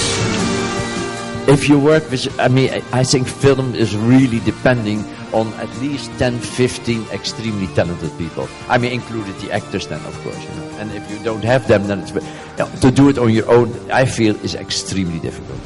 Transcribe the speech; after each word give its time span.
If 1.48 1.68
you 1.68 1.78
work 1.78 2.08
with, 2.10 2.28
I 2.38 2.48
mean, 2.48 2.70
I 2.92 3.02
think 3.02 3.26
film 3.26 3.74
is 3.74 3.96
really 3.96 4.40
depending 4.40 5.04
on 5.32 5.52
at 5.54 5.68
least 5.80 6.10
10, 6.18 6.38
15 6.38 7.06
extremely 7.10 7.66
talented 7.74 8.16
people. 8.18 8.48
I 8.68 8.78
mean, 8.78 8.92
included 8.92 9.34
the 9.36 9.52
actors 9.52 9.86
then, 9.86 10.04
of 10.06 10.18
course. 10.22 10.42
You 10.42 10.54
know? 10.56 10.68
And 10.78 10.92
if 10.92 11.10
you 11.10 11.18
don't 11.22 11.44
have 11.44 11.68
them, 11.68 11.86
then 11.86 12.00
it's, 12.00 12.12
you 12.12 12.20
know, 12.58 12.70
to 12.80 12.90
do 12.90 13.08
it 13.08 13.18
on 13.18 13.32
your 13.32 13.48
own, 13.50 13.90
I 13.90 14.04
feel, 14.04 14.36
is 14.44 14.54
extremely 14.54 15.18
difficult. 15.20 15.60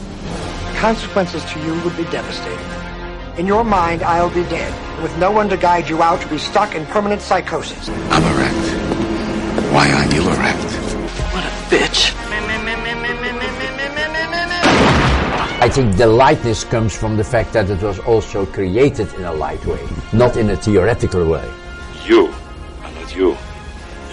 Consequences 0.77 1.45
to 1.53 1.61
you 1.61 1.75
would 1.83 1.97
be 1.97 2.05
devastating. 2.05 3.39
In 3.39 3.47
your 3.47 3.65
mind, 3.65 4.03
I'll 4.03 4.31
be 4.31 4.45
dead. 4.45 4.73
With 5.03 5.17
no 5.19 5.31
one 5.31 5.49
to 5.49 5.57
guide 5.57 5.89
you 5.89 6.03
out, 6.03 6.21
you'll 6.21 6.31
be 6.31 6.39
stuck 6.39 6.75
in 6.75 6.87
permanent 6.87 7.21
psychosis. 7.21 7.89
I'm 7.89 8.23
erect. 8.23 9.73
Why 9.73 9.91
aren't 9.93 10.15
you 10.15 10.23
erect? 10.23 10.71
What 11.35 11.45
a 11.45 11.51
bitch. 11.69 12.24
Think 15.75 15.97
the 15.97 16.07
lightness 16.07 16.63
comes 16.65 16.95
from 16.97 17.17
the 17.17 17.25
fact 17.25 17.53
that 17.53 17.69
it 17.69 17.83
was 17.83 17.99
also 18.01 18.47
created 18.47 19.13
in 19.15 19.25
a 19.25 19.33
light 19.33 19.65
way, 19.67 19.81
not 20.13 20.37
in 20.37 20.51
a 20.51 20.57
theoretical 20.57 21.25
way. 21.29 21.45
You 22.07 22.33
are 22.83 22.93
not 22.93 23.15
you. 23.15 23.37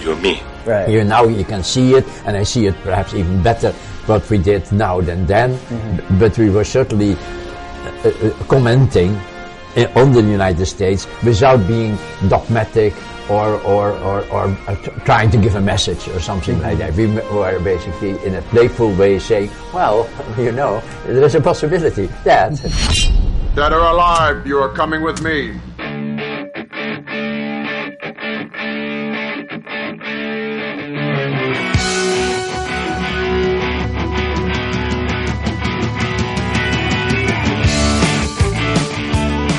You're 0.01 0.15
me. 0.17 0.41
You 0.89 1.03
now 1.03 1.25
you 1.25 1.43
can 1.43 1.63
see 1.63 1.93
it, 1.93 2.05
and 2.25 2.35
I 2.35 2.43
see 2.43 2.65
it 2.65 2.75
perhaps 2.83 3.13
even 3.13 3.43
better 3.43 3.71
what 4.07 4.27
we 4.29 4.37
did 4.39 4.71
now 4.71 5.01
than 5.01 5.25
then. 5.27 5.57
B- 5.97 6.03
But 6.19 6.37
we 6.37 6.49
were 6.49 6.63
certainly 6.63 7.13
uh, 7.13 8.09
uh, 8.09 8.29
commenting 8.47 9.15
uh, 9.77 9.85
on 9.95 10.11
the 10.13 10.21
United 10.21 10.65
States 10.65 11.05
without 11.23 11.67
being 11.67 11.97
dogmatic 12.27 12.93
or 13.31 13.55
or 13.63 13.91
or, 14.09 14.19
or 14.29 14.45
uh, 14.67 14.75
trying 15.05 15.31
to 15.31 15.37
give 15.37 15.55
a 15.55 15.61
message 15.61 16.07
or 16.09 16.19
something 16.19 16.59
like 16.61 16.77
that. 16.79 16.93
We 16.93 17.07
were 17.07 17.59
basically 17.63 18.11
in 18.25 18.35
a 18.35 18.41
playful 18.53 18.91
way 18.95 19.19
saying, 19.19 19.49
"Well, 19.73 20.09
you 20.37 20.51
know, 20.51 20.83
there 21.05 21.23
is 21.23 21.35
a 21.35 21.41
possibility 21.41 22.07
that." 22.27 22.59
Dead 23.55 23.73
or 23.73 23.79
alive, 23.79 24.47
you 24.47 24.57
are 24.59 24.71
coming 24.71 25.01
with 25.01 25.21
me. 25.21 25.59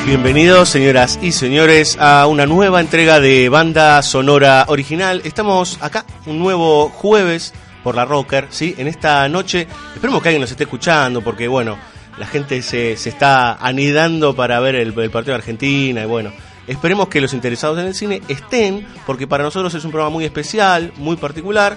Bienvenidos, 0.05 0.69
señoras 0.69 1.19
y 1.23 1.31
señores, 1.31 1.97
a 1.99 2.27
una 2.27 2.45
nueva 2.45 2.81
entrega 2.81 3.21
de 3.21 3.49
banda 3.49 4.03
sonora 4.03 4.65
original. 4.67 5.23
Estamos 5.25 5.79
acá 5.81 6.05
un 6.27 6.41
nuevo 6.41 6.89
jueves 6.89 7.55
por 7.85 7.95
la 7.95 8.05
Rocker, 8.05 8.49
¿sí? 8.51 8.75
En 8.79 8.89
esta 8.89 9.29
noche, 9.29 9.69
esperemos 9.95 10.21
que 10.21 10.31
alguien 10.31 10.41
nos 10.41 10.51
esté 10.51 10.65
escuchando, 10.65 11.23
porque 11.23 11.47
bueno, 11.47 11.79
la 12.19 12.27
gente 12.27 12.63
se, 12.63 12.97
se 12.97 13.11
está 13.11 13.55
anidando 13.55 14.35
para 14.35 14.59
ver 14.59 14.75
el, 14.75 14.89
el 14.99 15.11
partido 15.11 15.35
de 15.35 15.41
Argentina 15.41 16.03
y 16.03 16.07
bueno, 16.07 16.33
esperemos 16.67 17.07
que 17.07 17.21
los 17.21 17.33
interesados 17.33 17.79
en 17.79 17.87
el 17.87 17.95
cine 17.95 18.23
estén, 18.27 18.85
porque 19.07 19.29
para 19.29 19.45
nosotros 19.45 19.73
es 19.73 19.85
un 19.85 19.93
programa 19.93 20.13
muy 20.13 20.25
especial, 20.25 20.93
muy 20.97 21.15
particular, 21.15 21.77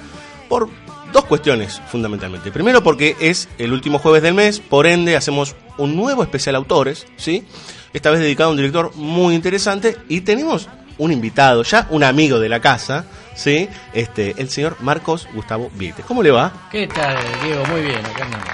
por 0.50 0.68
dos 1.14 1.26
cuestiones 1.26 1.80
fundamentalmente. 1.92 2.52
Primero 2.52 2.84
porque 2.84 3.16
es 3.20 3.48
el 3.60 3.72
último 3.72 4.00
jueves 4.00 4.24
del 4.24 4.34
mes, 4.34 4.60
por 4.60 4.88
ende 4.88 5.16
hacemos 5.16 5.56
un 5.78 5.96
nuevo 5.96 6.24
especial 6.24 6.56
autores, 6.56 7.06
¿sí? 7.18 7.46
Esta 7.94 8.12
vez 8.12 8.20
dedicado 8.20 8.50
a 8.50 8.52
un 8.52 8.58
director 8.58 8.96
muy 8.96 9.36
interesante 9.36 9.98
y 10.10 10.22
tenemos 10.22 10.68
un 10.98 11.12
invitado, 11.12 11.64
ya 11.64 11.88
un 11.90 12.04
amigo 12.04 12.40
de 12.40 12.50
la 12.50 12.60
casa, 12.60 13.06
¿sí? 13.36 13.70
Este, 13.94 14.36
el 14.38 14.50
señor 14.50 14.78
Marcos 14.82 15.28
Gustavo 15.34 15.70
Vietes. 15.76 16.06
¿Cómo 16.06 16.24
le 16.24 16.32
va? 16.32 16.70
¿Qué 16.72 16.88
tal, 16.88 17.18
Diego? 17.44 17.66
Muy 17.66 17.82
bien, 17.82 18.06
acá 18.06 18.26
andamos. 18.26 18.48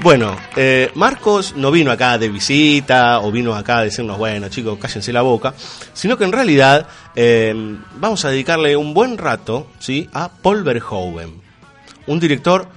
Bueno, 0.00 0.36
eh, 0.56 0.90
Marcos 0.94 1.54
no 1.56 1.70
vino 1.70 1.90
acá 1.90 2.18
de 2.18 2.28
visita 2.28 3.20
o 3.20 3.30
vino 3.30 3.54
acá 3.54 3.78
a 3.78 3.84
decirnos, 3.84 4.18
bueno 4.18 4.48
chicos, 4.48 4.76
cállense 4.78 5.12
la 5.12 5.22
boca, 5.22 5.54
sino 5.92 6.18
que 6.18 6.24
en 6.24 6.32
realidad 6.32 6.88
eh, 7.14 7.54
vamos 7.96 8.24
a 8.24 8.30
dedicarle 8.30 8.76
un 8.76 8.92
buen 8.92 9.16
rato 9.16 9.68
¿sí? 9.78 10.08
a 10.12 10.28
Paul 10.28 10.64
Verhoeven, 10.64 11.40
un 12.08 12.20
director 12.20 12.68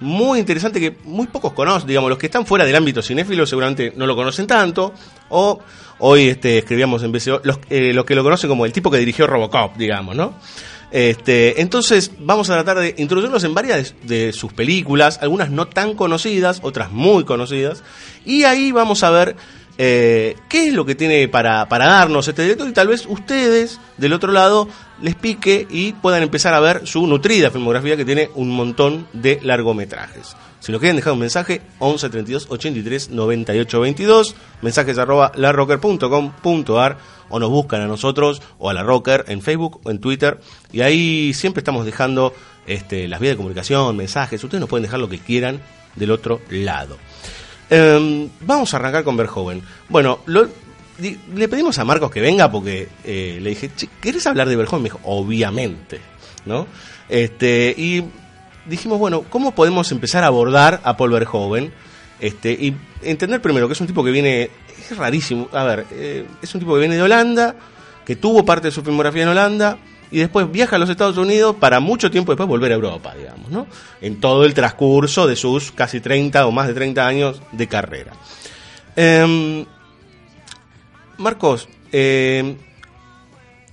muy 0.00 0.40
interesante 0.40 0.80
que 0.80 0.96
muy 1.04 1.26
pocos 1.26 1.52
conocen, 1.52 1.88
digamos, 1.88 2.10
los 2.10 2.18
que 2.18 2.26
están 2.26 2.46
fuera 2.46 2.64
del 2.64 2.76
ámbito 2.76 3.02
cinéfilo 3.02 3.46
seguramente 3.46 3.92
no 3.96 4.06
lo 4.06 4.14
conocen 4.14 4.46
tanto, 4.46 4.92
o 5.30 5.58
hoy 5.98 6.28
este, 6.28 6.58
escribíamos 6.58 7.02
en 7.02 7.12
BCO, 7.12 7.40
los, 7.44 7.58
eh, 7.70 7.92
los 7.92 8.04
que 8.04 8.14
lo 8.14 8.22
conocen 8.22 8.48
como 8.48 8.66
el 8.66 8.72
tipo 8.72 8.90
que 8.90 8.98
dirigió 8.98 9.26
Robocop, 9.26 9.76
digamos, 9.76 10.14
¿no? 10.14 10.34
Este, 10.90 11.60
entonces 11.60 12.12
vamos 12.20 12.48
a 12.48 12.54
tratar 12.54 12.78
de 12.78 12.94
introducirnos 12.98 13.42
en 13.44 13.54
varias 13.54 13.94
de, 14.04 14.32
sus 14.32 14.52
películas, 14.52 15.18
algunas 15.20 15.50
no 15.50 15.66
tan 15.66 15.94
conocidas, 15.94 16.60
otras 16.62 16.92
muy 16.92 17.24
conocidas, 17.24 17.82
y 18.24 18.44
ahí 18.44 18.70
vamos 18.72 19.02
a 19.02 19.10
ver 19.10 19.36
eh, 19.78 20.36
qué 20.48 20.68
es 20.68 20.74
lo 20.74 20.86
que 20.86 20.94
tiene 20.94 21.28
para, 21.28 21.68
para 21.68 21.86
darnos 21.86 22.28
este 22.28 22.42
director 22.42 22.68
y 22.68 22.72
tal 22.72 22.88
vez 22.88 23.04
ustedes 23.06 23.80
del 23.96 24.12
otro 24.12 24.32
lado 24.32 24.68
les 25.02 25.14
pique 25.14 25.66
y 25.70 25.92
puedan 25.92 26.22
empezar 26.22 26.54
a 26.54 26.60
ver 26.60 26.86
su 26.86 27.06
nutrida 27.06 27.50
filmografía 27.50 27.96
que 27.96 28.04
tiene 28.04 28.30
un 28.34 28.50
montón 28.50 29.06
de 29.12 29.40
largometrajes. 29.42 30.36
Si 30.60 30.72
nos 30.72 30.80
quieren 30.80 30.96
dejar 30.96 31.12
un 31.12 31.18
mensaje, 31.20 31.60
11 31.78 32.08
32 32.08 32.46
83 32.48 33.10
98 33.10 33.80
22, 33.80 34.34
mensajes 34.62 34.98
arroba 34.98 35.30
larrocker.com.ar 35.36 36.98
o 37.28 37.38
nos 37.38 37.50
buscan 37.50 37.80
a 37.82 37.86
nosotros 37.86 38.40
o 38.58 38.70
a 38.70 38.74
la 38.74 38.82
Rocker 38.82 39.24
en 39.28 39.42
Facebook 39.42 39.80
o 39.84 39.90
en 39.90 39.98
Twitter 40.00 40.40
y 40.72 40.80
ahí 40.80 41.34
siempre 41.34 41.60
estamos 41.60 41.84
dejando 41.84 42.32
este, 42.66 43.08
las 43.08 43.20
vías 43.20 43.32
de 43.32 43.36
comunicación, 43.36 43.96
mensajes, 43.96 44.42
ustedes 44.42 44.60
nos 44.60 44.68
pueden 44.70 44.82
dejar 44.84 45.00
lo 45.00 45.08
que 45.08 45.18
quieran 45.18 45.60
del 45.94 46.10
otro 46.10 46.40
lado. 46.50 46.96
Eh, 47.70 48.28
vamos 48.40 48.72
a 48.72 48.76
arrancar 48.76 49.02
con 49.04 49.16
Verhoeven. 49.16 49.62
Bueno, 49.88 50.20
lo- 50.26 50.48
le 50.98 51.48
pedimos 51.48 51.78
a 51.78 51.84
Marcos 51.84 52.10
que 52.10 52.20
venga 52.20 52.50
porque 52.50 52.88
eh, 53.04 53.38
le 53.40 53.50
dije, 53.50 53.70
"Che, 53.76 53.88
¿querés 54.00 54.26
hablar 54.26 54.48
de 54.48 54.56
Verhoeven? 54.56 54.82
Me 54.82 54.88
dijo, 54.88 55.00
obviamente, 55.04 56.00
¿no? 56.46 56.66
Este, 57.08 57.74
y 57.76 58.02
dijimos, 58.66 58.98
bueno, 58.98 59.24
¿cómo 59.28 59.54
podemos 59.54 59.90
empezar 59.92 60.24
a 60.24 60.28
abordar 60.28 60.80
a 60.84 60.96
Paul 60.96 61.10
Verhoeven? 61.10 61.72
Este, 62.18 62.52
y 62.52 62.74
entender 63.02 63.42
primero 63.42 63.66
que 63.68 63.74
es 63.74 63.80
un 63.80 63.86
tipo 63.86 64.02
que 64.02 64.10
viene, 64.10 64.50
es 64.78 64.96
rarísimo, 64.96 65.48
a 65.52 65.64
ver, 65.64 65.86
eh, 65.92 66.26
es 66.40 66.54
un 66.54 66.60
tipo 66.60 66.74
que 66.74 66.80
viene 66.80 66.96
de 66.96 67.02
Holanda, 67.02 67.54
que 68.04 68.16
tuvo 68.16 68.44
parte 68.44 68.68
de 68.68 68.72
su 68.72 68.82
filmografía 68.82 69.24
en 69.24 69.28
Holanda, 69.28 69.78
y 70.10 70.18
después 70.18 70.50
viaja 70.50 70.76
a 70.76 70.78
los 70.78 70.88
Estados 70.88 71.16
Unidos 71.18 71.56
para 71.58 71.80
mucho 71.80 72.10
tiempo 72.10 72.32
después 72.32 72.48
volver 72.48 72.72
a 72.72 72.76
Europa, 72.76 73.14
digamos, 73.18 73.50
¿no? 73.50 73.66
En 74.00 74.20
todo 74.20 74.44
el 74.44 74.54
transcurso 74.54 75.26
de 75.26 75.36
sus 75.36 75.72
casi 75.72 76.00
30 76.00 76.46
o 76.46 76.52
más 76.52 76.68
de 76.68 76.74
30 76.74 77.06
años 77.06 77.42
de 77.52 77.66
carrera. 77.66 78.12
Em, 78.94 79.66
Marcos, 81.18 81.68
eh, 81.92 82.56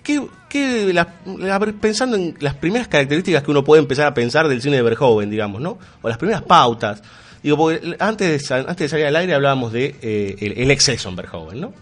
¿qué, 0.03 0.25
qué 0.49 0.93
la- 0.93 1.15
la- 1.37 1.59
pensando 1.59 2.15
en 2.15 2.35
las 2.39 2.55
primeras 2.55 2.87
características 2.87 3.43
que 3.43 3.51
uno 3.51 3.63
puede 3.63 3.81
empezar 3.81 4.07
a 4.07 4.13
pensar 4.13 4.47
del 4.47 4.61
cine 4.61 4.77
de 4.77 4.81
Verhoeven, 4.81 5.29
digamos, 5.29 5.61
¿no? 5.61 5.77
O 6.01 6.09
las 6.09 6.17
primeras 6.17 6.41
pautas. 6.43 7.01
Digo, 7.41 7.57
porque 7.57 7.95
antes 7.99 8.47
de, 8.47 8.55
antes 8.55 8.77
de 8.77 8.89
salir 8.89 9.05
al 9.05 9.15
aire 9.17 9.33
hablábamos 9.33 9.73
de 9.73 9.95
eh, 10.01 10.35
el, 10.39 10.53
el 10.59 10.71
exceso 10.71 11.09
en 11.09 11.15
Verhoeven, 11.17 11.59
¿no? 11.61 11.73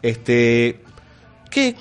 Este, 0.00 0.80
¿qué, 1.50 1.74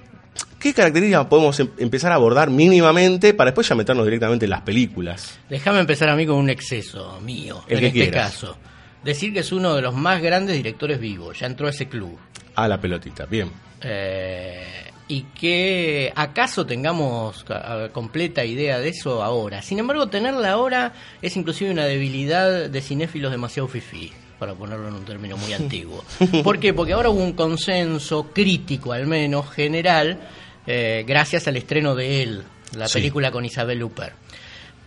¿Qué 0.60 0.74
características 0.74 1.26
podemos 1.28 1.60
em- 1.60 1.70
empezar 1.78 2.12
a 2.12 2.16
abordar 2.16 2.50
mínimamente 2.50 3.34
para 3.34 3.52
después 3.52 3.68
ya 3.68 3.76
meternos 3.76 4.06
directamente 4.06 4.46
en 4.46 4.52
las 4.52 4.62
películas? 4.62 5.40
Déjame 5.50 5.80
empezar 5.80 6.10
a 6.10 6.16
mí 6.16 6.26
con 6.26 6.36
un 6.38 6.50
exceso 6.50 7.20
mío, 7.22 7.64
El 7.68 7.76
en 7.76 7.80
que 7.82 7.88
este 7.88 8.00
quieras. 8.12 8.32
caso. 8.34 8.58
Decir 9.04 9.34
que 9.34 9.40
es 9.40 9.52
uno 9.52 9.74
de 9.76 9.82
los 9.82 9.94
más 9.94 10.22
grandes 10.22 10.56
directores 10.56 11.00
vivos, 11.00 11.40
ya 11.40 11.48
entró 11.48 11.68
a 11.68 11.70
ese 11.72 11.88
club. 11.90 12.18
A 12.56 12.68
la 12.68 12.80
pelotita, 12.80 13.26
bien. 13.26 13.52
Eh, 13.82 14.66
y 15.08 15.24
que 15.24 16.12
acaso 16.16 16.66
tengamos 16.66 17.46
completa 17.92 18.46
idea 18.46 18.80
de 18.80 18.90
eso 18.90 19.22
ahora. 19.24 19.62
Sin 19.62 19.80
embargo, 19.80 20.08
tenerla 20.08 20.52
ahora 20.52 20.94
es 21.22 21.36
inclusive 21.36 21.72
una 21.72 21.86
debilidad 21.86 22.70
de 22.70 22.82
cinéfilos 22.82 23.32
demasiado 23.32 23.68
fifí, 23.68 24.12
para 24.40 24.54
ponerlo 24.54 24.88
en 24.88 24.94
un 24.96 25.06
término 25.06 25.36
muy 25.38 25.54
antiguo. 25.54 26.04
¿Por 26.44 26.60
qué? 26.60 26.74
Porque 26.74 26.94
ahora 26.94 27.10
hubo 27.10 27.22
un 27.24 27.34
consenso 27.34 28.32
crítico, 28.34 28.94
al 28.94 29.06
menos 29.08 29.50
general, 29.52 30.20
eh, 30.66 31.04
gracias 31.06 31.48
al 31.48 31.58
estreno 31.58 31.96
de 31.96 32.24
él, 32.24 32.44
la 32.76 32.88
Sí. 32.88 32.94
película 33.00 33.32
con 33.32 33.44
Isabel 33.46 33.84
Huppert. 33.84 34.16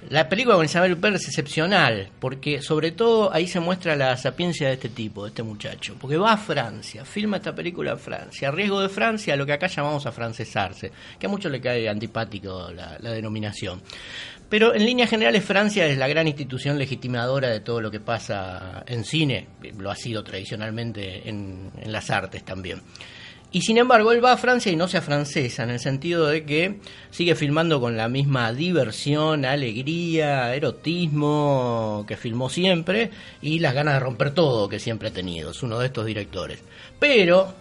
La 0.08 0.29
película 0.29 0.55
con 0.55 0.64
Isabel 0.64 0.93
Huppert 0.93 1.17
es 1.17 1.26
excepcional, 1.26 2.11
porque 2.20 2.62
sobre 2.62 2.93
todo 2.93 3.32
ahí 3.32 3.49
se 3.49 3.58
muestra 3.58 3.97
la 3.97 4.17
sapiencia 4.17 4.69
de 4.69 4.75
este 4.75 4.88
tipo, 4.88 5.25
de 5.25 5.31
este 5.31 5.43
muchacho. 5.43 5.97
Porque 6.00 6.17
va 6.17 6.32
a 6.32 6.37
Francia, 6.37 7.05
filma 7.05 7.38
esta 7.38 7.55
película 7.55 7.93
en 7.93 7.99
Francia, 7.99 8.49
a 8.49 8.53
riesgo 8.53 8.81
de 8.81 8.88
Francia, 8.88 9.35
lo 9.35 9.44
que 9.44 9.53
acá 9.53 9.67
llamamos 9.67 10.06
a 10.06 10.12
francesarse, 10.12 10.93
que 11.19 11.26
a 11.26 11.29
muchos 11.29 11.50
le 11.50 11.61
cae 11.61 11.88
antipático 11.88 12.70
la, 12.70 12.99
denominación. 13.11 13.82
Pero 14.49 14.75
en 14.75 14.87
líneas 14.87 15.11
generales 15.11 15.44
Francia 15.44 15.87
es 15.87 15.99
la 15.99 16.06
gran 16.06 16.29
institución 16.29 16.79
legitimadora 16.79 17.49
de 17.49 17.59
todo 17.59 17.81
lo 17.81 17.91
que 17.91 17.99
pasa 17.99 18.85
en 18.87 19.05
cine, 19.05 19.49
lo 19.76 19.91
ha 19.91 19.97
sido 19.97 20.23
tradicionalmente 20.23 21.29
en, 21.29 21.73
en 21.81 21.91
las 21.91 22.11
artes 22.11 22.44
también. 22.44 22.81
Y 23.53 23.63
sin 23.63 23.79
embargo, 23.79 24.13
él 24.13 24.23
va 24.25 24.33
a 24.33 24.37
Francia 24.37 24.71
y 24.73 24.77
no 24.77 24.89
se 24.89 24.99
afrancesa, 24.99 25.63
en 25.63 25.71
el 25.71 25.79
sentido 25.79 26.27
de 26.27 26.45
que 26.45 26.81
sigue 27.11 27.35
filmando 27.35 27.81
con 27.81 27.97
la 27.97 28.09
misma 28.09 28.53
diversión, 28.53 29.45
alegría, 29.45 30.55
erotismo 30.55 32.05
que 32.07 32.17
filmó 32.17 32.51
siempre 32.51 33.11
y 33.41 33.61
las 33.61 33.73
ganas 33.73 33.95
de 33.95 34.01
romper 34.01 34.33
todo 34.33 34.69
que 34.69 34.79
siempre 34.81 35.09
ha 35.09 35.13
tenido. 35.13 35.53
Es 35.53 35.63
uno 35.63 35.79
de 35.79 35.87
estos 35.87 36.05
directores. 36.05 36.63
Pero 36.99 37.55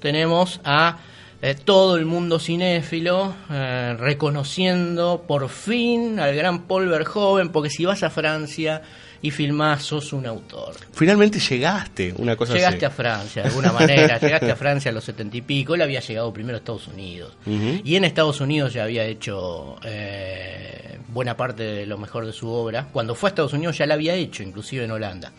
tenemos 0.00 0.60
a 0.64 0.98
eh, 1.40 1.54
todo 1.54 1.96
el 1.96 2.04
mundo 2.04 2.40
cinéfilo 2.40 3.32
eh, 3.48 3.94
reconociendo 3.96 5.24
por 5.28 5.48
fin 5.48 6.18
al 6.18 6.34
gran 6.34 6.62
Paul 6.62 6.88
Verhoeven, 6.88 7.50
porque 7.50 7.70
si 7.70 7.84
vas 7.84 8.02
a 8.02 8.10
Francia 8.10 8.82
y 9.22 9.30
filmás, 9.30 9.82
sos 9.82 10.12
un 10.12 10.26
autor. 10.26 10.74
Finalmente 10.92 11.38
llegaste, 11.40 12.14
una 12.16 12.36
cosa 12.36 12.54
Llegaste 12.54 12.86
a. 12.86 12.90
Francia, 12.90 13.42
de 13.42 13.48
alguna 13.48 13.72
manera, 13.72 14.18
llegaste 14.20 14.50
a 14.50 14.56
Francia 14.56 14.90
a 14.90 14.94
los 14.94 15.04
setenta 15.04 15.36
y 15.36 15.42
pico, 15.42 15.74
él 15.74 15.82
había 15.82 16.00
llegado 16.00 16.32
primero 16.32 16.56
a 16.56 16.58
Estados 16.58 16.88
Unidos. 16.88 17.36
Y 17.46 17.96
en 17.96 18.04
Estados 18.04 18.40
Unidos 18.40 18.72
ya 18.72 18.84
había 18.84 19.04
hecho 19.04 19.76
eh, 19.84 20.98
buena 21.08 21.36
parte 21.36 21.62
de 21.62 21.86
lo 21.86 21.98
mejor 21.98 22.26
de 22.26 22.32
su 22.32 22.48
obra. 22.48 22.88
Cuando 22.92 23.14
fue 23.14 23.28
a 23.28 23.30
Estados 23.30 23.52
Unidos 23.52 23.78
ya 23.78 23.86
la 23.86 23.94
había 23.94 24.14
hecho, 24.14 24.42
inclusive 24.42 24.84
en 24.84 24.90
Holanda. 24.90 25.32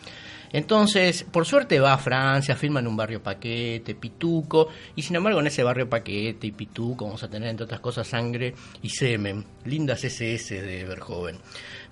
Entonces, 0.52 1.24
por 1.30 1.46
suerte 1.46 1.78
va 1.78 1.92
a 1.92 1.98
Francia, 1.98 2.56
filma 2.56 2.80
en 2.80 2.88
un 2.88 2.96
barrio 2.96 3.22
paquete, 3.22 3.94
pituco, 3.94 4.68
y 4.96 5.02
sin 5.02 5.16
embargo 5.16 5.40
en 5.40 5.46
ese 5.46 5.62
barrio 5.62 5.88
paquete 5.88 6.48
y 6.48 6.52
pituco 6.52 7.04
vamos 7.04 7.22
a 7.22 7.28
tener, 7.28 7.50
entre 7.50 7.64
otras 7.64 7.80
cosas, 7.80 8.08
sangre 8.08 8.54
y 8.82 8.90
semen, 8.90 9.44
lindas 9.64 10.02
SS 10.02 10.60
de 10.60 10.84
Verhoeven. 10.84 11.38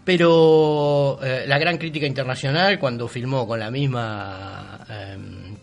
Pero 0.04 1.18
eh, 1.22 1.44
la 1.46 1.58
gran 1.58 1.76
crítica 1.76 2.06
internacional, 2.06 2.78
cuando 2.78 3.08
filmó 3.08 3.46
con 3.46 3.60
la 3.60 3.70
misma 3.70 4.80
em, 4.88 5.54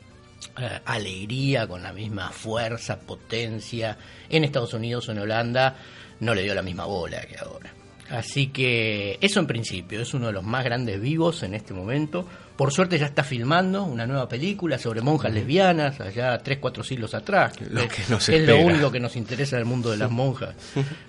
eh, 0.58 0.80
alegría, 0.86 1.68
con 1.68 1.82
la 1.82 1.92
misma 1.92 2.30
fuerza, 2.30 3.00
potencia, 3.00 3.98
en 4.30 4.44
Estados 4.44 4.74
Unidos 4.74 5.10
o 5.10 5.12
en 5.12 5.20
Holanda, 5.20 5.76
no 6.20 6.36
le 6.36 6.44
dio 6.44 6.54
la 6.54 6.62
misma 6.62 6.86
bola 6.86 7.22
que 7.22 7.38
ahora. 7.38 7.74
Así 8.10 8.48
que 8.48 9.18
eso 9.20 9.40
en 9.40 9.48
principio, 9.48 10.02
es 10.02 10.14
uno 10.14 10.28
de 10.28 10.34
los 10.34 10.44
más 10.44 10.64
grandes 10.64 11.02
vivos 11.02 11.42
en 11.44 11.56
este 11.56 11.74
momento. 11.74 12.28
Por 12.56 12.72
suerte 12.72 12.98
ya 12.98 13.08
está 13.08 13.24
filmando 13.24 13.84
una 13.84 14.06
nueva 14.06 14.30
película 14.30 14.78
sobre 14.78 15.02
monjas 15.02 15.34
lesbianas, 15.34 16.00
allá 16.00 16.38
tres, 16.38 16.60
cuatro 16.60 16.84
siglos 16.84 17.14
atrás. 17.16 17.54
Lo 17.70 17.82
es 17.82 17.92
que 17.92 18.04
nos 18.10 18.30
es 18.30 18.48
lo 18.48 18.60
único 18.60 18.92
que 18.92 19.00
nos 19.00 19.16
interesa 19.16 19.58
del 19.58 19.66
mundo 19.66 19.90
de 19.92 19.98
las 19.98 20.12
monjas 20.12 20.56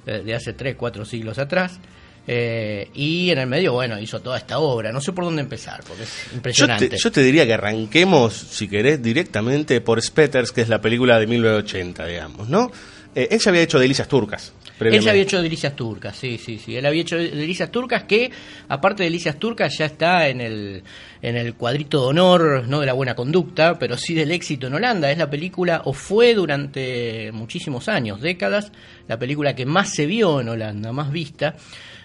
eh, 0.06 0.22
de 0.24 0.34
hace 0.34 0.54
tres, 0.54 0.74
cuatro 0.76 1.04
siglos 1.04 1.38
atrás. 1.38 1.78
Eh, 2.26 2.90
y 2.94 3.30
en 3.30 3.38
el 3.38 3.46
medio, 3.46 3.72
bueno, 3.72 3.98
hizo 4.00 4.20
toda 4.20 4.38
esta 4.38 4.58
obra. 4.58 4.90
No 4.92 5.00
sé 5.00 5.12
por 5.12 5.24
dónde 5.24 5.42
empezar, 5.42 5.80
porque 5.86 6.02
es 6.02 6.26
Yo 6.30 6.36
impresionante. 6.36 6.88
te, 6.88 6.96
yo 6.98 7.12
te 7.12 7.22
diría 7.22 7.46
que 7.46 7.54
arranquemos, 7.54 8.34
si 8.34 8.68
querés, 8.68 9.02
directamente 9.02 9.80
por 9.80 10.02
Spetters, 10.02 10.52
que 10.52 10.62
es 10.62 10.68
la 10.68 10.80
película 10.80 11.18
de 11.18 11.26
1980, 11.26 12.06
digamos, 12.06 12.48
¿no? 12.48 12.70
Eh, 13.14 13.28
él 13.30 13.38
ya 13.38 13.50
había 13.50 13.62
hecho 13.62 13.78
Delicias 13.78 14.08
Turcas. 14.08 14.52
Él 14.78 15.00
ya 15.00 15.10
había 15.10 15.22
hecho 15.22 15.40
Delicias 15.40 15.74
Turcas, 15.74 16.14
sí, 16.16 16.36
sí, 16.36 16.58
sí. 16.58 16.76
Él 16.76 16.84
había 16.84 17.00
hecho 17.00 17.16
Delicias 17.16 17.70
Turcas 17.70 18.02
que, 18.04 18.30
aparte 18.68 19.04
de 19.04 19.08
Delicias 19.08 19.38
Turcas, 19.38 19.78
ya 19.78 19.86
está 19.86 20.28
en 20.28 20.42
el, 20.42 20.82
en 21.22 21.36
el 21.36 21.54
cuadrito 21.54 22.02
de 22.02 22.06
honor, 22.08 22.68
no 22.68 22.80
de 22.80 22.86
la 22.86 22.92
buena 22.92 23.14
conducta, 23.14 23.78
pero 23.78 23.96
sí 23.96 24.12
del 24.12 24.32
éxito 24.32 24.66
en 24.66 24.74
Holanda. 24.74 25.10
Es 25.10 25.16
la 25.16 25.30
película, 25.30 25.80
o 25.86 25.94
fue 25.94 26.34
durante 26.34 27.32
muchísimos 27.32 27.88
años, 27.88 28.20
décadas, 28.20 28.70
la 29.08 29.18
película 29.18 29.54
que 29.54 29.64
más 29.64 29.94
se 29.94 30.04
vio 30.04 30.42
en 30.42 30.50
Holanda, 30.50 30.92
más 30.92 31.10
vista. 31.10 31.56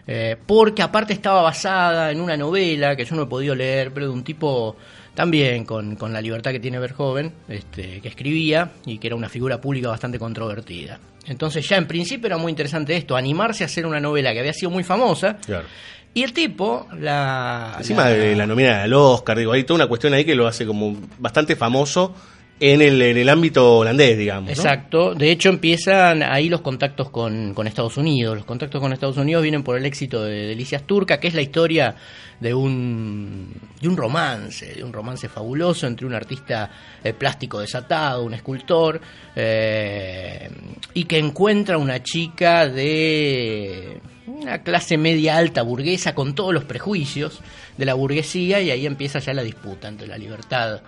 Eh, 0.07 0.35
porque 0.45 0.81
aparte 0.81 1.13
estaba 1.13 1.41
basada 1.41 2.11
en 2.11 2.19
una 2.21 2.35
novela 2.37 2.95
que 2.95 3.05
yo 3.05 3.15
no 3.15 3.23
he 3.23 3.27
podido 3.27 3.55
leer, 3.55 3.91
pero 3.93 4.07
de 4.07 4.11
un 4.11 4.23
tipo 4.23 4.75
también 5.13 5.65
con, 5.65 5.95
con 5.95 6.13
la 6.13 6.21
libertad 6.21 6.51
que 6.51 6.59
tiene 6.59 6.79
Verhoeven, 6.79 7.31
este, 7.49 7.99
que 8.01 8.07
escribía 8.07 8.71
y 8.85 8.97
que 8.97 9.07
era 9.07 9.15
una 9.15 9.29
figura 9.29 9.59
pública 9.59 9.89
bastante 9.89 10.17
controvertida. 10.17 10.99
Entonces 11.27 11.67
ya 11.67 11.77
en 11.77 11.85
principio 11.87 12.27
era 12.27 12.37
muy 12.37 12.49
interesante 12.49 12.95
esto, 12.95 13.15
animarse 13.15 13.63
a 13.63 13.67
hacer 13.67 13.85
una 13.85 13.99
novela 13.99 14.33
que 14.33 14.39
había 14.39 14.53
sido 14.53 14.71
muy 14.71 14.83
famosa. 14.83 15.37
Claro. 15.45 15.65
Y 16.13 16.23
el 16.23 16.33
tipo, 16.33 16.87
la... 16.99 17.75
Encima 17.77 18.03
la- 18.05 18.09
de 18.09 18.35
la 18.35 18.45
nominada 18.47 18.83
al 18.83 18.93
Oscar, 18.93 19.37
digo, 19.37 19.51
hay 19.53 19.63
toda 19.63 19.75
una 19.75 19.87
cuestión 19.87 20.13
ahí 20.13 20.25
que 20.25 20.35
lo 20.35 20.47
hace 20.47 20.65
como 20.65 20.97
bastante 21.19 21.55
famoso 21.55 22.13
en 22.61 22.79
el, 22.79 23.01
en 23.01 23.17
el 23.17 23.27
ámbito 23.27 23.79
holandés, 23.79 24.15
digamos. 24.15 24.51
Exacto, 24.51 25.15
de 25.15 25.31
hecho 25.31 25.49
empiezan 25.49 26.21
ahí 26.21 26.47
los 26.47 26.61
contactos 26.61 27.09
con, 27.09 27.55
con 27.55 27.65
Estados 27.65 27.97
Unidos. 27.97 28.35
Los 28.35 28.45
contactos 28.45 28.79
con 28.79 28.93
Estados 28.93 29.17
Unidos 29.17 29.41
vienen 29.41 29.63
por 29.63 29.77
el 29.77 29.85
éxito 29.85 30.23
de 30.23 30.45
Delicias 30.49 30.83
Turca, 30.83 31.19
que 31.19 31.27
es 31.27 31.33
la 31.33 31.41
historia 31.41 31.95
de 32.39 32.53
un, 32.53 33.51
de 33.81 33.87
un 33.87 33.97
romance, 33.97 34.75
de 34.75 34.83
un 34.83 34.93
romance 34.93 35.27
fabuloso 35.27 35.87
entre 35.87 36.05
un 36.05 36.13
artista 36.13 36.69
eh, 37.03 37.13
plástico 37.13 37.59
desatado, 37.59 38.23
un 38.23 38.35
escultor, 38.35 39.01
eh, 39.35 40.47
y 40.93 41.05
que 41.05 41.17
encuentra 41.17 41.79
una 41.79 42.03
chica 42.03 42.67
de 42.67 43.99
una 44.27 44.61
clase 44.61 44.99
media 44.99 45.35
alta 45.35 45.63
burguesa 45.63 46.13
con 46.13 46.35
todos 46.35 46.53
los 46.53 46.65
prejuicios 46.65 47.39
de 47.75 47.85
la 47.85 47.95
burguesía 47.95 48.61
y 48.61 48.69
ahí 48.69 48.85
empieza 48.85 49.17
ya 49.17 49.33
la 49.33 49.41
disputa 49.41 49.87
entre 49.87 50.05
la 50.05 50.19
libertad 50.19 50.81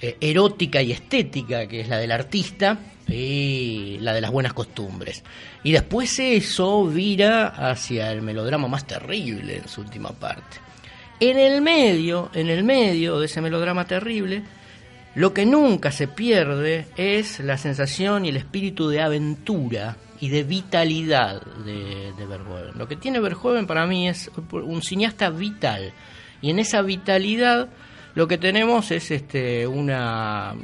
eh, 0.00 0.16
erótica 0.20 0.82
y 0.82 0.92
estética, 0.92 1.66
que 1.66 1.80
es 1.80 1.88
la 1.88 1.98
del 1.98 2.12
artista, 2.12 2.78
y 3.08 3.98
la 4.00 4.12
de 4.14 4.20
las 4.20 4.30
buenas 4.30 4.52
costumbres. 4.52 5.22
Y 5.62 5.72
después 5.72 6.18
eso 6.18 6.86
vira 6.86 7.48
hacia 7.48 8.10
el 8.12 8.22
melodrama 8.22 8.68
más 8.68 8.86
terrible 8.86 9.56
en 9.56 9.68
su 9.68 9.80
última 9.80 10.10
parte. 10.10 10.58
En 11.20 11.38
el 11.38 11.62
medio, 11.62 12.30
en 12.34 12.48
el 12.48 12.64
medio 12.64 13.18
de 13.18 13.26
ese 13.26 13.40
melodrama 13.40 13.86
terrible, 13.86 14.42
lo 15.14 15.32
que 15.32 15.46
nunca 15.46 15.90
se 15.92 16.08
pierde 16.08 16.86
es 16.96 17.40
la 17.40 17.56
sensación 17.56 18.26
y 18.26 18.28
el 18.28 18.36
espíritu 18.36 18.88
de 18.88 19.00
aventura 19.00 19.96
y 20.20 20.28
de 20.28 20.42
vitalidad 20.42 21.40
de, 21.64 22.12
de 22.12 22.26
Verhoeven. 22.26 22.76
Lo 22.76 22.86
que 22.86 22.96
tiene 22.96 23.20
Verhoeven 23.20 23.66
para 23.66 23.86
mí 23.86 24.08
es 24.08 24.30
un 24.50 24.82
cineasta 24.82 25.30
vital. 25.30 25.92
Y 26.42 26.50
en 26.50 26.58
esa 26.58 26.82
vitalidad 26.82 27.68
lo 28.16 28.26
que 28.26 28.36
tenemos 28.38 28.90
es 28.90 29.12
este 29.12 29.66
una 29.68 30.54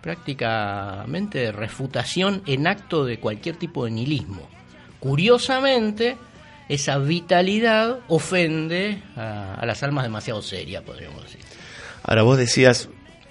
prácticamente 0.00 1.52
refutación 1.52 2.42
en 2.46 2.66
acto 2.66 3.04
de 3.04 3.18
cualquier 3.20 3.56
tipo 3.56 3.84
de 3.84 3.90
nihilismo. 3.90 4.48
Curiosamente, 5.00 6.16
esa 6.68 6.98
vitalidad 6.98 7.98
ofende 8.08 9.02
a, 9.16 9.62
las 9.66 9.82
almas 9.82 10.04
demasiado 10.04 10.42
serias, 10.42 10.82
podríamos 10.82 11.22
decir. 11.22 11.40
Ahora 12.02 12.22
vos 12.22 12.38
decías 12.38 12.88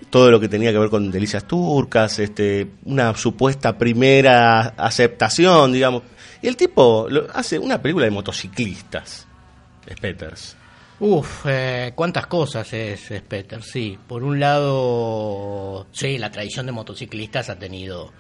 todo 0.10 0.32
lo 0.32 0.40
que 0.40 0.48
tenía 0.48 0.72
que 0.72 0.78
ver 0.78 0.90
con 0.90 1.10
delicias 1.12 1.46
turcas, 1.48 2.20
este, 2.20 2.68
una 2.86 3.16
supuesta 3.16 3.78
primera 3.78 4.60
aceptación, 4.78 5.74
digamos. 5.74 6.04
Y 6.42 6.48
el 6.48 6.56
tipo 6.58 7.08
lo- 7.10 7.28
hace 7.34 7.58
una 7.58 7.82
película 7.82 8.06
de 8.06 8.12
motociclistas, 8.12 9.26
Spetters. 9.92 10.56
Uf, 11.00 11.46
eh, 11.48 11.92
cuántas 11.94 12.28
cosas 12.28 12.72
es, 12.74 13.12
es 13.12 13.22
Peter, 13.22 13.62
sí. 13.62 13.98
Por 14.08 14.24
un 14.24 14.40
lado, 14.40 15.88
sí, 15.92 16.18
la 16.18 16.32
tradición 16.32 16.66
de 16.66 16.72
motociclistas 16.72 17.50
ha 17.50 17.60
tenido, 17.60 18.14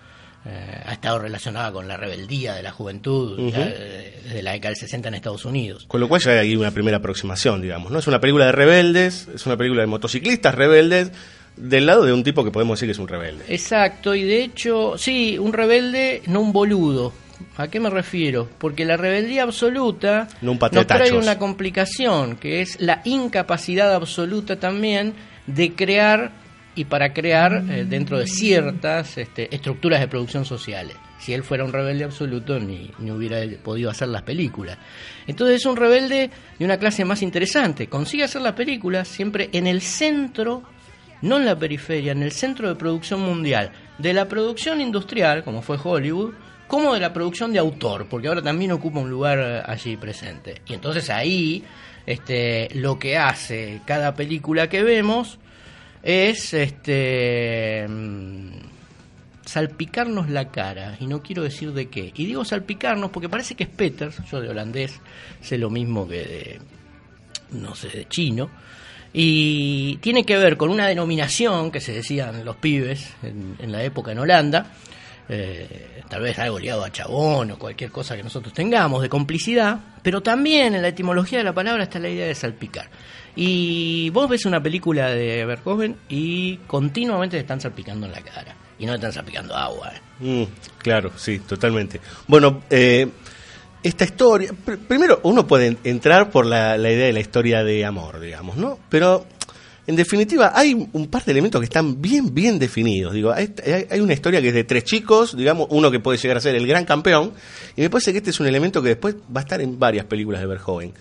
eh, 0.45 0.81
ha 0.85 0.91
estado 0.91 1.19
relacionada 1.19 1.71
con 1.71 1.87
la 1.87 1.95
rebeldía 1.95 2.53
de 2.53 2.63
la 2.63 2.71
juventud 2.71 3.49
ya, 3.49 3.65
eh, 3.65 4.19
desde 4.23 4.43
la 4.43 4.51
década 4.51 4.69
del 4.71 4.77
60 4.77 5.07
en 5.07 5.13
Estados 5.15 5.45
Unidos. 5.45 5.85
Con 5.87 6.01
lo 6.01 6.09
cual 6.09 6.21
ya 6.21 6.31
hay 6.31 6.37
ahí 6.39 6.55
una 6.55 6.71
primera 6.71 6.97
aproximación, 6.97 7.61
digamos, 7.61 7.91
¿no? 7.91 7.99
Es 7.99 8.07
una 8.07 8.19
película 8.19 8.47
de 8.47 8.51
rebeldes, 8.51 9.29
es 9.33 9.45
una 9.45 9.55
película 9.55 9.81
de 9.81 9.87
motociclistas 9.87 10.53
rebeldes, 10.53 11.11
del 11.55 11.85
lado 11.85 12.03
de 12.03 12.11
un 12.11 12.23
tipo 12.23 12.43
que 12.43 12.51
podemos 12.51 12.77
decir 12.77 12.89
que 12.89 12.91
es 12.91 12.99
un 12.99 13.07
rebelde. 13.07 13.45
Exacto, 13.47 14.13
y 14.13 14.23
de 14.23 14.43
hecho, 14.43 14.97
sí, 14.97 15.37
un 15.37 15.53
rebelde, 15.53 16.21
no 16.27 16.41
un 16.41 16.51
boludo. 16.51 17.13
¿A 17.57 17.67
qué 17.67 17.79
me 17.79 17.89
refiero? 17.89 18.49
Porque 18.57 18.85
la 18.85 18.97
rebeldía 18.97 19.43
absoluta 19.43 20.27
No 20.41 20.53
nos 20.53 20.87
trae 20.87 21.13
una 21.13 21.37
complicación, 21.37 22.35
que 22.35 22.61
es 22.61 22.79
la 22.79 23.01
incapacidad 23.05 23.93
absoluta 23.93 24.59
también 24.59 25.13
de 25.47 25.73
crear 25.73 26.31
y 26.75 26.85
para 26.85 27.13
crear 27.13 27.63
eh, 27.69 27.85
dentro 27.87 28.19
de 28.19 28.27
ciertas 28.27 29.17
este, 29.17 29.53
estructuras 29.55 30.01
de 30.01 30.07
producción 30.07 30.43
sociales. 30.43 30.97
Si 31.19 31.33
él 31.33 31.43
fuera 31.43 31.63
un 31.63 31.71
rebelde 31.71 32.03
absoluto, 32.03 32.59
ni, 32.59 32.91
ni 32.99 33.11
hubiera 33.11 33.39
podido 33.63 33.89
hacer 33.89 34.09
las 34.09 34.23
películas. 34.23 34.77
Entonces 35.25 35.57
es 35.57 35.65
un 35.65 35.77
rebelde 35.77 36.29
de 36.59 36.65
una 36.65 36.77
clase 36.77 37.05
más 37.05 37.21
interesante. 37.21 37.87
Consigue 37.87 38.25
hacer 38.25 38.41
las 38.41 38.53
películas 38.53 39.07
siempre 39.07 39.49
en 39.53 39.67
el 39.67 39.81
centro 39.81 40.63
no 41.21 41.37
en 41.37 41.45
la 41.45 41.57
periferia, 41.57 42.11
en 42.11 42.23
el 42.23 42.31
centro 42.31 42.67
de 42.67 42.75
producción 42.75 43.21
mundial, 43.21 43.71
de 43.97 44.13
la 44.13 44.27
producción 44.27 44.81
industrial, 44.81 45.43
como 45.43 45.61
fue 45.61 45.77
Hollywood, 45.81 46.33
como 46.67 46.93
de 46.93 46.99
la 46.99 47.13
producción 47.13 47.53
de 47.53 47.59
autor, 47.59 48.07
porque 48.09 48.27
ahora 48.27 48.41
también 48.41 48.71
ocupa 48.71 48.99
un 48.99 49.09
lugar 49.09 49.39
eh, 49.39 49.61
allí 49.65 49.97
presente. 49.97 50.61
Y 50.67 50.73
entonces 50.73 51.09
ahí 51.09 51.63
este, 52.05 52.69
lo 52.75 52.99
que 52.99 53.17
hace 53.17 53.81
cada 53.85 54.15
película 54.15 54.69
que 54.69 54.83
vemos 54.83 55.39
es 56.03 56.53
este 56.53 57.87
mm, 57.87 58.49
salpicarnos 59.45 60.29
la 60.29 60.49
cara, 60.49 60.97
y 60.99 61.07
no 61.07 61.21
quiero 61.21 61.43
decir 61.43 61.71
de 61.73 61.87
qué. 61.87 62.11
Y 62.15 62.25
digo 62.25 62.45
salpicarnos 62.45 63.11
porque 63.11 63.29
parece 63.29 63.55
que 63.55 63.63
es 63.63 63.69
Peters, 63.69 64.17
yo 64.29 64.41
de 64.41 64.49
holandés 64.49 64.99
sé 65.41 65.57
lo 65.57 65.69
mismo 65.69 66.07
que 66.07 66.23
de, 66.23 66.59
no 67.51 67.75
sé, 67.75 67.89
de 67.89 68.07
chino, 68.07 68.49
y 69.13 69.97
tiene 69.97 70.25
que 70.25 70.37
ver 70.37 70.57
con 70.57 70.69
una 70.69 70.87
denominación 70.87 71.71
que 71.71 71.79
se 71.79 71.93
decían 71.93 72.43
los 72.43 72.57
pibes 72.57 73.13
en, 73.23 73.55
en 73.59 73.71
la 73.71 73.81
época 73.83 74.11
en 74.11 74.19
Holanda, 74.19 74.67
eh, 75.29 76.01
tal 76.09 76.21
vez 76.21 76.37
algo 76.39 76.59
ligado 76.59 76.83
a 76.83 76.91
chabón 76.91 77.51
o 77.51 77.57
cualquier 77.59 77.91
cosa 77.91 78.15
que 78.15 78.23
nosotros 78.23 78.53
tengamos 78.53 79.01
de 79.01 79.09
complicidad, 79.09 79.79
pero 80.03 80.21
también 80.21 80.75
en 80.75 80.81
la 80.81 80.89
etimología 80.89 81.39
de 81.39 81.43
la 81.43 81.53
palabra 81.53 81.83
está 81.83 81.99
la 81.99 82.09
idea 82.09 82.27
de 82.27 82.35
salpicar. 82.35 82.87
Y 83.35 84.09
vos 84.11 84.29
ves 84.29 84.45
una 84.45 84.61
película 84.61 85.09
de 85.09 85.45
Verhoeven 85.45 85.97
y 86.07 86.57
continuamente 86.67 87.37
te 87.37 87.41
están 87.41 87.59
salpicando 87.59 88.05
en 88.05 88.13
la 88.13 88.21
cara. 88.21 88.55
Y 88.79 88.85
no 88.85 88.93
te 88.93 88.97
están 88.97 89.13
salpicando 89.13 89.55
agua. 89.55 89.91
¿eh? 89.93 89.99
Mm, 90.19 90.43
claro, 90.77 91.11
sí, 91.17 91.39
totalmente. 91.39 91.99
Bueno, 92.27 92.63
eh, 92.69 93.07
esta 93.83 94.03
historia, 94.05 94.51
pr- 94.51 94.77
primero 94.87 95.19
uno 95.23 95.45
puede 95.47 95.67
en- 95.67 95.77
entrar 95.83 96.29
por 96.29 96.45
la, 96.45 96.77
la 96.77 96.91
idea 96.91 97.07
de 97.07 97.13
la 97.13 97.19
historia 97.19 97.63
de 97.63 97.83
amor, 97.85 98.19
digamos, 98.19 98.55
¿no? 98.57 98.79
Pero 98.89 99.25
en 99.87 99.95
definitiva 99.95 100.51
hay 100.55 100.73
un 100.93 101.07
par 101.07 101.23
de 101.25 101.31
elementos 101.31 101.61
que 101.61 101.65
están 101.65 102.01
bien, 102.01 102.33
bien 102.33 102.57
definidos. 102.57 103.13
Digo, 103.13 103.31
hay, 103.31 103.53
una 103.99 104.13
historia 104.13 104.41
que 104.41 104.47
es 104.49 104.53
de 104.53 104.63
tres 104.63 104.83
chicos, 104.83 105.37
digamos, 105.37 105.67
uno 105.69 105.91
que 105.91 105.99
puede 105.99 106.17
llegar 106.17 106.37
a 106.37 106.41
ser 106.41 106.55
el 106.55 106.65
gran 106.65 106.85
campeón, 106.85 107.33
y 107.75 107.81
me 107.81 107.89
parece 107.89 108.11
que 108.11 108.17
este 108.17 108.31
es 108.31 108.39
un 108.39 108.47
elemento 108.47 108.81
que 108.81 108.89
después 108.89 109.15
va 109.35 109.41
a 109.41 109.43
estar 109.43 109.61
en 109.61 109.77
varias 109.77 110.05
películas 110.05 110.41
de 110.41 110.47
Verhoeven. 110.47 110.93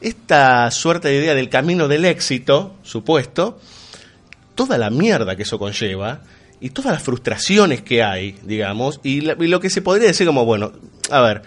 Esta 0.00 0.70
suerte 0.70 1.08
de 1.08 1.16
idea 1.16 1.34
del 1.34 1.48
camino 1.48 1.88
del 1.88 2.04
éxito, 2.04 2.74
supuesto, 2.82 3.58
toda 4.54 4.78
la 4.78 4.90
mierda 4.90 5.36
que 5.36 5.42
eso 5.42 5.58
conlleva 5.58 6.22
y 6.60 6.70
todas 6.70 6.92
las 6.92 7.02
frustraciones 7.02 7.82
que 7.82 8.02
hay, 8.02 8.36
digamos, 8.44 9.00
y, 9.02 9.20
la- 9.22 9.36
y 9.38 9.46
lo 9.48 9.58
que 9.60 9.70
se 9.70 9.82
podría 9.82 10.06
decir 10.08 10.26
como, 10.26 10.44
bueno, 10.44 10.72
a 11.10 11.20
ver, 11.20 11.42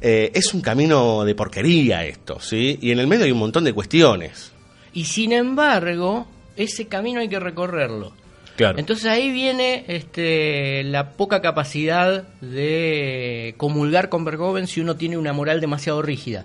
eh, 0.00 0.30
es 0.34 0.54
un 0.54 0.60
camino 0.60 1.24
de 1.24 1.34
porquería 1.34 2.04
esto, 2.06 2.38
¿sí? 2.40 2.78
Y 2.80 2.92
en 2.92 3.00
el 3.00 3.06
medio 3.08 3.24
hay 3.24 3.32
un 3.32 3.38
montón 3.38 3.64
de 3.64 3.72
cuestiones. 3.72 4.51
Y 4.92 5.04
sin 5.04 5.32
embargo, 5.32 6.26
ese 6.56 6.86
camino 6.86 7.20
hay 7.20 7.28
que 7.28 7.40
recorrerlo. 7.40 8.12
Claro. 8.56 8.78
Entonces 8.78 9.06
ahí 9.06 9.30
viene 9.32 9.84
este, 9.88 10.84
la 10.84 11.12
poca 11.12 11.40
capacidad 11.40 12.24
de 12.40 13.54
comulgar 13.56 14.08
con 14.08 14.24
Verhoeven 14.24 14.66
si 14.66 14.80
uno 14.80 14.96
tiene 14.96 15.16
una 15.16 15.32
moral 15.32 15.60
demasiado 15.60 16.02
rígida. 16.02 16.44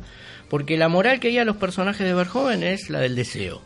Porque 0.50 0.78
la 0.78 0.88
moral 0.88 1.20
que 1.20 1.28
hay 1.28 1.38
a 1.40 1.46
los 1.46 1.58
personajes 1.58 2.08
de 2.08 2.14
Verhoeven 2.14 2.64
es 2.64 2.90
la 2.90 3.00
del 3.00 3.16
deseo. 3.16 3.62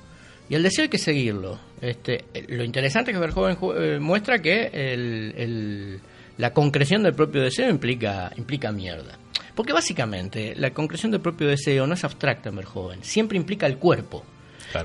Y 0.50 0.56
el 0.56 0.64
deseo 0.64 0.84
hay 0.84 0.90
que 0.90 0.98
seguirlo. 0.98 1.60
Este, 1.82 2.26
lo 2.50 2.64
interesante 2.64 3.12
es 3.12 3.16
que 3.18 3.22
Verhoeven 3.22 3.58
eh, 3.78 4.00
muestra 4.00 4.40
que 4.40 4.72
el- 4.74 5.34
el- 5.38 6.00
la 6.38 6.52
concreción 6.54 7.04
del 7.04 7.14
propio 7.14 7.42
deseo 7.44 7.70
implica, 7.70 8.32
implica 8.38 8.72
mierda. 8.72 9.20
Porque 9.54 9.74
básicamente 9.74 10.56
la 10.56 10.72
concreción 10.72 11.12
del 11.12 11.22
propio 11.22 11.48
deseo 11.48 11.86
no 11.86 11.94
es 11.94 12.04
abstracta 12.04 12.50
en 12.50 12.56
Verhoeven, 12.56 13.04
siempre 13.04 13.38
implica 13.38 13.68
el 13.68 13.78
cuerpo. 13.78 14.26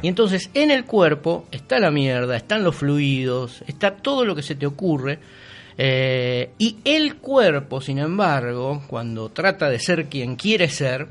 Y 0.02 0.08
entonces 0.08 0.50
en 0.54 0.70
el 0.70 0.84
cuerpo 0.84 1.46
está 1.50 1.78
la 1.78 1.90
mierda, 1.90 2.36
están 2.36 2.62
los 2.64 2.76
fluidos, 2.76 3.62
está 3.66 3.96
todo 3.96 4.24
lo 4.24 4.34
que 4.34 4.42
se 4.42 4.54
te 4.54 4.66
ocurre. 4.66 5.18
eh, 5.78 6.50
y 6.58 6.76
el 6.84 7.16
cuerpo, 7.16 7.80
sin 7.80 7.98
embargo, 7.98 8.82
cuando 8.86 9.28
trata 9.28 9.68
de 9.68 9.78
ser 9.78 10.06
quien 10.06 10.36
quiere 10.36 10.68
ser, 10.68 11.06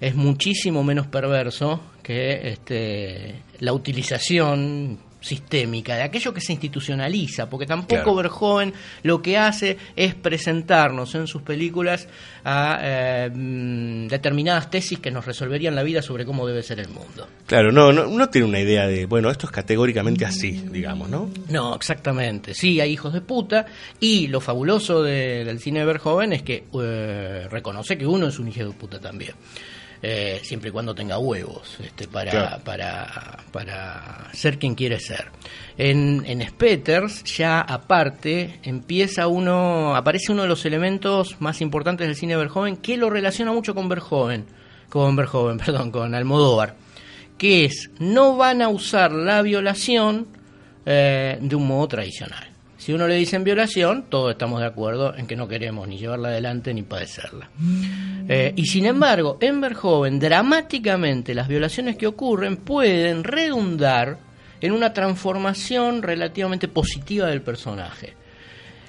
es 0.00 0.14
muchísimo 0.14 0.84
menos 0.84 1.06
perverso 1.06 1.80
que 2.02 2.48
este, 2.48 3.42
la 3.60 3.72
utilización 3.72 4.98
sistémica 5.24 5.96
de 5.96 6.02
aquello 6.02 6.34
que 6.34 6.40
se 6.40 6.52
institucionaliza, 6.52 7.48
porque 7.48 7.66
tampoco 7.66 7.94
Claro. 8.02 8.14
Verhoeven 8.16 8.74
lo 9.02 9.22
que 9.22 9.38
hace 9.38 9.78
es 9.96 10.14
presentarnos 10.14 11.14
en 11.14 11.26
sus 11.26 11.42
películas 11.42 12.06
a 12.44 12.78
eh, 12.82 13.30
mm, 13.34 14.06
determinadas 14.08 14.70
tesis 14.70 14.98
que 14.98 15.10
nos 15.10 15.24
resolverían 15.24 15.74
la 15.74 15.82
vida 15.82 16.02
sobre 16.02 16.26
cómo 16.26 16.46
debe 16.46 16.62
ser 16.62 16.78
el 16.80 16.88
mundo. 16.88 17.26
Claro, 17.46 17.72
no, 17.72 17.92
no, 17.92 18.06
no 18.06 18.28
tiene 18.28 18.46
una 18.46 18.60
idea 18.60 18.86
de, 18.86 19.06
bueno, 19.06 19.30
esto 19.30 19.46
es 19.46 19.52
categóricamente 19.52 20.24
así, 20.26 20.52
digamos, 20.70 21.08
¿no? 21.08 21.30
No, 21.48 21.74
exactamente. 21.74 22.52
Sí, 22.54 22.80
hay 22.80 22.92
hijos 22.92 23.12
de 23.14 23.22
puta. 23.22 23.64
Y 24.00 24.26
lo 24.28 24.40
fabuloso 24.40 25.02
de- 25.02 25.44
del 25.44 25.58
cine 25.58 25.80
de 25.80 25.86
Verhoeven 25.86 26.32
es 26.34 26.42
que 26.42 26.64
eh, 26.80 27.46
reconoce 27.50 27.96
que 27.96 28.06
uno 28.06 28.26
es 28.28 28.38
un 28.38 28.48
hijo 28.48 28.64
de 28.64 28.72
puta 28.72 29.00
también. 29.00 29.32
Eh, 30.06 30.40
siempre 30.42 30.68
y 30.68 30.72
cuando 30.72 30.94
tenga 30.94 31.16
huevos 31.16 31.78
este, 31.82 32.06
para, 32.06 32.30
Claro. 32.30 32.62
para, 32.62 33.38
para 33.50 34.28
ser 34.34 34.58
quien 34.58 34.74
quiere 34.74 35.00
ser. 35.00 35.30
En, 35.78 36.22
en 36.26 36.46
Spetters, 36.46 37.24
ya 37.24 37.62
aparte, 37.62 38.60
empieza 38.64 39.28
uno, 39.28 39.96
aparece 39.96 40.30
uno 40.30 40.42
de 40.42 40.48
los 40.48 40.66
elementos 40.66 41.40
más 41.40 41.62
importantes 41.62 42.06
del 42.06 42.16
cine 42.16 42.34
de 42.34 42.40
Verhoeven 42.40 42.76
que 42.76 42.98
lo 42.98 43.08
relaciona 43.08 43.52
mucho 43.52 43.74
con 43.74 43.88
Verhoeven, 43.88 44.44
con 44.90 45.16
Verhoeven, 45.16 45.56
perdón, 45.64 45.90
con 45.90 46.14
Almodóvar, 46.14 46.74
que 47.38 47.64
es 47.64 47.88
no 47.98 48.36
van 48.36 48.60
a 48.60 48.68
usar 48.68 49.10
la 49.10 49.40
violación 49.40 50.26
eh, 50.84 51.38
de 51.40 51.56
un 51.56 51.66
modo 51.66 51.88
tradicional. 51.88 52.53
Si 52.84 52.92
uno 52.92 53.08
le 53.08 53.14
dicen 53.14 53.44
violación, 53.44 54.10
todos 54.10 54.32
estamos 54.32 54.60
de 54.60 54.66
acuerdo 54.66 55.16
en 55.16 55.26
que 55.26 55.36
no 55.36 55.48
queremos 55.48 55.88
ni 55.88 55.96
llevarla 55.96 56.28
adelante 56.28 56.74
ni 56.74 56.82
padecerla. 56.82 57.48
Eh, 58.28 58.52
y 58.56 58.66
sin 58.66 58.84
embargo, 58.84 59.38
en 59.40 59.58
Verhoeven, 59.62 60.20
dramáticamente, 60.20 61.32
las 61.32 61.48
violaciones 61.48 61.96
que 61.96 62.06
ocurren 62.06 62.58
pueden 62.58 63.24
redundar 63.24 64.18
en 64.60 64.72
una 64.72 64.92
transformación 64.92 66.02
relativamente 66.02 66.68
positiva 66.68 67.28
del 67.28 67.40
personaje. 67.40 68.12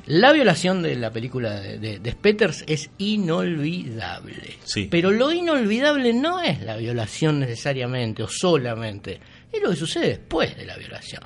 La 0.07 0.33
violación 0.33 0.81
de 0.81 0.97
la 0.97 1.11
película 1.11 1.61
de, 1.61 1.79
de, 1.79 1.99
de 1.99 2.11
Spetters 2.11 2.65
es 2.67 2.89
inolvidable. 2.97 4.57
Sí. 4.65 4.89
Pero 4.91 5.09
lo 5.09 5.31
inolvidable 5.31 6.11
no 6.11 6.41
es 6.41 6.61
la 6.63 6.75
violación 6.75 7.39
necesariamente 7.39 8.23
o 8.23 8.27
solamente, 8.27 9.21
es 9.53 9.63
lo 9.63 9.69
que 9.69 9.77
sucede 9.77 10.09
después 10.09 10.57
de 10.57 10.65
la 10.65 10.75
violación. 10.75 11.23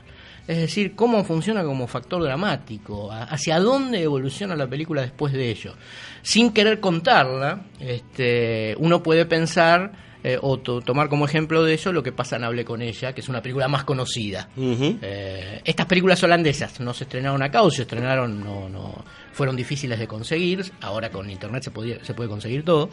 Es 0.49 0.57
decir, 0.57 0.95
cómo 0.95 1.23
funciona 1.23 1.63
como 1.63 1.85
factor 1.85 2.23
dramático, 2.23 3.11
hacia 3.11 3.59
dónde 3.59 4.01
evoluciona 4.01 4.55
la 4.55 4.65
película 4.67 5.03
después 5.03 5.31
de 5.31 5.47
ello. 5.51 5.75
Sin 6.23 6.51
querer 6.51 6.79
contarla, 6.79 7.65
este, 7.79 8.75
uno 8.79 9.03
puede 9.03 9.25
pensar 9.27 9.91
eh, 10.23 10.37
o 10.41 10.57
to- 10.57 10.81
tomar 10.81 11.07
como 11.07 11.25
ejemplo 11.25 11.63
de 11.63 11.73
ello 11.73 11.93
lo 11.93 12.01
que 12.01 12.11
pasa 12.11 12.35
en 12.37 12.43
Hable 12.45 12.65
con 12.65 12.81
ella, 12.81 13.13
que 13.13 13.21
es 13.21 13.29
una 13.29 13.41
película 13.43 13.67
más 13.67 13.83
conocida. 13.83 14.49
Eh, 14.57 15.61
estas 15.63 15.85
películas 15.85 16.21
holandesas 16.23 16.79
no 16.79 16.93
se 16.95 17.03
estrenaron 17.03 17.41
acá 17.43 17.61
o 17.61 17.69
se 17.69 17.83
estrenaron, 17.83 18.43
no, 18.43 18.67
no, 18.69 19.05
fueron 19.31 19.55
difíciles 19.55 19.99
de 19.99 20.07
conseguir. 20.07 20.65
Ahora 20.81 21.11
con 21.11 21.29
internet 21.29 21.61
se, 21.63 21.69
podía- 21.71 22.03
se 22.03 22.15
puede 22.15 22.27
conseguir 22.27 22.65
todo. 22.65 22.89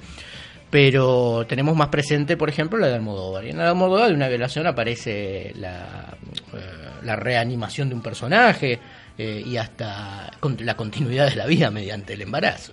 Pero 0.71 1.47
tenemos 1.49 1.77
más 1.77 1.89
presente, 1.89 2.37
por 2.37 2.49
ejemplo, 2.49 2.79
la 2.79 2.89
de 2.89 2.95
Almodóvar. 2.97 3.45
Y 3.45 3.51
en 3.51 3.57
la 3.59 3.65
de 3.65 3.69
Almodóvar 3.71 4.09
de 4.09 4.15
una 4.15 4.29
violación 4.29 4.67
aparece 4.67 5.53
la, 5.57 6.17
eh, 6.55 6.86
la 7.07 7.17
reanimación 7.17 7.89
de 7.89 7.95
un 7.95 8.03
personaje 8.03 8.79
eh, 9.17 9.43
y 9.47 9.57
hasta 9.57 10.31
la 10.59 10.77
continuidad 10.77 11.31
de 11.31 11.37
la 11.37 11.47
vida 11.47 11.71
mediante 11.71 12.13
el 12.15 12.23
embarazo. 12.23 12.73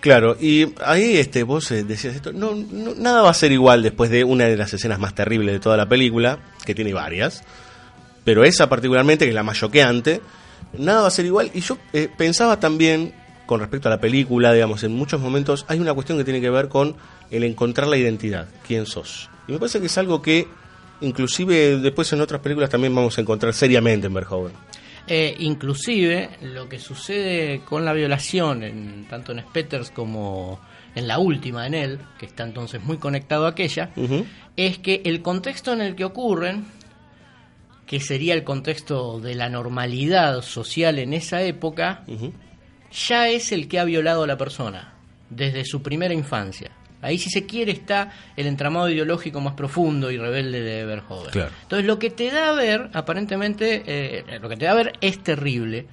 Claro, 0.00 0.36
y 0.40 0.66
ahí 0.84 1.16
este, 1.18 1.42
vos 1.42 1.70
eh, 1.72 1.84
decías 1.84 2.14
esto, 2.16 2.32
no, 2.32 2.54
no- 2.54 2.94
nada 2.94 3.22
va 3.22 3.30
a 3.30 3.34
ser 3.34 3.52
igual 3.52 3.82
después 3.82 4.10
de 4.10 4.24
una 4.24 4.44
de 4.46 4.56
las 4.56 4.72
escenas 4.72 4.98
más 4.98 5.14
terribles 5.14 5.54
de 5.54 5.60
toda 5.60 5.76
la 5.76 5.86
película, 5.88 6.38
que 6.64 6.74
tiene 6.74 6.92
varias, 6.94 7.42
pero 8.24 8.44
esa 8.44 8.68
particularmente, 8.68 9.24
que 9.26 9.30
es 9.30 9.34
la 9.34 9.42
más 9.42 9.58
choqueante, 9.58 10.20
nada 10.78 11.02
va 11.02 11.08
a 11.08 11.10
ser 11.10 11.26
igual. 11.26 11.50
Y 11.52 11.60
yo 11.60 11.76
eh, 11.92 12.08
pensaba 12.16 12.58
también, 12.58 13.12
con 13.44 13.60
respecto 13.60 13.88
a 13.88 13.90
la 13.90 14.00
película, 14.00 14.52
digamos, 14.54 14.84
en 14.84 14.92
muchos 14.92 15.20
momentos 15.20 15.66
hay 15.68 15.80
una 15.80 15.92
cuestión 15.92 16.16
que 16.16 16.24
tiene 16.24 16.40
que 16.40 16.50
ver 16.50 16.68
con 16.68 16.96
el 17.30 17.44
encontrar 17.44 17.86
la 17.88 17.98
identidad, 17.98 18.48
quién 18.66 18.86
sos. 18.86 19.28
Y 19.48 19.52
me 19.52 19.58
parece 19.58 19.80
que 19.80 19.86
es 19.86 19.98
algo 19.98 20.22
que 20.22 20.48
inclusive 21.00 21.78
después 21.78 22.12
en 22.12 22.20
otras 22.20 22.40
películas 22.40 22.70
también 22.70 22.94
vamos 22.94 23.16
a 23.18 23.20
encontrar 23.20 23.52
seriamente 23.54 24.06
en 24.06 24.14
Verhoeven. 24.14 24.52
Eh, 25.06 25.34
inclusive 25.40 26.30
lo 26.42 26.68
que 26.68 26.78
sucede 26.78 27.62
con 27.64 27.84
la 27.84 27.92
violación, 27.92 28.62
en, 28.62 29.06
tanto 29.08 29.32
en 29.32 29.40
Spetters 29.40 29.90
como 29.90 30.60
en 30.94 31.08
la 31.08 31.18
última 31.18 31.66
en 31.66 31.74
él, 31.74 31.98
que 32.18 32.26
está 32.26 32.44
entonces 32.44 32.82
muy 32.82 32.98
conectado 32.98 33.46
a 33.46 33.50
aquella, 33.50 33.90
es 34.56 34.78
que 34.78 35.02
el 35.04 35.22
contexto 35.22 35.72
en 35.72 35.80
el 35.80 35.96
que 35.96 36.04
ocurren, 36.04 36.64
que 37.86 38.00
sería 38.00 38.34
el 38.34 38.44
contexto 38.44 39.18
de 39.20 39.34
la 39.34 39.48
normalidad 39.48 40.42
social 40.42 40.98
en 40.98 41.12
esa 41.12 41.42
época, 41.42 42.04
ya 42.92 43.28
es 43.28 43.52
el 43.52 43.68
que 43.68 43.78
ha 43.78 43.84
violado 43.84 44.24
a 44.24 44.26
la 44.26 44.36
persona, 44.36 44.94
desde 45.28 45.64
su 45.64 45.82
primera 45.82 46.14
infancia. 46.14 46.70
Ahí, 47.02 47.18
si 47.18 47.30
se 47.30 47.46
quiere, 47.46 47.72
está 47.72 48.12
el 48.36 48.46
entramado 48.46 48.88
ideológico 48.90 49.40
más 49.40 49.54
profundo 49.54 50.10
y 50.10 50.18
rebelde 50.18 50.60
de 50.60 50.84
Verhoeven. 50.84 51.30
Claro. 51.30 51.50
Entonces, 51.62 51.86
lo 51.86 51.98
que 51.98 52.10
te 52.10 52.30
da 52.30 52.50
a 52.50 52.52
ver, 52.52 52.90
aparentemente, 52.92 53.82
eh, 53.86 54.38
lo 54.40 54.48
que 54.48 54.56
te 54.56 54.66
da 54.66 54.72
a 54.72 54.74
ver 54.74 54.92
es 55.00 55.22
terrible. 55.22 55.86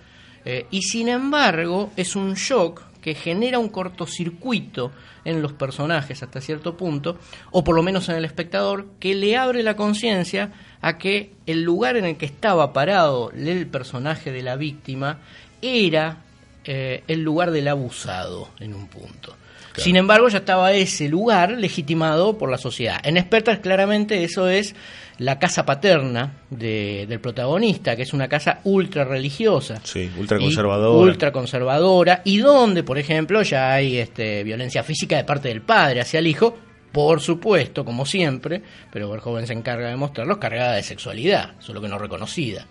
eh, 0.46 0.66
y 0.72 0.82
sin 0.84 1.10
embargo, 1.10 1.92
es 1.98 2.16
un 2.16 2.34
shock 2.36 2.84
que 3.02 3.16
genera 3.16 3.60
un 3.60 3.70
cortocircuito 3.70 4.92
en 5.24 5.42
los 5.42 5.54
personajes 5.54 6.24
hasta 6.24 6.42
cierto 6.42 6.76
punto, 6.76 7.18
o 7.52 7.64
por 7.64 7.76
lo 7.76 7.84
menos 7.84 8.10
en 8.10 8.16
el 8.16 8.26
espectador, 8.26 8.88
que 9.00 9.16
le 9.16 9.38
abre 9.38 9.64
la 9.64 9.76
conciencia 9.76 10.52
a 10.82 10.98
que 10.98 11.32
el 11.46 11.64
lugar 11.64 11.98
en 11.98 12.06
el 12.06 12.18
que 12.18 12.26
estaba 12.26 12.74
parado 12.74 13.32
el 13.32 13.68
personaje 13.68 14.32
de 14.32 14.42
la 14.42 14.56
víctima 14.56 15.20
era 15.62 16.24
eh, 16.64 17.04
el 17.08 17.24
lugar 17.24 17.52
del 17.52 17.68
abusado 17.68 18.50
en 18.60 18.74
un 18.74 18.88
punto. 18.88 19.36
Sin 19.78 19.96
embargo, 19.96 20.28
ya 20.30 20.40
estaba 20.40 20.74
ese 20.74 21.08
lugar 21.08 21.52
legitimado 21.52 22.38
por 22.38 22.50
la 22.52 22.58
sociedad. 22.58 22.98
En 23.04 23.18
Expertas, 23.18 23.60
claramente, 23.60 24.24
eso 24.24 24.48
es 24.50 24.76
la 25.20 25.40
casa 25.40 25.66
paterna 25.66 26.34
de- 26.50 27.06
del 27.08 27.20
protagonista, 27.20 27.96
que 27.96 28.04
es 28.04 28.14
una 28.14 28.28
casa 28.28 28.60
ultra 28.66 29.04
religiosa. 29.04 29.80
Sí, 29.84 30.10
ultra 30.18 30.38
conservadora. 30.38 31.04
ultra 31.04 31.32
conservadora, 31.32 32.22
y 32.26 32.38
donde, 32.40 32.84
por 32.84 32.98
ejemplo, 32.98 33.42
ya 33.44 33.74
hay 33.74 33.98
este, 33.98 34.44
violencia 34.44 34.84
física 34.84 35.18
de 35.18 35.24
parte 35.24 35.48
del 35.50 35.62
padre 35.62 36.02
hacia 36.02 36.20
el 36.20 36.28
hijo, 36.28 36.56
por 36.92 37.20
supuesto, 37.22 37.84
como 37.86 38.06
siempre, 38.06 38.62
pero 38.92 39.10
Verhoeven 39.10 39.46
se 39.46 39.54
encarga 39.54 39.90
de 39.90 39.96
mostrarlos 39.96 40.38
cargada 40.38 40.74
de 40.76 40.84
sexualidad, 40.84 41.52
solo 41.60 41.82
que 41.82 41.88
no 41.88 41.98
reconocida. 42.00 42.66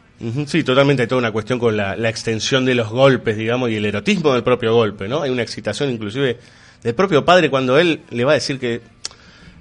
Sí, 0.47 0.65
totalmente 0.65 1.03
hay 1.03 1.09
toda 1.09 1.19
una 1.19 1.31
cuestión 1.31 1.59
con 1.59 1.77
la, 1.77 1.95
la 1.95 2.09
extensión 2.09 2.65
de 2.65 2.75
los 2.75 2.89
golpes, 2.89 3.37
digamos, 3.37 3.71
y 3.71 3.77
el 3.77 3.85
erotismo 3.85 4.33
del 4.33 4.43
propio 4.43 4.73
golpe, 4.75 5.07
¿no? 5.09 5.21
Hay 5.23 5.31
una 5.31 5.43
excitación 5.43 5.91
inclusive 5.91 6.39
del 6.87 6.95
propio 6.95 7.25
padre 7.25 7.50
cuando 7.50 7.78
él 7.78 8.02
le 8.11 8.25
va 8.25 8.31
a 8.33 8.35
decir 8.35 8.59
que, 8.59 8.81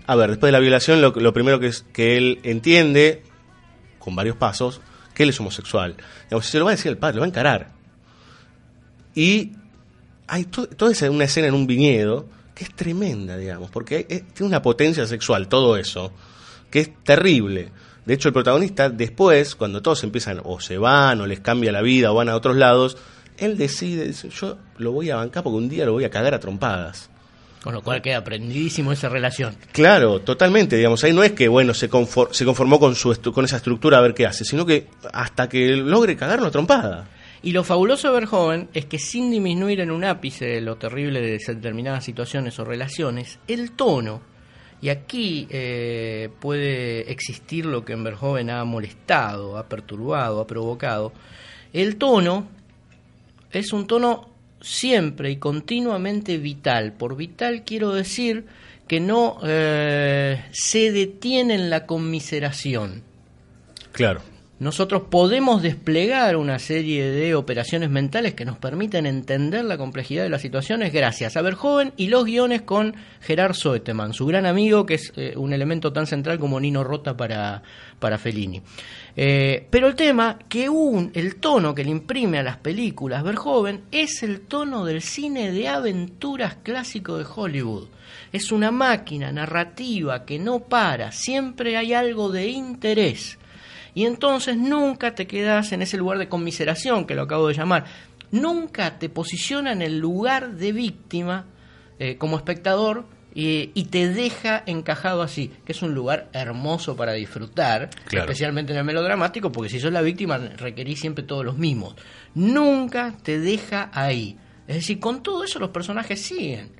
a 0.07 0.15
ver, 0.15 0.29
después 0.29 0.49
de 0.49 0.51
la 0.53 0.59
violación, 0.59 1.01
lo, 1.01 1.33
primero 1.33 1.59
que 1.59 1.67
es 1.67 1.83
que 1.91 2.17
él 2.17 2.39
entiende, 2.43 3.23
con 3.99 4.15
varios 4.15 4.35
pasos, 4.37 4.79
que 5.13 5.23
él 5.23 5.29
es 5.29 5.39
homosexual. 5.39 5.95
Digamos, 6.25 6.45
se 6.45 6.59
lo 6.59 6.65
va 6.65 6.71
a 6.71 6.75
decir 6.75 6.89
al 6.89 6.97
padre, 6.97 7.15
lo 7.15 7.21
va 7.21 7.25
a 7.25 7.29
encarar. 7.29 7.71
Y 9.15 9.53
hay 10.27 10.45
to- 10.45 10.67
toda 10.67 10.91
esa, 10.91 11.09
una 11.09 11.23
escena 11.23 11.47
en 11.47 11.53
un 11.53 11.67
viñedo 11.67 12.27
que 12.53 12.63
es 12.63 12.73
tremenda, 12.75 13.37
digamos, 13.37 13.69
porque 13.71 14.03
tiene 14.33 14.47
una 14.47 14.61
potencia 14.61 15.05
sexual, 15.07 15.47
todo 15.47 15.77
eso, 15.77 16.11
que 16.69 16.79
es 16.81 17.03
terrible. 17.03 17.71
De 18.05 18.13
hecho, 18.13 18.27
el 18.29 18.33
protagonista 18.33 18.89
después, 18.89 19.55
cuando 19.55 19.81
todos 19.81 20.03
empiezan 20.03 20.41
o 20.43 20.59
se 20.59 20.77
van 20.77 21.19
o 21.21 21.25
les 21.25 21.39
cambia 21.39 21.71
la 21.71 21.81
vida 21.81 22.11
o 22.11 22.15
van 22.15 22.29
a 22.29 22.35
otros 22.35 22.55
lados, 22.55 22.97
él 23.37 23.57
decide, 23.57 24.05
dice, 24.05 24.29
yo 24.29 24.57
lo 24.77 24.91
voy 24.91 25.09
a 25.09 25.15
bancar 25.17 25.43
porque 25.43 25.57
un 25.57 25.67
día 25.69 25.85
lo 25.85 25.93
voy 25.93 26.03
a 26.05 26.09
cagar 26.09 26.33
a 26.33 26.39
trompadas. 26.39 27.09
Con 27.65 27.73
lo 27.73 27.81
cual 27.81 27.99
queda 28.03 28.17
aprendidísimo 28.17 28.91
esa 28.91 29.09
relación. 29.09 29.55
Claro, 29.71 30.21
totalmente, 30.21 30.77
digamos, 30.77 31.03
ahí 31.03 31.13
no 31.13 31.23
es 31.23 31.31
que, 31.31 31.47
bueno, 31.47 31.73
se, 31.73 31.89
confor- 31.89 32.31
se 32.31 32.45
conformó 32.45 32.79
con, 32.79 32.93
su 32.93 33.11
estru- 33.11 33.33
con 33.33 33.43
esa 33.43 33.57
estructura 33.57 33.97
a 33.97 34.01
ver 34.01 34.13
qué 34.13 34.27
hace, 34.27 34.45
sino 34.45 34.67
que 34.67 34.85
hasta 35.11 35.49
que 35.49 35.69
logre 35.75 36.15
cagarlo 36.15 36.45
a 36.45 36.51
trompada. 36.51 37.09
Y 37.41 37.53
lo 37.53 37.63
fabuloso 37.63 38.07
de 38.09 38.13
Verhoeven 38.19 38.69
es 38.73 38.85
que 38.85 38.99
sin 38.99 39.31
disminuir 39.31 39.79
en 39.79 39.89
un 39.89 40.03
ápice 40.03 40.61
lo 40.61 40.75
terrible 40.75 41.21
de 41.21 41.39
determinadas 41.39 42.03
situaciones 42.05 42.59
o 42.59 42.65
relaciones, 42.65 43.39
el 43.47 43.71
tono, 43.71 44.21
y 44.79 44.89
aquí 44.89 45.47
eh, 45.49 46.29
puede 46.39 47.11
existir 47.11 47.65
lo 47.65 47.83
que 47.83 47.93
en 47.93 48.03
Verhoeven 48.03 48.51
ha 48.51 48.63
molestado, 48.63 49.57
ha 49.57 49.67
perturbado, 49.67 50.39
ha 50.39 50.45
provocado, 50.45 51.13
el 51.73 51.95
tono 51.95 52.47
es 53.51 53.73
un 53.73 53.87
tono 53.87 54.34
siempre 54.65 55.29
y 55.29 55.35
continuamente 55.37 56.37
vital. 56.39 56.93
Por 56.93 57.15
vital 57.15 57.63
quiero 57.63 57.93
decir 57.93 58.45
que 58.87 58.99
no 58.99 59.39
eh, 59.43 60.43
se 60.51 60.91
detiene 60.91 61.53
en 61.53 61.69
la 61.69 61.85
conmiseración. 61.85 63.03
Claro. 63.91 64.21
Nosotros 64.57 65.03
podemos 65.09 65.61
desplegar 65.61 66.37
una 66.37 66.59
serie 66.59 67.11
de 67.11 67.35
operaciones 67.35 67.89
mentales 67.89 68.35
que 68.35 68.45
nos 68.45 68.57
permiten 68.57 69.05
entender 69.05 69.65
la 69.65 69.77
complejidad 69.77 70.23
de 70.23 70.29
las 70.29 70.41
situaciones 70.41 70.93
gracias 70.93 71.35
a 71.35 71.41
Verhoeven 71.41 71.91
y 71.97 72.07
los 72.07 72.23
guiones 72.23 72.61
con 72.61 72.95
Gerard 73.19 73.53
Soeteman, 73.53 74.13
su 74.13 74.25
gran 74.25 74.45
amigo, 74.45 74.85
que 74.85 74.93
es 74.93 75.11
eh, 75.17 75.33
un 75.35 75.51
elemento 75.51 75.91
tan 75.91 76.07
central 76.07 76.39
como 76.39 76.57
Nino 76.57 76.85
Rota 76.85 77.17
para, 77.17 77.63
para 77.99 78.17
Fellini. 78.17 78.61
Eh, 79.17 79.67
pero 79.69 79.87
el 79.87 79.95
tema, 79.95 80.39
que 80.47 80.69
un, 80.69 81.11
el 81.13 81.35
tono 81.35 81.75
que 81.75 81.83
le 81.83 81.91
imprime 81.91 82.39
a 82.39 82.43
las 82.43 82.55
películas 82.55 83.23
Verhoeven 83.25 83.83
es 83.91 84.23
el 84.23 84.39
tono 84.39 84.85
del 84.85 85.01
cine 85.01 85.51
de 85.51 85.67
aventuras 85.67 86.55
clásico 86.63 87.17
de 87.17 87.25
Hollywood. 87.25 87.89
Es 88.31 88.53
una 88.53 88.71
máquina 88.71 89.33
narrativa 89.33 90.23
que 90.23 90.39
no 90.39 90.59
para, 90.59 91.11
siempre 91.11 91.75
hay 91.75 91.93
algo 91.93 92.31
de 92.31 92.47
interés. 92.47 93.37
Y 93.95 94.05
entonces 94.05 94.57
nunca 94.57 95.15
te 95.15 95.25
quedas 95.25 95.71
en 95.71 95.81
ese 95.81 95.97
lugar 95.97 96.19
de 96.19 96.29
conmiseración 96.29 97.05
que 97.07 97.15
lo 97.15 97.23
acabo 97.23 97.47
de 97.47 97.55
llamar. 97.55 97.85
Nunca 98.29 98.99
te 98.99 99.09
posiciona 99.09 99.71
en 99.71 99.81
el 99.81 99.97
lugar 99.97 100.51
de 100.55 100.71
víctima 100.73 101.45
eh, 101.97 102.17
como 102.17 102.35
espectador 102.37 103.05
y, 103.33 103.71
y 103.73 103.85
te 103.85 104.07
deja 104.09 104.63
encajado 104.65 105.21
así, 105.21 105.51
que 105.65 105.71
es 105.71 105.81
un 105.81 105.93
lugar 105.93 106.29
hermoso 106.33 106.95
para 106.95 107.13
disfrutar, 107.13 107.89
Claro. 108.05 108.25
especialmente 108.25 108.73
en 108.73 108.79
el 108.79 108.85
melodramático, 108.85 109.51
porque 109.51 109.69
si 109.69 109.79
sos 109.79 109.91
la 109.91 110.01
víctima 110.01 110.37
requerís 110.37 110.99
siempre 110.99 111.23
todos 111.23 111.43
los 111.45 111.57
mimos. 111.57 111.95
Nunca 112.33 113.15
te 113.23 113.39
deja 113.39 113.89
ahí. 113.93 114.37
Es 114.67 114.75
decir, 114.75 114.99
con 114.99 115.21
todo 115.23 115.43
eso 115.43 115.59
los 115.59 115.69
personajes 115.69 116.21
siguen. 116.21 116.71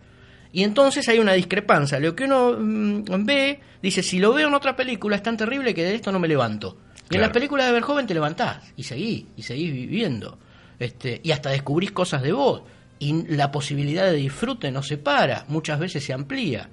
Y 0.51 0.63
entonces 0.63 1.07
hay 1.09 1.19
una 1.19 1.33
discrepancia. 1.33 1.99
Lo 1.99 2.15
que 2.15 2.23
uno 2.25 2.55
mm, 2.57 3.25
ve, 3.25 3.59
dice, 3.81 4.01
si 4.03 4.19
lo 4.19 4.33
veo 4.33 4.47
en 4.47 4.53
otra 4.53 4.75
película 4.75 5.15
es 5.17 5.23
tan 5.23 5.35
terrible 5.37 5.73
que 5.73 5.83
de 5.83 5.95
esto 5.95 6.11
no 6.11 6.19
me 6.19 6.27
levanto. 6.27 6.77
Y 7.09 7.15
en 7.15 7.21
las 7.21 7.29
películas 7.29 7.67
de 7.67 7.73
Verhoeven 7.73 8.07
te 8.07 8.13
levantás 8.13 8.57
y 8.75 8.83
seguís, 8.83 9.25
y 9.37 9.43
seguís 9.43 9.71
viviendo. 9.71 10.37
Este, 10.79 11.21
y 11.23 11.31
hasta 11.31 11.49
descubrís 11.49 11.91
cosas 11.91 12.21
de 12.21 12.31
vos. 12.31 12.61
Y 12.99 13.27
la 13.35 13.51
posibilidad 13.51 14.05
de 14.05 14.13
disfrute 14.13 14.71
no 14.71 14.81
se 14.81 14.97
para, 14.97 15.45
muchas 15.47 15.79
veces 15.79 16.03
se 16.03 16.13
amplía. 16.13 16.69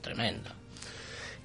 Tremendo. 0.00 0.50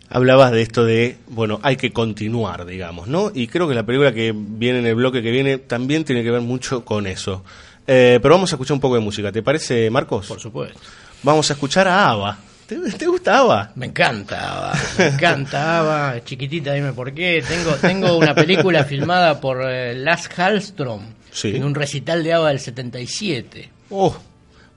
Hablabas 0.10 0.52
de 0.52 0.62
esto 0.62 0.86
de, 0.86 1.18
bueno, 1.28 1.60
hay 1.63 1.76
que 1.76 1.92
continuar, 1.92 2.66
digamos, 2.66 3.08
¿no? 3.08 3.32
Y 3.34 3.48
creo 3.48 3.68
que 3.68 3.76
la 3.76 3.86
película 3.86 4.13
que 4.13 4.34
viene 4.34 4.80
en 4.80 4.86
el 4.86 4.96
bloque 4.96 5.22
que 5.22 5.32
viene 5.32 5.58
también 5.58 6.06
tiene 6.06 6.24
que 6.24 6.32
ver 6.32 6.42
mucho 6.42 6.86
con 6.86 7.08
eso. 7.08 7.44
Eh, 7.86 8.20
pero 8.22 8.36
vamos 8.36 8.52
a 8.52 8.56
escuchar 8.56 8.76
un 8.76 8.80
poco 8.80 8.96
de 8.96 9.02
música, 9.02 9.32
¿te 9.32 9.44
parece, 9.44 9.90
Marcos? 9.90 10.28
Por 10.28 10.40
supuesto. 10.40 10.80
Vamos 11.24 11.50
a 11.50 11.54
escuchar 11.54 11.88
a 11.88 12.10
Ava. 12.10 12.38
¿Te, 12.68 12.76
te 12.92 13.08
gusta 13.08 13.40
Ava? 13.40 13.72
Me 13.76 13.86
encanta 13.86 14.52
Ava, 14.58 14.74
me 14.98 15.08
encanta 15.08 15.80
Ava, 15.80 16.22
chiquitita, 16.26 16.74
dime 16.74 16.94
por 16.94 17.14
qué. 17.14 17.44
Tengo, 17.48 17.72
tengo 17.76 18.18
una 18.18 18.36
película 18.36 18.84
filmada 18.84 19.40
por 19.40 19.62
eh, 19.70 19.96
Lars 19.96 20.28
Hallström, 20.36 21.02
Sí. 21.32 21.56
en 21.56 21.64
un 21.64 21.74
recital 21.76 22.24
de 22.24 22.34
Ava 22.34 22.50
del 22.50 22.60
77. 22.60 23.70
Oh, 23.90 24.16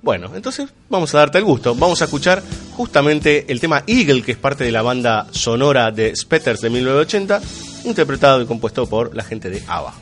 bueno, 0.03 0.31
entonces 0.35 0.69
vamos 0.89 1.15
a 1.15 1.19
darte 1.19 1.39
el 1.39 1.45
gusto. 1.45 1.75
Vamos 1.75 2.01
a 2.01 2.05
escuchar 2.05 2.43
justamente 2.77 3.47
el 3.51 3.59
tema 3.61 3.83
Eagle, 3.87 4.23
que 4.23 4.33
es 4.33 4.39
parte 4.39 4.65
de 4.65 4.73
la 4.73 4.83
banda 4.83 5.27
sonora 5.33 5.91
de 5.91 6.15
Spetters 6.15 6.61
de 6.61 6.71
1980, 6.71 7.41
interpretado 7.85 8.41
y 8.41 8.47
compuesto 8.47 8.89
por 8.89 9.15
la 9.17 9.25
gente 9.25 9.51
de 9.51 9.63
Ava. 9.67 9.93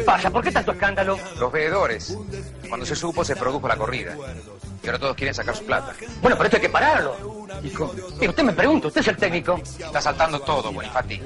Pasa? 0.00 0.30
¿Por 0.30 0.42
qué 0.42 0.52
tanto 0.52 0.72
escándalo? 0.72 1.18
Los 1.38 1.52
veedores. 1.52 2.16
Cuando 2.68 2.86
se 2.86 2.96
supo, 2.96 3.24
se 3.24 3.36
produjo 3.36 3.66
la 3.68 3.76
corrida. 3.76 4.14
Y 4.82 4.86
ahora 4.86 4.98
todos 4.98 5.16
quieren 5.16 5.34
sacar 5.34 5.54
su 5.54 5.64
plata. 5.64 5.94
Bueno, 6.22 6.36
pero 6.36 6.44
esto 6.44 6.56
hay 6.56 6.62
que 6.62 6.68
pararlo. 6.68 7.46
Hijo, 7.62 7.94
y 8.20 8.28
usted 8.28 8.42
me 8.42 8.52
pregunta, 8.52 8.88
usted 8.88 9.00
es 9.02 9.08
el 9.08 9.16
técnico. 9.16 9.60
Está 9.78 10.00
saltando 10.00 10.40
todo, 10.40 10.72
Bonifati. 10.72 11.20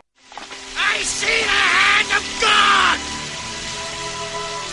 I 0.77 1.03
see 1.03 1.27
the 1.27 1.49
hand 1.49 2.11
of 2.15 2.23
God! 2.39 2.97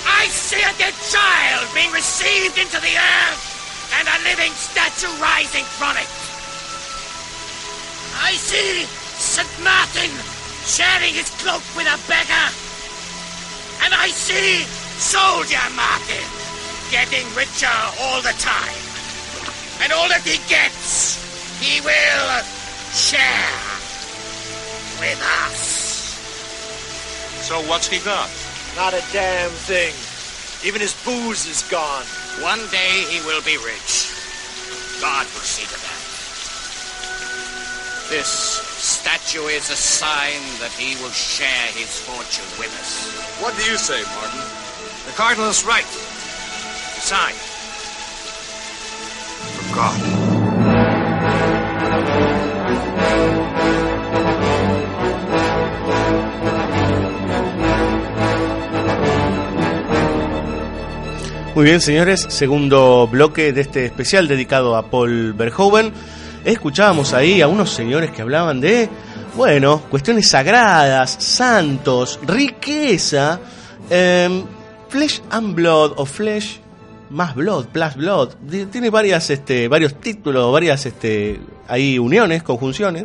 I 0.07 0.29
see 0.29 0.63
a 0.63 0.73
dead 0.79 0.95
child 1.11 1.67
being 1.75 1.91
received 1.93 2.59
into 2.59 2.79
the 2.81 2.97
earth 2.97 3.52
and 3.99 4.09
a 4.09 4.19
living 4.25 4.53
statue 4.53 5.13
rising 5.21 5.65
from 5.65 5.97
it. 5.97 6.09
I 8.23 8.33
see 8.37 8.85
St. 9.19 9.49
Martin 9.63 10.11
sharing 10.65 11.15
his 11.15 11.31
cloak 11.43 11.63
with 11.77 11.87
a 11.87 11.99
beggar. 12.09 12.49
And 13.85 13.95
I 13.95 14.09
see 14.09 14.65
Soldier 14.99 15.63
Martin 15.75 16.27
getting 16.91 17.27
richer 17.35 17.79
all 18.01 18.23
the 18.23 18.35
time. 18.39 18.79
And 19.83 19.93
all 19.93 20.09
that 20.09 20.23
he 20.23 20.39
gets, 20.49 21.19
he 21.59 21.81
will 21.81 22.43
share 22.95 23.59
with 25.01 25.21
us. 25.47 26.15
So 27.43 27.61
what's 27.69 27.89
he 27.89 27.99
got? 28.05 28.31
Not 28.77 28.95
a 28.95 29.03
damn 29.13 29.51
thing. 29.51 29.93
Even 30.65 30.81
his 30.81 30.95
booze 31.05 31.47
is 31.47 31.63
gone. 31.69 32.05
One 32.41 32.61
day 32.71 33.05
he 33.11 33.21
will 33.27 33.43
be 33.43 33.57
rich. 33.59 34.09
God 35.01 35.27
will 35.35 35.45
see 35.45 35.67
to 35.67 35.79
that. 35.83 36.01
This 38.09 38.29
statue 38.29 39.47
is 39.47 39.71
a 39.71 39.77
sign 39.77 40.41
that 40.61 40.73
he 40.73 40.97
will 41.03 41.11
share 41.11 41.67
his 41.73 42.01
fortune 42.01 42.45
with 42.59 42.73
us. 42.81 43.13
What 43.41 43.57
do 43.57 43.65
you 43.65 43.77
say, 43.77 44.03
Martin? 44.17 44.41
The 45.07 45.13
Cardinal 45.13 45.51
is 45.51 45.65
right. 45.65 45.85
Sign. 47.03 47.35
For 49.57 49.75
God. 49.75 50.12
Muy 61.55 61.67
bien, 61.67 61.83
señores, 61.83 62.25
segundo 62.31 63.07
bloque 63.07 63.53
de 63.53 63.61
este 63.61 63.85
especial 63.85 64.27
dedicado 64.27 64.75
a 64.75 64.91
Paul 64.91 65.35
Verhoeven. 65.35 65.93
Escuchábamos 66.47 67.13
ahí 67.13 67.43
a 67.43 67.49
unos 67.49 67.69
señores 67.69 68.11
que 68.11 68.23
hablaban 68.23 68.59
de, 68.59 68.89
bueno, 69.37 69.83
cuestiones 69.91 70.31
sagradas, 70.31 71.11
santos, 71.11 72.19
riqueza, 72.27 73.39
em, 73.91 74.45
flesh 74.89 75.21
and 75.29 75.55
blood 75.55 75.93
o 75.97 76.07
flesh 76.07 76.59
más 77.11 77.35
blood, 77.35 77.67
plus 77.67 77.97
blood. 77.97 78.31
Tiene 78.71 78.89
varias, 78.89 79.29
este, 79.29 79.69
varios 79.69 80.01
títulos, 80.01 80.51
varias, 80.51 80.87
este, 80.87 81.39
ahí 81.69 81.99
uniones, 81.99 82.43
conjunciones. 82.43 83.05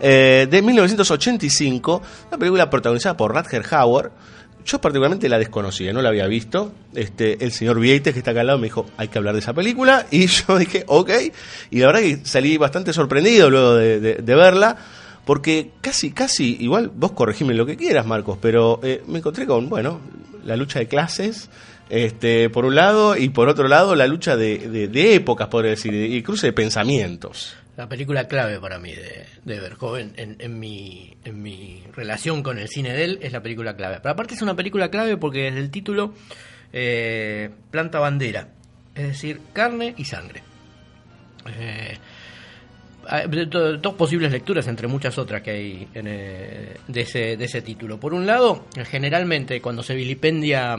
Eh, 0.00 0.48
de 0.50 0.62
1985, 0.62 2.02
una 2.28 2.38
película 2.38 2.70
protagonizada 2.70 3.18
por 3.18 3.34
Rutger 3.34 3.62
Hauer. 3.70 4.10
Yo 4.64 4.80
particularmente 4.80 5.28
la 5.28 5.38
desconocía, 5.38 5.92
no 5.92 6.02
la 6.02 6.10
había 6.10 6.26
visto. 6.26 6.72
Este, 6.94 7.44
el 7.44 7.52
señor 7.52 7.80
Vieites 7.80 8.12
que 8.12 8.20
está 8.20 8.30
acá 8.30 8.40
al 8.40 8.46
lado 8.46 8.58
me 8.58 8.66
dijo, 8.66 8.86
hay 8.96 9.08
que 9.08 9.18
hablar 9.18 9.34
de 9.34 9.40
esa 9.40 9.52
película. 9.52 10.06
Y 10.10 10.26
yo 10.26 10.58
dije, 10.58 10.84
ok. 10.86 11.10
Y 11.70 11.80
la 11.80 11.86
verdad 11.86 12.00
que 12.00 12.20
salí 12.24 12.56
bastante 12.56 12.92
sorprendido 12.92 13.50
luego 13.50 13.74
de, 13.74 14.22
verla. 14.22 14.76
Porque 15.24 15.70
casi, 15.80 16.10
casi, 16.10 16.56
igual 16.60 16.90
vos 16.92 17.12
corregime 17.12 17.54
lo 17.54 17.64
que 17.64 17.76
quieras, 17.76 18.06
Marcos, 18.06 18.38
pero 18.40 18.80
eh, 18.82 19.02
me 19.06 19.18
encontré 19.18 19.46
con, 19.46 19.68
bueno, 19.68 20.00
la 20.44 20.56
lucha 20.56 20.80
de 20.80 20.88
clases, 20.88 21.48
este, 21.88 22.50
por 22.50 22.64
un 22.64 22.74
lado, 22.74 23.16
y 23.16 23.28
por 23.28 23.48
otro 23.48 23.68
lado, 23.68 23.94
la 23.94 24.08
lucha 24.08 24.36
de 24.36 25.14
épocas, 25.14 25.46
podría 25.46 25.70
decir, 25.70 25.94
y 25.94 26.22
cruce 26.24 26.48
de 26.48 26.52
pensamientos. 26.52 27.54
La 27.76 27.88
película 27.88 28.28
clave 28.28 28.60
para 28.60 28.78
mí 28.78 28.92
de, 28.92 29.24
de 29.44 29.60
Verhoeven 29.60 30.12
en, 30.16 30.60
mi, 30.60 31.16
en 31.24 31.42
mi 31.42 31.82
relación 31.94 32.42
con 32.42 32.58
el 32.58 32.68
cine 32.68 32.92
de 32.92 33.04
él 33.04 33.18
es 33.22 33.32
la 33.32 33.42
película 33.42 33.74
clave. 33.74 33.98
Pero 34.02 34.12
aparte 34.12 34.34
es 34.34 34.42
una 34.42 34.54
película 34.54 34.90
clave 34.90 35.16
porque 35.16 35.44
desde 35.44 35.60
el 35.60 35.70
título 35.70 36.12
eh, 36.72 37.48
planta 37.70 37.98
bandera, 37.98 38.48
es 38.94 39.08
decir, 39.08 39.40
carne 39.54 39.94
y 39.96 40.04
sangre. 40.04 40.42
Eh, 41.58 41.98
dos 43.80 43.94
posibles 43.94 44.30
lecturas 44.30 44.68
entre 44.68 44.86
muchas 44.86 45.16
otras 45.18 45.42
que 45.42 45.50
hay 45.50 45.88
en, 45.94 46.06
eh, 46.08 46.76
de, 46.86 47.00
ese, 47.00 47.38
de 47.38 47.44
ese 47.46 47.62
título. 47.62 47.98
Por 47.98 48.12
un 48.12 48.26
lado, 48.26 48.66
generalmente 48.90 49.62
cuando 49.62 49.82
se 49.82 49.94
vilipendia 49.94 50.76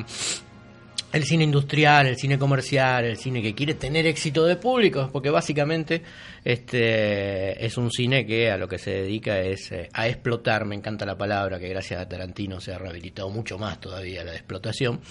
el 1.14 1.24
cine 1.24 1.44
industrial, 1.46 2.08
el 2.08 2.18
cine 2.18 2.38
comercial, 2.38 3.06
el 3.06 3.18
cine 3.18 3.42
que 3.42 3.54
quiere 3.56 3.76
tener 3.76 4.06
éxito 4.08 4.46
de 4.46 4.56
público, 4.58 5.10
porque 5.14 5.30
básicamente 5.30 6.02
este 6.44 7.66
es 7.66 7.78
un 7.78 7.92
cine 7.92 8.26
que 8.26 8.52
a 8.52 8.58
lo 8.58 8.68
que 8.68 8.78
se 8.78 8.92
dedica 8.92 9.40
es 9.40 9.72
eh, 9.72 9.90
a 9.94 10.08
explotar, 10.08 10.66
me 10.66 10.76
encanta 10.76 11.06
la 11.06 11.18
palabra, 11.18 11.60
que 11.60 11.70
gracias 11.70 12.02
a 12.02 12.08
Tarantino 12.10 12.60
se 12.60 12.74
ha 12.74 12.78
rehabilitado 12.78 13.30
mucho 13.30 13.58
más 13.58 13.80
todavía 13.80 14.24
la 14.24 14.32
de 14.32 14.38
explotación, 14.38 15.02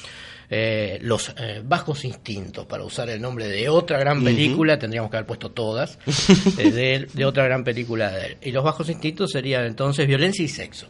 eh, 0.50 0.98
los 1.02 1.34
eh, 1.38 1.62
bajos 1.64 2.04
instintos, 2.04 2.66
para 2.66 2.84
usar 2.84 3.08
el 3.08 3.20
nombre 3.20 3.48
de 3.48 3.68
otra 3.68 3.98
gran 3.98 4.22
película, 4.24 4.78
tendríamos 4.78 5.10
que 5.10 5.16
haber 5.16 5.26
puesto 5.26 5.50
todas, 5.52 5.98
de, 6.56 6.94
él- 6.94 7.08
de 7.12 7.24
otra 7.24 7.44
gran 7.44 7.64
película 7.64 8.10
de 8.10 8.26
él. 8.26 8.36
Y 8.42 8.50
los 8.52 8.62
bajos 8.64 8.88
instintos 8.90 9.30
serían 9.32 9.64
entonces 9.64 10.06
violencia 10.06 10.44
y 10.44 10.48
sexo. 10.48 10.88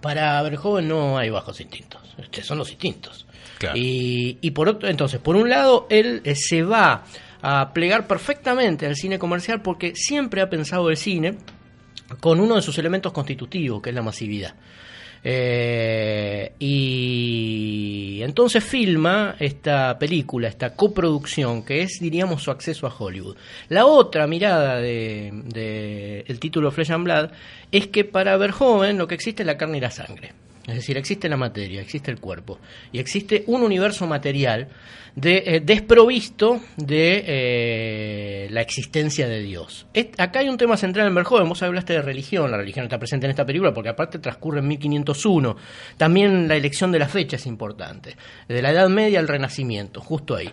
Para 0.00 0.40
Verhoeven 0.42 0.86
no 0.86 1.18
hay 1.18 1.28
bajos 1.30 1.60
instintos, 1.60 2.00
este, 2.18 2.42
son 2.42 2.58
los 2.58 2.70
instintos. 2.70 3.26
Y, 3.74 4.38
y 4.40 4.50
por 4.52 4.68
otro, 4.68 4.88
entonces, 4.88 5.20
por 5.20 5.36
un 5.36 5.48
lado, 5.48 5.86
él 5.90 6.20
eh, 6.24 6.34
se 6.34 6.62
va 6.62 7.04
a 7.42 7.72
plegar 7.72 8.06
perfectamente 8.06 8.86
al 8.86 8.96
cine 8.96 9.18
comercial 9.18 9.62
porque 9.62 9.94
siempre 9.94 10.40
ha 10.40 10.50
pensado 10.50 10.90
el 10.90 10.96
cine 10.96 11.36
con 12.20 12.40
uno 12.40 12.56
de 12.56 12.62
sus 12.62 12.78
elementos 12.78 13.12
constitutivos, 13.12 13.82
que 13.82 13.90
es 13.90 13.94
la 13.94 14.02
masividad. 14.02 14.54
Eh, 15.22 16.52
y 16.58 18.20
entonces 18.22 18.62
filma 18.62 19.34
esta 19.38 19.98
película, 19.98 20.48
esta 20.48 20.74
coproducción, 20.74 21.64
que 21.64 21.82
es, 21.82 21.98
diríamos, 22.00 22.42
su 22.42 22.50
acceso 22.50 22.86
a 22.86 22.94
Hollywood. 22.96 23.36
La 23.68 23.86
otra 23.86 24.26
mirada 24.26 24.76
de, 24.76 25.30
de 25.46 26.24
el 26.26 26.38
título 26.38 26.70
Flesh 26.70 26.92
and 26.92 27.04
Blood 27.04 27.30
es 27.72 27.88
que 27.88 28.04
para 28.04 28.36
Verhoeven 28.36 28.96
lo 28.96 29.08
que 29.08 29.16
existe 29.16 29.42
es 29.42 29.46
la 29.46 29.58
carne 29.58 29.78
y 29.78 29.80
la 29.80 29.90
sangre. 29.90 30.32
Es 30.68 30.74
decir, 30.74 30.98
existe 30.98 31.30
la 31.30 31.38
materia, 31.38 31.80
existe 31.80 32.10
el 32.10 32.20
cuerpo 32.20 32.58
y 32.92 32.98
existe 32.98 33.42
un 33.46 33.62
universo 33.62 34.06
material 34.06 34.68
de, 35.14 35.42
eh, 35.46 35.60
desprovisto 35.60 36.60
de 36.76 37.24
eh, 37.26 38.48
la 38.50 38.60
existencia 38.60 39.26
de 39.26 39.40
Dios. 39.40 39.86
Acá 40.18 40.40
hay 40.40 40.48
un 40.50 40.58
tema 40.58 40.76
central 40.76 41.08
en 41.08 41.14
Verhoeven, 41.14 41.48
vos 41.48 41.62
hablaste 41.62 41.94
de 41.94 42.02
religión, 42.02 42.50
la 42.50 42.58
religión 42.58 42.84
está 42.84 42.98
presente 42.98 43.26
en 43.26 43.30
esta 43.30 43.46
película 43.46 43.72
porque 43.72 43.88
aparte 43.88 44.18
transcurre 44.18 44.60
en 44.60 44.68
1501. 44.68 45.56
También 45.96 46.48
la 46.48 46.56
elección 46.56 46.92
de 46.92 46.98
la 46.98 47.08
fecha 47.08 47.36
es 47.36 47.46
importante, 47.46 48.16
de 48.46 48.60
la 48.60 48.70
Edad 48.70 48.90
Media 48.90 49.20
al 49.20 49.28
Renacimiento, 49.28 50.02
justo 50.02 50.36
ahí. 50.36 50.50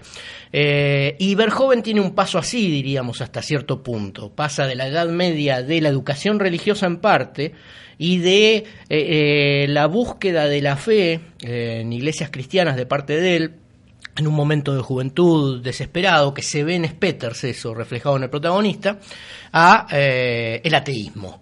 Eh, 0.54 1.18
y 1.20 1.36
Verhoeven 1.36 1.84
tiene 1.84 2.00
un 2.00 2.16
paso 2.16 2.40
así, 2.40 2.72
diríamos, 2.72 3.20
hasta 3.20 3.42
cierto 3.42 3.84
punto. 3.84 4.34
Pasa 4.34 4.66
de 4.66 4.76
la 4.76 4.88
Edad 4.88 5.10
Media 5.10 5.62
de 5.62 5.82
la 5.82 5.90
educación 5.90 6.40
religiosa 6.40 6.86
en 6.86 6.98
parte, 6.98 7.54
y 7.98 8.20
de 8.20 8.56
eh, 8.56 8.66
eh, 8.90 9.66
la 9.70 9.88
búsqueda 9.88 10.48
de 10.48 10.62
la 10.62 10.76
fe 10.76 11.20
eh, 11.42 11.80
en 11.82 11.94
iglesias 11.94 12.30
cristianas 12.32 12.76
de 12.76 12.86
parte 12.86 13.20
de 13.20 13.36
él, 13.38 13.52
en 14.18 14.28
un 14.28 14.34
momento 14.34 14.74
de 14.74 14.82
juventud 14.82 15.62
desesperado, 15.62 16.34
que 16.34 16.42
se 16.42 16.64
ve 16.64 16.76
en 16.76 16.88
Spetters 16.88 17.44
eso 17.44 17.74
reflejado 17.74 18.18
en 18.18 18.24
el 18.24 18.30
protagonista, 18.30 19.00
a 19.52 19.88
eh, 19.92 20.62
el 20.64 20.76
ateísmo. 20.76 21.42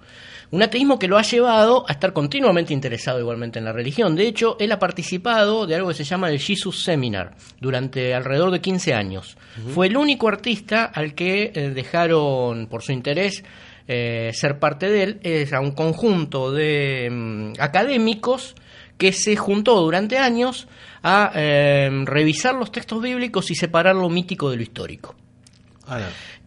Un 0.52 0.62
ateísmo 0.62 1.00
que 1.00 1.08
lo 1.08 1.18
ha 1.18 1.24
llevado 1.24 1.84
a 1.88 1.94
estar 1.94 2.14
continuamente 2.14 2.74
interesado 2.74 3.20
igualmente 3.20 3.58
en 3.58 3.66
la 3.66 3.74
religión. 3.74 4.16
De 4.16 4.28
hecho, 4.28 4.56
él 4.60 4.72
ha 4.72 4.78
participado 4.78 5.66
de 5.66 5.76
algo 5.76 5.88
que 5.88 5.96
se 5.96 6.04
llama 6.04 6.30
el 6.30 6.40
Jesus 6.40 6.84
Seminar 6.84 7.34
durante 7.60 8.14
alrededor 8.14 8.52
de 8.52 8.62
15 8.62 8.94
años. 8.94 9.36
Fue 9.74 9.88
el 9.88 9.98
único 9.98 10.28
artista 10.28 10.86
al 10.86 11.16
que 11.16 11.72
dejaron, 11.74 12.68
por 12.68 12.84
su 12.84 12.92
interés, 12.92 13.44
eh, 13.88 14.32
ser 14.34 14.60
parte 14.60 14.90
de 14.90 15.04
él. 15.04 15.20
Es 15.24 15.54
a 15.54 15.60
un 15.60 15.72
conjunto 15.72 16.52
de 16.52 17.10
mm, 17.12 17.54
académicos 17.60 18.56
que 18.98 19.12
se 19.12 19.36
juntó 19.36 19.80
durante 19.82 20.18
años 20.18 20.68
a 21.02 21.32
eh, 21.36 21.90
revisar 22.06 22.56
los 22.56 22.72
textos 22.72 23.02
bíblicos 23.02 23.52
y 23.52 23.56
separar 23.56 23.96
lo 23.96 24.10
mítico 24.10 24.50
de 24.50 24.58
lo 24.58 24.64
histórico. 24.64 25.16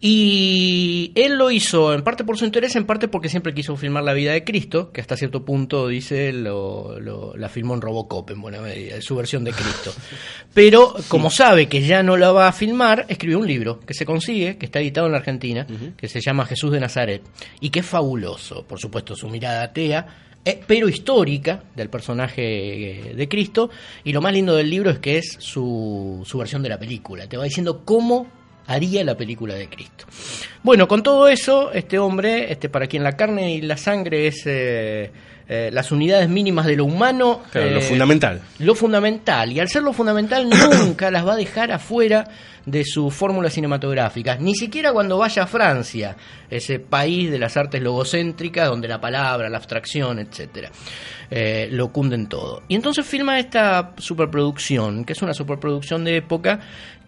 Y 0.01 1.13
él 1.15 1.37
lo 1.39 1.51
hizo 1.51 1.95
en 1.95 2.03
parte 2.03 2.23
por 2.23 2.37
su 2.39 2.45
interés, 2.45 2.77
en 2.77 2.85
parte 2.85 3.09
porque 3.09 3.29
siempre 3.29 3.55
quiso 3.55 3.77
filmar 3.77 4.05
la 4.05 4.13
vida 4.13 4.33
de 4.33 4.45
Cristo, 4.45 4.93
que 4.93 5.01
hasta 5.01 5.17
cierto 5.17 5.45
punto, 5.45 5.89
dice, 5.89 6.33
lo, 6.33 7.01
lo- 7.01 7.35
la 7.37 7.49
filmó 7.49 7.75
en 7.75 7.81
Robocop 7.81 8.31
en 8.31 8.41
buena 8.43 8.61
medida, 8.61 9.01
su 9.01 9.17
versión 9.17 9.43
de 9.45 9.53
Cristo. 9.53 9.93
Pero 10.55 10.95
como 11.09 11.31
sabe 11.31 11.67
que 11.67 11.81
ya 11.83 12.03
no 12.03 12.17
la 12.17 12.31
va 12.31 12.49
a 12.49 12.53
filmar, 12.53 13.07
escribió 13.09 13.39
un 13.39 13.47
libro 13.47 13.81
que 13.81 13.95
se 13.95 14.05
consigue, 14.05 14.59
que 14.59 14.67
está 14.67 14.81
editado 14.81 15.07
en 15.07 15.13
la 15.13 15.19
Argentina, 15.19 15.67
que 15.97 16.09
se 16.09 16.21
llama 16.21 16.45
Jesús 16.47 16.73
de 16.73 16.81
Nazaret, 16.81 17.23
y 17.61 17.71
que 17.71 17.81
es 17.81 17.87
fabuloso, 17.87 18.65
por 18.67 18.79
supuesto, 18.79 19.17
su 19.17 19.29
mirada 19.29 19.63
atea, 19.65 20.07
eh, 20.45 20.61
pero 20.67 20.89
histórica 20.89 21.65
del 21.75 21.89
personaje 21.91 23.11
eh, 23.11 23.15
de 23.15 23.29
Cristo, 23.29 23.71
y 24.05 24.13
lo 24.13 24.21
más 24.21 24.33
lindo 24.33 24.55
del 24.55 24.71
libro 24.71 24.91
es 24.91 24.99
que 24.99 25.19
es 25.19 25.37
su, 25.41 26.23
su 26.25 26.39
versión 26.39 26.63
de 26.63 26.69
la 26.69 26.79
película, 26.79 27.27
te 27.29 27.37
va 27.37 27.45
diciendo 27.45 27.83
cómo 27.85 28.27
haría 28.67 29.05
la 29.05 29.17
película 29.17 29.55
de 29.55 29.69
Cristo. 29.69 30.07
Bueno, 30.63 30.89
con 30.89 31.03
todo 31.03 31.29
eso, 31.29 31.73
este 31.73 31.99
hombre, 31.99 32.51
este 32.53 32.69
para 32.69 32.87
quien 32.87 33.03
la 33.05 33.13
carne 33.17 33.55
y 33.55 33.61
la 33.63 33.77
sangre 33.77 34.27
es 34.27 34.43
eh, 34.47 35.11
eh, 35.49 35.71
las 35.73 35.93
unidades 35.93 36.29
mínimas 36.29 36.67
de 36.67 36.75
lo 36.77 36.85
humano, 36.85 37.43
Claro, 37.53 37.71
lo 37.71 37.79
eh, 37.79 37.83
fundamental. 37.83 38.41
lo 38.59 38.75
fundamental, 38.75 39.53
y 39.53 39.61
al 39.61 39.69
ser 39.69 39.83
lo 39.83 39.93
fundamental 39.93 40.49
nunca 40.85 41.11
las 41.11 41.25
va 41.27 41.35
a 41.35 41.37
dejar 41.37 41.71
afuera 41.71 42.27
de 42.65 42.85
sus 42.85 43.15
fórmulas 43.15 43.53
cinematográficas, 43.53 44.41
ni 44.41 44.57
siquiera 44.57 44.93
cuando 44.93 45.19
vaya 45.19 45.45
a 45.45 45.47
Francia, 45.47 46.17
ese 46.51 46.81
país 46.81 47.31
de 47.31 47.39
las 47.39 47.57
artes 47.57 47.81
logocéntricas, 47.81 48.67
donde 48.69 48.89
la 48.89 49.01
palabra, 49.01 49.49
la 49.49 49.59
abstracción, 49.59 50.19
etcétera, 50.19 50.73
eh, 51.31 51.69
lo 51.71 51.93
cunden 51.93 52.27
todo. 52.29 52.65
Y 52.67 52.75
entonces 52.75 53.07
filma 53.07 53.39
esta 53.39 53.93
superproducción, 53.99 55.05
que 55.05 55.13
es 55.13 55.23
una 55.23 55.33
superproducción 55.33 56.03
de 56.03 56.17
época, 56.17 56.59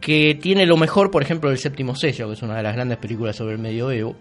que 0.01 0.39
tiene 0.41 0.67
lo 0.67 0.77
mejor, 0.77 1.11
por 1.11 1.23
ejemplo, 1.23 1.51
del 1.51 1.59
séptimo 1.59 1.95
sello, 1.95 2.29
que 2.29 2.35
es 2.35 2.43
una 2.43 2.57
de 2.57 2.63
las 2.63 2.75
grandes 2.75 2.99
películas 2.99 3.37
sobre 3.37 3.55
el 3.55 3.59
medioevo, 3.59 4.17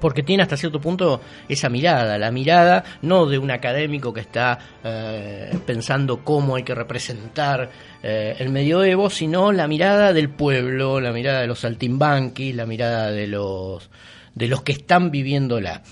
porque 0.00 0.22
tiene 0.22 0.42
hasta 0.42 0.56
cierto 0.56 0.80
punto 0.80 1.20
esa 1.48 1.68
mirada, 1.68 2.18
la 2.18 2.30
mirada 2.30 2.84
no 3.02 3.26
de 3.26 3.38
un 3.38 3.50
académico 3.50 4.12
que 4.12 4.20
está 4.20 4.58
eh, 4.82 5.56
pensando 5.66 6.24
cómo 6.24 6.56
hay 6.56 6.62
que 6.62 6.74
representar 6.74 7.70
eh, 8.02 8.34
el 8.38 8.50
medioevo, 8.50 9.08
sino 9.08 9.52
la 9.52 9.68
mirada 9.68 10.12
del 10.12 10.30
pueblo, 10.30 11.00
la 11.00 11.12
mirada 11.12 11.40
de 11.40 11.46
los 11.46 11.60
saltimbanquis, 11.60 12.54
la 12.54 12.66
mirada 12.66 13.10
de 13.10 13.26
los, 13.26 13.88
de 14.34 14.48
los 14.48 14.62
que 14.62 14.72
están 14.72 15.10
viviéndola. 15.10 15.82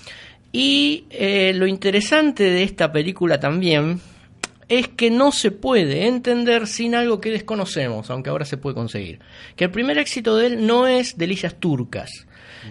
Y 0.51 1.05
eh, 1.09 1.53
lo 1.55 1.65
interesante 1.65 2.43
de 2.43 2.63
esta 2.63 2.91
película 2.91 3.39
también 3.39 3.99
es 4.79 4.87
que 4.87 5.11
no 5.11 5.31
se 5.31 5.51
puede 5.51 6.07
entender 6.07 6.67
sin 6.67 6.95
algo 6.95 7.21
que 7.21 7.31
desconocemos, 7.31 8.09
aunque 8.09 8.29
ahora 8.29 8.45
se 8.45 8.57
puede 8.57 8.75
conseguir. 8.75 9.19
Que 9.55 9.65
el 9.65 9.71
primer 9.71 9.97
éxito 9.97 10.37
de 10.37 10.47
él 10.47 10.65
no 10.65 10.87
es 10.87 11.17
Delicias 11.17 11.55
Turcas. 11.59 12.25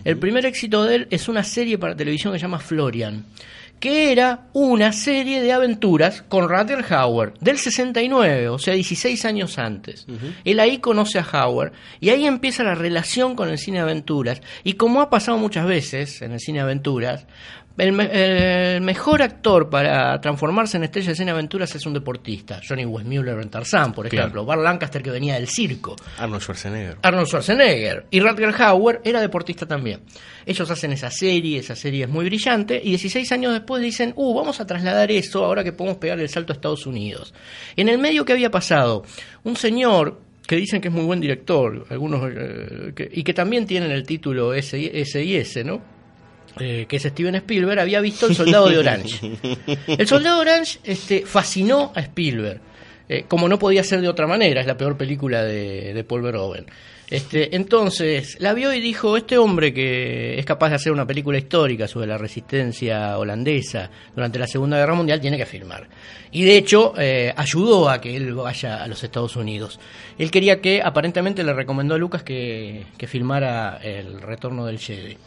El 0.05 0.19
primer 0.19 0.47
éxito 0.47 0.85
de 0.85 0.95
él 0.95 1.07
es 1.11 1.29
una 1.29 1.45
serie 1.45 1.79
para 1.79 1.95
televisión 1.95 2.33
que 2.33 2.39
se 2.39 2.45
llama 2.45 2.59
Florian, 2.59 3.27
que 3.79 4.13
era 4.13 4.47
una 4.53 4.93
serie 4.93 5.43
de 5.43 5.53
aventuras 5.53 6.23
con 6.23 6.49
Rutger 6.49 6.85
Hauer 6.89 7.35
del 7.41 7.59
69, 7.59 8.49
o 8.49 8.59
sea, 8.59 8.75
16 8.75 9.25
años 9.25 9.59
antes. 9.59 10.07
Él 10.45 10.61
ahí 10.61 10.79
conoce 10.79 11.19
a 11.19 11.23
Hauer 11.23 11.73
y 11.99 12.11
ahí 12.11 12.25
empieza 12.25 12.63
la 12.63 12.77
relación 12.77 13.35
con 13.35 13.49
el 13.49 13.59
cine 13.59 13.79
de 13.79 13.83
aventuras. 13.83 14.41
Y 14.63 14.75
como 14.75 15.01
ha 15.03 15.11
pasado 15.11 15.37
muchas 15.37 15.67
veces 15.67 16.23
en 16.23 16.31
el 16.31 16.39
cine 16.39 16.59
de 16.59 16.65
aventuras, 16.65 17.27
el, 17.79 17.93
me- 17.93 18.75
el 18.75 18.81
mejor 18.83 19.23
actor 19.23 19.69
para 19.71 20.21
transformarse 20.21 20.77
en 20.77 20.85
estrella 20.85 21.09
de 21.11 21.15
cine 21.15 21.31
aventuras 21.31 21.75
es 21.75 21.87
un 21.87 21.95
deportista. 21.95 22.61
Johnny 22.67 22.85
Westmuller 22.85 23.39
en 23.41 23.49
Tarzán, 23.49 23.93
por 23.93 24.09
Claro. 24.09 24.25
ejemplo. 24.27 24.45
Bart 24.45 24.63
Lancaster 24.63 25.03
que 25.03 25.11
venía 25.11 25.35
del 25.35 25.49
circo. 25.49 25.97
Arnold 26.19 26.43
Schwarzenegger. 26.43 26.97
Arnold 27.03 27.27
Schwarzenegger 27.29 28.07
y 28.11 28.21
Rutger 28.21 28.55
Hauer 28.63 29.01
era 29.05 29.21
deportista 29.21 29.67
también. 29.67 30.01
Ellos 30.45 30.71
hacen 30.71 30.93
esa 30.93 31.11
serie, 31.11 31.59
esa 31.61 31.75
serie 31.77 32.05
es 32.05 32.11
muy 32.11 32.25
brillante 32.25 32.81
y 32.83 32.91
16 32.91 33.31
años 33.33 33.53
después 33.53 33.83
dicen, 33.83 34.13
uh, 34.17 34.35
vamos 34.35 34.61
a 34.61 34.67
trasladar 34.67 35.11
eso 35.11 35.45
ahora 35.45 35.65
que 35.65 35.73
podemos 35.73 35.99
pegar 35.99 36.19
el 36.21 36.29
salto 36.29 36.53
a 36.53 36.57
Estados 36.57 36.87
Unidos. 36.87 37.33
En 37.77 37.89
el 37.89 37.99
medio 37.99 38.25
que 38.25 38.33
había 38.33 38.51
pasado, 38.51 39.05
un 39.45 39.57
señor 39.57 40.21
que 40.47 40.57
dicen 40.57 40.81
que 40.81 40.89
es 40.89 40.95
muy 40.95 41.05
buen 41.05 41.21
director, 41.21 41.87
algunos 41.89 42.29
eh, 42.35 42.93
que- 42.97 43.09
y 43.13 43.23
que 43.23 43.33
también 43.33 43.65
tienen 43.67 43.93
el 43.93 44.03
título 44.05 44.53
S 44.55 44.77
y 44.79 44.91
S, 44.93 45.23
y 45.25 45.37
S, 45.37 45.63
¿no? 45.65 45.81
Eh, 46.59 46.87
que 46.87 46.97
es 46.97 47.03
Steven 47.03 47.35
Spielberg, 47.37 47.81
había 47.81 48.01
visto 48.01 48.27
El 48.27 48.35
Soldado 48.35 48.69
de 48.69 48.79
Orange. 48.79 49.33
El 49.87 50.07
Soldado 50.07 50.37
de 50.37 50.51
Orange 50.51 50.81
este, 50.85 51.25
fascinó 51.25 51.93
a 51.95 52.01
Spielberg, 52.01 52.61
eh, 53.09 53.25
como 53.27 53.49
no 53.49 53.59
podía 53.59 53.83
ser 53.83 54.03
de 54.03 54.09
otra 54.09 54.27
manera, 54.27 54.61
es 54.61 54.67
la 54.67 54.77
peor 54.77 54.97
película 54.97 55.43
de, 55.45 55.95
de 55.95 56.05
Paul 56.05 56.23
Verhoeven. 56.23 56.67
Este, 57.13 57.55
entonces, 57.55 58.39
la 58.41 58.55
vio 58.55 58.73
y 58.73 58.81
dijo, 58.81 59.19
este 59.19 59.37
hombre 59.37 59.75
que 59.75 60.39
es 60.39 60.47
capaz 60.47 60.71
de 60.71 60.77
hacer 60.77 60.93
una 60.93 61.07
película 61.07 61.37
histórica 61.37 61.87
sobre 61.87 62.07
la 62.07 62.17
resistencia 62.17 63.19
holandesa 63.19 63.91
durante 64.17 64.39
la 64.39 64.47
Segunda 64.47 64.79
Guerra 64.79 64.95
Mundial, 64.95 65.21
tiene 65.21 65.37
que 65.37 65.45
filmar. 65.45 65.87
Y 66.31 66.45
de 66.45 66.57
hecho, 66.57 66.95
eh, 66.97 67.31
ayudó 67.37 67.91
a 67.91 68.01
que 68.01 68.17
él 68.17 68.33
vaya 68.33 68.83
a 68.83 68.89
los 68.89 69.05
Estados 69.05 69.37
Unidos. 69.37 69.79
Él 70.17 70.31
quería 70.31 70.63
que, 70.63 70.81
aparentemente 70.83 71.45
le 71.45 71.53
recomendó 71.53 71.97
a 71.97 71.99
Lucas 71.99 72.23
que, 72.23 72.87
que 72.97 73.07
filmara 73.07 73.79
El 73.83 74.23
Retorno 74.23 74.65
del 74.65 74.79
Jedi. 74.79 75.19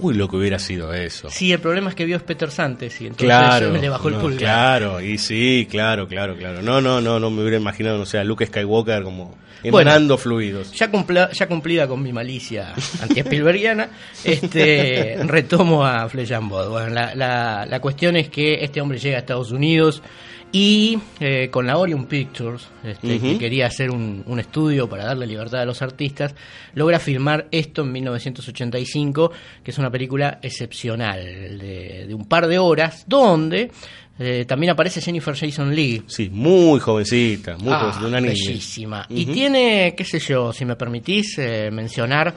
Uy, 0.00 0.14
lo 0.14 0.28
que 0.28 0.36
hubiera 0.36 0.58
sido 0.58 0.92
eso. 0.94 1.28
Sí, 1.30 1.52
el 1.52 1.58
problema 1.60 1.88
es 1.90 1.94
que 1.94 2.04
vio 2.04 2.18
Peters 2.20 2.58
antes 2.60 3.00
y 3.00 3.06
entonces 3.06 3.26
Claro, 3.26 3.72
le 3.80 3.88
bajó 3.88 4.08
el 4.08 4.14
no, 4.14 4.20
pulgar. 4.20 4.38
claro, 4.38 5.00
y 5.00 5.18
sí, 5.18 5.66
claro, 5.70 6.06
claro, 6.08 6.36
claro. 6.36 6.62
No, 6.62 6.80
no, 6.80 7.00
no, 7.00 7.18
no 7.20 7.30
me 7.30 7.40
hubiera 7.42 7.56
imaginado, 7.56 7.98
no 7.98 8.06
sé, 8.06 8.18
a 8.18 8.24
Luke 8.24 8.46
Skywalker 8.46 9.02
como 9.02 9.36
Bueno. 9.62 9.80
emanando 9.90 10.16
fluidos. 10.18 10.72
Ya, 10.72 10.90
cumpla- 10.90 11.30
ya 11.32 11.46
cumplida 11.48 11.86
con 11.88 12.02
mi 12.02 12.12
malicia 12.12 12.74
anti-Spielbergiana, 13.02 13.88
este, 14.24 15.16
retomo 15.24 15.84
a 15.84 16.08
Flesh 16.08 16.32
and 16.32 16.48
Blood. 16.48 16.70
Bueno, 16.70 16.88
la, 16.90 17.14
la- 17.14 17.66
la 17.66 17.80
cuestión 17.80 18.16
es 18.16 18.28
que 18.28 18.62
este 18.62 18.80
hombre 18.80 18.98
llega 18.98 19.16
a 19.16 19.20
Estados 19.20 19.50
Unidos 19.50 20.02
y 20.50 20.98
eh, 21.20 21.48
con 21.50 21.66
la 21.66 21.76
Orion 21.76 22.06
Pictures, 22.06 22.68
este, 22.82 23.18
que 23.20 23.38
quería 23.38 23.66
hacer 23.66 23.90
un, 23.90 24.22
un 24.26 24.40
estudio 24.40 24.88
para 24.88 25.04
darle 25.04 25.26
libertad 25.26 25.60
a 25.60 25.64
los 25.66 25.82
artistas, 25.82 26.34
logra 26.74 26.98
filmar 26.98 27.48
esto 27.50 27.82
en 27.82 27.92
1985, 27.92 29.30
que 29.62 29.70
es 29.70 29.78
una 29.78 29.90
película 29.90 30.38
excepcional, 30.42 31.58
de, 31.58 32.06
de 32.08 32.14
un 32.14 32.26
par 32.26 32.46
de 32.46 32.58
horas, 32.58 33.04
donde 33.06 33.70
eh, 34.18 34.44
también 34.48 34.70
aparece 34.72 35.00
Jennifer 35.00 35.36
Jason 35.36 35.74
Leigh. 35.74 36.02
Sí, 36.06 36.28
muy 36.32 36.80
jovencita, 36.80 37.56
muy 37.58 37.72
Ah, 37.72 37.80
jovencita, 37.80 38.06
una 38.06 38.20
niña. 38.20 38.32
Bellísima. 38.32 39.06
Y 39.10 39.26
tiene, 39.26 39.94
qué 39.96 40.04
sé 40.04 40.18
yo, 40.18 40.52
si 40.52 40.64
me 40.64 40.76
permitís 40.76 41.38
eh, 41.38 41.70
mencionar 41.70 42.34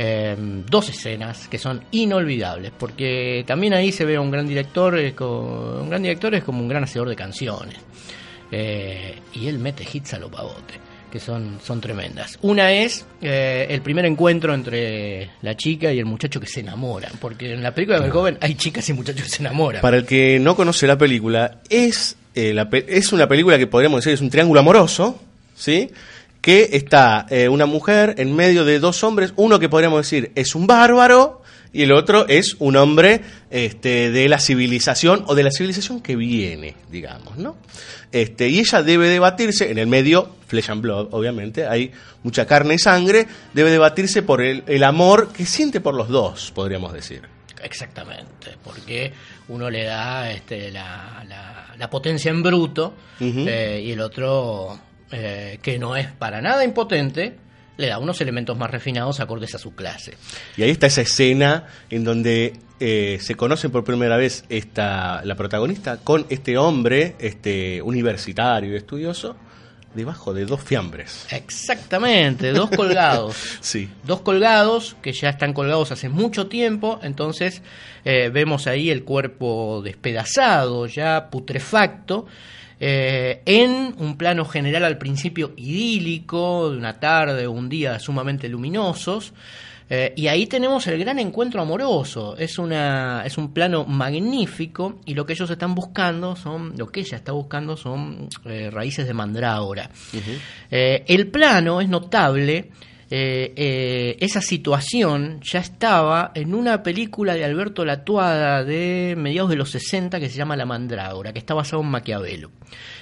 eh, 0.00 0.36
dos 0.38 0.88
escenas 0.88 1.48
que 1.48 1.58
son 1.58 1.82
inolvidables, 1.90 2.70
porque 2.78 3.42
también 3.46 3.72
ahí 3.74 3.90
se 3.90 4.04
ve 4.04 4.14
a 4.16 4.20
un 4.20 4.30
gran 4.30 4.46
director, 4.46 4.96
eh, 4.96 5.12
co- 5.14 5.80
un 5.82 5.90
gran 5.90 6.02
director 6.02 6.32
es 6.36 6.44
como 6.44 6.60
un 6.62 6.68
gran 6.68 6.84
hacedor 6.84 7.08
de 7.08 7.16
canciones. 7.16 7.76
Eh, 8.50 9.16
y 9.34 9.48
él 9.48 9.58
mete 9.58 9.84
hits 9.92 10.14
a 10.14 10.18
lo 10.18 10.30
pavote, 10.30 10.74
que 11.12 11.20
son, 11.20 11.58
son 11.62 11.80
tremendas. 11.80 12.38
Una 12.42 12.72
es 12.72 13.04
eh, 13.20 13.66
el 13.68 13.82
primer 13.82 14.06
encuentro 14.06 14.54
entre 14.54 15.30
la 15.42 15.56
chica 15.56 15.92
y 15.92 15.98
el 15.98 16.06
muchacho 16.06 16.40
que 16.40 16.46
se 16.46 16.60
enamoran, 16.60 17.12
porque 17.20 17.52
en 17.52 17.62
la 17.62 17.74
película 17.74 18.00
de 18.00 18.08
joven 18.10 18.38
hay 18.40 18.54
chicas 18.54 18.88
y 18.88 18.92
muchachos 18.94 19.24
que 19.24 19.28
se 19.30 19.42
enamoran. 19.42 19.82
Para 19.82 19.98
el 19.98 20.06
que 20.06 20.38
no 20.38 20.56
conoce 20.56 20.86
la 20.86 20.96
película, 20.96 21.58
es, 21.68 22.16
eh, 22.34 22.54
la 22.54 22.70
pe- 22.70 22.86
es 22.88 23.12
una 23.12 23.26
película 23.28 23.58
que 23.58 23.66
podríamos 23.66 24.00
decir 24.00 24.14
es 24.14 24.20
un 24.22 24.30
triángulo 24.30 24.60
amoroso, 24.60 25.20
¿sí? 25.54 25.90
Que 26.40 26.70
está 26.72 27.26
eh, 27.30 27.48
una 27.48 27.66
mujer 27.66 28.14
en 28.18 28.34
medio 28.34 28.64
de 28.64 28.78
dos 28.78 29.02
hombres, 29.04 29.32
uno 29.36 29.58
que 29.58 29.68
podríamos 29.68 30.00
decir 30.02 30.30
es 30.34 30.54
un 30.54 30.66
bárbaro 30.66 31.42
y 31.72 31.82
el 31.82 31.92
otro 31.92 32.26
es 32.28 32.56
un 32.60 32.76
hombre 32.76 33.20
este, 33.50 34.10
de 34.10 34.28
la 34.28 34.38
civilización 34.38 35.24
o 35.26 35.34
de 35.34 35.42
la 35.42 35.50
civilización 35.50 36.00
que 36.00 36.16
viene, 36.16 36.76
digamos, 36.90 37.36
¿no? 37.36 37.56
Este, 38.12 38.48
y 38.48 38.60
ella 38.60 38.82
debe 38.82 39.08
debatirse, 39.08 39.70
en 39.70 39.76
el 39.78 39.86
medio, 39.86 40.30
flesh 40.46 40.70
and 40.70 40.80
blood, 40.80 41.08
obviamente, 41.10 41.66
hay 41.66 41.92
mucha 42.22 42.46
carne 42.46 42.74
y 42.74 42.78
sangre, 42.78 43.26
debe 43.52 43.70
debatirse 43.70 44.22
por 44.22 44.40
el, 44.40 44.62
el 44.66 44.82
amor 44.84 45.28
que 45.32 45.44
siente 45.44 45.80
por 45.82 45.94
los 45.94 46.08
dos, 46.08 46.50
podríamos 46.54 46.94
decir. 46.94 47.20
Exactamente, 47.62 48.56
porque 48.64 49.12
uno 49.48 49.68
le 49.68 49.84
da 49.84 50.30
este, 50.30 50.70
la, 50.70 51.22
la- 51.28 51.74
la 51.76 51.90
potencia 51.90 52.30
en 52.30 52.42
bruto 52.42 52.94
eh, 53.20 53.82
y 53.84 53.92
el 53.92 54.00
otro, 54.00 54.78
eh, 55.10 55.58
que 55.62 55.78
no 55.78 55.96
es 55.96 56.08
para 56.08 56.40
nada 56.40 56.64
impotente, 56.64 57.36
le 57.76 57.86
da 57.86 57.98
unos 57.98 58.20
elementos 58.20 58.58
más 58.58 58.70
refinados 58.70 59.20
acordes 59.20 59.54
a 59.54 59.58
su 59.58 59.74
clase. 59.74 60.14
Y 60.56 60.62
ahí 60.62 60.70
está 60.70 60.88
esa 60.88 61.02
escena 61.02 61.66
en 61.88 62.04
donde 62.04 62.54
eh, 62.80 63.18
se 63.20 63.34
conoce 63.36 63.70
por 63.70 63.84
primera 63.84 64.16
vez 64.16 64.44
esta, 64.48 65.24
la 65.24 65.34
protagonista 65.36 65.98
con 65.98 66.26
este 66.28 66.58
hombre 66.58 67.14
este 67.18 67.80
universitario 67.80 68.72
y 68.72 68.76
estudioso 68.76 69.36
debajo 69.94 70.34
de 70.34 70.44
dos 70.44 70.60
fiambres. 70.60 71.26
Exactamente, 71.30 72.52
dos 72.52 72.70
colgados. 72.70 73.36
sí. 73.60 73.88
Dos 74.04 74.20
colgados 74.20 74.96
que 75.02 75.12
ya 75.12 75.30
están 75.30 75.52
colgados 75.52 75.92
hace 75.92 76.08
mucho 76.08 76.46
tiempo, 76.46 77.00
entonces 77.02 77.62
eh, 78.04 78.30
vemos 78.30 78.66
ahí 78.66 78.90
el 78.90 79.04
cuerpo 79.04 79.82
despedazado, 79.82 80.86
ya 80.86 81.30
putrefacto. 81.30 82.26
Eh, 82.80 83.42
en 83.44 83.94
un 83.98 84.16
plano 84.16 84.44
general 84.44 84.84
al 84.84 84.98
principio 84.98 85.52
idílico, 85.56 86.70
de 86.70 86.78
una 86.78 87.00
tarde 87.00 87.46
o 87.46 87.52
un 87.52 87.68
día 87.68 87.98
sumamente 87.98 88.48
luminosos, 88.48 89.32
eh, 89.90 90.12
y 90.16 90.26
ahí 90.26 90.46
tenemos 90.46 90.86
el 90.86 90.98
gran 90.98 91.18
encuentro 91.18 91.62
amoroso. 91.62 92.36
Es, 92.36 92.58
una, 92.58 93.22
es 93.24 93.38
un 93.38 93.52
plano 93.52 93.84
magnífico 93.84 95.00
y 95.06 95.14
lo 95.14 95.24
que 95.24 95.32
ellos 95.32 95.48
están 95.50 95.74
buscando 95.74 96.36
son, 96.36 96.74
lo 96.76 96.88
que 96.88 97.00
ella 97.00 97.16
está 97.16 97.32
buscando 97.32 97.76
son 97.76 98.28
eh, 98.44 98.70
raíces 98.70 99.06
de 99.06 99.14
mandrágora. 99.14 99.90
Eh, 100.70 101.04
el 101.06 101.28
plano 101.28 101.80
es 101.80 101.88
notable. 101.88 102.70
Esa 103.10 104.40
situación 104.42 105.40
ya 105.42 105.60
estaba 105.60 106.32
en 106.34 106.54
una 106.54 106.82
película 106.82 107.34
de 107.34 107.44
Alberto 107.44 107.84
Latuada 107.84 108.64
de 108.64 109.14
mediados 109.16 109.50
de 109.50 109.56
los 109.56 109.70
60 109.70 110.20
que 110.20 110.28
se 110.28 110.36
llama 110.36 110.56
La 110.56 110.66
Mandrágora, 110.66 111.32
que 111.32 111.38
está 111.38 111.54
basado 111.54 111.82
en 111.82 111.88
Maquiavelo. 111.88 112.50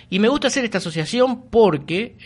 Y 0.08 0.20
me 0.20 0.28
gusta 0.28 0.46
hacer 0.46 0.64
esta 0.64 0.78
asociación 0.78 1.50
porque 1.50 2.16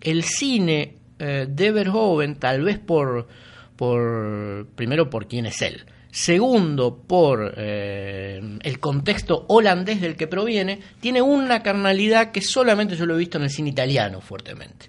el 0.00 0.24
cine 0.24 0.96
de 1.18 1.72
Verhoeven, 1.72 2.36
tal 2.36 2.62
vez 2.62 2.78
por, 2.78 3.28
por 3.76 4.66
primero 4.74 5.10
por 5.10 5.28
quién 5.28 5.46
es 5.46 5.60
él, 5.60 5.84
segundo 6.12 6.94
por 7.06 7.54
eh, 7.56 8.40
el 8.62 8.78
contexto 8.78 9.46
holandés 9.48 10.00
del 10.00 10.14
que 10.14 10.26
proviene, 10.28 10.78
tiene 11.00 11.22
una 11.22 11.62
carnalidad 11.62 12.30
que 12.30 12.42
solamente 12.42 12.96
yo 12.96 13.06
lo 13.06 13.14
he 13.14 13.18
visto 13.18 13.38
en 13.38 13.44
el 13.44 13.50
cine 13.50 13.70
italiano 13.70 14.20
fuertemente. 14.20 14.86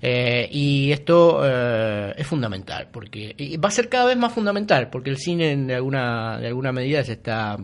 Eh, 0.00 0.48
y 0.52 0.92
esto 0.92 1.40
eh, 1.44 2.14
es 2.16 2.26
fundamental, 2.26 2.88
porque 2.92 3.34
va 3.62 3.68
a 3.68 3.72
ser 3.72 3.88
cada 3.88 4.06
vez 4.06 4.16
más 4.16 4.32
fundamental, 4.32 4.88
porque 4.90 5.10
el 5.10 5.18
cine 5.18 5.56
de 5.56 5.74
alguna, 5.74 6.38
de 6.38 6.46
alguna 6.46 6.72
medida 6.72 7.02
se 7.02 7.12
está 7.12 7.56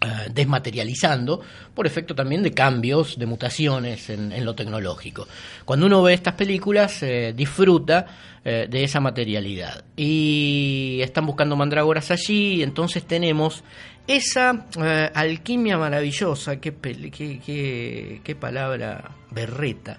eh, 0.00 0.06
desmaterializando 0.32 1.40
por 1.74 1.86
efecto 1.86 2.14
también 2.14 2.42
de 2.42 2.52
cambios, 2.52 3.18
de 3.18 3.26
mutaciones 3.26 4.08
en, 4.10 4.44
lo 4.44 4.54
tecnológico. 4.54 5.26
Cuando 5.64 5.86
uno 5.86 6.02
ve 6.02 6.14
estas 6.14 6.34
películas, 6.34 7.04
disfruta 7.34 8.06
de 8.44 8.82
esa 8.82 8.98
materialidad. 8.98 9.84
Y 9.94 11.00
están 11.02 11.26
buscando 11.26 11.54
mandrágoras 11.54 12.10
allí, 12.10 12.54
y 12.54 12.62
entonces 12.62 13.04
tenemos 13.04 13.62
esa 14.06 14.66
alquimia 15.14 15.76
maravillosa, 15.76 16.58
qué, 16.58 16.74
qué, 16.74 18.20
qué 18.24 18.34
palabra 18.36 19.10
berreta 19.30 19.98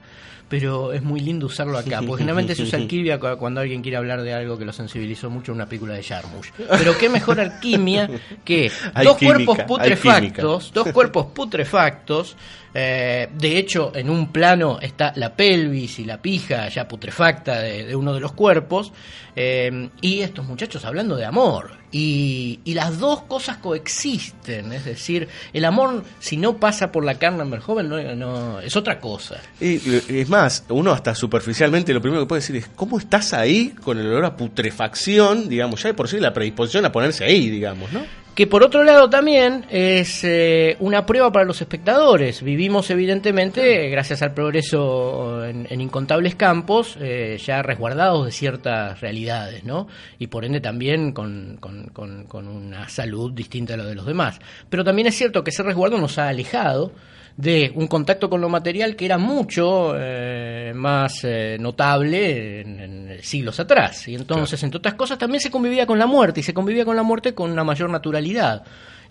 pero 0.50 0.92
es 0.94 1.04
muy 1.04 1.20
lindo 1.20 1.46
usarlo 1.46 1.78
acá, 1.78 2.02
porque 2.02 2.24
generalmente 2.24 2.56
se 2.56 2.64
usa 2.64 2.80
alquimia 2.80 3.20
cuando 3.20 3.62
alguien 3.62 3.82
quiere 3.82 3.98
hablar 3.98 4.24
de 4.24 4.34
algo 4.34 4.58
que 4.58 4.66
lo 4.66 4.74
sensibilizó 4.74 5.30
mucho 5.30 5.52
en 5.52 5.58
una 5.58 5.68
película 5.68 5.94
de 5.94 6.04
Jarmusch. 6.04 6.50
Pero 6.58 6.98
qué 6.98 7.08
mejor 7.08 7.40
alquimia 7.40 8.10
que 8.44 8.72
dos 9.04 9.18
cuerpos 9.18 9.60
putrefactos, 9.60 10.74
dos 10.74 10.92
cuerpos 10.92 11.28
putrefactos 11.28 12.36
eh, 12.74 13.30
de 13.34 13.58
hecho, 13.58 13.92
en 13.96 14.10
un 14.10 14.32
plano 14.32 14.80
está 14.82 15.14
la 15.16 15.36
pelvis 15.36 16.00
y 16.00 16.06
la 16.06 16.22
pija 16.22 16.70
ya 16.70 16.88
putrefacta 16.88 17.60
de, 17.60 17.96
uno 17.96 18.14
de 18.14 18.20
los 18.20 18.34
cuerpos. 18.34 18.92
Eh, 19.36 19.90
y 20.02 20.20
estos 20.20 20.46
muchachos 20.46 20.84
hablando 20.86 21.16
de 21.16 21.26
amor. 21.26 21.72
Y, 21.92 22.60
las 22.66 23.00
dos 23.00 23.24
cosas 23.24 23.58
coexisten. 23.58 24.72
Es 24.74 24.86
decir, 24.86 25.28
el 25.54 25.66
amor, 25.66 26.04
si 26.20 26.38
no 26.38 26.58
pasa 26.58 26.92
por 26.92 27.04
la 27.04 27.16
carne 27.16 27.44
en 27.44 27.60
joven, 27.60 27.90
no, 27.90 28.60
es 28.60 28.76
otra 28.76 29.00
cosa. 29.00 29.42
Y, 29.60 29.80
es 30.08 30.30
más, 30.30 30.66
uno 30.70 30.92
hasta 30.92 31.16
superficialmente 31.16 31.94
lo 31.94 32.02
primero 32.02 32.24
que 32.24 32.28
puede 32.28 32.42
decir 32.42 32.56
es: 32.58 32.68
¿cómo 32.76 33.00
estás 33.00 33.34
ahí 33.34 33.70
con 33.70 33.98
el 33.98 34.08
olor 34.08 34.26
a 34.26 34.38
putrefacción? 34.38 35.50
Digamos, 35.50 35.82
ya 35.82 35.90
de 35.90 35.94
por 35.96 36.08
sí 36.08 36.20
la 36.20 36.34
predisposición 36.34 36.86
a 36.86 36.92
ponerse 36.92 37.26
ahí, 37.26 37.50
digamos, 37.50 37.92
¿no? 37.92 38.02
Que 38.40 38.48
por 38.48 38.64
otro 38.64 38.86
lado 38.86 39.10
también 39.10 39.66
es 39.70 40.24
eh, 40.24 40.78
una 40.80 41.06
prueba 41.06 41.30
para 41.30 41.44
los 41.44 41.60
espectadores. 41.60 42.42
Vivimos 42.42 42.90
evidentemente, 42.90 43.90
gracias 43.90 44.22
al 44.22 44.34
progreso 44.34 45.44
en, 45.46 45.82
incontables 45.82 46.36
campos, 46.36 46.96
eh, 47.02 47.38
ya 47.38 47.62
resguardados 47.62 48.28
de 48.28 48.32
ciertas 48.32 49.02
realidades, 49.02 49.66
¿no? 49.66 49.90
Y 50.20 50.28
por 50.28 50.46
ende 50.46 50.62
también 50.62 51.12
con, 51.12 51.58
con, 51.58 52.48
una 52.48 52.88
salud 52.88 53.34
distinta 53.34 53.74
a 53.74 53.78
la 53.78 53.84
de 53.84 53.96
los 53.96 54.06
demás. 54.06 54.40
Pero 54.70 54.86
también 54.86 55.10
es 55.10 55.16
cierto 55.16 55.44
que 55.44 55.50
ese 55.50 55.62
resguardo 55.62 55.98
nos 55.98 56.18
ha 56.18 56.30
alejado 56.30 56.94
de 57.40 57.72
un 57.74 57.88
contacto 57.88 58.30
con 58.30 58.42
lo 58.42 58.50
material 58.50 58.98
que 58.98 59.06
era 59.06 59.18
mucho 59.18 59.94
eh, 59.98 60.74
más 60.76 61.24
eh, 61.24 61.56
notable 61.58 62.60
en, 62.60 63.18
siglos 63.22 63.58
atrás. 63.62 64.10
Y 64.10 64.16
entonces, 64.16 64.62
entre 64.62 64.80
otras 64.80 64.96
cosas, 64.96 65.18
también 65.18 65.40
se 65.40 65.50
convivía 65.50 65.86
con 65.86 65.98
la 65.98 66.06
muerte 66.06 66.42
y 66.42 66.44
se 66.44 66.54
convivía 66.54 66.84
con 66.84 66.98
la 66.98 67.04
muerte 67.04 67.34
con 67.34 67.50
una 67.50 67.64
mayor 67.64 67.90
naturalidad. 67.90 68.64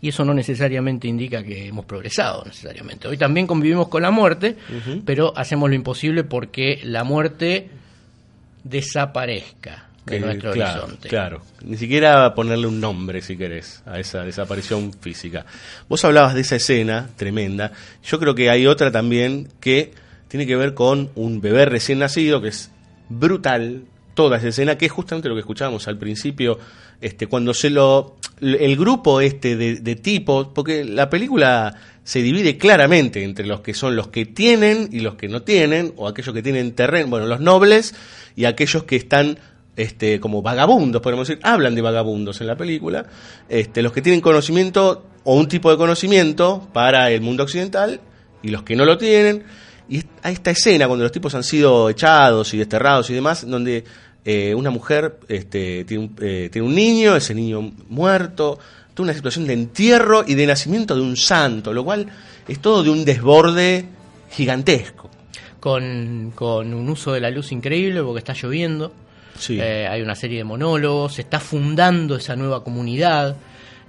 Y 0.02 0.10
eso 0.10 0.26
no 0.26 0.34
necesariamente 0.34 1.08
indica 1.08 1.42
que 1.42 1.68
hemos 1.68 1.86
progresado, 1.86 2.44
necesariamente. 2.44 3.08
Hoy 3.08 3.16
también 3.16 3.46
convivimos 3.46 3.88
con 3.88 4.02
la 4.02 4.10
muerte, 4.10 4.56
pero 5.06 5.32
hacemos 5.34 5.70
lo 5.70 5.74
imposible 5.74 6.22
porque 6.22 6.80
la 6.84 7.04
muerte 7.04 7.70
desaparezca 8.62 9.87
de 10.10 10.20
nuestro 10.20 10.52
claro, 10.52 10.82
horizonte. 10.82 11.08
Claro, 11.08 11.42
ni 11.62 11.76
siquiera 11.76 12.34
ponerle 12.34 12.66
un 12.66 12.80
nombre, 12.80 13.22
si 13.22 13.36
querés, 13.36 13.82
a 13.86 13.98
esa 13.98 14.24
desaparición 14.24 14.92
física. 14.92 15.46
Vos 15.88 16.04
hablabas 16.04 16.34
de 16.34 16.42
esa 16.42 16.56
escena 16.56 17.08
tremenda. 17.16 17.72
Yo 18.04 18.18
creo 18.18 18.34
que 18.34 18.50
hay 18.50 18.66
otra 18.66 18.90
también 18.90 19.48
que 19.60 19.92
tiene 20.28 20.46
que 20.46 20.56
ver 20.56 20.74
con 20.74 21.10
un 21.14 21.40
bebé 21.40 21.64
recién 21.64 21.98
nacido, 21.98 22.40
que 22.40 22.48
es 22.48 22.70
brutal, 23.08 23.84
toda 24.14 24.38
esa 24.38 24.48
escena, 24.48 24.76
que 24.76 24.86
es 24.86 24.92
justamente 24.92 25.28
lo 25.28 25.34
que 25.34 25.40
escuchábamos 25.40 25.86
al 25.88 25.98
principio, 25.98 26.58
este, 27.00 27.26
cuando 27.26 27.54
se 27.54 27.70
lo. 27.70 28.16
el 28.40 28.76
grupo 28.76 29.20
este 29.20 29.56
de, 29.56 29.76
de 29.76 29.96
tipos, 29.96 30.48
porque 30.54 30.84
la 30.84 31.08
película 31.08 31.76
se 32.08 32.22
divide 32.22 32.56
claramente 32.56 33.22
entre 33.22 33.46
los 33.46 33.60
que 33.60 33.74
son 33.74 33.94
los 33.94 34.08
que 34.08 34.24
tienen 34.24 34.88
y 34.90 35.00
los 35.00 35.16
que 35.16 35.28
no 35.28 35.42
tienen, 35.42 35.92
o 35.96 36.08
aquellos 36.08 36.34
que 36.34 36.42
tienen 36.42 36.72
terreno, 36.72 37.08
bueno, 37.08 37.26
los 37.26 37.40
nobles 37.40 37.94
y 38.34 38.46
aquellos 38.46 38.84
que 38.84 38.96
están 38.96 39.38
este, 39.78 40.18
como 40.18 40.42
vagabundos, 40.42 41.00
podemos 41.00 41.28
decir, 41.28 41.40
hablan 41.44 41.76
de 41.76 41.82
vagabundos 41.82 42.40
en 42.40 42.48
la 42.48 42.56
película, 42.56 43.06
este, 43.48 43.80
los 43.80 43.92
que 43.92 44.02
tienen 44.02 44.20
conocimiento 44.20 45.06
o 45.22 45.36
un 45.36 45.46
tipo 45.46 45.70
de 45.70 45.76
conocimiento 45.76 46.68
para 46.72 47.12
el 47.12 47.20
mundo 47.20 47.44
occidental 47.44 48.00
y 48.42 48.48
los 48.48 48.64
que 48.64 48.74
no 48.74 48.84
lo 48.84 48.98
tienen. 48.98 49.44
Y 49.88 50.02
hay 50.22 50.34
esta 50.34 50.50
escena 50.50 50.88
cuando 50.88 51.04
los 51.04 51.12
tipos 51.12 51.32
han 51.36 51.44
sido 51.44 51.88
echados 51.90 52.52
y 52.54 52.58
desterrados 52.58 53.08
y 53.10 53.14
demás, 53.14 53.48
donde 53.48 53.84
eh, 54.24 54.52
una 54.52 54.70
mujer 54.70 55.20
este, 55.28 55.84
tiene, 55.84 56.04
un, 56.04 56.16
eh, 56.20 56.48
tiene 56.50 56.66
un 56.66 56.74
niño, 56.74 57.14
ese 57.14 57.32
niño 57.32 57.72
muerto, 57.88 58.58
toda 58.94 59.04
una 59.04 59.14
situación 59.14 59.46
de 59.46 59.52
entierro 59.52 60.24
y 60.26 60.34
de 60.34 60.44
nacimiento 60.44 60.96
de 60.96 61.02
un 61.02 61.16
santo, 61.16 61.72
lo 61.72 61.84
cual 61.84 62.08
es 62.48 62.58
todo 62.58 62.82
de 62.82 62.90
un 62.90 63.04
desborde 63.04 63.84
gigantesco. 64.32 65.08
Con, 65.60 66.32
con 66.34 66.74
un 66.74 66.88
uso 66.88 67.12
de 67.12 67.20
la 67.20 67.30
luz 67.30 67.52
increíble 67.52 68.02
porque 68.02 68.18
está 68.18 68.32
lloviendo 68.32 68.92
eh, 69.48 69.86
hay 69.88 70.02
una 70.02 70.14
serie 70.14 70.38
de 70.38 70.44
monólogos, 70.44 71.14
se 71.14 71.22
está 71.22 71.40
fundando 71.40 72.16
esa 72.16 72.36
nueva 72.36 72.62
comunidad. 72.64 73.36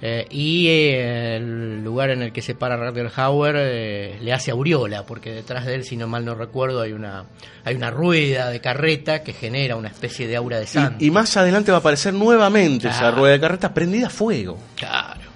Eh, 0.02 0.26
y 0.30 0.68
eh, 0.68 1.36
el 1.36 1.84
lugar 1.84 2.12
en 2.12 2.22
el 2.22 2.32
que 2.32 2.42
se 2.42 2.56
para 2.56 2.78
Rutger 2.78 3.12
Hauer 3.14 4.18
le 4.22 4.34
hace 4.34 4.52
aureola, 4.52 5.06
porque 5.06 5.32
detrás 5.32 5.66
de 5.66 5.76
él, 5.76 5.84
si 5.84 5.98
no 5.98 6.08
mal 6.08 6.24
no 6.24 6.36
recuerdo, 6.36 6.82
hay 6.82 6.94
una, 6.94 7.26
hay 7.66 7.76
una 7.76 7.92
rueda 7.92 8.50
de 8.50 8.62
carreta 8.62 9.24
que 9.24 9.34
genera 9.34 9.76
una 9.76 9.90
especie 9.90 10.26
de 10.26 10.38
aura 10.38 10.58
de 10.58 10.68
santo. 10.68 11.04
Y, 11.04 11.12
más 11.12 11.36
adelante 11.36 11.72
va 11.72 11.78
a 11.78 11.80
aparecer 11.82 12.14
nuevamente 12.14 12.88
esa 12.88 13.12
rueda 13.12 13.34
de 13.34 13.40
carreta 13.42 13.74
prendida 13.74 14.08
a 14.08 14.10
fuego. 14.10 14.58
Claro. 14.76 15.30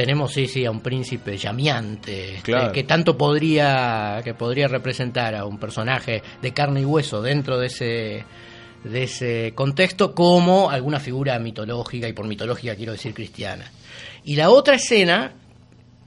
Tenemos, 0.00 0.32
sí, 0.32 0.46
sí, 0.46 0.64
a 0.64 0.70
un 0.70 0.80
príncipe 0.80 1.36
llameante, 1.36 2.40
que 2.42 2.84
tanto 2.84 3.18
podría, 3.18 4.22
que 4.24 4.32
podría 4.32 4.66
representar 4.66 5.34
a 5.34 5.44
un 5.44 5.58
personaje 5.58 6.22
de 6.40 6.52
carne 6.54 6.80
y 6.80 6.84
hueso 6.86 7.20
dentro 7.20 7.58
de 7.58 7.66
ese 7.66 8.24
de 8.84 9.02
ese 9.04 9.52
contexto 9.54 10.14
como 10.14 10.70
alguna 10.70 11.00
figura 11.00 11.38
mitológica, 11.38 12.08
y 12.08 12.12
por 12.12 12.26
mitológica 12.26 12.74
quiero 12.74 12.92
decir 12.92 13.14
cristiana. 13.14 13.70
Y 14.24 14.36
la 14.36 14.50
otra 14.50 14.76
escena 14.76 15.34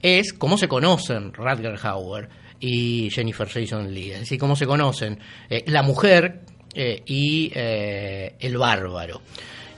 es 0.02 0.32
cómo 0.32 0.58
se 0.58 0.68
conocen 0.68 1.32
Radger 1.32 1.78
Hauer 1.82 2.28
y 2.60 3.10
Jennifer 3.10 3.48
Jason 3.48 3.92
Lee, 3.92 4.12
es 4.12 4.20
decir, 4.20 4.38
cómo 4.38 4.56
se 4.56 4.66
conocen 4.66 5.18
eh, 5.48 5.64
la 5.66 5.82
mujer 5.82 6.40
eh, 6.74 7.02
y 7.06 7.50
eh, 7.54 8.34
el 8.38 8.56
bárbaro. 8.56 9.22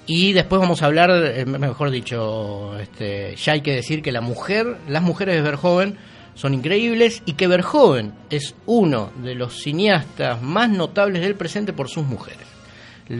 Y 0.08 0.32
después 0.32 0.60
vamos 0.60 0.82
a 0.82 0.86
hablar, 0.86 1.46
mejor 1.46 1.90
dicho, 1.90 2.78
este, 2.78 3.34
ya 3.34 3.54
hay 3.54 3.60
que 3.60 3.74
decir 3.74 4.02
que 4.02 4.12
la 4.12 4.20
mujer, 4.20 4.76
las 4.88 5.02
mujeres 5.02 5.34
de 5.34 5.42
Verhoeven 5.42 5.96
son 6.34 6.54
increíbles 6.54 7.22
y 7.26 7.32
que 7.32 7.48
Verhoeven 7.48 8.12
es 8.30 8.54
uno 8.66 9.10
de 9.22 9.34
los 9.34 9.60
cineastas 9.62 10.40
más 10.42 10.70
notables 10.70 11.22
del 11.22 11.34
presente 11.34 11.72
por 11.72 11.88
sus 11.88 12.06
mujeres. 12.06 12.55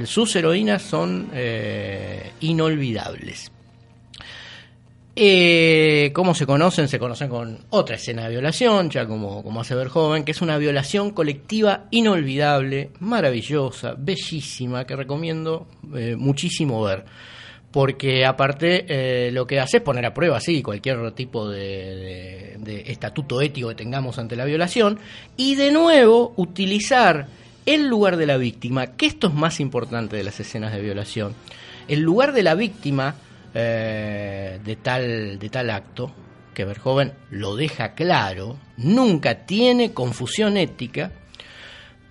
Sus 0.04 0.34
heroínas 0.36 0.82
son 0.82 1.28
eh, 1.32 2.32
inolvidables. 2.40 3.50
Eh, 5.18 6.10
¿Cómo 6.12 6.34
se 6.34 6.44
conocen? 6.44 6.88
Se 6.88 6.98
conocen 6.98 7.30
con 7.30 7.58
otra 7.70 7.96
escena 7.96 8.24
de 8.24 8.30
violación, 8.30 8.90
ya 8.90 9.06
como, 9.06 9.42
como 9.42 9.62
hace 9.62 9.74
ver 9.74 9.88
joven, 9.88 10.24
que 10.24 10.32
es 10.32 10.42
una 10.42 10.58
violación 10.58 11.10
colectiva 11.10 11.84
inolvidable, 11.90 12.90
maravillosa, 13.00 13.94
bellísima, 13.96 14.84
que 14.86 14.94
recomiendo 14.94 15.66
eh, 15.94 16.16
muchísimo 16.18 16.82
ver. 16.82 17.04
Porque 17.70 18.26
aparte 18.26 18.84
eh, 18.88 19.30
lo 19.32 19.46
que 19.46 19.58
hace 19.58 19.78
es 19.78 19.82
poner 19.82 20.04
a 20.04 20.12
prueba, 20.12 20.38
sí, 20.40 20.62
cualquier 20.62 21.12
tipo 21.12 21.48
de, 21.48 21.60
de- 21.60 22.56
de 22.58 22.92
estatuto 22.92 23.40
ético 23.40 23.68
que 23.68 23.74
tengamos 23.74 24.18
ante 24.18 24.36
la 24.36 24.44
violación, 24.44 24.98
y 25.36 25.54
de 25.54 25.70
nuevo 25.72 26.34
utilizar 26.36 27.26
el 27.66 27.88
lugar 27.88 28.16
de 28.16 28.26
la 28.26 28.36
víctima, 28.36 28.96
que 28.96 29.06
esto 29.06 29.26
es 29.28 29.34
más 29.34 29.60
importante 29.60 30.16
de 30.16 30.24
las 30.24 30.38
escenas 30.40 30.72
de 30.72 30.80
violación. 30.80 31.34
El 31.88 32.00
lugar 32.00 32.32
de 32.32 32.42
la 32.42 32.54
víctima 32.54 33.14
eh, 33.54 34.58
de, 34.64 34.76
tal, 34.76 35.38
de 35.38 35.48
tal 35.50 35.70
acto, 35.70 36.12
que 36.54 36.64
Verhoeven 36.64 37.12
lo 37.30 37.54
deja 37.56 37.92
claro, 37.94 38.56
nunca 38.78 39.44
tiene 39.46 39.92
confusión 39.92 40.56
ética 40.56 41.10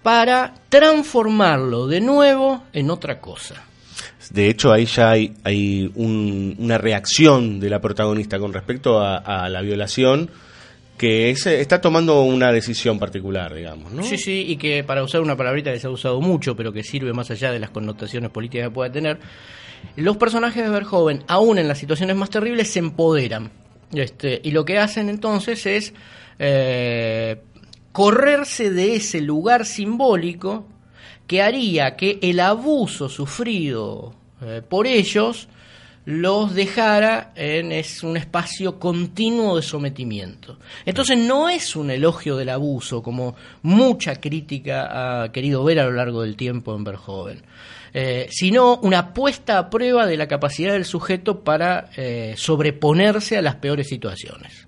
para 0.03 0.53
transformarlo 0.69 1.87
de 1.87 1.99
nuevo 2.01 2.63
en 2.73 2.91
otra 2.91 3.19
cosa. 3.19 3.55
De 4.29 4.49
hecho, 4.49 4.71
ahí 4.71 4.85
ya 4.85 5.11
hay, 5.11 5.91
un- 5.95 6.55
una 6.59 6.77
reacción 6.77 7.59
de 7.59 7.69
la 7.69 7.79
protagonista 7.81 8.37
con 8.39 8.53
respecto 8.53 8.99
a 9.01 9.49
la 9.49 9.61
violación 9.61 10.29
que 10.97 11.29
es, 11.29 11.45
está 11.45 11.81
tomando 11.81 12.23
una 12.23 12.51
decisión 12.51 12.97
particular, 12.99 13.53
digamos. 13.53 13.91
Sí, 14.07 14.17
sí, 14.17 14.45
y 14.47 14.57
que 14.57 14.83
para 14.83 15.03
usar 15.03 15.21
una 15.21 15.35
palabrita 15.35 15.71
que 15.71 15.79
se 15.79 15.87
ha 15.87 15.89
usado 15.89 16.21
mucho, 16.21 16.55
pero 16.55 16.71
que 16.71 16.83
sirve 16.83 17.11
más 17.13 17.29
allá 17.31 17.51
de 17.51 17.59
las 17.59 17.69
connotaciones 17.69 18.29
políticas 18.29 18.67
que 18.67 18.73
pueda 18.73 18.91
tener, 18.91 19.19
los 19.97 20.17
personajes 20.17 20.63
de 20.63 20.69
Verhoeven, 20.69 21.23
aún 21.27 21.57
en 21.57 21.67
las 21.67 21.77
situaciones 21.77 22.15
más 22.15 22.29
terribles, 22.29 22.71
se 22.71 22.79
empoderan. 22.79 23.51
Este, 23.93 24.39
y 24.43 24.51
lo 24.51 24.65
que 24.65 24.79
hacen 24.79 25.09
entonces 25.09 25.65
es 25.65 25.93
eh, 26.39 27.41
correrse 27.91 28.71
de 28.71 28.95
ese 28.95 29.21
lugar 29.21 29.65
simbólico 29.65 30.65
que 31.27 31.41
haría 31.41 31.95
que 31.95 32.19
el 32.21 32.39
abuso 32.39 33.09
sufrido 33.09 34.13
eh, 34.41 34.61
por 34.67 34.87
ellos 34.87 35.47
los 36.05 36.53
dejara 36.53 37.31
en 37.35 37.71
es 37.71 38.03
un 38.03 38.15
espacio 38.15 38.79
continuo 38.79 39.55
de 39.55 39.63
sometimiento. 39.63 40.57
Entonces 40.85 41.17
no 41.17 41.49
es 41.49 41.75
un 41.75 41.89
elogio 41.89 42.37
del 42.37 42.49
abuso, 42.49 43.01
como 43.01 43.35
mucha 43.63 44.15
crítica 44.15 45.23
ha 45.23 45.31
querido 45.31 45.63
ver 45.63 45.79
a 45.79 45.85
lo 45.85 45.91
largo 45.91 46.21
del 46.21 46.35
tiempo 46.35 46.75
en 46.75 46.83
Verhoeven, 46.83 47.41
eh, 47.93 48.27
sino 48.29 48.77
una 48.77 49.13
puesta 49.13 49.57
a 49.57 49.69
prueba 49.69 50.05
de 50.05 50.17
la 50.17 50.27
capacidad 50.27 50.73
del 50.73 50.85
sujeto 50.85 51.39
para 51.39 51.89
eh, 51.97 52.35
sobreponerse 52.37 53.37
a 53.37 53.41
las 53.41 53.55
peores 53.55 53.87
situaciones. 53.87 54.67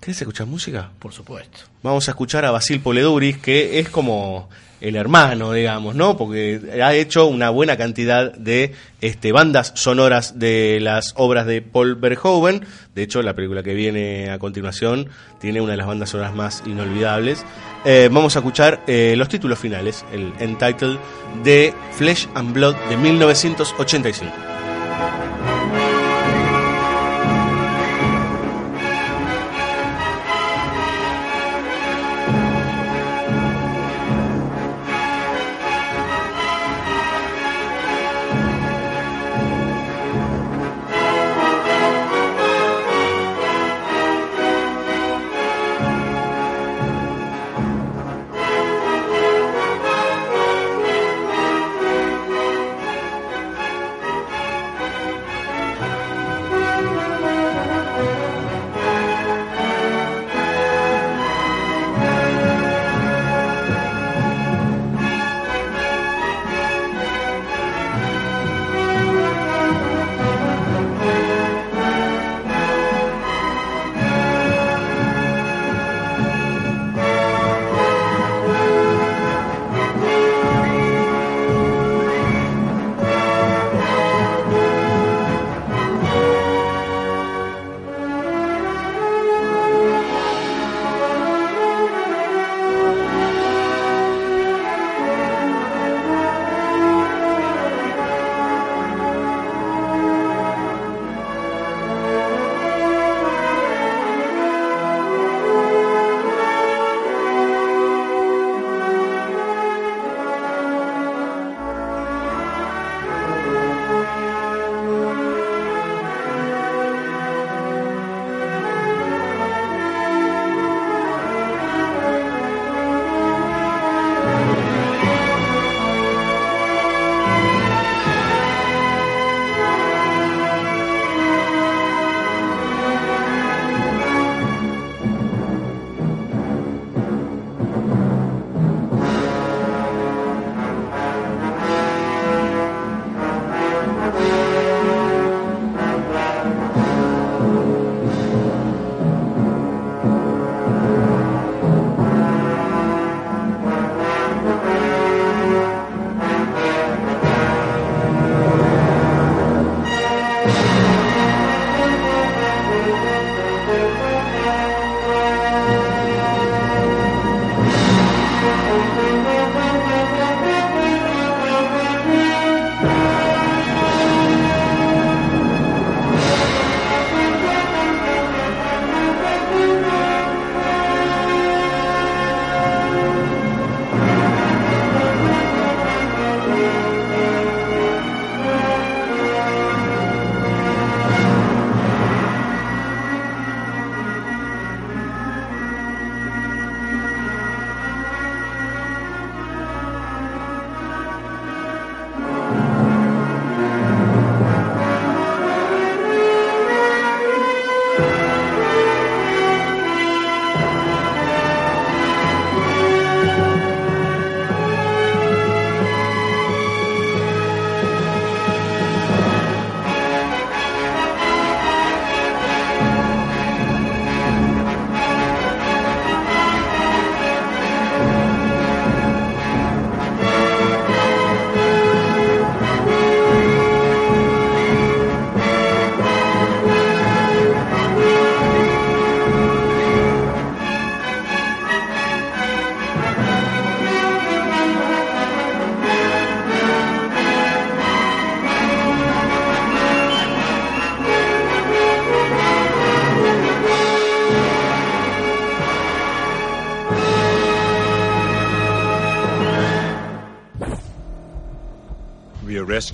¿Querés 0.00 0.20
escuchar 0.20 0.46
música? 0.46 0.90
Por 0.98 1.12
supuesto. 1.12 1.60
Vamos 1.82 2.08
a 2.08 2.10
escuchar 2.10 2.44
a 2.44 2.50
Basil 2.50 2.80
Poleduris, 2.80 3.38
que 3.38 3.78
es 3.78 3.88
como 3.88 4.50
el 4.80 4.96
hermano, 4.96 5.52
digamos, 5.52 5.94
¿no? 5.94 6.16
Porque 6.16 6.60
ha 6.82 6.94
hecho 6.94 7.26
una 7.26 7.50
buena 7.50 7.76
cantidad 7.76 8.32
de 8.34 8.74
este, 9.00 9.32
bandas 9.32 9.72
sonoras 9.74 10.38
de 10.38 10.78
las 10.80 11.14
obras 11.16 11.46
de 11.46 11.62
Paul 11.62 11.94
Verhoeven. 11.94 12.66
De 12.94 13.02
hecho, 13.02 13.22
la 13.22 13.34
película 13.34 13.62
que 13.62 13.74
viene 13.74 14.30
a 14.30 14.38
continuación 14.38 15.08
tiene 15.40 15.60
una 15.60 15.72
de 15.72 15.78
las 15.78 15.86
bandas 15.86 16.10
sonoras 16.10 16.34
más 16.34 16.62
inolvidables. 16.66 17.44
Eh, 17.84 18.08
vamos 18.10 18.36
a 18.36 18.38
escuchar 18.38 18.82
eh, 18.86 19.14
los 19.16 19.28
títulos 19.28 19.58
finales, 19.58 20.04
el 20.12 20.32
Entitled 20.38 20.98
de 21.42 21.74
Flesh 21.92 22.28
and 22.34 22.52
Blood 22.52 22.76
de 22.88 22.96
1985. 22.96 24.32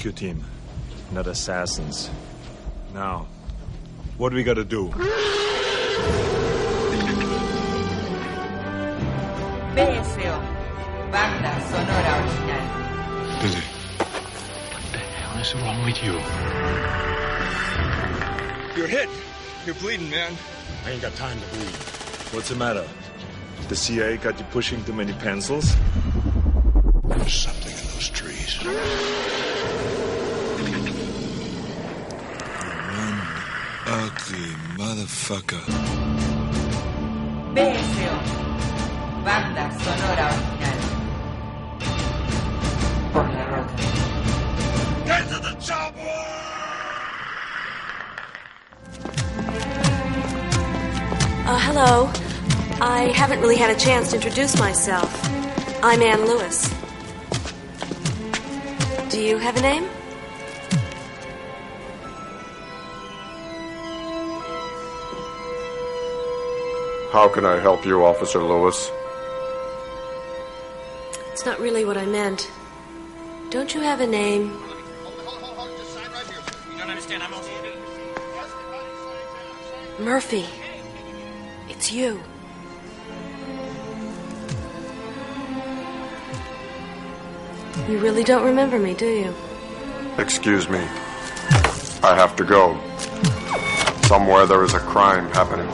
Rescue 0.01 0.29
team, 0.29 0.43
not 1.13 1.27
assassins. 1.27 2.09
Now, 2.95 3.27
what 4.17 4.31
do 4.31 4.37
we 4.37 4.43
gotta 4.43 4.65
do? 4.65 4.89
BSO, 9.77 10.33
banda 11.13 11.53
sonora 11.69 12.15
original. 12.17 12.65
Dizzy, 13.43 13.65
what 13.99 14.93
the 14.93 14.99
hell 14.99 15.39
is 15.39 15.55
wrong 15.57 15.85
with 15.85 16.03
you? 16.03 16.13
You're 18.75 18.89
hit. 18.89 19.11
You're 19.67 19.75
bleeding, 19.75 20.09
man. 20.09 20.33
I 20.87 20.93
ain't 20.93 21.03
got 21.03 21.15
time 21.17 21.39
to 21.39 21.47
bleed. 21.57 21.77
What's 22.33 22.49
the 22.49 22.57
matter? 22.57 22.89
The 23.69 23.77
CIA 23.77 24.17
got 24.17 24.39
you 24.39 24.47
pushing 24.47 24.83
too 24.85 24.95
many 24.95 25.13
pencils? 25.13 25.77
There's 27.05 27.35
something 27.35 27.73
in 27.73 27.87
those 27.93 28.09
trees. 28.09 29.10
Ugly 33.91 34.51
motherfucker. 34.79 35.65
BSO, 37.55 38.13
banda 39.25 39.67
sonora 39.83 40.27
original. 40.31 40.81
Por 43.13 43.27
la 43.35 43.45
roca. 43.53 43.77
Get 45.07 45.29
to 45.29 45.39
the 45.47 45.55
chopper! 45.61 46.21
Uh, 51.47 51.59
hello. 51.59 52.09
I 52.81 53.13
haven't 53.17 53.41
really 53.41 53.57
had 53.57 53.71
a 53.71 53.79
chance 53.79 54.11
to 54.11 54.17
introduce 54.17 54.57
myself. 54.57 55.11
I'm 55.83 56.01
Ann 56.01 56.27
Lewis. 56.27 56.69
Do 59.11 59.21
you 59.21 59.39
have 59.39 59.57
a 59.57 59.61
name? 59.61 60.00
How 67.13 67.29
can 67.29 67.45
I 67.45 67.59
help 67.59 67.85
you, 67.85 68.05
Officer 68.05 68.41
Lewis? 68.41 68.89
It's 71.33 71.45
not 71.45 71.59
really 71.59 71.85
what 71.85 71.97
I 71.97 72.07
meant. 72.07 72.49
Don't 73.51 73.75
you 73.75 73.81
have 73.81 74.01
a 74.01 74.07
name? 74.07 74.53
You 76.71 76.79
don't 76.79 76.89
understand. 76.89 77.25
I'm 77.25 77.35
also. 77.35 77.51
Murphy. 79.99 80.47
It's 81.69 81.91
you. 81.91 82.23
You 87.89 87.99
really 87.99 88.23
don't 88.23 88.45
remember 88.45 88.79
me, 88.79 88.95
do 88.95 89.07
you? 89.09 89.35
Excuse 90.17 90.69
me. 90.69 90.79
I 92.05 92.15
have 92.15 92.37
to 92.37 92.45
go. 92.45 92.79
Somewhere 94.07 94.47
there 94.47 94.63
is 94.63 94.75
a 94.75 94.81
crime 94.81 95.29
happening. 95.33 95.69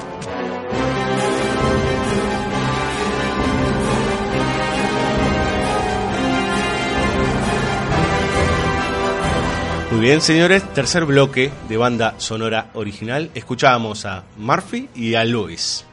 Muy 9.96 10.04
bien, 10.04 10.20
señores, 10.20 10.62
tercer 10.74 11.06
bloque 11.06 11.50
de 11.70 11.76
banda 11.78 12.16
sonora 12.18 12.66
original. 12.74 13.30
Escuchábamos 13.34 14.04
a 14.04 14.24
Murphy 14.36 14.90
y 14.94 15.14
a 15.14 15.24
Lewis. 15.24 15.86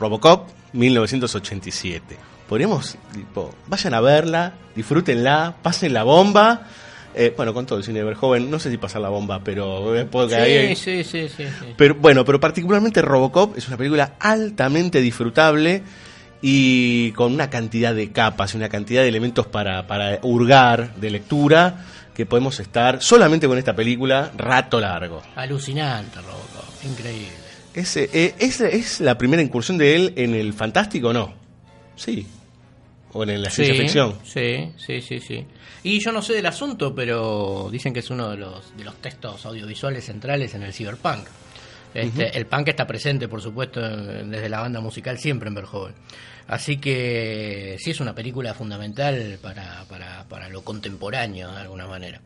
Robocop 0.00 0.48
1987. 0.72 2.16
Podríamos, 2.48 2.96
tipo, 3.14 3.54
vayan 3.68 3.94
a 3.94 4.00
verla, 4.00 4.54
disfrútenla, 4.74 5.54
pasen 5.62 5.92
la 5.92 6.02
bomba. 6.02 6.62
Eh, 7.14 7.32
bueno, 7.36 7.54
con 7.54 7.64
todo 7.64 7.78
el 7.78 7.84
cine 7.84 8.00
de 8.00 8.06
Verhoeven, 8.06 8.50
no 8.50 8.58
sé 8.58 8.70
si 8.72 8.76
pasar 8.76 9.02
la 9.02 9.08
bomba, 9.08 9.40
pero 9.44 9.94
eh, 9.96 10.04
puedo 10.04 10.34
ahí- 10.36 10.74
Sí, 10.74 11.04
sí, 11.04 11.04
sí, 11.04 11.28
sí, 11.28 11.44
sí. 11.44 11.66
Pero 11.76 11.94
bueno, 11.94 12.24
pero 12.24 12.40
particularmente 12.40 13.02
Robocop 13.02 13.56
es 13.56 13.68
una 13.68 13.76
película 13.76 14.14
altamente 14.18 15.00
disfrutable 15.00 15.82
y 16.42 17.12
con 17.12 17.32
una 17.34 17.50
cantidad 17.50 17.94
de 17.94 18.10
capas 18.10 18.54
y 18.54 18.56
una 18.56 18.68
cantidad 18.68 19.02
de 19.02 19.08
elementos 19.08 19.46
para, 19.46 19.86
para 19.86 20.18
hurgar 20.22 20.94
de 20.96 21.10
lectura 21.10 21.84
que 22.18 22.26
podemos 22.26 22.58
estar 22.58 23.00
solamente 23.00 23.46
con 23.46 23.58
esta 23.58 23.76
película 23.76 24.32
rato 24.36 24.80
largo. 24.80 25.22
Alucinante, 25.36 26.16
Robocop. 26.20 26.84
Increíble. 26.84 27.28
Ese, 27.72 28.10
eh, 28.12 28.34
¿es, 28.40 28.60
¿Es 28.60 28.98
la 29.00 29.16
primera 29.16 29.40
incursión 29.40 29.78
de 29.78 29.94
él 29.94 30.12
en 30.16 30.34
el 30.34 30.52
fantástico 30.52 31.10
o 31.10 31.12
no? 31.12 31.32
Sí. 31.94 32.26
O 33.12 33.22
en 33.22 33.40
la 33.40 33.50
ciencia 33.50 33.72
Sí, 33.76 33.80
ficción. 33.82 34.18
Sí, 34.24 34.72
sí, 34.84 35.00
sí, 35.00 35.20
sí. 35.20 35.46
Y 35.84 36.00
yo 36.00 36.10
no 36.10 36.20
sé 36.20 36.32
del 36.34 36.46
asunto, 36.46 36.92
pero 36.92 37.68
dicen 37.70 37.92
que 37.94 38.00
es 38.00 38.10
uno 38.10 38.30
de 38.30 38.36
los, 38.36 38.76
de 38.76 38.82
los 38.82 38.96
textos 38.96 39.46
audiovisuales 39.46 40.04
centrales 40.04 40.52
en 40.54 40.64
el 40.64 40.72
cyberpunk. 40.72 41.24
Este. 41.94 42.36
El 42.36 42.46
punk 42.46 42.68
está 42.68 42.86
presente, 42.86 43.28
por 43.28 43.40
supuesto, 43.40 43.80
desde 43.80 44.48
la 44.48 44.60
banda 44.60 44.80
musical 44.80 45.18
siempre 45.18 45.48
en 45.48 45.54
Verhoeven. 45.54 45.94
Así 46.46 46.78
que 46.78 47.76
sí 47.78 47.90
es 47.90 48.00
una 48.00 48.14
película 48.14 48.54
fundamental 48.54 49.38
para, 49.42 49.84
para, 49.88 50.24
para 50.24 50.48
lo 50.48 50.62
contemporáneo, 50.62 51.52
de 51.52 51.60
alguna 51.60 51.86
manera. 51.86 52.20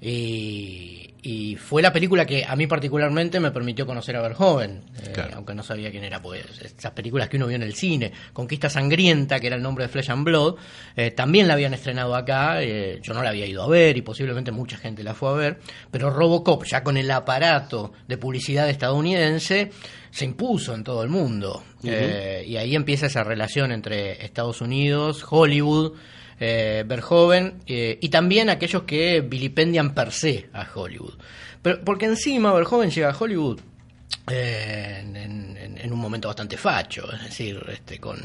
Y, 0.00 1.10
y 1.22 1.56
fue 1.56 1.82
la 1.82 1.92
película 1.92 2.24
que 2.24 2.44
a 2.44 2.56
mí 2.56 2.66
particularmente 2.66 3.40
me 3.40 3.50
permitió 3.50 3.86
conocer 3.86 4.16
a 4.16 4.22
Verhoeven, 4.22 4.82
eh, 5.02 5.30
aunque 5.34 5.54
no 5.54 5.62
sabía 5.62 5.90
quién 5.90 6.04
era, 6.04 6.22
pues 6.22 6.44
esas 6.62 6.92
películas 6.92 7.28
que 7.28 7.36
uno 7.36 7.46
vio 7.46 7.56
en 7.56 7.62
el 7.62 7.74
cine, 7.74 8.12
Conquista 8.32 8.70
Sangrienta, 8.70 9.38
que 9.38 9.48
era 9.48 9.56
el 9.56 9.62
nombre 9.62 9.84
de 9.84 9.88
Flesh 9.88 10.10
and 10.10 10.24
Blood, 10.24 10.56
eh, 10.96 11.10
también 11.10 11.46
la 11.46 11.54
habían 11.54 11.74
estrenado 11.74 12.14
acá, 12.14 12.62
eh, 12.62 13.00
yo 13.02 13.12
no 13.12 13.22
la 13.22 13.30
había 13.30 13.46
ido 13.46 13.62
a 13.62 13.68
ver 13.68 13.96
y 13.96 14.02
posiblemente 14.02 14.50
mucha 14.50 14.78
gente 14.78 15.02
la 15.02 15.14
fue 15.14 15.30
a 15.30 15.34
ver, 15.34 15.60
pero 15.90 16.10
Robocop, 16.10 16.64
ya 16.64 16.82
con 16.82 16.96
el 16.96 17.10
aparato 17.10 17.92
de 18.08 18.16
publicidad 18.16 18.68
estadounidense, 18.70 19.70
se 20.10 20.24
impuso 20.24 20.74
en 20.74 20.84
todo 20.84 21.02
el 21.02 21.08
mundo. 21.08 21.62
Y 21.82 22.56
ahí 22.56 22.74
empieza 22.74 23.06
esa 23.06 23.24
relación 23.24 23.72
entre 23.72 24.24
Estados 24.24 24.60
Unidos, 24.60 25.24
Hollywood, 25.28 25.92
eh, 26.40 26.84
Verhoeven 26.86 27.60
eh, 27.66 27.98
y 28.00 28.08
también 28.08 28.48
aquellos 28.50 28.82
que 28.84 29.20
vilipendian 29.20 29.94
per 29.94 30.10
se 30.12 30.48
a 30.54 30.66
Hollywood. 30.74 31.14
Pero, 31.62 31.80
porque 31.84 32.06
encima 32.06 32.52
Verhoeven 32.52 32.90
llega 32.90 33.10
a 33.10 33.16
Hollywood 33.16 33.60
eh, 34.28 34.98
en, 35.00 35.16
en- 35.16 35.78
en 35.82 35.92
un 35.92 35.98
momento 35.98 36.28
bastante 36.28 36.56
facho, 36.58 37.10
es 37.12 37.22
decir, 37.24 37.58
este, 37.72 37.98
con, 37.98 38.18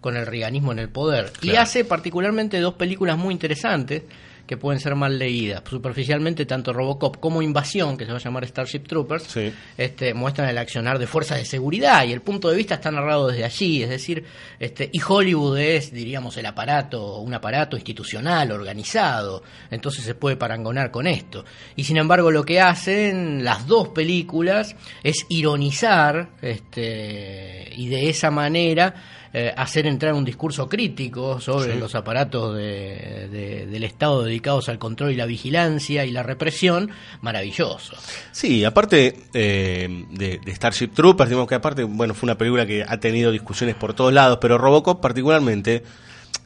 con 0.00 0.16
el 0.16 0.26
reganismo 0.26 0.70
en 0.72 0.78
el 0.78 0.88
poder. 0.88 1.32
Y 1.42 1.56
hace 1.56 1.84
particularmente 1.84 2.60
dos 2.60 2.74
películas 2.74 3.18
muy 3.18 3.32
interesantes 3.34 4.02
que 4.50 4.56
pueden 4.56 4.80
ser 4.80 4.96
mal 4.96 5.16
leídas. 5.16 5.62
Superficialmente, 5.64 6.44
tanto 6.44 6.72
Robocop 6.72 7.20
como 7.20 7.40
Invasión, 7.40 7.96
que 7.96 8.04
se 8.04 8.10
va 8.10 8.18
a 8.18 8.20
llamar 8.20 8.44
Starship 8.44 8.80
Troopers, 8.80 9.38
este, 9.78 10.12
muestran 10.12 10.48
el 10.48 10.58
accionar 10.58 10.98
de 10.98 11.06
fuerzas 11.06 11.38
de 11.38 11.44
seguridad 11.44 12.04
y 12.04 12.12
el 12.12 12.20
punto 12.20 12.50
de 12.50 12.56
vista 12.56 12.74
está 12.74 12.90
narrado 12.90 13.28
desde 13.28 13.44
allí. 13.44 13.84
Es 13.84 13.90
decir, 13.90 14.24
este, 14.58 14.90
y 14.92 15.00
Hollywood 15.06 15.56
es, 15.56 15.92
diríamos, 15.92 16.36
el 16.36 16.46
aparato, 16.46 17.18
un 17.18 17.32
aparato 17.32 17.76
institucional, 17.76 18.50
organizado. 18.50 19.44
Entonces 19.70 20.02
se 20.04 20.16
puede 20.16 20.34
parangonar 20.34 20.90
con 20.90 21.06
esto. 21.06 21.44
Y 21.76 21.84
sin 21.84 21.98
embargo, 21.98 22.32
lo 22.32 22.44
que 22.44 22.60
hacen 22.60 23.44
las 23.44 23.68
dos 23.68 23.90
películas 23.90 24.74
es 25.04 25.26
ironizar 25.28 26.30
este, 26.42 27.70
y 27.76 27.86
de 27.86 28.10
esa 28.10 28.32
manera 28.32 29.19
eh, 29.32 29.52
hacer 29.56 29.86
entrar 29.86 30.14
un 30.14 30.24
discurso 30.24 30.68
crítico 30.68 31.40
sobre 31.40 31.74
Sí. 31.74 31.78
los 31.78 31.94
aparatos 31.94 32.56
de- 32.56 33.28
de- 33.30 33.66
del 33.66 33.84
Estado 33.84 34.24
dedicados 34.24 34.68
al 34.68 34.78
control 34.78 35.12
y 35.12 35.16
la 35.16 35.26
vigilancia 35.26 36.04
y 36.04 36.10
la 36.10 36.22
represión, 36.22 36.90
maravilloso. 37.20 37.94
Sí, 38.32 38.64
aparte 38.64 39.16
eh, 39.34 40.04
de, 40.10 40.40
de 40.44 40.54
Starship 40.54 40.88
Troopers, 40.88 41.30
digamos 41.30 41.48
que 41.48 41.54
aparte, 41.54 41.84
bueno, 41.84 42.14
fue 42.14 42.26
una 42.26 42.36
película 42.38 42.66
que 42.66 42.84
ha 42.86 42.98
tenido 42.98 43.30
discusiones 43.30 43.76
por 43.76 43.94
todos 43.94 44.12
lados, 44.12 44.38
pero 44.40 44.58
Robocop 44.58 45.00
particularmente, 45.00 45.82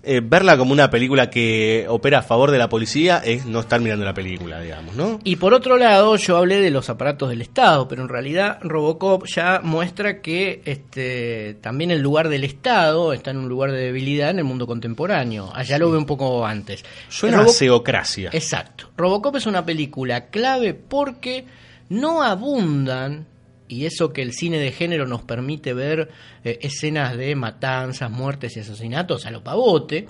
eh, 0.07 0.21
verla 0.23 0.57
como 0.59 0.73
una 0.73 0.91
película 0.91 1.31
que 1.31 1.87
opera 1.89 2.19
a 2.19 2.23
favor 2.23 2.51
de 2.51 2.59
la 2.59 2.69
policía 2.69 3.19
es 3.25 3.47
no 3.47 3.61
estar 3.61 3.81
mirando 3.81 4.05
la 4.05 4.15
película, 4.15 4.61
digamos, 4.61 4.95
¿no? 4.95 5.19
Y 5.25 5.37
por 5.37 5.55
otro 5.55 5.77
lado, 5.77 6.17
yo 6.17 6.37
hablé 6.37 6.61
de 6.61 6.71
los 6.71 6.91
aparatos 6.91 7.29
del 7.31 7.41
Estado, 7.43 7.89
pero 7.89 8.03
en 8.03 8.09
realidad 8.09 8.59
Robocop 8.63 9.27
ya 9.27 9.61
muestra 9.63 10.21
que 10.21 10.63
este, 10.65 11.55
también 11.61 11.91
el 11.91 12.01
lugar 12.01 12.29
del 12.29 12.45
Estado 12.45 13.13
está 13.13 13.31
en 13.31 13.39
un 13.39 13.49
lugar 13.49 13.73
de 13.73 13.79
debilidad 13.79 14.31
en 14.31 14.39
el 14.39 14.45
mundo 14.45 14.67
contemporáneo. 14.67 15.51
Allá 15.55 15.79
lo 15.79 15.91
ve 15.91 15.99
un 15.99 16.07
poco 16.07 16.45
antes. 16.47 16.85
Suena 17.09 17.39
a 17.39 17.41
Robo- 17.43 17.53
seocracia. 17.53 18.31
Exacto. 18.33 18.91
Robocop 18.97 19.37
es 19.37 19.47
una 19.47 19.65
película 19.65 20.27
clave 20.27 20.75
porque 20.75 21.45
no 21.89 22.23
abundan 22.23 23.27
y 23.69 23.87
eso 23.87 24.13
que 24.13 24.23
el 24.23 24.33
cine 24.33 24.59
de 24.59 24.73
género 24.73 25.07
nos 25.07 25.23
permite 25.23 25.73
ver 25.73 26.11
eh, 26.45 26.59
escenas 26.63 27.17
de 27.17 27.35
matanzas, 27.35 28.11
muertes 28.11 28.57
y 28.57 28.61
asesinatos 28.61 29.25
a 29.27 29.31
lo 29.31 29.43
pavote, 29.43 30.07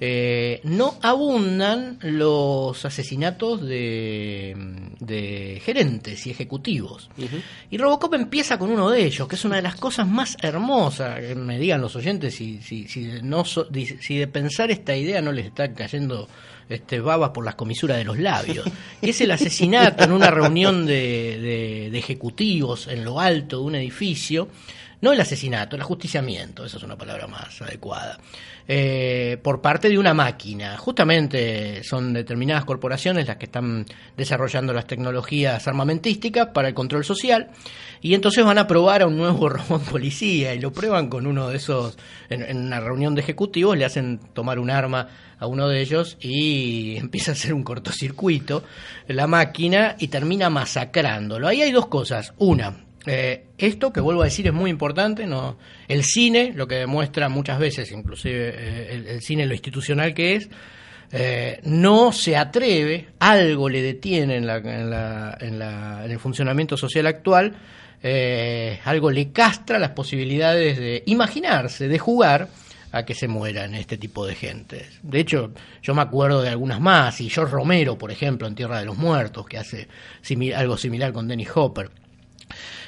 eh, 0.00 0.60
no 0.64 0.94
abundan 1.02 1.98
los 2.02 2.84
asesinatos 2.84 3.60
de, 3.62 4.54
de 5.00 5.60
gerentes 5.64 6.26
y 6.26 6.30
ejecutivos. 6.30 7.10
Y 7.70 7.78
Robocop 7.78 8.14
empieza 8.14 8.58
con 8.58 8.70
uno 8.70 8.90
de 8.90 9.04
ellos, 9.04 9.26
que 9.28 9.34
es 9.36 9.44
una 9.44 9.56
de 9.56 9.62
las 9.62 9.76
cosas 9.76 10.06
más 10.06 10.36
hermosas, 10.42 11.18
que 11.20 11.34
me 11.34 11.58
digan 11.58 11.80
los 11.80 11.96
oyentes 11.96 12.34
si, 12.34 12.60
si, 12.62 12.86
si, 12.88 13.20
no 13.22 13.44
so- 13.44 13.68
si 14.00 14.16
de 14.18 14.26
pensar 14.28 14.70
esta 14.70 14.96
idea 14.96 15.20
no 15.20 15.32
les 15.32 15.46
está 15.46 15.72
cayendo 15.74 16.28
este, 16.72 17.00
babas 17.00 17.30
por 17.30 17.44
las 17.44 17.54
comisuras 17.54 17.96
de 17.98 18.04
los 18.04 18.18
labios, 18.18 18.64
es 19.00 19.20
el 19.20 19.30
asesinato 19.30 20.04
en 20.04 20.12
una 20.12 20.30
reunión 20.30 20.86
de- 20.86 21.88
de 21.90 21.98
ejecutivos 21.98 22.86
en 22.88 23.04
lo 23.04 23.20
alto 23.20 23.58
de 23.58 23.62
un 23.64 23.74
edificio, 23.74 24.48
no 25.02 25.12
el 25.12 25.20
asesinato, 25.20 25.76
el 25.76 25.82
ajusticiamiento, 25.82 26.64
esa 26.64 26.76
es 26.78 26.82
una 26.84 26.96
palabra 26.96 27.26
más 27.26 27.60
adecuada, 27.60 28.18
eh, 28.68 29.36
por 29.42 29.60
parte 29.60 29.88
de 29.88 29.98
una 29.98 30.14
máquina. 30.14 30.78
Justamente 30.78 31.82
son 31.82 32.12
determinadas 32.12 32.64
corporaciones 32.64 33.26
las 33.26 33.36
que 33.36 33.46
están 33.46 33.84
desarrollando 34.16 34.72
las 34.72 34.86
tecnologías 34.86 35.66
armamentísticas 35.66 36.48
para 36.54 36.68
el 36.68 36.74
control 36.74 37.04
social 37.04 37.50
y 38.00 38.14
entonces 38.14 38.44
van 38.44 38.58
a 38.58 38.68
probar 38.68 39.02
a 39.02 39.08
un 39.08 39.16
nuevo 39.16 39.48
robot 39.50 39.82
policía 39.82 40.54
y 40.54 40.60
lo 40.60 40.72
prueban 40.72 41.08
con 41.08 41.26
uno 41.26 41.48
de 41.48 41.56
esos, 41.56 41.98
en, 42.30 42.42
en 42.42 42.58
una 42.58 42.78
reunión 42.78 43.16
de 43.16 43.22
ejecutivos, 43.22 43.76
le 43.76 43.84
hacen 43.84 44.20
tomar 44.32 44.60
un 44.60 44.70
arma 44.70 45.08
a 45.40 45.46
uno 45.48 45.68
de 45.68 45.80
ellos 45.80 46.16
y 46.20 46.96
empieza 47.00 47.32
a 47.32 47.34
hacer 47.34 47.52
un 47.52 47.64
cortocircuito 47.64 48.62
la 49.08 49.26
máquina 49.26 49.96
y 49.98 50.06
termina 50.06 50.48
masacrándolo. 50.48 51.48
Ahí 51.48 51.60
hay 51.60 51.72
dos 51.72 51.88
cosas. 51.88 52.32
Una, 52.38 52.76
eh, 53.06 53.46
esto 53.58 53.92
que 53.92 54.00
vuelvo 54.00 54.22
a 54.22 54.26
decir 54.26 54.46
es 54.46 54.52
muy 54.52 54.70
importante, 54.70 55.26
no 55.26 55.58
el 55.88 56.04
cine, 56.04 56.52
lo 56.54 56.68
que 56.68 56.76
demuestra 56.76 57.28
muchas 57.28 57.58
veces, 57.58 57.90
inclusive 57.90 58.54
eh, 58.56 59.04
el, 59.08 59.20
cine 59.20 59.46
lo 59.46 59.54
institucional 59.54 60.14
que 60.14 60.36
es, 60.36 60.48
eh, 61.10 61.60
no 61.64 62.12
se 62.12 62.36
atreve, 62.36 63.08
algo 63.18 63.68
le 63.68 63.82
detiene 63.82 64.36
en, 64.36 64.48
el 64.48 66.18
funcionamiento 66.18 66.76
social 66.76 67.06
actual, 67.06 67.54
algo 68.84 69.10
le 69.10 69.32
castra 69.32 69.78
las 69.78 69.90
posibilidades 69.90 70.78
de 70.78 71.02
imaginarse, 71.06 71.88
de 71.88 71.98
jugar 71.98 72.48
a 72.92 73.04
que 73.04 73.14
se 73.14 73.26
mueran 73.26 73.74
este 73.74 73.96
tipo 73.96 74.26
de 74.26 74.34
gente. 74.34 74.86
De 75.02 75.20
hecho, 75.20 75.52
yo 75.82 75.94
me 75.94 76.02
acuerdo 76.02 76.42
de 76.42 76.50
algunas 76.50 76.80
más, 76.80 77.20
y 77.20 77.30
George 77.30 77.52
Romero, 77.52 77.98
por 77.98 78.12
ejemplo, 78.12 78.46
en 78.46 78.54
Tierra 78.54 78.78
de 78.78 78.84
los 78.84 78.98
Muertos, 78.98 79.46
que 79.46 79.58
hace 79.58 79.88
algo 80.54 80.76
similar 80.76 81.12
con 81.12 81.26
Dennis 81.26 81.48
Hopper. 81.54 81.90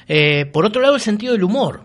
Eh, 0.09 0.47
por 0.47 0.65
otro 0.65 0.81
lado, 0.81 0.95
el 0.95 1.01
sentido 1.01 1.33
del 1.33 1.45
humor. 1.45 1.85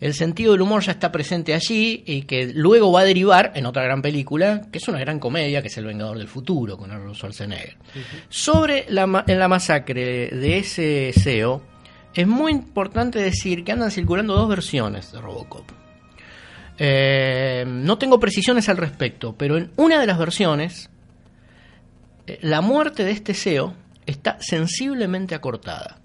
El 0.00 0.14
sentido 0.14 0.52
del 0.52 0.60
humor 0.60 0.82
ya 0.82 0.92
está 0.92 1.10
presente 1.10 1.54
allí 1.54 2.04
y 2.06 2.22
que 2.22 2.52
luego 2.54 2.92
va 2.92 3.00
a 3.00 3.04
derivar 3.04 3.52
en 3.56 3.66
otra 3.66 3.82
gran 3.82 4.00
película, 4.00 4.62
que 4.70 4.78
es 4.78 4.86
una 4.86 5.00
gran 5.00 5.18
comedia, 5.18 5.60
que 5.60 5.66
es 5.66 5.76
El 5.76 5.86
Vengador 5.86 6.18
del 6.18 6.28
Futuro, 6.28 6.76
con 6.76 6.92
Arnold 6.92 7.16
Schwarzenegger. 7.16 7.76
Sobre 8.28 8.86
la, 8.90 9.24
en 9.26 9.38
la 9.38 9.48
masacre 9.48 10.28
de 10.28 10.58
ese 10.58 11.12
SEO, 11.12 11.62
es 12.14 12.26
muy 12.26 12.52
importante 12.52 13.18
decir 13.18 13.64
que 13.64 13.72
andan 13.72 13.90
circulando 13.90 14.34
dos 14.34 14.48
versiones 14.48 15.10
de 15.10 15.20
Robocop. 15.20 15.68
Eh, 16.78 17.64
no 17.66 17.98
tengo 17.98 18.20
precisiones 18.20 18.68
al 18.68 18.76
respecto, 18.76 19.34
pero 19.36 19.56
en 19.56 19.70
una 19.76 20.00
de 20.00 20.06
las 20.06 20.18
versiones, 20.18 20.90
eh, 22.26 22.38
la 22.42 22.60
muerte 22.60 23.04
de 23.04 23.10
este 23.10 23.34
SEO 23.34 23.74
está 24.10 24.36
sensiblemente 24.40 25.34
acortada. 25.34 25.98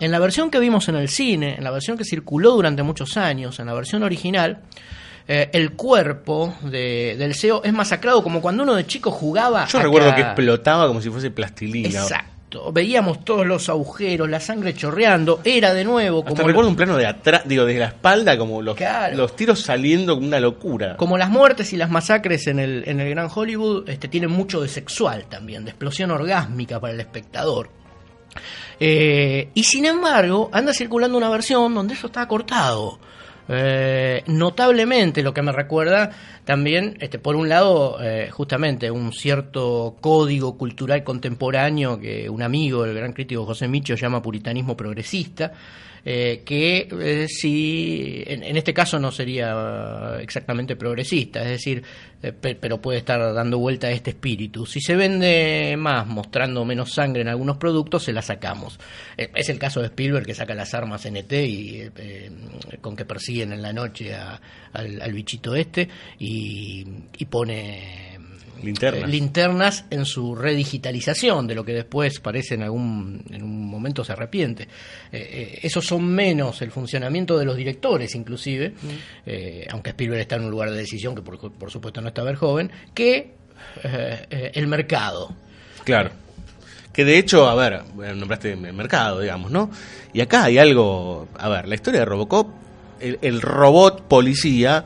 En 0.00 0.10
la 0.10 0.18
versión 0.18 0.50
que 0.50 0.58
vimos 0.60 0.88
en 0.88 0.96
el 0.96 1.08
cine, 1.08 1.56
en 1.56 1.64
la 1.64 1.70
versión 1.70 1.96
que 1.98 2.04
circuló 2.04 2.52
durante 2.52 2.82
muchos 2.82 3.16
años, 3.16 3.58
en 3.58 3.66
la 3.66 3.74
versión 3.74 4.02
original, 4.02 4.60
eh, 5.28 5.50
el 5.52 5.72
cuerpo 5.72 6.54
de- 6.62 7.16
del 7.18 7.34
SEO 7.34 7.62
es 7.64 7.72
masacrado 7.72 8.22
como 8.22 8.40
cuando 8.40 8.62
uno 8.62 8.74
de 8.74 8.86
chico 8.86 9.10
jugaba. 9.10 9.66
Yo 9.66 9.80
recuerdo 9.80 10.14
que 10.14 10.20
explotaba 10.20 10.86
como 10.86 11.00
si 11.00 11.10
fuese 11.10 11.30
plastilina. 11.30 11.88
Exacto. 11.88 12.30
Veíamos 12.72 13.24
todos 13.24 13.46
los 13.46 13.68
agujeros, 13.68 14.28
la 14.28 14.40
sangre 14.40 14.74
chorreando. 14.74 15.40
Era 15.44 15.72
de 15.74 15.84
nuevo 15.84 16.20
Hasta 16.20 16.30
como, 16.30 16.48
recuerdo 16.48 16.70
un 16.70 16.76
plano 16.76 16.96
de 16.96 17.06
atrás, 17.06 17.42
digo, 17.44 17.64
desde 17.64 17.80
la 17.80 17.86
espalda, 17.86 18.36
como 18.38 18.62
los, 18.62 18.76
Claro. 18.76 19.16
los 19.16 19.34
tiros 19.36 19.60
saliendo 19.60 20.14
como 20.14 20.26
una 20.26 20.40
locura. 20.40 20.96
como 20.96 21.16
las 21.18 21.30
muertes 21.30 21.72
y 21.72 21.76
las 21.76 21.90
masacres 21.90 22.46
en 22.46 22.58
el, 22.58 22.82
en 22.86 23.00
el 23.00 23.10
Gran 23.10 23.28
Hollywood 23.34 23.88
este, 23.88 24.08
tienen 24.08 24.30
mucho 24.30 24.60
de 24.60 24.68
sexual 24.68 25.26
también, 25.28 25.64
de 25.64 25.70
explosión 25.70 26.10
orgásmica 26.10 26.80
para 26.80 26.92
el 26.94 27.00
espectador. 27.00 27.68
Eh, 28.78 29.48
y 29.54 29.64
sin 29.64 29.86
embargo, 29.86 30.50
anda 30.52 30.72
circulando 30.74 31.16
una 31.16 31.30
versión 31.30 31.74
donde 31.74 31.94
eso 31.94 32.08
está 32.08 32.26
cortado. 32.28 32.98
Eh, 33.48 34.22
notablemente, 34.26 35.22
lo 35.22 35.32
que 35.32 35.42
me 35.42 35.52
recuerda 35.52 36.10
también, 36.44 36.96
este, 37.00 37.18
por 37.18 37.36
un 37.36 37.48
lado, 37.48 37.98
eh, 38.02 38.28
justamente 38.30 38.90
un 38.90 39.12
cierto 39.12 39.96
código 40.00 40.56
cultural 40.56 41.04
contemporáneo 41.04 41.98
que 41.98 42.28
un 42.28 42.42
amigo, 42.42 42.84
el 42.84 42.94
gran 42.94 43.12
crítico 43.12 43.46
José 43.46 43.68
Micho, 43.68 43.94
llama 43.94 44.22
puritanismo 44.22 44.76
progresista, 44.76 45.52
eh, 46.08 46.42
que 46.44 46.88
eh, 47.00 47.26
si 47.28 48.22
en, 48.28 48.56
este 48.56 48.72
caso 48.72 49.00
no 49.00 49.10
sería 49.10 50.18
exactamente 50.20 50.76
progresista, 50.76 51.42
es 51.42 51.48
decir, 51.48 51.82
eh, 52.22 52.30
pe- 52.32 52.54
pero 52.54 52.80
puede 52.80 52.98
estar 52.98 53.34
dando 53.34 53.58
vuelta 53.58 53.88
a 53.88 53.90
este 53.90 54.10
espíritu. 54.10 54.64
Si 54.66 54.80
se 54.80 54.94
vende 54.94 55.74
más 55.76 56.06
mostrando 56.06 56.64
menos 56.64 56.92
sangre 56.92 57.22
en 57.22 57.28
algunos 57.28 57.56
productos, 57.56 58.04
se 58.04 58.12
la 58.12 58.22
sacamos. 58.22 58.78
Eh, 59.16 59.30
es 59.34 59.48
el 59.48 59.58
caso 59.58 59.80
de 59.80 59.86
Spielberg 59.86 60.24
que 60.26 60.34
saca 60.34 60.54
las 60.54 60.72
armas 60.74 61.04
NT 61.06 61.32
y 61.32 61.90
con 62.80 62.94
que 62.94 63.04
persiguen 63.04 63.52
en 63.52 63.62
la 63.62 63.72
noche 63.72 64.14
al, 64.14 65.12
bichito 65.12 65.56
este 65.56 65.88
y 66.20 66.84
pone 67.28 68.15
Linternas. 68.62 69.04
eh, 69.04 69.06
linternas 69.08 69.84
en 69.90 70.04
su 70.04 70.34
redigitalización, 70.34 71.46
de 71.46 71.54
lo 71.54 71.64
que 71.64 71.72
después 71.72 72.20
parece 72.20 72.54
en 72.54 72.62
algún 72.62 73.24
en 73.30 73.42
un 73.42 73.66
momento 73.66 74.04
se 74.04 74.12
arrepiente. 74.12 74.64
Eh, 74.64 74.68
eh, 75.12 75.58
esos 75.62 75.84
son 75.84 76.06
menos 76.06 76.62
el 76.62 76.70
funcionamiento 76.70 77.38
de 77.38 77.44
los 77.44 77.56
directores, 77.56 78.14
inclusive, 78.14 78.74
eh, 79.24 79.66
aunque 79.70 79.90
Spielberg 79.90 80.20
está 80.20 80.36
en 80.36 80.44
un 80.44 80.50
lugar 80.50 80.70
de 80.70 80.76
decisión 80.76 81.14
que 81.14 81.22
por, 81.22 81.38
por 81.52 81.70
supuesto 81.70 82.00
no 82.00 82.08
está 82.08 82.22
joven, 82.36 82.70
que 82.94 83.34
eh, 83.82 84.26
eh, 84.30 84.50
el 84.54 84.66
mercado. 84.66 85.34
Claro. 85.84 86.10
Que 86.92 87.04
de 87.04 87.18
hecho, 87.18 87.46
a 87.48 87.54
ver, 87.54 87.82
bueno, 87.94 88.14
nombraste 88.14 88.52
el 88.52 88.72
mercado, 88.72 89.20
digamos, 89.20 89.50
¿no? 89.50 89.70
Y 90.12 90.20
acá 90.22 90.44
hay 90.44 90.58
algo, 90.58 91.28
a 91.38 91.48
ver, 91.48 91.68
la 91.68 91.74
historia 91.74 92.00
de 92.00 92.06
Robocop, 92.06 92.48
el, 93.00 93.18
el 93.20 93.42
robot 93.42 94.08
policía, 94.08 94.84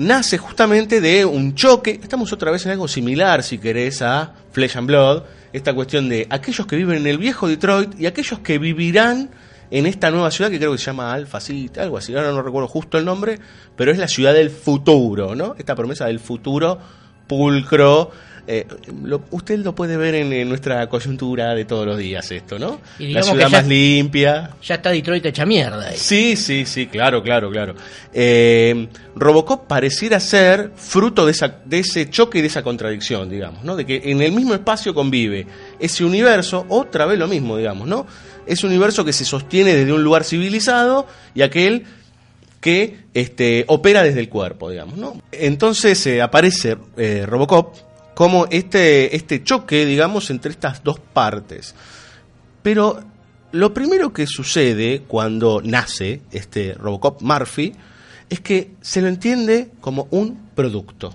nace 0.00 0.38
justamente 0.38 1.02
de 1.02 1.26
un 1.26 1.54
choque, 1.54 2.00
estamos 2.02 2.32
otra 2.32 2.50
vez 2.50 2.64
en 2.64 2.72
algo 2.72 2.88
similar, 2.88 3.42
si 3.42 3.58
querés, 3.58 4.00
a 4.00 4.32
Flesh 4.50 4.78
and 4.78 4.86
Blood, 4.86 5.24
esta 5.52 5.74
cuestión 5.74 6.08
de 6.08 6.26
aquellos 6.30 6.66
que 6.66 6.76
viven 6.76 6.96
en 6.96 7.06
el 7.06 7.18
viejo 7.18 7.46
Detroit 7.46 8.00
y 8.00 8.06
aquellos 8.06 8.38
que 8.38 8.58
vivirán 8.58 9.28
en 9.70 9.84
esta 9.84 10.10
nueva 10.10 10.30
ciudad 10.30 10.50
que 10.50 10.56
creo 10.56 10.72
que 10.72 10.78
se 10.78 10.86
llama 10.86 11.12
Alpha 11.12 11.38
City, 11.38 11.78
algo 11.78 11.98
así, 11.98 12.14
ahora 12.14 12.30
no 12.30 12.40
recuerdo 12.40 12.66
justo 12.66 12.96
el 12.96 13.04
nombre, 13.04 13.38
pero 13.76 13.92
es 13.92 13.98
la 13.98 14.08
ciudad 14.08 14.32
del 14.32 14.48
futuro, 14.48 15.34
¿no? 15.34 15.54
Esta 15.58 15.74
promesa 15.74 16.06
del 16.06 16.18
futuro 16.18 16.78
pulcro. 17.26 18.10
Eh, 18.46 18.66
lo- 19.02 19.22
usted 19.30 19.58
lo 19.60 19.74
puede 19.74 19.96
ver 19.96 20.14
en, 20.14 20.32
en 20.32 20.48
nuestra 20.48 20.88
coyuntura 20.88 21.54
de 21.54 21.64
todos 21.64 21.86
los 21.86 21.98
días 21.98 22.30
esto, 22.30 22.58
¿no? 22.58 22.80
Y 22.98 23.12
La 23.12 23.22
ciudad 23.22 23.48
ya- 23.48 23.48
más 23.48 23.66
limpia. 23.66 24.50
Ya 24.62 24.74
está 24.76 24.90
Detroit 24.90 25.24
hecha 25.26 25.44
mierda. 25.46 25.88
ahí. 25.88 25.96
Sí, 25.96 26.36
sí, 26.36 26.64
sí, 26.66 26.86
claro, 26.86 27.22
claro, 27.22 27.50
claro. 27.50 27.74
Eh, 28.12 28.88
Robocop 29.16 29.66
pareciera 29.66 30.20
ser 30.20 30.70
fruto 30.76 31.24
de, 31.26 31.32
esa, 31.32 31.60
de 31.64 31.78
ese 31.80 32.08
choque 32.10 32.38
y 32.38 32.40
de 32.42 32.48
esa 32.48 32.62
contradicción, 32.62 33.28
digamos, 33.28 33.64
¿no? 33.64 33.76
De 33.76 33.84
que 33.86 34.00
en 34.04 34.20
el 34.22 34.32
mismo 34.32 34.54
espacio 34.54 34.94
convive 34.94 35.46
ese 35.78 36.04
universo, 36.04 36.66
otra 36.68 37.06
vez 37.06 37.18
lo 37.18 37.28
mismo, 37.28 37.56
digamos, 37.56 37.86
¿no? 37.88 38.06
Ese 38.46 38.66
universo 38.66 39.04
que 39.04 39.12
se 39.12 39.24
sostiene 39.24 39.74
desde 39.74 39.92
un 39.92 40.02
lugar 40.02 40.24
civilizado 40.24 41.06
y 41.34 41.42
aquel 41.42 41.84
que 42.60 42.98
este, 43.14 43.64
opera 43.68 44.02
desde 44.02 44.20
el 44.20 44.28
cuerpo, 44.28 44.70
digamos, 44.70 44.96
¿no? 44.98 45.20
Entonces 45.32 46.04
eh, 46.06 46.20
aparece 46.20 46.76
eh, 46.96 47.24
Robocop 47.26 47.74
como 48.20 48.46
este, 48.50 49.16
este 49.16 49.42
choque, 49.42 49.86
digamos, 49.86 50.28
entre 50.28 50.50
estas 50.50 50.84
dos 50.84 51.00
partes. 51.00 51.74
Pero 52.62 53.00
lo 53.50 53.72
primero 53.72 54.12
que 54.12 54.26
sucede 54.26 55.04
cuando 55.08 55.62
nace 55.64 56.20
este 56.30 56.74
Robocop 56.74 57.22
Murphy 57.22 57.72
es 58.28 58.40
que 58.40 58.72
se 58.82 59.00
lo 59.00 59.08
entiende 59.08 59.70
como 59.80 60.06
un 60.10 60.50
producto. 60.54 61.14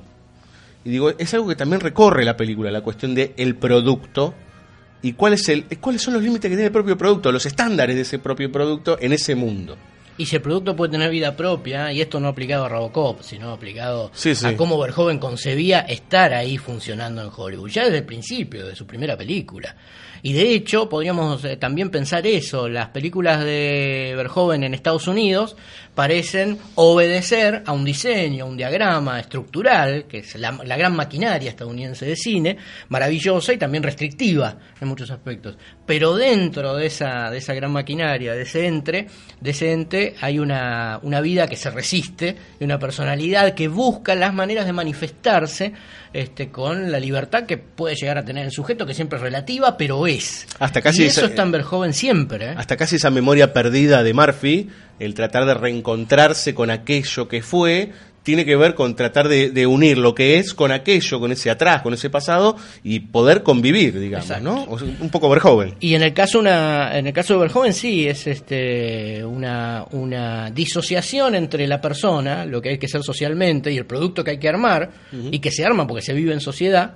Y 0.84 0.90
digo, 0.90 1.12
es 1.12 1.32
algo 1.36 1.48
que 1.48 1.56
también 1.56 1.80
recorre 1.80 2.26
la 2.26 2.36
película, 2.36 2.72
la 2.72 2.82
cuestión 2.82 3.14
de 3.14 3.36
el 3.38 3.54
producto 3.56 4.34
y 5.04 5.14
cuál 5.14 5.34
es 5.34 5.48
el, 5.50 5.66
cuáles 5.80 6.02
son 6.02 6.16
los 6.16 6.24
límites 6.24 6.50
que 6.50 6.56
tiene 6.56 6.66
el 6.66 6.72
propio 6.72 6.98
producto, 6.98 7.32
los 7.32 7.46
estándares 7.46 7.96
de 7.96 8.02
ese 8.02 8.18
propio 8.18 8.52
producto 8.52 8.98
en 9.00 9.14
ese 9.14 9.36
mundo. 9.36 9.78
Y 10.18 10.26
si 10.26 10.38
el 10.38 10.42
producto 10.42 10.76
puede 10.76 10.94
tener 10.94 11.10
vida 11.10 11.36
propia, 11.36 11.92
y 11.92 12.00
esto 12.00 12.20
no 12.22 12.30
aplicado 12.30 12.66
a 12.66 12.70
Robocop, 12.70 13.22
sino 13.22 13.52
aplicado 13.52 14.12
Sí, 14.14 14.34
sí. 14.34 14.46
a 14.48 14.56
cómo 14.56 14.80
Verhoeven 14.80 15.20
concebía 15.20 15.82
estar 15.82 16.34
ahí 16.34 16.58
funcionando 16.58 17.22
en 17.22 17.30
Hollywood, 17.36 17.70
ya 17.70 17.84
desde 17.84 17.98
el 17.98 18.06
principio 18.06 18.66
de 18.66 18.76
su 18.76 18.88
primera 18.88 19.18
película. 19.18 19.76
Y 20.22 20.34
de 20.34 20.54
hecho, 20.54 20.90
podríamos 20.90 21.44
eh, 21.46 21.58
también 21.58 21.90
pensar 21.90 22.26
eso, 22.26 22.68
las 22.68 22.90
películas 22.90 23.44
de 23.44 24.14
Verhoeven 24.16 24.64
en 24.64 24.74
Estados 24.74 25.08
Unidos 25.08 25.56
parecen 25.96 26.58
obedecer 26.76 27.64
a 27.66 27.72
un 27.72 27.86
diseño, 27.86 28.44
a 28.44 28.48
un 28.48 28.58
diagrama 28.58 29.20
estructural, 29.20 30.06
que 30.06 30.20
es 30.20 30.36
la, 30.36 30.52
gran 30.52 30.96
maquinaria 30.96 31.50
estadounidense 31.50 32.06
de 32.06 32.18
cine, 32.18 32.58
maravillosa 32.90 33.54
y 33.54 33.58
también 33.58 33.82
restrictiva 33.82 34.58
en 34.80 34.88
muchos 34.90 35.10
aspectos. 35.10 35.58
Pero 35.86 36.16
dentro 36.16 36.76
de 36.76 36.88
esa, 36.88 37.30
de 37.32 37.38
esa 37.38 37.54
gran 37.54 37.72
maquinaria, 37.72 38.34
de 38.34 38.42
ese 38.42 38.68
entre, 38.68 39.08
de 39.40 39.52
ese 39.52 39.72
ente, 39.72 40.16
hay 40.20 40.38
una, 40.38 41.00
una 41.02 41.22
vida 41.22 41.48
que 41.48 41.56
se 41.56 41.72
resiste 41.72 42.36
y 42.60 42.64
una 42.66 42.78
personalidad 42.78 43.54
que 43.54 43.70
busca 43.70 44.16
las 44.16 44.34
maneras 44.34 44.66
de 44.66 44.74
manifestarse 44.74 45.74
este, 46.12 46.50
con 46.50 46.92
la 46.92 47.00
libertad 47.00 47.46
que 47.46 47.58
puede 47.58 47.96
llegar 47.96 48.18
a 48.18 48.26
tener 48.26 48.46
el 48.46 48.52
sujeto, 48.52 48.86
que 48.86 48.94
siempre 48.94 49.18
es 49.18 49.24
relativa, 49.24 49.78
pero 49.78 49.98
es. 50.08 50.48
Hasta 50.60 50.82
casi 50.82 51.04
y 51.04 51.06
eso 51.08 51.22
esa- 51.22 51.30
está 51.30 51.44
en 51.44 51.52
Verhoeven 51.52 51.94
siempre. 51.94 52.46
¿eh? 52.52 52.54
Hasta 52.58 52.78
casi 52.78 52.96
esa 52.98 53.10
memoria 53.12 53.54
perdida 53.54 54.04
de 54.04 54.14
Murphy, 54.14 54.70
el 55.00 55.14
tratar 55.14 55.46
de 55.46 55.54
reencontrarse 55.54 56.54
con 56.56 56.70
aquello 56.72 57.28
que 57.28 57.42
fue, 57.42 57.92
tiene 58.24 58.44
que 58.44 58.56
ver 58.56 58.74
con 58.74 58.96
tratar 58.96 59.28
de, 59.28 59.52
de 59.52 59.68
unir 59.68 60.00
lo 60.00 60.16
que 60.16 60.40
es 60.40 60.56
con 60.56 60.72
aquello, 60.72 61.20
con 61.20 61.32
ese 61.32 61.52
atrás, 61.52 61.84
con 61.84 61.94
ese 61.94 62.10
pasado 62.10 62.56
y 62.84 63.00
poder 63.02 63.44
convivir, 63.44 64.00
digamos, 64.00 64.26
Exacto. 64.28 64.50
¿no? 64.50 64.64
O 64.68 64.80
sea, 64.80 64.88
un 65.00 65.10
poco 65.12 65.30
Verhoeven. 65.30 65.76
Y 65.80 65.94
en 65.94 66.02
el 66.02 66.12
caso 66.12 66.40
una, 66.40 66.98
en 66.98 67.06
el 67.06 67.14
caso 67.14 67.36
de 67.36 67.42
Verhoeven 67.42 67.74
sí 67.74 68.08
es 68.08 68.26
este 68.26 69.24
una, 69.24 69.86
una 69.92 70.50
disociación 70.50 71.36
entre 71.36 71.68
la 71.68 71.80
persona, 71.80 72.46
lo 72.46 72.62
que 72.64 72.70
hay 72.70 72.78
que 72.80 72.88
ser 72.88 73.04
socialmente 73.04 73.72
y 73.72 73.78
el 73.78 73.86
producto 73.86 74.24
que 74.24 74.32
hay 74.32 74.40
que 74.40 74.50
armar 74.50 74.90
y 75.32 75.38
que 75.38 75.52
se 75.52 75.64
arma 75.64 75.86
porque 75.86 76.02
se 76.02 76.14
vive 76.14 76.34
en 76.34 76.42
sociedad 76.42 76.96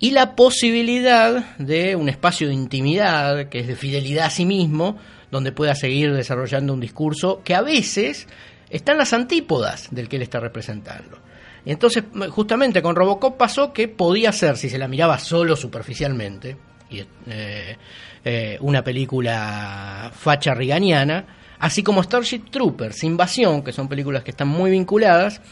y 0.00 0.10
la 0.12 0.34
posibilidad 0.34 1.56
de 1.58 1.94
un 1.94 2.08
espacio 2.08 2.48
de 2.48 2.54
intimidad 2.54 3.48
que 3.48 3.60
es 3.60 3.66
de 3.68 3.76
fidelidad 3.76 4.26
a 4.26 4.30
sí 4.30 4.46
mismo 4.46 4.96
donde 5.30 5.52
pueda 5.52 5.74
seguir 5.74 6.12
desarrollando 6.12 6.72
un 6.72 6.80
discurso 6.80 7.42
que 7.44 7.54
a 7.54 7.60
veces 7.60 8.26
está 8.70 8.92
en 8.92 8.98
las 8.98 9.12
antípodas 9.12 9.88
del 9.90 10.08
que 10.08 10.16
él 10.16 10.22
está 10.22 10.40
representando. 10.40 11.18
Entonces, 11.66 12.04
justamente 12.30 12.80
con 12.80 12.96
Robocop 12.96 13.36
pasó 13.36 13.72
que 13.72 13.88
podía 13.88 14.32
ser, 14.32 14.56
si 14.56 14.70
se 14.70 14.78
la 14.78 14.88
miraba 14.88 15.18
solo 15.18 15.54
superficialmente, 15.54 16.56
y, 16.88 17.00
eh, 17.28 17.76
eh, 18.24 18.58
una 18.60 18.82
película 18.82 20.10
facha 20.14 20.54
riganiana, 20.54 21.54
así 21.58 21.82
como 21.82 22.02
Starship 22.02 22.50
Troopers, 22.50 23.04
Invasión, 23.04 23.62
que 23.62 23.72
son 23.72 23.88
películas 23.88 24.24
que 24.24 24.30
están 24.30 24.48
muy 24.48 24.70
vinculadas, 24.70 25.42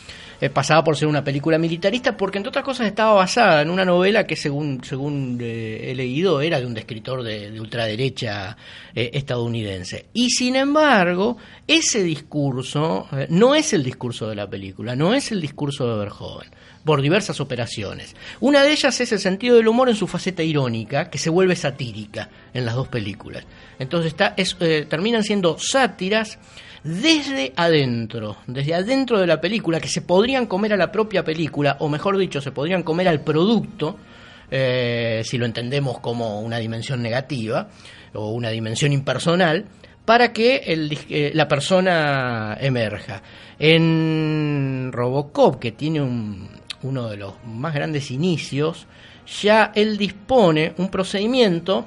eh, 0.40 0.50
pasaba 0.50 0.84
por 0.84 0.96
ser 0.96 1.08
una 1.08 1.24
película 1.24 1.58
militarista 1.58 2.16
porque 2.16 2.38
entre 2.38 2.50
otras 2.50 2.64
cosas 2.64 2.86
estaba 2.86 3.12
basada 3.12 3.62
en 3.62 3.70
una 3.70 3.84
novela 3.84 4.26
que 4.26 4.36
según 4.36 4.82
según 4.84 5.38
eh, 5.40 5.90
he 5.90 5.94
leído 5.94 6.40
era 6.40 6.60
de 6.60 6.66
un 6.66 6.76
escritor 6.76 7.22
de, 7.22 7.50
de 7.50 7.60
ultraderecha 7.60 8.56
eh, 8.94 9.10
estadounidense. 9.14 10.06
Y 10.12 10.30
sin 10.30 10.56
embargo 10.56 11.38
ese 11.66 12.02
discurso 12.02 13.08
eh, 13.12 13.26
no 13.30 13.54
es 13.54 13.72
el 13.72 13.82
discurso 13.82 14.28
de 14.28 14.36
la 14.36 14.48
película 14.48 14.94
no 14.94 15.12
es 15.14 15.32
el 15.32 15.40
discurso 15.40 15.88
de 15.88 15.98
Verhoeven 15.98 16.50
por 16.84 17.02
diversas 17.02 17.40
operaciones. 17.40 18.14
Una 18.40 18.62
de 18.62 18.72
ellas 18.72 18.98
es 19.00 19.12
el 19.12 19.18
sentido 19.18 19.56
del 19.56 19.68
humor 19.68 19.90
en 19.90 19.96
su 19.96 20.06
faceta 20.06 20.42
irónica 20.42 21.10
que 21.10 21.18
se 21.18 21.28
vuelve 21.28 21.54
satírica 21.54 22.30
en 22.54 22.64
las 22.64 22.76
dos 22.76 22.88
películas. 22.88 23.44
Entonces 23.78 24.12
está 24.12 24.34
es, 24.36 24.56
terminan 24.88 25.22
siendo 25.22 25.58
sátiras 25.58 26.38
desde 26.84 27.52
adentro, 27.56 28.36
desde 28.46 28.74
adentro 28.74 29.18
de 29.20 29.26
la 29.26 29.40
película, 29.40 29.80
que 29.80 29.88
se 29.88 30.02
podrían 30.02 30.46
comer 30.46 30.72
a 30.72 30.76
la 30.76 30.90
propia 30.92 31.24
película, 31.24 31.76
o 31.80 31.88
mejor 31.88 32.16
dicho, 32.16 32.40
se 32.40 32.52
podrían 32.52 32.82
comer 32.82 33.08
al 33.08 33.20
producto, 33.20 33.96
eh, 34.50 35.22
si 35.24 35.36
lo 35.38 35.44
entendemos 35.46 35.98
como 36.00 36.40
una 36.40 36.58
dimensión 36.58 37.02
negativa 37.02 37.68
o 38.14 38.30
una 38.32 38.48
dimensión 38.50 38.92
impersonal, 38.92 39.66
para 40.04 40.32
que 40.32 40.56
el 40.66 40.96
eh, 41.10 41.32
la 41.34 41.46
persona 41.46 42.56
emerja. 42.60 43.22
En 43.58 44.90
Robocop, 44.92 45.58
que 45.58 45.72
tiene 45.72 46.00
un- 46.00 46.48
uno 46.82 47.08
de 47.08 47.16
los 47.18 47.34
más 47.44 47.74
grandes 47.74 48.10
inicios, 48.10 48.86
ya 49.42 49.72
él 49.74 49.98
dispone 49.98 50.72
un 50.78 50.88
procedimiento 50.88 51.84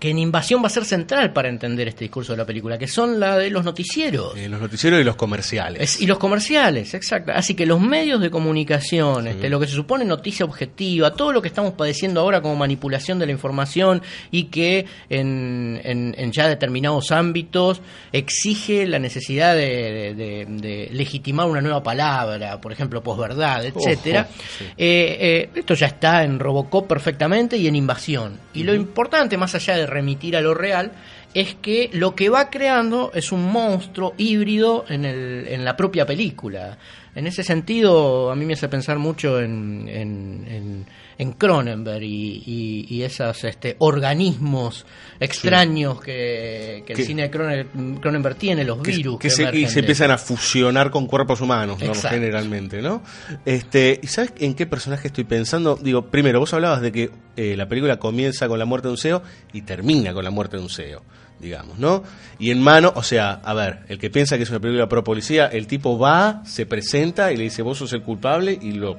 que 0.00 0.10
en 0.10 0.18
Invasión 0.18 0.62
va 0.62 0.66
a 0.66 0.70
ser 0.70 0.84
central 0.84 1.32
para 1.32 1.48
entender 1.48 1.86
este 1.86 2.04
discurso 2.06 2.32
de 2.32 2.38
la 2.38 2.46
película, 2.46 2.78
que 2.78 2.88
son 2.88 3.20
la 3.20 3.36
de 3.36 3.50
los 3.50 3.64
noticieros. 3.64 4.36
Eh, 4.36 4.48
los 4.48 4.60
noticieros 4.60 5.00
y 5.00 5.04
los 5.04 5.14
comerciales. 5.14 5.80
Es- 5.82 6.00
y 6.00 6.06
los 6.06 6.18
comerciales, 6.18 6.94
exacto. 6.94 7.32
Así 7.34 7.54
que 7.54 7.66
los 7.66 7.80
medios 7.80 8.20
de 8.20 8.30
comunicación, 8.30 9.26
este, 9.28 9.48
lo 9.50 9.60
que 9.60 9.66
se 9.66 9.74
supone 9.74 10.04
noticia 10.04 10.44
objetiva, 10.46 11.12
todo 11.12 11.32
lo 11.32 11.42
que 11.42 11.48
estamos 11.48 11.74
padeciendo 11.74 12.20
ahora 12.20 12.40
como 12.40 12.56
manipulación 12.56 13.18
de 13.18 13.26
la 13.26 13.32
información 13.32 14.02
y 14.30 14.44
que 14.44 14.86
en, 15.10 15.80
en- 15.84 16.14
en 16.16 16.32
ya 16.32 16.48
determinados 16.48 17.10
ámbitos 17.12 17.82
exige 18.12 18.86
la 18.86 18.98
necesidad 18.98 19.54
de, 19.54 19.60
de- 19.68 20.14
de- 20.14 20.46
de 20.48 20.88
legitimar 20.92 21.46
una 21.46 21.60
nueva 21.60 21.82
palabra, 21.82 22.60
por 22.60 22.72
ejemplo, 22.72 23.02
posverdad, 23.02 23.64
etcétera. 23.66 24.28
Ojo, 24.30 24.42
sí. 24.58 24.64
Eh, 24.78 25.16
eh, 25.20 25.50
esto 25.54 25.74
ya 25.74 25.86
está 25.88 26.24
en 26.24 26.38
Robocop 26.38 26.86
perfectamente 26.88 27.56
y 27.56 27.66
en 27.66 27.76
Invasión. 27.76 28.38
Y 28.54 28.62
lo 28.64 28.74
importante, 28.74 29.36
más 29.36 29.54
allá 29.54 29.76
de 29.76 29.86
remitir 29.90 30.36
a 30.36 30.40
lo 30.40 30.54
real, 30.54 30.92
es 31.34 31.54
que 31.54 31.90
lo 31.92 32.14
que 32.14 32.28
va 32.28 32.50
creando 32.50 33.12
es 33.14 33.32
un 33.32 33.44
monstruo 33.50 34.14
híbrido 34.16 34.84
en, 34.88 35.04
el, 35.04 35.46
en 35.48 35.64
la 35.64 35.76
propia 35.76 36.06
película. 36.06 36.78
En 37.20 37.26
ese 37.26 37.44
sentido, 37.44 38.30
a 38.30 38.34
mí 38.34 38.46
me 38.46 38.54
hace 38.54 38.68
pensar 38.68 38.98
mucho 38.98 39.40
en, 39.40 39.86
en, 39.88 40.46
en- 40.48 40.86
en 41.18 41.32
Cronenberg 41.32 42.02
y, 42.02 42.42
y- 42.46 42.86
y 42.88 43.02
esos 43.02 43.44
este, 43.44 43.76
organismos 43.78 44.86
extraños 45.20 46.00
que, 46.00 46.82
que 46.86 46.94
el 46.94 47.04
cine 47.04 47.28
de 47.28 47.30
Cronen- 47.30 48.00
Cronenberg 48.00 48.36
tiene, 48.36 48.64
los 48.64 48.78
que, 48.78 48.92
virus. 48.92 49.18
que 49.18 49.28
que 49.28 49.30
se, 49.30 49.42
y 49.54 49.66
se 49.66 49.74
de- 49.74 49.80
empiezan 49.80 50.10
a 50.12 50.16
fusionar 50.16 50.90
con 50.90 51.06
cuerpos 51.06 51.42
humanos, 51.42 51.78
generalmente, 52.08 52.80
¿no? 52.80 53.02
Este, 53.44 54.00
¿Y 54.02 54.06
sabes 54.06 54.32
en 54.38 54.54
qué 54.54 54.64
personaje 54.66 55.08
estoy 55.08 55.24
pensando? 55.24 55.76
Digo, 55.76 56.06
primero, 56.06 56.40
vos 56.40 56.54
hablabas 56.54 56.80
de 56.80 56.90
que 56.90 57.10
eh, 57.36 57.54
la 57.54 57.68
película 57.68 57.98
comienza 57.98 58.48
con 58.48 58.58
la 58.58 58.64
muerte 58.64 58.88
de 58.88 58.92
un 58.92 58.98
CEO 58.98 59.22
y 59.52 59.60
termina 59.60 60.14
con 60.14 60.24
la 60.24 60.30
muerte 60.30 60.56
de 60.56 60.62
un 60.62 60.70
CEO, 60.70 61.02
digamos, 61.40 61.78
¿no? 61.78 62.02
Y 62.38 62.50
en 62.50 62.62
mano, 62.62 62.92
o 62.94 63.02
sea, 63.02 63.40
a 63.42 63.54
ver, 63.54 63.80
el 63.88 63.98
que 63.98 64.10
piensa 64.10 64.36
que 64.36 64.42
es 64.42 64.50
una 64.50 64.60
película 64.60 64.88
pro 64.88 65.02
policía, 65.02 65.46
el 65.46 65.66
tipo 65.66 65.98
va, 65.98 66.42
se 66.44 66.66
presenta 66.66 67.32
y 67.32 67.36
le 67.36 67.44
dice, 67.44 67.62
vos 67.62 67.78
sos 67.78 67.92
el 67.92 68.02
culpable 68.02 68.58
y 68.60 68.72
lo, 68.72 68.98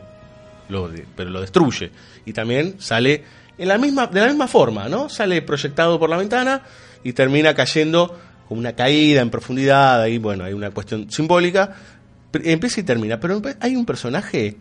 lo 0.70 0.90
pero 1.16 1.30
lo 1.30 1.42
destruye. 1.42 1.92
Y 2.26 2.34
también 2.34 2.76
sale 2.80 3.24
en 3.58 3.68
la 3.68 3.78
misma, 3.78 4.08
de 4.08 4.20
la 4.22 4.28
misma 4.28 4.48
forma, 4.48 4.90
¿no? 4.90 5.10
Sale 5.10 5.42
proyectado 5.42 6.00
por 6.00 6.10
la 6.10 6.18
ventana 6.18 6.64
y 7.04 7.14
termina 7.14 7.54
cayendo 7.54 8.18
con 8.48 8.58
una 8.58 8.74
caída 8.74 9.22
en 9.22 9.30
profundidad, 9.30 10.02
ahí 10.02 10.18
bueno, 10.18 10.44
hay 10.44 10.54
una 10.54 10.72
cuestión 10.72 11.10
simbólica, 11.12 11.76
empieza 12.34 12.82
y 12.82 12.84
termina, 12.84 13.20
pero 13.20 13.42
hay 13.60 13.76
un 13.76 13.86
personaje 13.86 14.58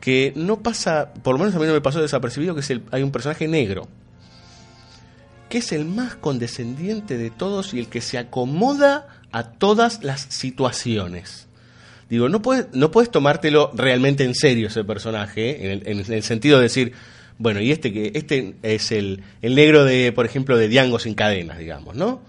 que 0.00 0.32
no 0.34 0.60
pasa, 0.60 1.12
por 1.22 1.34
lo 1.34 1.38
menos 1.38 1.54
a 1.54 1.58
mí 1.60 1.66
no 1.66 1.72
me 1.72 1.80
pasó 1.80 2.02
desapercibido, 2.02 2.54
que 2.54 2.60
es 2.60 2.70
el, 2.70 2.82
hay 2.90 3.02
un 3.02 3.12
personaje 3.12 3.46
negro, 3.46 3.86
que 5.52 5.58
es 5.58 5.70
el 5.72 5.84
más 5.84 6.14
condescendiente 6.14 7.18
de 7.18 7.28
todos 7.28 7.74
y 7.74 7.78
el 7.78 7.88
que 7.88 8.00
se 8.00 8.16
acomoda 8.16 9.06
a 9.32 9.50
todas 9.50 10.02
las 10.02 10.22
situaciones. 10.30 11.46
Digo, 12.08 12.30
no 12.30 12.40
puedes, 12.40 12.68
no 12.72 12.90
puedes 12.90 13.10
tomártelo 13.10 13.70
realmente 13.74 14.24
en 14.24 14.34
serio 14.34 14.68
ese 14.68 14.82
personaje, 14.82 15.50
¿eh? 15.50 15.66
en 15.66 15.70
el, 15.70 16.06
en 16.06 16.14
el 16.14 16.22
sentido 16.22 16.56
de 16.56 16.62
decir, 16.62 16.92
bueno, 17.36 17.60
y 17.60 17.70
este 17.70 17.92
que 17.92 18.12
este 18.14 18.54
es 18.62 18.92
el, 18.92 19.24
el 19.42 19.54
negro 19.54 19.84
de, 19.84 20.10
por 20.12 20.24
ejemplo, 20.24 20.56
de 20.56 20.68
Diango 20.68 20.98
sin 20.98 21.12
cadenas, 21.12 21.58
digamos, 21.58 21.96
¿no? 21.96 22.22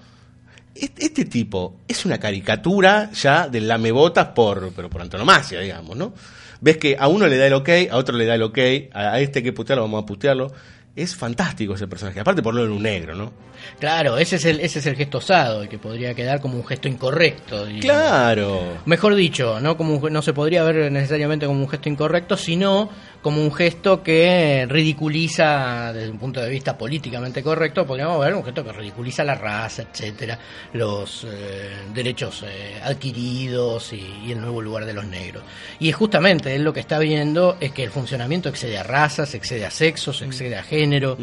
Este, 0.76 1.06
este 1.06 1.24
tipo 1.24 1.78
es 1.88 2.04
una 2.04 2.20
caricatura 2.20 3.10
ya 3.14 3.48
del 3.48 3.70
lamebotas 3.70 4.28
por, 4.36 4.74
pero 4.76 4.90
por 4.90 5.02
antonomasia, 5.02 5.62
digamos, 5.62 5.96
¿no? 5.96 6.14
Ves 6.60 6.76
que 6.76 6.98
a 7.00 7.08
uno 7.08 7.28
le 7.28 7.38
da 7.38 7.48
el 7.48 7.54
ok, 7.54 7.70
a 7.90 7.96
otro 7.96 8.18
le 8.18 8.26
da 8.26 8.36
el 8.36 8.44
ok, 8.44 8.58
a, 8.92 9.14
a 9.14 9.20
este 9.22 9.42
que 9.42 9.54
putearlo, 9.54 9.84
vamos 9.84 10.04
a 10.04 10.06
putearlo. 10.06 10.52
Es 10.96 11.16
fantástico 11.16 11.74
ese 11.74 11.88
personaje, 11.88 12.20
aparte 12.20 12.44
por 12.44 12.54
lo 12.54 12.64
en 12.66 12.72
un 12.72 12.84
negro, 12.84 13.16
¿no? 13.16 13.34
Claro, 13.80 14.18
ese 14.20 14.36
es 14.36 14.46
el, 14.46 14.60
ese 14.60 14.78
es 14.78 14.86
el 14.86 14.96
gesto 14.96 15.18
osado, 15.18 15.68
que 15.68 15.80
podría 15.80 16.14
quedar 16.14 16.40
como 16.40 16.56
un 16.56 16.66
gesto 16.66 16.88
incorrecto. 16.88 17.66
digamos. 17.66 17.82
Claro. 17.82 18.78
Mejor 18.86 19.16
dicho, 19.16 19.60
no 19.60 19.76
como 19.76 19.96
un- 19.96 20.14
no 20.14 20.22
se 20.22 20.34
podría 20.34 20.64
ver 20.64 20.92
necesariamente 20.92 21.48
como 21.48 21.62
un 21.62 21.70
gesto 21.70 21.90
incorrecto, 21.90 22.38
sino 22.38 22.90
como 23.24 23.42
un 23.42 23.52
gesto 23.52 24.04
que 24.04 24.68
ridiculiza 24.70 25.92
desde 25.94 26.12
un 26.12 26.20
punto 26.20 26.42
de 26.42 26.50
vista 26.50 26.78
políticamente 26.78 27.42
correcto, 27.42 27.88
podríamos 27.88 28.20
ver 28.20 28.36
un 28.36 28.44
gesto 28.44 28.64
que 28.64 28.74
ridiculiza 28.74 29.24
la 29.24 29.34
raza, 29.34 29.84
etcétera, 29.84 30.38
los 30.74 31.24
eh, 31.24 31.72
derechos 31.94 32.44
eh, 32.46 32.80
adquiridos 32.84 33.94
y, 33.94 34.06
y 34.26 34.34
el 34.34 34.42
nuevo 34.42 34.62
lugar 34.62 34.86
de 34.86 34.94
los 34.94 35.06
negros. 35.06 35.44
Y 35.80 35.90
es 35.90 35.96
justamente 35.96 36.54
él 36.54 36.64
lo 36.64 36.74
que 36.74 36.82
está 36.82 37.00
viendo 37.00 37.56
es 37.62 37.72
que 37.72 37.84
el 37.84 37.92
funcionamiento 37.92 38.50
excede 38.50 38.78
a 38.78 38.84
razas, 38.84 39.34
excede 39.34 39.66
a 39.66 39.72
sexos, 39.72 40.22
excede 40.22 40.58
a 40.58 40.64
género. 40.64 41.18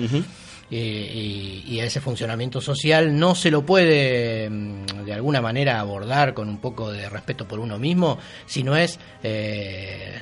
y, 0.73 1.65
y, 1.67 1.81
a 1.81 1.85
ese 1.85 2.01
funcionamiento 2.01 2.61
social 2.61 3.19
no 3.19 3.35
se 3.35 3.51
lo 3.51 3.67
puede 3.67 4.49
mm, 4.49 5.05
de 5.05 5.13
alguna 5.13 5.41
manera 5.41 5.81
abordar 5.81 6.33
con 6.33 6.49
un 6.49 6.59
poco 6.59 6.93
de 6.93 7.09
respeto 7.09 7.47
por 7.49 7.59
uno 7.59 7.77
mismo, 7.77 8.19
sino 8.47 8.77
es 8.77 9.01
eh, 9.25 10.21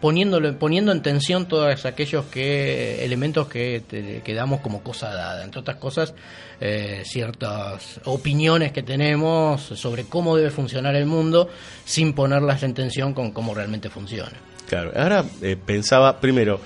poniéndolo, 0.00 0.58
poniendo 0.58 0.92
en 0.92 1.02
tensión 1.02 1.46
todos 1.46 1.84
aquellos 1.84 2.24
que 2.26 3.04
elementos 3.04 3.48
que, 3.48 4.22
damos 4.34 4.60
como 4.60 4.82
cosa 4.82 5.12
dada, 5.12 5.44
entre 5.44 5.60
otras 5.60 5.76
cosas 5.76 6.14
eh, 6.60 7.02
ciertas 7.04 8.00
opiniones 8.04 8.72
que 8.72 8.82
tenemos 8.82 9.60
sobre 9.62 10.04
cómo 10.04 10.36
debe 10.36 10.50
funcionar 10.50 10.94
el 10.96 11.06
mundo 11.06 11.48
sin 11.84 12.12
ponerlas 12.12 12.62
en 12.62 12.74
tensión 12.74 13.12
con 13.14 13.32
cómo 13.32 13.54
realmente 13.54 13.90
funciona. 13.90 14.32
Claro, 14.68 14.92
ahora 14.96 15.24
eh, 15.42 15.56
pensaba 15.56 16.20
primero 16.20 16.60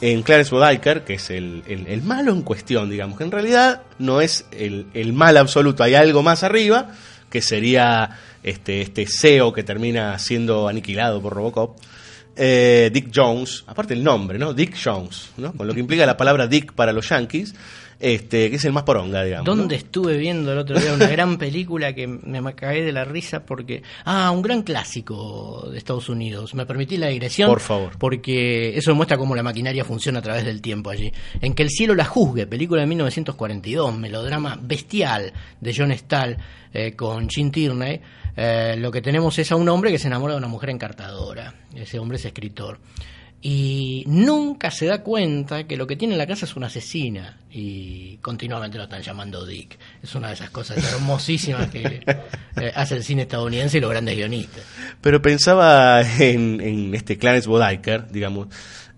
en 0.00 0.22
Clarence 0.22 0.54
Bodiker, 0.54 1.02
que 1.02 1.14
es 1.14 1.30
el, 1.30 1.64
el, 1.66 2.02
malo 2.02 2.32
en 2.32 2.42
cuestión, 2.42 2.88
digamos, 2.88 3.18
que 3.18 3.24
en 3.24 3.32
realidad 3.32 3.82
no 3.98 4.20
es 4.20 4.46
el, 4.52 4.86
el 4.94 5.12
mal 5.12 5.36
absoluto, 5.36 5.82
hay 5.82 5.94
algo 5.94 6.22
más 6.22 6.44
arriba, 6.44 6.92
que 7.30 7.42
sería 7.42 8.10
este, 8.42 8.80
este 8.82 9.06
CEO 9.06 9.52
que 9.52 9.62
termina 9.64 10.18
siendo 10.18 10.68
aniquilado 10.68 11.20
por 11.20 11.34
Robocop. 11.34 11.76
Eh, 12.40 12.90
Dick 12.92 13.10
Jones, 13.12 13.64
aparte 13.66 13.94
el 13.94 14.04
nombre, 14.04 14.38
¿no? 14.38 14.54
Dick 14.54 14.76
Jones, 14.82 15.30
¿no? 15.38 15.52
Con 15.52 15.66
lo 15.66 15.74
que 15.74 15.80
implica 15.80 16.06
la 16.06 16.16
palabra 16.16 16.46
Dick 16.46 16.72
para 16.72 16.92
los 16.92 17.08
Yankees, 17.08 17.52
este, 17.98 18.48
que 18.48 18.56
es 18.56 18.64
el 18.64 18.72
más 18.72 18.84
poronga, 18.84 19.24
digamos. 19.24 19.44
¿Dónde 19.44 19.74
estuve 19.74 20.16
viendo 20.18 20.52
el 20.52 20.58
otro 20.58 20.78
día 20.78 20.92
una 20.92 21.08
gran 21.08 21.36
película 21.36 21.92
que 21.94 22.06
me 22.06 22.54
caí 22.54 22.80
de 22.82 22.92
la 22.92 23.04
risa 23.04 23.44
porque. 23.44 23.82
Ah, 24.04 24.30
un 24.30 24.40
gran 24.40 24.62
clásico 24.62 25.68
de 25.70 25.78
Estados 25.78 26.08
Unidos. 26.08 26.54
Me 26.54 26.64
permití 26.64 26.96
la 26.96 27.08
digresión. 27.08 27.48
Por 27.48 27.58
favor. 27.58 27.98
Porque 27.98 28.78
eso 28.78 28.92
demuestra 28.92 29.18
cómo 29.18 29.34
la 29.34 29.42
maquinaria 29.42 29.84
funciona 29.84 30.20
a 30.20 30.22
través 30.22 30.44
del 30.44 30.60
tiempo 30.60 30.90
allí. 30.90 31.12
En 31.40 31.54
que 31.54 31.64
el 31.64 31.70
cielo 31.70 31.96
la 31.96 32.04
juzgue, 32.04 32.46
película 32.46 32.82
de 32.82 32.86
1942, 32.86 33.98
melodrama 33.98 34.56
bestial 34.62 35.32
de 35.60 35.74
John 35.76 35.90
Stahl 35.90 36.36
eh, 36.72 36.92
con 36.94 37.28
Gene 37.28 37.50
Tierney. 37.50 38.00
Eh, 38.40 38.76
lo 38.78 38.92
que 38.92 39.02
tenemos 39.02 39.36
es 39.40 39.50
a 39.50 39.56
un 39.56 39.68
hombre 39.68 39.90
que 39.90 39.98
se 39.98 40.06
enamora 40.06 40.34
de 40.34 40.38
una 40.38 40.46
mujer 40.46 40.70
encartadora. 40.70 41.54
Ese 41.74 41.98
hombre 41.98 42.18
es 42.18 42.24
escritor 42.24 42.78
y 43.42 44.04
nunca 44.06 44.70
se 44.70 44.86
da 44.86 45.02
cuenta 45.02 45.64
que 45.64 45.76
lo 45.76 45.88
que 45.88 45.96
tiene 45.96 46.14
en 46.14 46.18
la 46.18 46.26
casa 46.26 46.44
es 46.44 46.54
una 46.54 46.68
asesina 46.68 47.38
y 47.50 48.16
continuamente 48.18 48.78
lo 48.78 48.84
están 48.84 49.02
llamando 49.02 49.44
Dick. 49.44 49.76
Es 50.02 50.14
una 50.14 50.28
de 50.28 50.34
esas 50.34 50.50
cosas 50.50 50.78
hermosísimas 50.92 51.68
que 51.68 52.00
eh, 52.56 52.72
hace 52.76 52.94
el 52.94 53.02
cine 53.02 53.22
estadounidense 53.22 53.78
y 53.78 53.80
los 53.80 53.90
grandes 53.90 54.16
guionistas. 54.16 54.62
Pero 55.00 55.20
pensaba 55.20 56.02
en, 56.02 56.94
este 56.94 57.18
Clarence 57.18 57.48
Bodiker, 57.48 58.08
digamos. 58.08 58.46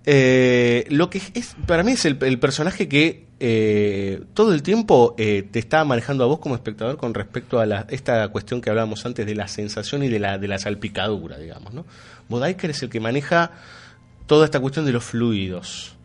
Eh, 0.05 0.85
lo 0.91 1.09
que 1.09 1.23
es 1.33 1.57
para 1.67 1.83
mí 1.83 1.93
es 1.93 2.05
el, 2.05 2.17
personaje 2.17 2.89
que 2.89 3.27
eh, 3.41 4.23
todo 4.35 4.53
el 4.53 4.63
tiempo 4.63 5.15
te 5.17 5.59
está 5.59 5.85
manejando 5.85 6.25
a 6.25 6.27
vos 6.27 6.39
como 6.39 6.55
espectador 6.55 6.99
con 6.99 7.15
respecto 7.15 7.59
a 7.59 7.67
la, 7.67 7.87
esta 7.89 8.29
cuestión 8.29 8.61
que 8.61 8.71
hablábamos 8.71 9.05
antes 9.07 9.27
de 9.27 9.35
la 9.35 9.49
sensación 9.49 10.03
y 10.03 10.09
de 10.09 10.19
la, 10.19 10.39
de 10.39 10.47
la 10.47 10.59
salpicadura, 10.59 11.39
digamos. 11.39 11.73
¿no? 11.73 11.87
Bodiker 12.31 12.71
es 12.71 12.83
el 12.83 12.91
que 12.91 13.01
maneja 13.01 13.51
toda 14.27 14.45
esta 14.45 14.61
cuestión 14.61 14.87
de 14.87 14.93
los 14.93 15.05
fluidos, 15.05 15.97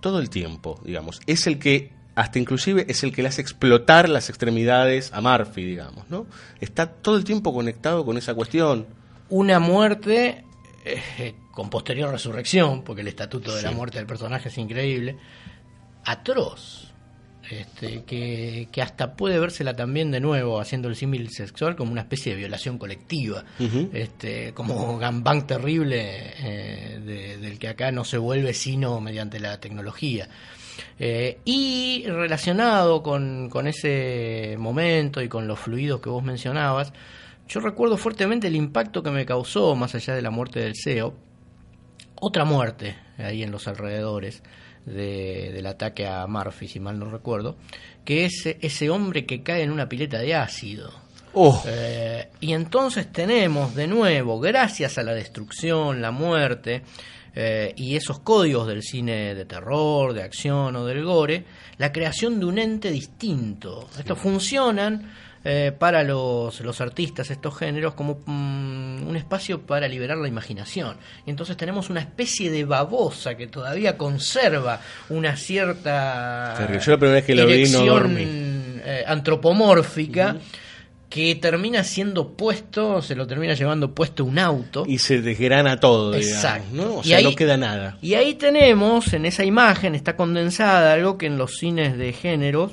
todo 0.00 0.18
el 0.18 0.30
tiempo, 0.30 0.80
digamos. 0.84 1.20
Es 1.26 1.46
el 1.46 1.58
que, 1.58 1.92
hasta 2.14 2.38
inclusive, 2.38 2.86
es 2.88 3.04
el 3.04 3.12
que 3.12 3.20
le 3.20 3.28
hace 3.28 3.42
explotar 3.42 4.08
las 4.08 4.30
extremidades 4.30 5.12
a 5.12 5.20
Murphy, 5.20 5.64
digamos, 5.64 6.08
¿no? 6.08 6.26
Está 6.60 6.86
todo 6.86 7.18
el 7.18 7.24
tiempo 7.24 7.52
conectado 7.52 8.06
con 8.06 8.16
esa 8.16 8.32
cuestión. 8.32 8.86
Una 9.28 9.58
muerte 9.58 10.44
eh, 10.86 11.34
con 11.52 11.68
posterior 11.68 12.10
resurrección, 12.10 12.82
porque 12.82 13.02
el 13.02 13.08
estatuto 13.08 13.54
de 13.54 13.62
la 13.62 13.70
muerte 13.72 13.98
del 13.98 14.06
personaje 14.06 14.48
es 14.48 14.56
increíble, 14.56 15.18
atroz 16.06 16.83
este, 17.50 18.04
que, 18.04 18.82
hasta 18.82 19.14
puede 19.14 19.38
vérsela 19.38 19.74
también 19.74 20.10
de 20.10 20.20
nuevo 20.20 20.60
haciendo 20.60 20.88
el 20.88 20.96
símil 20.96 21.30
sexual 21.30 21.76
como 21.76 21.92
una 21.92 22.02
especie 22.02 22.32
de 22.32 22.38
violación 22.38 22.78
colectiva, 22.78 23.44
este, 23.92 24.52
como 24.54 24.98
gambán 24.98 25.46
terrible 25.46 26.32
eh, 26.38 27.36
del 27.40 27.58
que 27.58 27.68
acá 27.68 27.92
no 27.92 28.04
se 28.04 28.18
vuelve 28.18 28.54
sino 28.54 29.00
mediante 29.00 29.40
la 29.40 29.60
tecnología. 29.60 30.28
Eh, 30.98 31.38
y 31.44 32.04
relacionado 32.06 33.02
con, 33.02 33.48
con 33.48 33.66
ese 33.66 34.56
momento 34.58 35.22
y 35.22 35.28
con 35.28 35.46
los 35.46 35.58
fluidos 35.58 36.00
que 36.00 36.08
vos 36.08 36.22
mencionabas, 36.22 36.92
yo 37.46 37.60
recuerdo 37.60 37.96
fuertemente 37.96 38.46
el 38.46 38.56
impacto 38.56 39.02
que 39.02 39.10
me 39.10 39.26
causó, 39.26 39.74
más 39.76 39.94
allá 39.94 40.14
de 40.14 40.22
la 40.22 40.30
muerte 40.30 40.60
del 40.60 40.74
CEO, 40.76 41.14
otra 42.16 42.44
muerte 42.44 42.96
ahí 43.18 43.42
en 43.42 43.50
los 43.50 43.68
alrededores 43.68 44.42
del 44.86 45.66
ataque 45.66 46.06
a 46.06 46.26
Murphy, 46.26 46.68
si 46.68 46.80
mal 46.80 46.98
no 46.98 47.10
recuerdo, 47.10 47.56
que 48.04 48.26
es 48.26 48.46
ese 48.60 48.90
hombre 48.90 49.24
que 49.24 49.42
cae 49.42 49.62
en 49.62 49.70
una 49.70 49.88
pileta 49.88 50.18
de 50.18 50.34
ácido. 50.34 50.92
Oh. 51.32 51.62
Eh, 51.66 52.28
y 52.40 52.52
entonces 52.52 53.10
tenemos 53.10 53.74
de 53.74 53.86
nuevo, 53.86 54.38
gracias 54.38 54.98
a 54.98 55.02
la 55.02 55.14
destrucción, 55.14 56.00
la 56.00 56.12
muerte 56.12 56.82
eh, 57.34 57.72
y 57.76 57.96
esos 57.96 58.20
códigos 58.20 58.68
del 58.68 58.82
cine 58.82 59.34
de 59.34 59.44
terror, 59.44 60.12
de 60.12 60.22
acción 60.22 60.76
o 60.76 60.86
del 60.86 61.02
gore, 61.02 61.44
la 61.78 61.92
creación 61.92 62.38
de 62.38 62.46
un 62.46 62.58
ente 62.58 62.92
distinto. 62.92 63.88
Estos 63.98 64.18
funcionan 64.18 65.10
eh, 65.46 65.72
para 65.78 66.02
los, 66.02 66.58
los, 66.60 66.80
artistas, 66.80 67.30
estos 67.30 67.58
géneros, 67.58 67.92
como 67.92 68.20
mm, 68.24 69.06
un 69.06 69.14
espacio 69.14 69.60
para 69.60 69.86
liberar 69.88 70.16
la 70.16 70.26
imaginación. 70.26 70.96
Y 71.26 71.30
entonces 71.30 71.54
tenemos 71.58 71.90
una 71.90 72.00
especie 72.00 72.50
de 72.50 72.64
babosa 72.64 73.36
que 73.36 73.46
todavía 73.46 73.98
conserva 73.98 74.80
una 75.10 75.36
cierta 75.36 76.54
Yo 76.80 76.92
la 76.92 76.98
primera 76.98 77.14
vez 77.16 77.24
que 77.24 77.34
lo 77.34 77.46
vi 77.46 77.68
no 77.68 78.06
eh, 78.16 79.04
antropomórfica. 79.06 80.36
que 81.10 81.34
termina 81.34 81.84
siendo 81.84 82.32
puesto, 82.32 83.02
se 83.02 83.14
lo 83.14 83.26
termina 83.26 83.52
llevando 83.52 83.94
puesto 83.94 84.24
un 84.24 84.38
auto. 84.38 84.84
Y 84.86 84.98
se 84.98 85.20
desgrana 85.20 85.78
todo, 85.78 86.14
Exacto. 86.14 86.68
¿no? 86.72 86.96
O 86.96 87.04
sea, 87.04 87.20
no 87.20 87.36
queda 87.36 87.58
nada. 87.58 87.98
Y 88.00 88.14
ahí 88.14 88.34
tenemos, 88.34 89.12
en 89.12 89.26
esa 89.26 89.44
imagen, 89.44 89.94
está 89.94 90.16
condensada 90.16 90.94
algo 90.94 91.18
que 91.18 91.26
en 91.26 91.36
los 91.36 91.58
cines 91.58 91.98
de 91.98 92.14
género 92.14 92.72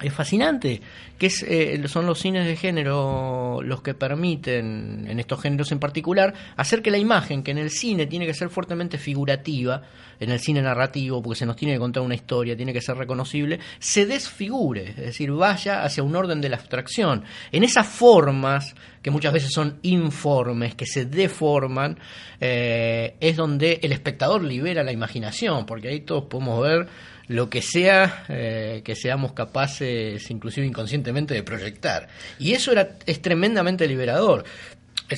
es 0.00 0.12
fascinante, 0.12 0.80
que 1.18 1.32
eh, 1.46 1.88
son 1.88 2.06
los 2.06 2.18
cines 2.18 2.46
de 2.46 2.56
género 2.56 3.60
los 3.62 3.82
que 3.82 3.94
permiten, 3.94 5.06
en 5.08 5.18
estos 5.18 5.40
géneros 5.40 5.72
en 5.72 5.78
particular, 5.78 6.34
hacer 6.56 6.82
que 6.82 6.90
la 6.90 6.98
imagen, 6.98 7.42
que 7.42 7.52
en 7.52 7.58
el 7.58 7.70
cine 7.70 8.06
tiene 8.06 8.26
que 8.26 8.34
ser 8.34 8.50
fuertemente 8.50 8.98
figurativa, 8.98 9.82
en 10.18 10.30
el 10.30 10.40
cine 10.40 10.62
narrativo, 10.62 11.22
porque 11.22 11.38
se 11.38 11.46
nos 11.46 11.56
tiene 11.56 11.74
que 11.74 11.80
contar 11.80 12.02
una 12.02 12.14
historia, 12.14 12.56
tiene 12.56 12.72
que 12.72 12.80
ser 12.80 12.96
reconocible, 12.96 13.58
se 13.78 14.06
desfigure, 14.06 14.90
es 14.90 14.96
decir, 14.96 15.30
vaya 15.30 15.82
hacia 15.84 16.02
un 16.02 16.14
orden 16.16 16.40
de 16.40 16.48
la 16.48 16.56
abstracción. 16.56 17.24
En 17.52 17.64
esas 17.64 17.86
formas, 17.86 18.74
que 19.02 19.10
muchas 19.10 19.32
veces 19.32 19.52
son 19.52 19.78
informes, 19.82 20.74
que 20.74 20.86
se 20.86 21.06
deforman, 21.06 21.98
eh, 22.40 23.16
es 23.20 23.36
donde 23.36 23.80
el 23.82 23.92
espectador 23.92 24.42
libera 24.42 24.82
la 24.82 24.92
imaginación, 24.92 25.66
porque 25.66 25.88
ahí 25.88 26.00
todos 26.00 26.24
podemos 26.24 26.62
ver 26.62 26.88
lo 27.28 27.50
que 27.50 27.62
sea 27.62 28.24
eh, 28.28 28.82
que 28.84 28.94
seamos 28.94 29.32
capaces, 29.32 30.30
inclusive 30.30 30.66
inconscientemente, 30.66 31.34
de 31.34 31.42
proyectar. 31.42 32.08
Y 32.38 32.52
eso 32.52 32.72
era, 32.72 32.96
es 33.06 33.20
tremendamente 33.20 33.86
liberador. 33.88 34.44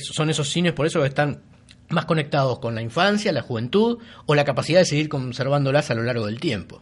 son 0.01 0.29
esos 0.29 0.49
cines, 0.49 0.73
por 0.73 0.85
eso, 0.85 1.01
que 1.01 1.07
están 1.07 1.41
más 1.89 2.05
conectados 2.05 2.59
con 2.59 2.75
la 2.75 2.81
infancia, 2.81 3.31
la 3.31 3.41
juventud 3.41 3.99
o 4.25 4.35
la 4.35 4.45
capacidad 4.45 4.79
de 4.79 4.85
seguir 4.85 5.09
conservándolas 5.09 5.89
a 5.91 5.95
lo 5.95 6.03
largo 6.03 6.25
del 6.25 6.39
tiempo. 6.39 6.81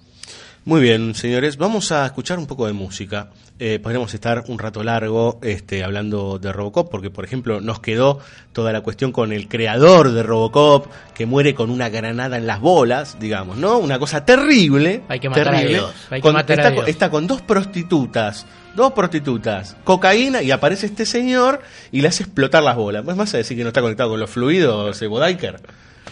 Muy 0.67 0.81
bien, 0.81 1.15
señores, 1.15 1.55
vamos 1.55 1.93
a 1.93 2.05
escuchar 2.05 2.37
un 2.37 2.45
poco 2.45 2.67
de 2.67 2.73
música. 2.73 3.29
Eh, 3.57 3.79
podríamos 3.81 4.13
estar 4.13 4.43
un 4.49 4.59
rato 4.59 4.83
largo 4.83 5.39
este, 5.41 5.81
hablando 5.81 6.39
de 6.39 6.51
Robocop, 6.51 6.91
porque, 6.91 7.09
por 7.09 7.23
ejemplo, 7.23 7.61
nos 7.61 7.79
quedó 7.79 8.19
toda 8.51 8.73
la 8.73 8.81
cuestión 8.81 9.13
con 9.13 9.31
el 9.31 9.47
creador 9.47 10.11
de 10.11 10.23
Robocop, 10.23 10.87
que 11.13 11.25
muere 11.25 11.55
con 11.55 11.69
una 11.69 11.87
granada 11.87 12.35
en 12.35 12.47
las 12.47 12.59
bolas, 12.59 13.15
digamos, 13.17 13.55
¿no? 13.55 13.77
Una 13.77 13.97
cosa 13.97 14.25
terrible. 14.25 15.03
Hay 15.07 15.21
que 15.21 15.29
matar 15.29 15.55
a 15.55 15.61
Dios. 15.61 15.95
Hay 16.09 16.21
que 16.21 16.31
matar 16.33 16.59
está, 16.59 16.67
a 16.67 16.71
Dios. 16.71 16.87
está 16.89 17.09
con 17.09 17.27
dos 17.27 17.41
prostitutas 17.41 18.45
dos 18.75 18.91
prostitutas, 18.91 19.75
cocaína 19.83 20.43
y 20.43 20.51
aparece 20.51 20.85
este 20.85 21.07
señor 21.07 21.61
y 21.91 22.01
le 22.01 22.09
hace 22.09 22.23
explotar 22.23 22.61
las 22.61 22.75
bolas. 22.75 23.07
¿Es 23.07 23.15
más 23.15 23.33
a 23.33 23.37
decir 23.37 23.55
que 23.57 23.63
no 23.63 23.69
está 23.69 23.81
conectado 23.81 24.11
con 24.11 24.19
los 24.19 24.29
fluidos, 24.29 25.01
eh, 25.01 25.07
Bodaiker? 25.07 25.61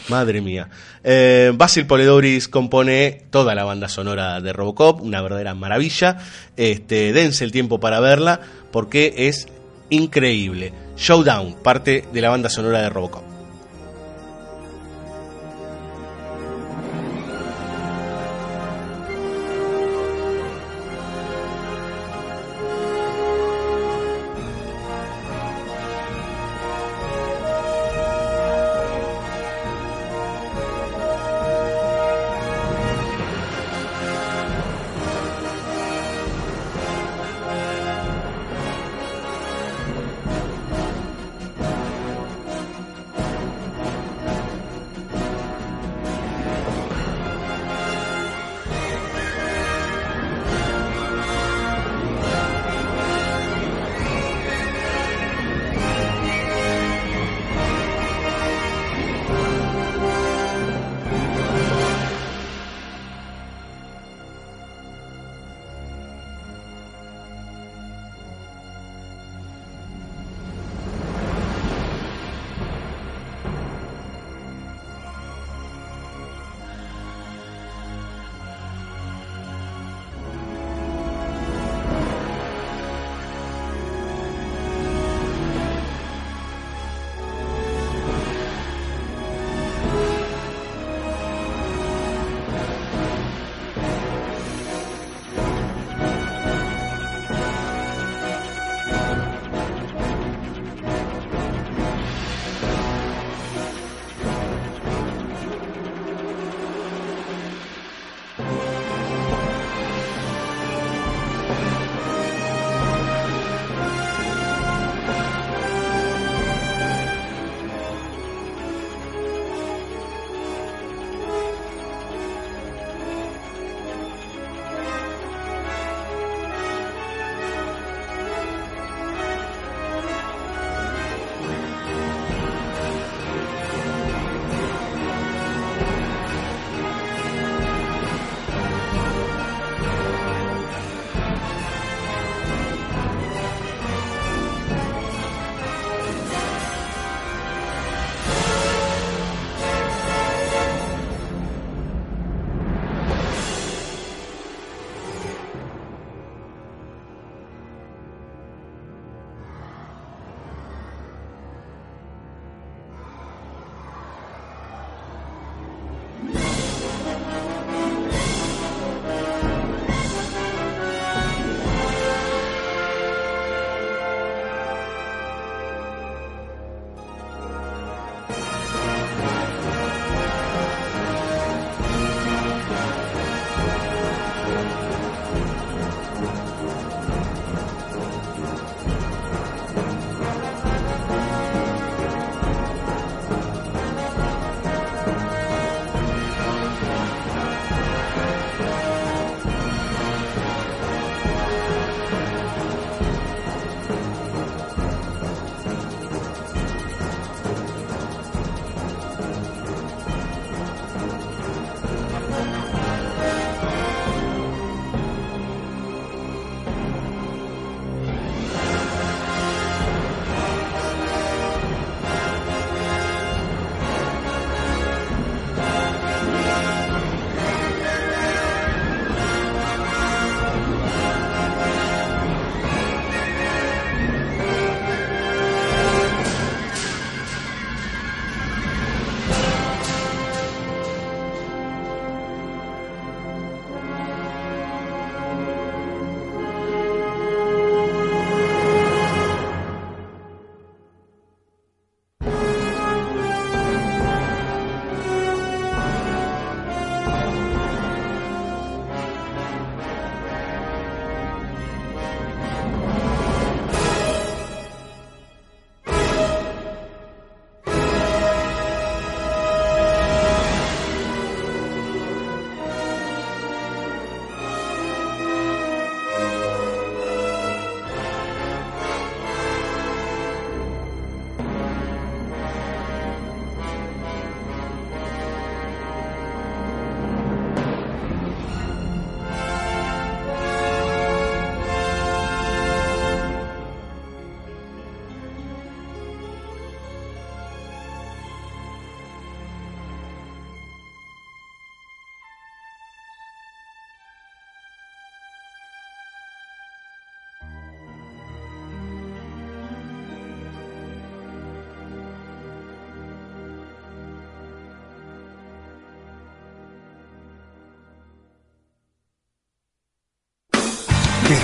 Madre 0.10 0.41
mía. 0.41 0.70
Eh, 1.04 1.52
Basil 1.56 1.86
Poledoris 1.86 2.48
compone 2.48 3.24
toda 3.30 3.56
la 3.56 3.64
banda 3.64 3.89
sonora 3.89 4.41
de 4.41 4.54
Robocop, 4.54 5.02
una 5.02 5.22
verdadera 5.22 5.54
maravilla. 5.54 6.18
Este, 6.58 7.14
dense 7.14 7.43
el 7.43 7.52
tiempo 7.52 7.80
para 7.80 8.00
verla 8.00 8.41
porque 8.72 9.14
es 9.18 9.48
increíble. 9.89 10.74
Showdown, 10.98 11.56
parte 11.64 12.06
de 12.14 12.22
la 12.22 12.30
banda 12.30 12.50
sonora 12.50 12.82
de 12.82 12.89
Robocop. 12.89 13.35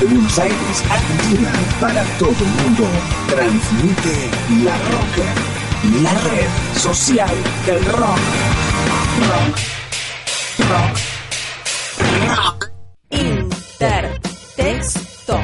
De 0.01 0.07
Buenos 0.07 0.37
Aires, 0.39 0.83
Argentina, 0.89 1.51
para 1.79 2.03
todo 2.17 2.31
el 2.31 2.47
mundo. 2.63 2.87
Transmite 3.29 4.29
La 4.63 4.75
Rocker, 4.89 5.35
la 6.01 6.13
red 6.29 6.49
social 6.75 7.35
del 7.65 7.85
rock. 7.85 8.19
Rock. 9.29 9.59
Rock. 12.29 12.71
Intertexto. 13.91 15.39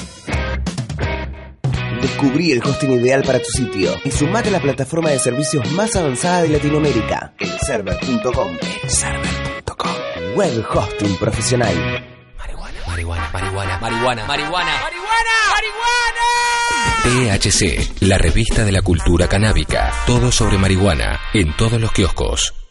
Descubrí 2.03 2.51
el 2.51 2.61
hosting 2.61 2.91
ideal 2.91 3.23
para 3.23 3.39
tu 3.39 3.49
sitio 3.49 3.95
y 4.03 4.11
sumate 4.11 4.49
a 4.49 4.51
la 4.51 4.59
plataforma 4.61 5.09
de 5.09 5.19
servicios 5.19 5.71
más 5.71 5.95
avanzada 5.95 6.41
de 6.41 6.49
Latinoamérica, 6.49 7.33
elserver.com. 7.39 8.57
Elserver.com. 8.83 9.91
Web 10.35 10.65
hosting 10.69 11.15
profesional. 11.15 11.73
Marihuana, 12.37 12.79
marihuana, 12.85 13.29
marihuana, 13.31 13.79
marihuana, 13.79 14.25
marihuana. 14.27 14.71
THC, 17.39 18.01
la 18.01 18.17
revista 18.17 18.65
de 18.65 18.73
la 18.73 18.81
cultura 18.81 19.29
canábica. 19.29 19.93
Todo 20.05 20.29
sobre 20.29 20.57
marihuana 20.57 21.21
en 21.33 21.55
todos 21.55 21.79
los 21.79 21.93
kioscos. 21.93 22.62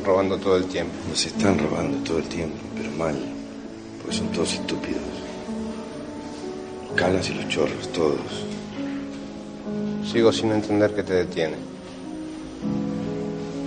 Están 0.00 0.14
robando 0.14 0.38
todo 0.38 0.56
el 0.56 0.64
tiempo? 0.64 0.92
Nos 1.08 1.26
están 1.26 1.58
robando 1.58 1.98
todo 2.04 2.18
el 2.18 2.24
tiempo, 2.24 2.56
pero 2.74 2.90
mal. 2.92 3.14
Porque 4.00 4.16
son 4.16 4.28
todos 4.28 4.54
estúpidos. 4.54 5.02
Calas 6.96 7.28
y 7.28 7.34
los 7.34 7.48
chorros, 7.48 7.92
todos. 7.92 8.46
Sigo 10.10 10.32
sin 10.32 10.52
entender 10.52 10.94
qué 10.94 11.02
te 11.02 11.14
detiene. 11.14 11.56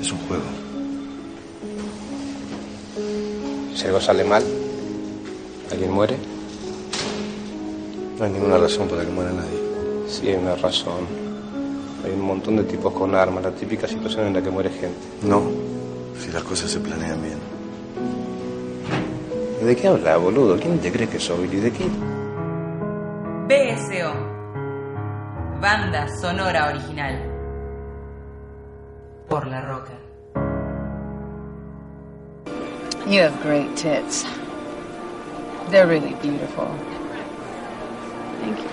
Es 0.01 0.11
un 0.11 0.17
juego. 0.27 0.43
Si 3.75 3.85
algo 3.85 4.01
sale 4.01 4.23
mal, 4.23 4.43
¿alguien 5.71 5.91
muere? 5.91 6.17
No 8.17 8.25
hay 8.25 8.31
ninguna 8.31 8.57
razón 8.57 8.87
para 8.87 9.03
que 9.03 9.11
muera 9.11 9.31
nadie. 9.31 9.59
Sí, 10.07 10.29
hay 10.29 10.35
una 10.35 10.55
razón. 10.55 11.05
Hay 12.03 12.11
un 12.11 12.21
montón 12.21 12.57
de 12.57 12.63
tipos 12.63 12.91
con 12.91 13.13
armas, 13.15 13.43
la 13.43 13.51
típica 13.51 13.87
situación 13.87 14.27
en 14.27 14.33
la 14.33 14.41
que 14.41 14.49
muere 14.49 14.69
gente. 14.69 14.99
No, 15.21 15.62
las 16.33 16.43
cosas 16.43 16.71
se 16.71 16.79
planean 16.79 17.21
bien. 17.21 17.37
¿De 19.63 19.75
qué 19.75 19.87
habla, 19.87 20.17
boludo? 20.17 20.59
¿Quién 20.59 20.79
te 20.79 20.91
cree 20.91 21.07
que 21.07 21.19
soy? 21.19 21.47
¿Y 21.51 21.57
de 21.57 21.71
qué? 21.71 21.85
BSO. 23.47 24.13
Banda 25.61 26.07
sonora 26.19 26.69
original. 26.69 27.21
Por 29.29 29.47
la 29.47 29.61
roca. 29.61 29.93
You 33.07 33.21
have 33.21 33.39
great 33.43 33.75
tits. 33.75 34.25
They're 35.69 35.87
really 35.87 36.15
beautiful. 36.21 36.67
Thank 38.41 38.57
you. 38.57 38.69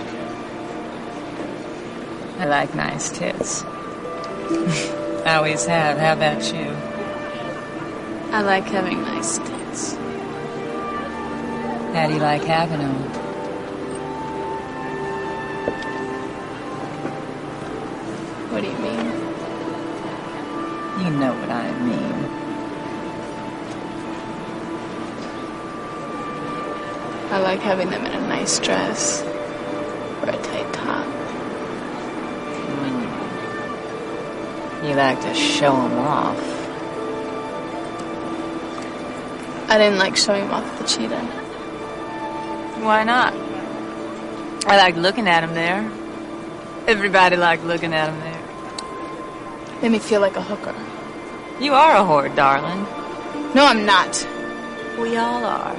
I 2.39 2.45
like 2.45 2.73
nice 2.75 3.09
tits. 3.09 3.63
I 5.25 5.35
always 5.35 5.65
have. 5.65 5.97
How 5.97 6.13
about 6.13 6.51
you? 6.53 6.90
I 8.33 8.41
like 8.43 8.63
having 8.63 9.01
nice 9.01 9.39
tits. 9.39 9.95
How 11.93 12.07
do 12.07 12.13
you 12.13 12.19
like 12.21 12.45
having 12.45 12.79
them? 12.79 12.93
What 18.49 18.61
do 18.61 18.67
you 18.67 18.77
mean? 18.77 19.05
You 21.03 21.09
know 21.19 21.33
what 21.33 21.49
I 21.49 21.71
mean. 21.83 22.25
I 27.33 27.37
like 27.39 27.59
having 27.59 27.89
them 27.89 28.05
in 28.05 28.13
a 28.13 28.27
nice 28.29 28.59
dress 28.59 29.23
or 30.21 30.29
a 30.29 30.37
tight 30.41 30.71
top. 30.73 31.05
Mm. 32.65 33.03
You 34.87 34.95
like 34.95 35.19
to 35.19 35.33
show 35.33 35.73
them 35.73 35.99
off. 35.99 36.60
I 39.71 39.77
didn't 39.77 39.99
like 39.99 40.17
showing 40.17 40.49
off 40.51 40.79
the 40.79 40.83
cheetah. 40.83 41.21
Why 42.83 43.05
not? 43.05 43.33
I 44.65 44.75
like 44.75 44.97
looking 44.97 45.29
at 45.29 45.45
him 45.45 45.53
there. 45.53 45.89
Everybody 46.87 47.37
liked 47.37 47.63
looking 47.63 47.93
at 47.93 48.09
him 48.09 48.19
there. 48.19 49.81
Made 49.81 49.93
me 49.93 49.99
feel 49.99 50.19
like 50.19 50.35
a 50.35 50.41
hooker. 50.41 50.75
You 51.63 51.73
are 51.73 51.95
a 51.95 52.01
whore, 52.01 52.35
darling. 52.35 52.83
No, 53.55 53.65
I'm 53.65 53.85
not. 53.85 54.27
We 54.99 55.15
all 55.15 55.45
are. 55.45 55.77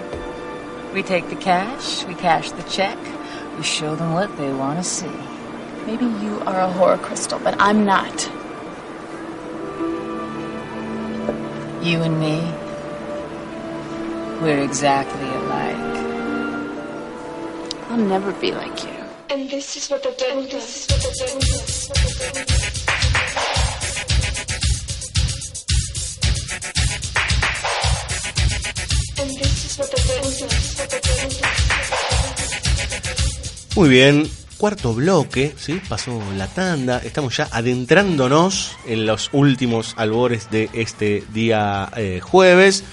We 0.94 1.02
take 1.02 1.28
the 1.28 1.36
cash, 1.36 2.06
we 2.06 2.14
cash 2.14 2.50
the 2.50 2.62
check, 2.62 2.96
we 3.58 3.62
show 3.62 3.94
them 3.94 4.14
what 4.14 4.34
they 4.38 4.54
want 4.54 4.78
to 4.78 4.84
see. 4.84 5.12
Maybe 5.84 6.06
you 6.06 6.40
are 6.46 6.62
a 6.62 6.72
whore, 6.72 6.98
Crystal, 6.98 7.38
but 7.40 7.56
I'm 7.58 7.84
not. 7.84 8.24
You 11.84 12.00
and 12.00 12.18
me, 12.18 12.40
we're 14.42 14.62
exactly 14.64 15.28
alike. 15.28 15.76
I'll 17.90 17.96
never 17.96 18.32
be 18.32 18.50
like 18.50 18.82
you. 18.82 18.90
And 19.30 19.48
this 19.48 19.76
is 19.76 19.88
what 19.88 20.02
the 20.02 20.12
devil 20.18 20.42
does. 20.42 20.88
And 29.20 29.30
this 29.38 29.64
is 29.64 29.78
what 29.78 29.90
the 29.92 30.02
devil 30.08 30.30
does. 30.30 30.76
What 30.78 30.90
the 30.90 31.00
devil 31.00 31.30
does. 31.30 31.62
Muy 33.76 33.88
bien, 33.88 34.28
cuarto 34.58 34.92
bloque, 34.92 35.54
¿sí? 35.56 35.80
Pasó 35.88 36.20
la 36.36 36.48
tanda, 36.48 36.98
estamos 36.98 37.36
ya 37.36 37.48
adentrándonos 37.52 38.76
en 38.86 39.06
los 39.06 39.30
últimos 39.32 39.94
albores 39.96 40.50
de 40.50 40.68
este 40.74 41.22
día 41.32 41.90
eh, 41.96 42.20
jueves. 42.20 42.84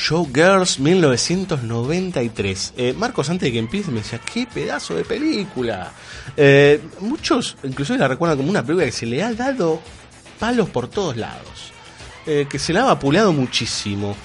Showgirls 0.00 0.78
1993. 0.78 2.74
Eh, 2.76 2.94
Marcos, 2.96 3.28
antes 3.30 3.46
de 3.48 3.52
que 3.52 3.58
empiece, 3.58 3.90
me 3.90 3.98
decía, 4.00 4.20
qué 4.20 4.46
pedazo 4.46 4.94
de 4.94 5.04
película. 5.04 5.92
Eh, 6.36 6.80
muchos, 7.00 7.56
inclusive 7.64 7.98
la 7.98 8.06
recuerdan 8.08 8.38
como 8.38 8.48
una 8.50 8.62
película 8.62 8.86
que 8.86 8.92
se 8.92 9.06
le 9.06 9.22
ha 9.22 9.32
dado 9.34 9.80
palos 10.38 10.70
por 10.70 10.88
todos 10.88 11.16
lados. 11.16 11.72
Eh, 12.26 12.46
que 12.48 12.58
se 12.58 12.72
la 12.72 12.82
ha 12.82 12.86
vapuleado 12.86 13.32
muchísimo. 13.32 14.16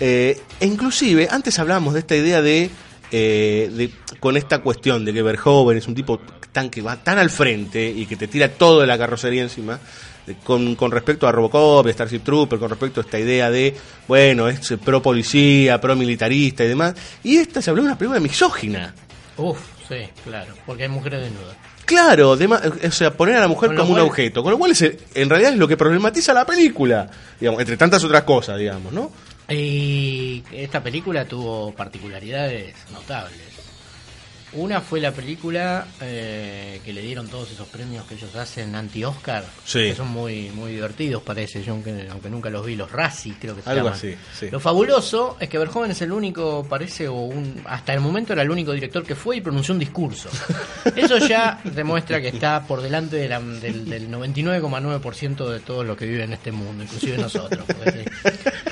Eh, 0.00 0.40
e 0.60 0.66
inclusive, 0.66 1.28
antes 1.30 1.58
hablábamos 1.58 1.92
de 1.94 2.00
esta 2.00 2.16
idea 2.16 2.40
de, 2.40 2.70
eh, 3.12 3.70
de- 3.72 3.92
con 4.20 4.36
esta 4.36 4.60
cuestión 4.60 5.04
de 5.04 5.12
que 5.12 5.22
Verhoeven 5.22 5.76
es 5.76 5.88
un 5.88 5.94
tipo 5.94 6.20
tan 6.52 6.70
que 6.70 6.80
va 6.80 6.96
tan 6.96 7.18
al 7.18 7.28
frente 7.30 7.88
y 7.90 8.06
que 8.06 8.16
te 8.16 8.28
tira 8.28 8.48
todo 8.48 8.80
de 8.80 8.86
la 8.86 8.96
carrocería 8.96 9.42
encima, 9.42 9.78
con, 10.36 10.74
con 10.74 10.90
respecto 10.90 11.26
a 11.26 11.32
Robocop, 11.32 11.86
de 11.86 11.92
Starship 11.92 12.20
Trooper, 12.20 12.58
con 12.58 12.70
respecto 12.70 13.00
a 13.00 13.04
esta 13.04 13.18
idea 13.18 13.50
de, 13.50 13.74
bueno, 14.06 14.48
es 14.48 14.74
pro 14.84 15.02
policía, 15.02 15.80
pro 15.80 15.96
militarista 15.96 16.64
y 16.64 16.68
demás. 16.68 16.94
Y 17.24 17.36
esta 17.36 17.62
se 17.62 17.70
habló 17.70 17.82
de 17.82 17.88
una 17.88 17.98
película 17.98 18.20
misógina. 18.20 18.94
Uf, 19.36 19.58
sí, 19.88 20.08
claro, 20.24 20.54
porque 20.66 20.84
hay 20.84 20.88
mujeres 20.88 21.22
desnudas. 21.22 21.56
Claro, 21.84 22.36
de 22.36 22.46
o 22.46 22.90
sea, 22.90 23.14
poner 23.14 23.36
a 23.36 23.40
la 23.40 23.48
mujer 23.48 23.74
como 23.74 23.94
un 23.94 24.00
objeto, 24.00 24.42
con 24.42 24.52
lo 24.52 24.58
cual 24.58 24.72
es, 24.72 24.82
en 24.82 25.30
realidad 25.30 25.52
es 25.52 25.58
lo 25.58 25.66
que 25.66 25.78
problematiza 25.78 26.34
la 26.34 26.44
película, 26.44 27.08
digamos, 27.40 27.60
entre 27.60 27.78
tantas 27.78 28.04
otras 28.04 28.24
cosas, 28.24 28.58
digamos, 28.58 28.92
¿no? 28.92 29.10
Y 29.48 30.44
esta 30.52 30.82
película 30.82 31.24
tuvo 31.24 31.72
particularidades 31.72 32.74
notables. 32.92 33.47
Una 34.54 34.80
fue 34.80 34.98
la 35.00 35.12
película 35.12 35.86
eh, 36.00 36.80
que 36.82 36.92
le 36.94 37.02
dieron 37.02 37.28
todos 37.28 37.50
esos 37.50 37.68
premios 37.68 38.06
que 38.06 38.14
ellos 38.14 38.34
hacen 38.34 38.74
anti-Oscar, 38.74 39.44
Sí. 39.66 39.80
que 39.80 39.94
son 39.94 40.08
muy 40.08 40.48
muy 40.50 40.72
divertidos, 40.72 41.22
parece, 41.22 41.62
yo 41.62 41.72
aunque, 41.74 42.08
aunque 42.10 42.30
nunca 42.30 42.48
los 42.48 42.64
vi, 42.64 42.74
los 42.74 42.90
Razzie 42.90 43.34
creo 43.38 43.54
que 43.54 43.60
se 43.62 43.68
Algo 43.68 43.84
llaman. 43.84 43.98
así, 43.98 44.14
sí. 44.38 44.48
Lo 44.50 44.58
fabuloso 44.58 45.36
es 45.38 45.50
que 45.50 45.58
Verhoeven 45.58 45.90
es 45.90 46.00
el 46.00 46.12
único, 46.12 46.66
parece, 46.66 47.08
o 47.08 47.12
un, 47.14 47.60
hasta 47.66 47.92
el 47.92 48.00
momento 48.00 48.32
era 48.32 48.40
el 48.40 48.50
único 48.50 48.72
director 48.72 49.04
que 49.04 49.14
fue 49.14 49.36
y 49.36 49.40
pronunció 49.42 49.74
un 49.74 49.80
discurso. 49.80 50.30
Eso 50.96 51.18
ya 51.18 51.60
demuestra 51.64 52.20
que 52.22 52.28
está 52.28 52.66
por 52.66 52.80
delante 52.80 53.16
de 53.16 53.28
la- 53.28 53.40
del, 53.40 53.84
del 53.88 54.08
99,9% 54.10 55.48
de 55.50 55.60
todos 55.60 55.84
los 55.84 55.96
que 55.96 56.06
viven 56.06 56.22
en 56.24 56.32
este 56.32 56.52
mundo, 56.52 56.82
inclusive 56.84 57.18
nosotros. 57.18 57.64
porque 57.66 58.04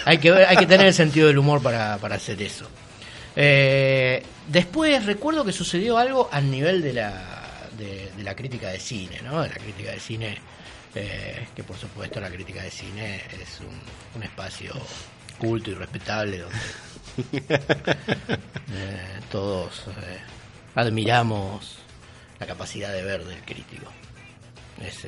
hay, 0.07 0.19
que 0.19 0.31
ver- 0.31 0.47
hay 0.47 0.57
que 0.57 0.67
tener 0.67 0.87
el 0.87 0.95
sentido 0.95 1.29
del 1.29 1.37
humor 1.39 1.63
para, 1.63 1.99
para 1.99 2.17
hacer 2.17 2.41
eso. 2.41 2.67
Eh, 3.37 4.23
después 4.49 5.05
recuerdo 5.05 5.45
que 5.45 5.53
sucedió 5.53 5.99
algo 5.99 6.29
al 6.33 6.51
nivel 6.51 6.81
de 6.81 6.95
la, 6.95 7.69
de, 7.77 8.11
de 8.17 8.23
la 8.23 8.35
crítica 8.35 8.71
de 8.71 8.81
cine, 8.81 9.21
¿no? 9.23 9.43
De 9.43 9.51
la 9.51 9.55
crítica 9.57 9.93
de 9.93 10.01
cine, 10.01 10.39
eh, 10.95 11.49
que 11.55 11.63
por 11.63 11.77
supuesto 11.77 12.21
la 12.21 12.31
crítica 12.31 12.63
de 12.63 12.71
cine 12.71 13.17
es 13.41 13.61
un, 13.61 13.79
un 14.15 14.23
espacio 14.23 14.73
culto 15.39 15.71
y 15.71 15.75
respetable 15.75 16.39
donde 16.39 16.59
eh, 18.73 19.21
todos 19.31 19.85
eh, 19.89 20.19
admiramos 20.75 21.81
la 22.41 22.47
capacidad 22.47 22.93
de 22.93 23.03
ver 23.03 23.25
del 23.25 23.43
crítico. 23.43 23.93
Es 24.81 25.07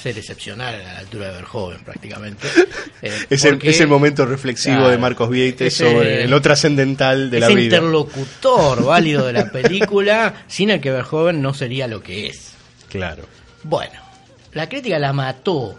ser 0.00 0.16
excepcional 0.18 0.74
a 0.74 0.78
la 0.78 0.98
altura 0.98 1.28
de 1.28 1.32
Verhoeven 1.34 1.84
prácticamente. 1.84 2.46
Eh, 3.04 3.10
Es 3.30 3.44
el, 3.44 3.58
es 3.64 3.80
el 3.80 3.88
momento 3.88 4.24
reflexivo 4.26 4.76
Claro. 4.76 4.90
de 4.90 4.98
Marcos 4.98 5.28
Vieites 5.28 5.74
sobre 5.74 6.28
lo 6.28 6.40
trascendental 6.40 7.32
de 7.32 7.40
la 7.40 7.48
vida. 7.48 7.62
interlocutor 7.64 8.84
válido 8.84 9.26
de 9.26 9.32
la 9.32 9.50
película, 9.50 10.44
sin 10.46 10.70
el 10.70 10.80
que 10.80 10.92
Verhoeven 10.92 11.42
no 11.42 11.52
sería 11.52 11.88
lo 11.88 12.00
que 12.00 12.28
es. 12.28 12.52
Claro. 12.88 13.24
Bueno, 13.64 14.00
la 14.52 14.68
crítica 14.68 15.00
la 15.00 15.12
mató. 15.12 15.76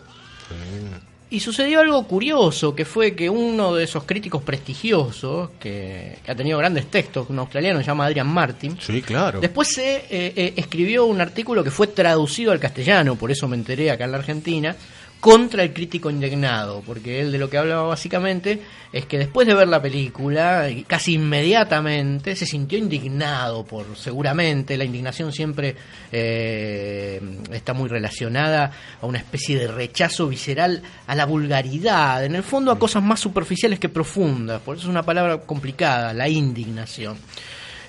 Y 1.33 1.39
sucedió 1.39 1.79
algo 1.79 2.05
curioso, 2.05 2.75
que 2.75 2.85
fue 2.85 3.15
que 3.15 3.27
uno 3.27 3.73
de 3.73 3.85
esos 3.85 4.03
críticos 4.03 4.43
prestigiosos, 4.43 5.49
que, 5.59 6.19
que 6.23 6.31
ha 6.31 6.35
tenido 6.35 6.59
grandes 6.59 6.85
textos, 6.91 7.27
un 7.27 7.39
australiano 7.39 7.79
se 7.79 7.87
llama 7.87 8.05
Adrian 8.05 8.27
Martin, 8.27 8.77
Sí, 8.79 9.01
claro. 9.01 9.41
Después 9.41 9.67
se 9.69 9.95
eh, 9.95 10.05
eh, 10.11 10.53
escribió 10.57 11.05
un 11.05 11.19
artículo 11.21 11.63
que 11.63 11.71
fue 11.71 11.87
traducido 11.87 12.51
al 12.51 12.59
castellano, 12.59 13.15
por 13.15 13.31
eso 13.31 13.47
me 13.47 13.55
enteré 13.55 13.89
acá 13.89 14.05
en 14.05 14.11
la 14.11 14.19
Argentina, 14.19 14.75
contra 15.23 15.63
el 15.63 15.71
crítico 15.71 16.09
indignado, 16.09 16.83
porque 16.85 17.21
él 17.21 17.31
de 17.31 17.37
lo 17.37 17.49
que 17.49 17.57
hablaba 17.57 17.83
básicamente 17.83 18.59
es 18.91 19.05
que 19.05 19.17
después 19.17 19.47
de 19.47 19.53
ver 19.53 19.69
la 19.69 19.81
película, 19.81 20.67
casi 20.85 21.13
inmediatamente 21.13 22.35
se 22.35 22.45
sintió 22.45 22.77
indignado 22.77 23.63
por, 23.63 23.95
seguramente, 23.95 24.75
la 24.75 24.83
indignación 24.83 25.31
siempre 25.31 25.77
eh, 26.11 27.21
está 27.53 27.73
muy 27.73 27.87
relacionada 27.87 28.69
a 28.99 29.05
una 29.05 29.19
especie 29.19 29.57
de 29.57 29.69
rechazo 29.69 30.27
visceral 30.27 30.81
a 31.07 31.15
la 31.15 31.25
vulgaridad, 31.25 32.25
en 32.25 32.35
el 32.35 32.43
fondo 32.43 32.69
a 32.69 32.77
cosas 32.77 33.01
más 33.01 33.21
superficiales 33.21 33.79
que 33.79 33.87
profundas, 33.87 34.59
por 34.59 34.75
eso 34.75 34.87
es 34.87 34.89
una 34.89 35.03
palabra 35.03 35.37
complicada, 35.37 36.13
la 36.13 36.27
indignación. 36.27 37.15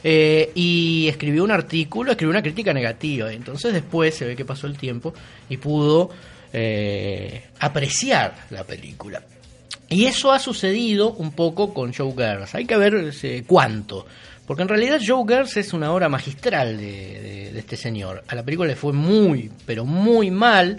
Eh, 0.05 0.52
y 0.55 1.09
escribió 1.09 1.43
un 1.43 1.51
artículo, 1.51 2.12
escribió 2.12 2.31
una 2.31 2.43
crítica 2.43 2.74
negativa. 2.74 3.32
Entonces 3.32 3.73
después 3.73 4.15
se 4.15 4.27
ve 4.27 4.36
que 4.36 4.44
pasó 4.44 4.66
el 4.66 4.77
tiempo 4.77 5.15
y 5.48 5.56
pudo 5.56 6.11
eh, 6.55 7.44
apreciar 7.59 8.35
la 8.51 8.64
película. 8.64 9.22
Y 9.89 10.06
eso 10.06 10.32
ha 10.32 10.39
sucedido 10.39 11.12
un 11.12 11.32
poco 11.32 11.74
con 11.74 11.90
Showgirls. 11.90 12.55
Hay 12.55 12.64
que 12.64 12.76
ver 12.76 13.12
cuánto. 13.47 14.06
Porque 14.47 14.62
en 14.62 14.68
realidad 14.68 14.98
Showgirls 15.01 15.56
es 15.59 15.72
una 15.72 15.93
obra 15.93 16.09
magistral 16.09 16.78
de, 16.78 16.85
de- 17.20 17.52
de 17.52 17.59
este 17.59 17.76
señor. 17.76 18.24
A 18.28 18.35
la 18.35 18.43
película 18.43 18.68
le 18.68 18.76
fue 18.76 18.93
muy, 18.93 19.51
pero 19.66 19.85
muy 19.85 20.31
mal. 20.31 20.78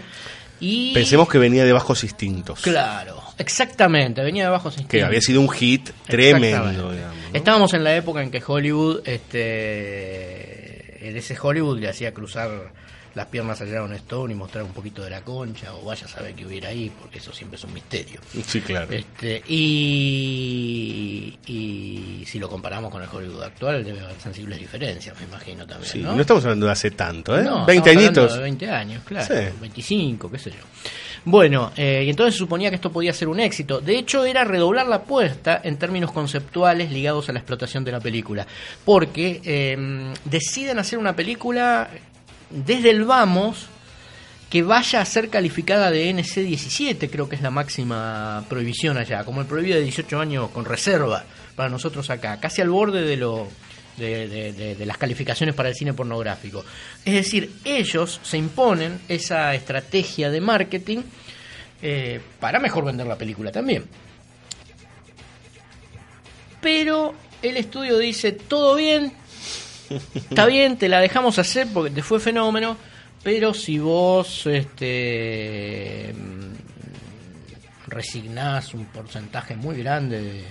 Y 0.59 0.93
Pensemos 0.93 1.27
que 1.29 1.37
venía 1.37 1.65
de 1.65 1.73
bajos 1.73 2.03
instintos. 2.03 2.61
Claro, 2.61 3.21
exactamente. 3.37 4.23
Venía 4.23 4.45
de 4.45 4.49
bajos 4.49 4.77
Que 4.87 5.03
había 5.03 5.21
sido 5.21 5.41
un 5.41 5.49
hit 5.49 5.89
tremendo, 6.07 6.91
digamos. 6.93 7.15
Estábamos 7.33 7.73
en 7.73 7.83
la 7.83 7.95
época 7.95 8.23
en 8.23 8.31
que 8.31 8.41
Hollywood, 8.45 9.01
este, 9.05 11.07
en 11.09 11.17
ese 11.17 11.37
Hollywood 11.39 11.79
le 11.79 11.89
hacía 11.89 12.13
cruzar 12.13 12.71
las 13.15 13.27
piernas 13.27 13.59
allá 13.61 13.79
a 13.79 13.83
un 13.83 13.93
Stone 13.93 14.33
y 14.33 14.35
mostrar 14.35 14.63
un 14.63 14.71
poquito 14.71 15.01
de 15.01 15.09
la 15.09 15.21
concha, 15.21 15.73
o 15.73 15.85
vaya 15.85 16.05
a 16.05 16.09
saber 16.09 16.35
qué 16.35 16.45
hubiera 16.45 16.69
ahí, 16.69 16.91
porque 17.01 17.19
eso 17.19 17.31
siempre 17.31 17.57
es 17.57 17.63
un 17.63 17.73
misterio. 17.73 18.19
Sí, 18.45 18.59
claro. 18.61 18.91
Este, 18.91 19.41
y, 19.47 21.37
y 21.47 22.23
si 22.25 22.37
lo 22.39 22.49
comparamos 22.49 22.91
con 22.91 23.01
el 23.01 23.09
Hollywood 23.11 23.43
actual, 23.43 23.83
debe 23.83 24.01
haber 24.01 24.19
sensibles 24.19 24.59
diferencias, 24.59 25.17
me 25.19 25.25
imagino 25.25 25.65
también. 25.65 25.91
Sí, 25.91 25.99
¿no? 26.01 26.13
no 26.13 26.21
estamos 26.21 26.43
hablando 26.43 26.65
de 26.65 26.71
hace 26.73 26.91
tanto, 26.91 27.39
¿eh? 27.39 27.43
No, 27.43 27.65
20 27.65 27.71
estamos 27.71 27.87
hablando 27.87 28.21
añitos. 28.21 28.35
De 28.35 28.41
20 28.41 28.69
años, 28.69 29.03
claro. 29.05 29.27
Sí. 29.27 29.57
25, 29.61 30.31
qué 30.31 30.37
sé 30.37 30.51
yo. 30.51 30.57
Bueno, 31.23 31.71
eh, 31.75 32.03
y 32.05 32.09
entonces 32.09 32.35
se 32.35 32.39
suponía 32.39 32.69
que 32.69 32.75
esto 32.75 32.91
podía 32.91 33.13
ser 33.13 33.29
un 33.29 33.39
éxito. 33.39 33.79
De 33.81 33.97
hecho, 33.97 34.25
era 34.25 34.43
redoblar 34.43 34.87
la 34.87 34.97
apuesta 34.97 35.61
en 35.63 35.77
términos 35.77 36.11
conceptuales 36.11 36.91
ligados 36.91 37.29
a 37.29 37.33
la 37.33 37.39
explotación 37.39 37.83
de 37.83 37.91
la 37.93 37.99
película. 37.99 38.45
Porque 38.83 39.41
eh, 39.43 40.13
deciden 40.25 40.77
hacer 40.77 40.99
una 40.99 41.15
película 41.15 41.89
desde 42.49 42.89
el 42.89 43.05
vamos 43.05 43.67
que 44.49 44.63
vaya 44.63 45.01
a 45.01 45.05
ser 45.05 45.29
calificada 45.29 45.91
de 45.91 46.09
NC-17, 46.11 47.09
creo 47.09 47.27
que 47.27 47.35
es 47.35 47.41
la 47.41 47.51
máxima 47.51 48.45
prohibición 48.47 48.97
allá, 48.97 49.23
como 49.23 49.41
el 49.41 49.47
prohibido 49.47 49.77
de 49.77 49.83
18 49.83 50.19
años 50.19 50.49
con 50.51 50.65
reserva 50.65 51.25
para 51.55 51.69
nosotros 51.69 52.09
acá, 52.09 52.39
casi 52.39 52.61
al 52.61 52.69
borde 52.69 53.01
de 53.01 53.17
lo 53.17 53.47
de, 53.97 54.83
las 54.85 54.97
calificaciones 54.97 55.55
para 55.55 55.69
el 55.69 55.75
cine 55.75 55.93
pornográfico. 55.93 56.63
Es 57.03 57.13
decir, 57.13 57.51
ellos 57.63 58.19
se 58.23 58.37
imponen 58.37 58.99
esa 59.07 59.53
estrategia 59.55 60.29
de 60.29 60.41
marketing 60.41 60.99
eh, 61.81 62.21
para 62.39 62.59
mejor 62.59 62.85
vender 62.85 63.07
la 63.07 63.17
película 63.17 63.51
también. 63.51 63.85
Pero 66.61 67.13
el 67.41 67.57
estudio 67.57 67.97
dice, 67.97 68.31
todo 68.31 68.75
bien, 68.75 69.13
está 70.15 70.45
bien, 70.45 70.77
te 70.77 70.89
la 70.89 70.99
dejamos 70.99 71.39
hacer 71.39 71.67
porque 71.73 71.91
te 71.91 72.01
fue 72.01 72.19
fenómeno, 72.19 72.77
pero 73.23 73.53
si 73.53 73.79
vos 73.79 74.45
este, 74.47 76.13
mm, 76.13 77.89
resignás 77.89 78.73
un 78.73 78.85
porcentaje 78.85 79.55
muy 79.55 79.77
grande 79.77 80.21
de, 80.21 80.43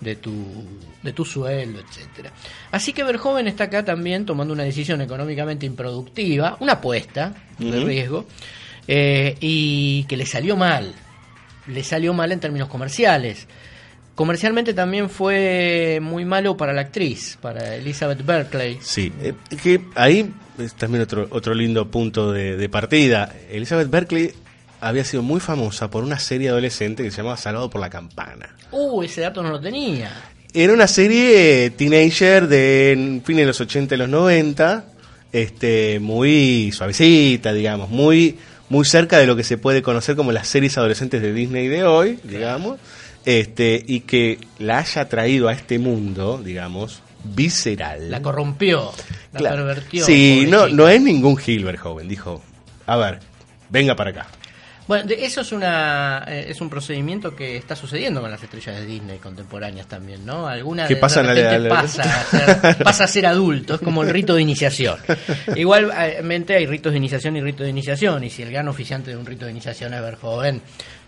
de 0.00 0.16
tu, 0.16 0.64
de 1.02 1.12
tu 1.12 1.24
sueldo, 1.24 1.80
etcétera. 1.80 2.32
Así 2.70 2.92
que 2.92 3.04
Verjoven 3.04 3.46
está 3.46 3.64
acá 3.64 3.84
también 3.84 4.24
tomando 4.24 4.54
una 4.54 4.64
decisión 4.64 5.00
económicamente 5.00 5.66
improductiva, 5.66 6.56
una 6.60 6.74
apuesta 6.74 7.34
de 7.58 7.84
riesgo, 7.84 8.26
eh, 8.88 9.36
y 9.40 10.04
que 10.04 10.16
le 10.16 10.26
salió 10.26 10.56
mal. 10.56 10.94
Le 11.66 11.84
salió 11.84 12.14
mal 12.14 12.32
en 12.32 12.40
términos 12.40 12.68
comerciales 12.68 13.46
Comercialmente 14.20 14.74
también 14.74 15.08
fue 15.08 15.98
muy 16.02 16.26
malo 16.26 16.54
para 16.54 16.74
la 16.74 16.82
actriz, 16.82 17.38
para 17.40 17.76
Elizabeth 17.76 18.22
Berkley. 18.22 18.76
Sí, 18.82 19.10
eh, 19.22 19.32
que 19.62 19.80
ahí 19.94 20.30
es 20.58 20.74
también 20.74 21.04
otro, 21.04 21.26
otro 21.30 21.54
lindo 21.54 21.90
punto 21.90 22.30
de, 22.30 22.58
de 22.58 22.68
partida. 22.68 23.34
Elizabeth 23.50 23.88
Berkley 23.88 24.34
había 24.78 25.06
sido 25.06 25.22
muy 25.22 25.40
famosa 25.40 25.88
por 25.88 26.04
una 26.04 26.18
serie 26.18 26.50
adolescente 26.50 27.02
que 27.02 27.10
se 27.10 27.16
llamaba 27.16 27.38
Salvado 27.38 27.70
por 27.70 27.80
la 27.80 27.88
Campana. 27.88 28.54
Uh, 28.72 29.02
ese 29.02 29.22
dato 29.22 29.42
no 29.42 29.48
lo 29.48 29.58
tenía. 29.58 30.12
Era 30.52 30.74
una 30.74 30.86
serie 30.86 31.70
teenager 31.70 32.46
de 32.46 33.22
fines 33.24 33.44
de 33.44 33.46
los 33.46 33.60
80 33.62 33.94
y 33.94 33.98
los 33.98 34.08
90, 34.10 34.84
este, 35.32 35.98
muy 35.98 36.72
suavecita, 36.72 37.54
digamos, 37.54 37.88
muy, 37.88 38.36
muy 38.68 38.84
cerca 38.84 39.16
de 39.16 39.26
lo 39.26 39.34
que 39.34 39.44
se 39.44 39.56
puede 39.56 39.80
conocer 39.80 40.14
como 40.14 40.30
las 40.30 40.46
series 40.46 40.76
adolescentes 40.76 41.22
de 41.22 41.32
Disney 41.32 41.68
de 41.68 41.84
hoy, 41.84 42.18
digamos, 42.22 42.78
este, 43.24 43.82
y 43.86 44.00
que 44.00 44.38
la 44.58 44.78
haya 44.78 45.08
traído 45.08 45.48
a 45.48 45.52
este 45.52 45.78
mundo, 45.78 46.40
digamos, 46.44 47.02
visceral. 47.24 48.10
La 48.10 48.22
corrompió, 48.22 48.92
la 49.32 49.38
Claro. 49.38 49.56
pervertió. 49.56 50.04
Sí, 50.04 50.46
no, 50.48 50.68
no 50.68 50.88
es 50.88 51.00
ningún 51.02 51.38
Hilbert 51.44 51.78
joven, 51.78 52.08
dijo, 52.08 52.42
a 52.86 52.96
ver, 52.96 53.20
venga 53.68 53.94
para 53.96 54.10
acá. 54.10 54.26
Bueno, 54.88 55.04
de- 55.06 55.24
eso 55.24 55.42
es 55.42 55.52
una 55.52 56.24
eh, 56.26 56.46
es 56.48 56.60
un 56.60 56.68
procedimiento 56.68 57.36
que 57.36 57.56
está 57.56 57.76
sucediendo 57.76 58.20
con 58.20 58.28
las 58.28 58.42
estrellas 58.42 58.74
de 58.74 58.86
Disney 58.86 59.18
contemporáneas 59.18 59.86
también, 59.86 60.26
¿no? 60.26 60.48
Alguna 60.48 60.88
Que 60.88 60.96
pasan 60.96 61.26
de 61.26 61.46
a 61.46 61.50
la- 61.50 61.54
a 61.54 61.58
la- 61.58 61.68
pasa, 61.68 62.02
a 62.02 62.24
ser, 62.24 62.76
pasa 62.84 63.04
a 63.04 63.06
ser 63.06 63.26
adulto, 63.26 63.74
es 63.74 63.80
como 63.80 64.02
el 64.02 64.08
rito 64.10 64.34
de 64.34 64.42
iniciación. 64.42 64.96
Igualmente 65.54 66.56
hay 66.56 66.66
ritos 66.66 66.90
de 66.92 66.98
iniciación 66.98 67.36
y 67.36 67.40
ritos 67.40 67.64
de 67.64 67.70
iniciación, 67.70 68.24
y 68.24 68.30
si 68.30 68.42
el 68.42 68.50
gran 68.50 68.66
oficiante 68.66 69.10
de 69.10 69.16
un 69.16 69.26
rito 69.26 69.44
de 69.44 69.52
iniciación 69.52 69.94
es 69.94 70.02
ver 70.02 70.16
joven, 70.16 70.60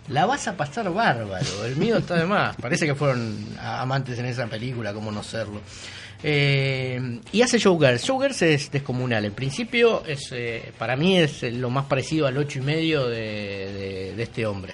la 0.09 0.25
vas 0.25 0.47
a 0.47 0.57
pasar 0.57 0.91
bárbaro, 0.93 1.65
el 1.65 1.75
mío 1.75 1.97
está 1.97 2.15
de 2.15 2.25
más. 2.25 2.55
Parece 2.57 2.85
que 2.85 2.95
fueron 2.95 3.37
amantes 3.59 4.17
en 4.19 4.25
esa 4.25 4.47
película, 4.47 4.93
como 4.93 5.11
no 5.11 5.23
serlo. 5.23 5.61
Eh, 6.25 7.19
y 7.31 7.41
hace 7.41 7.57
Showgirls. 7.57 8.03
Showgirls 8.03 8.41
es 8.43 8.71
descomunal. 8.71 9.25
En 9.25 9.33
principio, 9.33 10.03
es, 10.05 10.29
eh, 10.31 10.71
para 10.77 10.95
mí 10.95 11.17
es 11.17 11.43
lo 11.43 11.69
más 11.69 11.85
parecido 11.85 12.27
al 12.27 12.37
ocho 12.37 12.59
y 12.59 12.61
medio 12.61 13.07
de, 13.07 13.17
de- 13.19 14.13
de 14.15 14.23
este 14.23 14.45
hombre. 14.45 14.73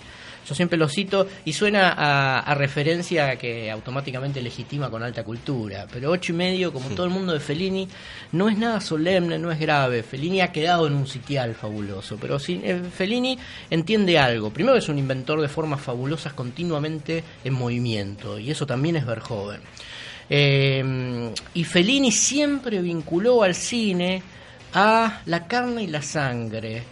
Yo 0.49 0.55
siempre 0.55 0.80
lo 0.80 0.89
cito 0.89 1.27
y 1.45 1.53
suena 1.53 1.93
a, 1.95 2.39
a 2.39 2.55
referencia 2.55 3.35
que 3.38 3.69
automáticamente 3.69 4.41
legitima 4.41 4.89
con 4.89 5.03
alta 5.03 5.23
cultura. 5.23 5.85
Pero 5.93 6.09
ocho 6.09 6.34
y 6.34 6.35
medio, 6.35 6.73
como 6.73 6.89
todo 6.89 7.05
el 7.05 7.11
mundo 7.11 7.34
de 7.34 7.39
Fellini, 7.39 7.88
no 8.31 8.49
es 8.49 8.57
nada 8.57 8.81
solemne, 8.81 9.38
no 9.38 9.51
es 9.51 9.59
grave. 9.59 10.01
Fellini 10.01 10.41
ha 10.41 10.51
quedado 10.51 10.88
en 10.88 10.93
un 10.93 11.05
sitial 11.05 11.53
fabuloso. 11.53 12.17
Pero 12.19 12.39
sí, 12.39 12.59
eh, 12.63 12.81
Fellini 12.91 13.38
entiende 13.69 14.17
algo. 14.17 14.49
Primero 14.49 14.76
es 14.76 14.89
un 14.89 14.97
inventor 14.97 15.39
de 15.39 15.47
formas 15.47 15.81
fabulosas 15.81 16.34
continuamente 16.34 17.23
en 17.43 17.53
movimiento. 17.53 18.39
Y 18.39 18.49
eso 18.49 18.65
también 18.65 18.95
es 18.95 19.05
Verhoeven. 19.05 19.61
Eh, 20.31 21.31
y 21.53 21.63
Fellini 21.63 22.11
siempre 22.11 22.81
vinculó 22.81 23.43
al 23.43 23.53
cine 23.53 24.23
a 24.73 25.21
la 25.26 25.47
carne 25.47 25.84
y 25.84 25.88
la 25.88 26.01
sangre, 26.01 26.84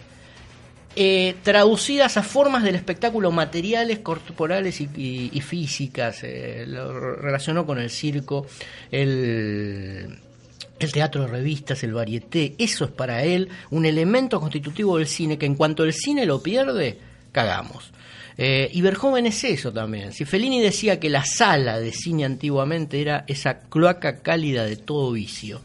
eh, 1.00 1.36
traducidas 1.44 2.16
a 2.16 2.24
formas 2.24 2.64
del 2.64 2.74
espectáculo 2.74 3.30
materiales, 3.30 4.00
corporales 4.00 4.80
y, 4.80 5.40
físicas. 5.40 6.24
eh, 6.24 6.64
lo 6.66 7.14
relacionó 7.14 7.64
con 7.64 7.78
el 7.78 7.88
circo, 7.88 8.48
el, 8.90 10.18
teatro 10.92 11.22
de 11.22 11.28
revistas, 11.28 11.84
el 11.84 11.92
varieté. 11.92 12.56
Eso 12.58 12.84
es 12.84 12.90
para 12.90 13.22
él 13.22 13.48
un 13.70 13.86
elemento 13.86 14.40
constitutivo 14.40 14.98
del 14.98 15.06
cine 15.06 15.38
que 15.38 15.46
en 15.46 15.54
cuanto 15.54 15.84
el 15.84 15.92
cine 15.92 16.26
lo 16.26 16.42
pierde, 16.42 16.98
cagamos. 17.30 17.92
Eh, 18.36 18.68
y 18.72 18.80
Verhoeven 18.80 19.26
es 19.26 19.44
eso 19.44 19.72
también. 19.72 20.12
Si 20.12 20.24
Fellini 20.24 20.60
decía 20.60 20.98
que 20.98 21.10
la 21.10 21.24
sala 21.24 21.78
de 21.78 21.92
cine 21.92 22.24
antiguamente 22.24 23.00
era 23.00 23.22
esa 23.28 23.60
cloaca 23.60 24.18
cálida 24.18 24.64
de 24.64 24.74
todo 24.74 25.12
vicio, 25.12 25.60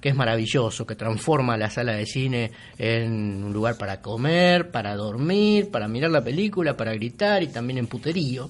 que 0.00 0.10
es 0.10 0.14
maravilloso, 0.14 0.86
que 0.86 0.94
transforma 0.94 1.56
la 1.56 1.70
sala 1.70 1.92
de 1.92 2.06
cine 2.06 2.50
en 2.78 3.42
un 3.44 3.52
lugar 3.52 3.76
para 3.76 4.00
comer, 4.00 4.70
para 4.70 4.94
dormir, 4.94 5.70
para 5.70 5.88
mirar 5.88 6.10
la 6.10 6.22
película, 6.22 6.76
para 6.76 6.94
gritar 6.94 7.42
y 7.42 7.48
también 7.48 7.78
en 7.78 7.86
puterío. 7.86 8.48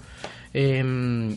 Eh, 0.52 0.82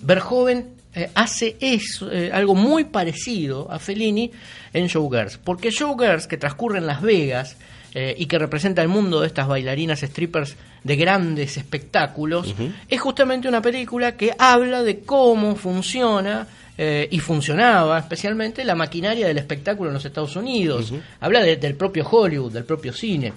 Verhoeven 0.01 0.81
eh, 0.93 1.09
hace 1.15 1.55
eso, 1.61 2.11
eh, 2.11 2.31
algo 2.33 2.53
muy 2.53 2.83
parecido 2.83 3.71
a 3.71 3.79
Fellini 3.79 4.29
en 4.73 4.87
Showgirls, 4.87 5.37
porque 5.37 5.71
Showgirls, 5.71 6.27
que 6.27 6.35
transcurre 6.35 6.79
en 6.79 6.85
Las 6.85 7.01
Vegas 7.01 7.55
eh, 7.93 8.13
y 8.17 8.25
que 8.25 8.37
representa 8.37 8.81
el 8.81 8.89
mundo 8.89 9.21
de 9.21 9.27
estas 9.27 9.47
bailarinas 9.47 10.01
strippers 10.01 10.57
de 10.83 10.95
grandes 10.97 11.55
espectáculos, 11.55 12.53
es 12.89 12.99
justamente 12.99 13.47
una 13.47 13.61
película 13.61 14.17
que 14.17 14.33
habla 14.37 14.83
de 14.83 14.99
cómo 14.99 15.55
funciona 15.55 16.47
eh, 16.83 17.07
y 17.11 17.19
funcionaba 17.19 17.99
especialmente 17.99 18.65
la 18.65 18.73
maquinaria 18.73 19.27
del 19.27 19.37
espectáculo 19.37 19.91
en 19.91 19.93
los 19.93 20.03
Estados 20.05 20.35
Unidos. 20.35 20.91
Habla 21.19 21.41
de- 21.43 21.57
del 21.57 21.75
propio 21.75 22.03
Hollywood, 22.09 22.51
del 22.51 22.63
propio 22.63 22.91
cine. 22.91 23.33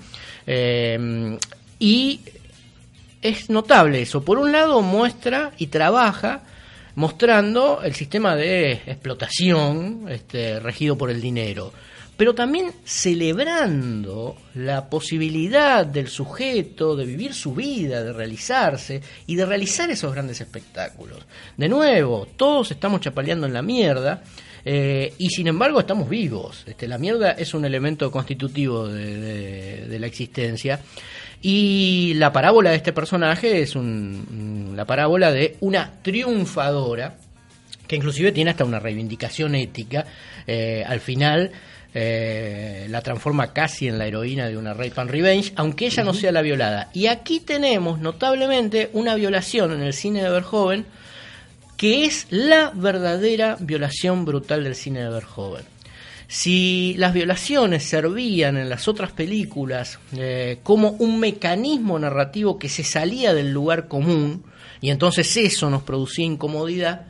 Eh, 0.46 1.36
y 1.78 2.20
es 3.20 3.50
notable 3.50 4.00
eso. 4.00 4.24
Por 4.24 4.38
un 4.38 4.50
lado 4.50 4.80
muestra 4.80 5.52
y 5.58 5.66
trabaja 5.66 6.40
mostrando 6.94 7.82
el 7.82 7.94
sistema 7.94 8.34
de 8.34 8.72
explotación 8.86 10.06
este, 10.08 10.58
regido 10.60 10.96
por 10.96 11.10
el 11.10 11.20
dinero, 11.20 11.72
pero 12.16 12.34
también 12.34 12.70
celebrando 12.84 14.36
la 14.54 14.88
posibilidad 14.88 15.84
del 15.84 16.08
sujeto 16.08 16.94
de 16.96 17.06
vivir 17.06 17.34
su 17.34 17.54
vida, 17.54 18.02
de 18.02 18.12
realizarse 18.12 19.00
y 19.26 19.34
de 19.36 19.44
realizar 19.46 19.90
esos 19.90 20.12
grandes 20.12 20.40
espectáculos. 20.40 21.18
De 21.56 21.68
nuevo, 21.68 22.26
todos 22.36 22.70
estamos 22.70 23.00
chapaleando 23.00 23.46
en 23.46 23.52
la 23.52 23.62
mierda. 23.62 24.22
eh, 24.66 25.12
y 25.18 25.28
sin 25.28 25.46
embargo 25.48 25.78
estamos 25.80 26.08
vivos. 26.08 26.62
Este, 26.66 26.88
la 26.88 26.96
mierda 26.96 27.32
es 27.32 27.52
un 27.52 27.66
elemento 27.66 28.10
constitutivo 28.10 28.88
de, 28.88 29.96
la 30.00 30.06
existencia. 30.06 30.80
Y 31.42 32.14
la 32.14 32.32
parábola 32.32 32.70
de 32.70 32.76
este 32.76 32.94
personaje 32.94 33.60
es 33.60 33.76
un- 33.76 34.72
la 34.74 34.86
parábola 34.86 35.30
de 35.32 35.56
una 35.60 35.92
triunfadora 36.00 37.18
que 37.86 37.96
inclusive 37.96 38.32
tiene 38.32 38.52
hasta 38.52 38.64
una 38.64 38.78
reivindicación 38.80 39.54
ética. 39.54 40.06
Eh, 40.46 40.82
al 40.86 41.00
final 41.00 41.50
eh, 41.94 42.86
la 42.90 43.00
transforma 43.02 43.52
casi 43.52 43.88
en 43.88 43.98
la 43.98 44.06
heroína 44.06 44.48
de 44.48 44.58
una 44.58 44.74
Rape 44.74 44.94
and 44.96 45.10
Revenge, 45.10 45.52
aunque 45.56 45.86
ella 45.86 46.02
no 46.04 46.12
sea 46.12 46.32
la 46.32 46.42
violada. 46.42 46.90
Y 46.92 47.06
aquí 47.06 47.40
tenemos 47.40 48.00
notablemente 48.00 48.90
una 48.92 49.14
violación 49.14 49.72
en 49.72 49.82
el 49.82 49.94
cine 49.94 50.22
de 50.22 50.30
Verhoeven 50.30 50.86
que 51.76 52.04
es 52.04 52.26
la 52.30 52.70
verdadera 52.74 53.56
violación 53.60 54.24
brutal 54.24 54.64
del 54.64 54.74
cine 54.74 55.02
de 55.02 55.10
Verhoeven. 55.10 55.64
Si 56.26 56.94
las 56.96 57.12
violaciones 57.12 57.84
servían 57.84 58.56
en 58.56 58.70
las 58.70 58.88
otras 58.88 59.12
películas 59.12 59.98
eh, 60.16 60.58
como 60.62 60.90
un 60.92 61.20
mecanismo 61.20 61.98
narrativo 61.98 62.58
que 62.58 62.68
se 62.68 62.82
salía 62.82 63.34
del 63.34 63.52
lugar 63.52 63.88
común 63.88 64.44
y 64.80 64.90
entonces 64.90 65.36
eso 65.36 65.68
nos 65.68 65.82
producía 65.82 66.24
incomodidad, 66.24 67.06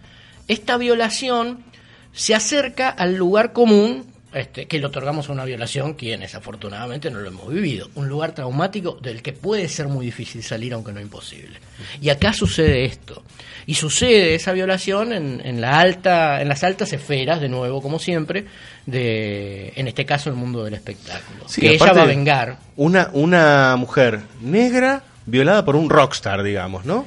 esta 0.49 0.77
violación 0.77 1.65
se 2.13 2.35
acerca 2.35 2.89
al 2.89 3.15
lugar 3.15 3.53
común 3.53 4.14
este, 4.35 4.67
que 4.67 4.79
le 4.79 4.87
otorgamos 4.87 5.29
a 5.29 5.33
una 5.33 5.45
violación, 5.45 5.95
quienes 5.95 6.35
afortunadamente 6.35 7.11
no 7.11 7.21
lo 7.21 7.29
hemos 7.29 7.49
vivido. 7.49 7.89
Un 7.95 8.09
lugar 8.09 8.33
traumático 8.33 8.99
del 9.01 9.23
que 9.23 9.33
puede 9.33 9.69
ser 9.69 9.89
muy 9.89 10.07
difícil 10.07 10.43
salir, 10.43 10.75
aunque 10.75 10.93
no 10.93 11.01
imposible. 11.01 11.59
Y 12.01 12.09
acá 12.09 12.33
sucede 12.33 12.85
esto. 12.85 13.23
Y 13.67 13.75
sucede 13.75 14.35
esa 14.35 14.53
violación 14.53 15.13
en, 15.13 15.41
en 15.45 15.61
la 15.61 15.81
alta, 15.81 16.43
en 16.43 16.49
las 16.49 16.65
altas 16.65 16.93
esferas, 16.93 17.41
de 17.41 17.49
nuevo, 17.49 17.81
como 17.81 17.99
siempre, 17.99 18.45
de, 18.87 19.73
en 19.77 19.89
este 19.89 20.05
caso, 20.05 20.29
el 20.29 20.37
mundo 20.37 20.65
del 20.65 20.75
espectáculo. 20.75 21.49
Sí, 21.49 21.61
que 21.61 21.75
ella 21.75 21.93
va 21.93 22.03
a 22.03 22.07
vengar. 22.07 22.59
Una, 22.77 23.11
una 23.13 23.77
mujer 23.77 24.21
negra 24.43 25.05
violada 25.27 25.65
por 25.65 25.77
un 25.77 25.89
rockstar, 25.89 26.43
digamos, 26.43 26.85
¿no? 26.85 27.07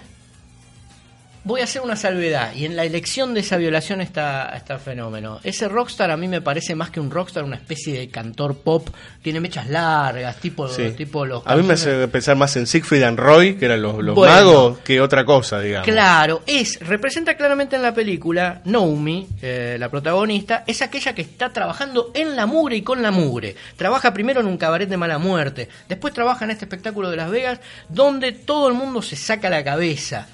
Voy 1.47 1.61
a 1.61 1.63
hacer 1.63 1.81
una 1.81 1.95
salvedad, 1.95 2.53
y 2.53 2.65
en 2.65 2.75
la 2.75 2.83
elección 2.83 3.33
de 3.33 3.39
esa 3.39 3.55
violación 3.55 4.01
está, 4.01 4.53
está 4.53 4.79
fenómeno. 4.79 5.39
Ese 5.45 5.69
rockstar 5.69 6.11
a 6.11 6.17
mí 6.17 6.27
me 6.27 6.41
parece 6.41 6.75
más 6.75 6.89
que 6.89 6.99
un 6.99 7.09
rockstar, 7.09 7.45
una 7.45 7.55
especie 7.55 7.97
de 7.97 8.09
cantor 8.09 8.57
pop, 8.57 8.89
tiene 9.21 9.39
mechas 9.39 9.69
largas, 9.69 10.35
tipo, 10.41 10.67
Sí. 10.67 10.89
tipo 10.91 11.25
los 11.25 11.43
A 11.45 11.55
mí 11.55 11.63
me 11.63 11.75
hace 11.75 12.05
pensar 12.09 12.35
más 12.35 12.57
en 12.57 12.67
Siegfried 12.67 13.01
and 13.03 13.17
Roy, 13.17 13.55
que 13.55 13.63
eran 13.63 13.81
los, 13.81 14.03
los 14.03 14.13
Bueno. 14.13 14.33
magos, 14.33 14.79
que 14.79 14.99
otra 14.99 15.23
cosa, 15.23 15.61
digamos. 15.61 15.87
Claro, 15.87 16.41
es, 16.45 16.81
representa 16.81 17.37
claramente 17.37 17.77
en 17.77 17.81
la 17.81 17.93
película, 17.93 18.59
Naomi, 18.65 19.25
eh, 19.41 19.77
la 19.79 19.87
protagonista, 19.87 20.65
es 20.67 20.81
aquella 20.81 21.15
que 21.15 21.21
está 21.21 21.53
trabajando 21.53 22.11
en 22.13 22.35
la 22.35 22.45
mugre 22.45 22.75
y 22.75 22.81
con 22.81 23.01
la 23.01 23.11
mugre. 23.11 23.55
Trabaja 23.77 24.13
primero 24.13 24.41
en 24.41 24.47
un 24.47 24.57
cabaret 24.57 24.89
de 24.89 24.97
mala 24.97 25.17
muerte, 25.17 25.69
después 25.87 26.13
trabaja 26.13 26.43
en 26.43 26.51
este 26.51 26.65
espectáculo 26.65 27.09
de 27.09 27.15
Las 27.15 27.31
Vegas, 27.31 27.61
donde 27.87 28.33
todo 28.33 28.67
el 28.67 28.73
mundo 28.73 29.01
se 29.01 29.15
saca 29.15 29.49
la 29.49 29.63
cabeza. 29.63 30.27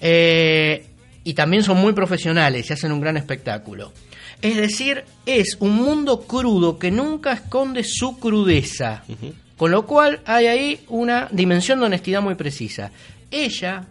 Eh, 0.00 0.86
y 1.24 1.34
también 1.34 1.62
son 1.62 1.78
muy 1.78 1.92
profesionales 1.92 2.68
y 2.68 2.72
hacen 2.72 2.92
un 2.92 3.00
gran 3.00 3.16
espectáculo. 3.16 3.92
Es 4.42 4.56
decir, 4.56 5.04
es 5.24 5.56
un 5.60 5.74
mundo 5.74 6.20
crudo 6.22 6.78
que 6.78 6.90
nunca 6.90 7.32
esconde 7.32 7.82
su 7.84 8.18
crudeza. 8.18 9.02
Con 9.56 9.70
lo 9.70 9.86
cual 9.86 10.20
hay 10.26 10.46
ahí 10.46 10.80
una 10.88 11.28
dimensión 11.32 11.80
de 11.80 11.86
honestidad 11.86 12.20
muy 12.20 12.34
precisa. 12.34 12.90
Ella 13.30 13.86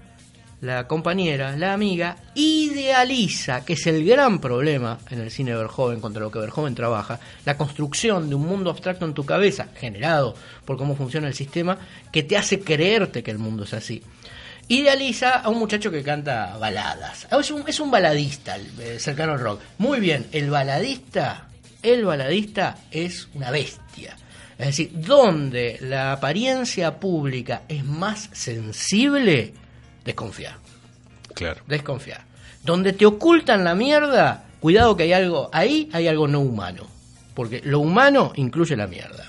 la 0.62 0.88
compañera, 0.88 1.56
la 1.58 1.74
amiga, 1.74 2.18
idealiza, 2.34 3.64
que 3.64 3.74
es 3.74 3.86
el 3.88 4.06
gran 4.06 4.40
problema 4.40 4.98
en 5.10 5.20
el 5.20 5.30
cine 5.30 5.52
de 5.52 5.58
Verhoeven, 5.58 6.00
contra 6.00 6.22
lo 6.22 6.32
que 6.32 6.40
Verhoeven 6.40 6.76
trabaja, 6.76 7.20
la 7.46 7.58
construcción 7.58 8.30
de 8.30 8.36
un 8.36 8.48
mundo 8.48 8.70
abstracto 8.70 9.06
en 9.06 9.14
tu 9.14 9.26
cabeza, 9.26 9.68
generado 9.76 10.36
por 10.66 10.78
cómo 10.78 10.96
funciona 10.96 11.28
el 11.28 11.34
sistema, 11.34 11.78
que 12.12 12.24
te 12.24 12.38
hace 12.38 12.62
creerte 12.62 13.22
que 13.22 13.32
el 13.32 13.38
mundo 13.38 13.64
es 13.64 13.74
así. 13.74 14.02
Idealiza 14.68 15.42
a 15.42 15.50
un 15.50 15.60
muchacho 15.60 15.92
que 15.92 16.02
canta 16.02 16.58
baladas. 16.58 17.28
Es 17.32 17.52
un, 17.52 17.64
es 17.68 17.80
un 17.80 17.92
baladista 17.92 18.58
eh, 18.58 18.98
cercano 19.00 19.34
al 19.34 19.40
rock. 19.40 19.62
Muy 19.78 20.00
bien, 20.00 20.26
el 20.32 20.50
baladista, 20.50 21.50
el 21.84 22.04
baladista 22.04 22.78
es 22.90 23.28
una 23.36 23.52
bestia. 23.52 24.18
Es 24.58 24.68
decir, 24.68 24.92
donde 24.94 25.78
la 25.82 26.14
apariencia 26.14 27.00
pública 27.00 27.64
es 27.68 27.84
más 27.84 28.30
sensible, 28.32 29.54
desconfiar. 30.04 30.56
Claro. 31.34 31.62
Desconfiar. 31.68 32.22
Donde 32.64 32.94
te 32.94 33.06
ocultan 33.06 33.64
la 33.64 33.76
mierda, 33.76 34.46
cuidado 34.60 34.96
que 34.96 35.04
hay 35.04 35.14
algo, 35.14 35.50
ahí 35.54 35.90
hay 35.94 36.08
algo 36.08 36.28
no 36.28 36.40
humano. 36.40 36.88
Porque 37.36 37.62
lo 37.66 37.82
humano 37.82 38.32
incluye 38.36 38.76
la 38.76 38.88
mierda. 38.88 39.26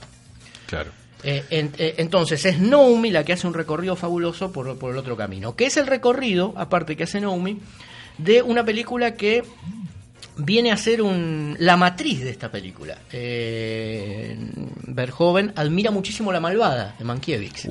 Claro. 0.66 0.92
Eh, 1.24 1.44
en- 1.50 1.72
eh, 1.78 1.94
entonces 1.98 2.44
es 2.44 2.58
Noumi 2.58 3.10
la 3.10 3.24
que 3.24 3.32
hace 3.32 3.46
un 3.46 3.54
recorrido 3.54 3.96
fabuloso 3.96 4.52
por, 4.52 4.78
por 4.78 4.92
el 4.92 4.98
otro 4.98 5.16
camino. 5.16 5.56
Que 5.56 5.66
es 5.66 5.76
el 5.76 5.86
recorrido, 5.86 6.52
aparte 6.56 6.96
que 6.96 7.04
hace 7.04 7.20
Noumi, 7.20 7.58
de 8.18 8.42
una 8.42 8.64
película 8.64 9.14
que 9.14 9.42
viene 10.38 10.70
a 10.72 10.76
ser 10.76 11.00
un, 11.02 11.56
la 11.58 11.76
matriz 11.76 12.20
de 12.22 12.30
esta 12.30 12.50
película. 12.50 12.98
Eh, 13.12 14.36
Verhoeven 14.86 15.52
admira 15.56 15.90
muchísimo 15.90 16.32
La 16.32 16.40
Malvada 16.40 16.94
de 16.98 17.04
Mankiewicz. 17.04 17.66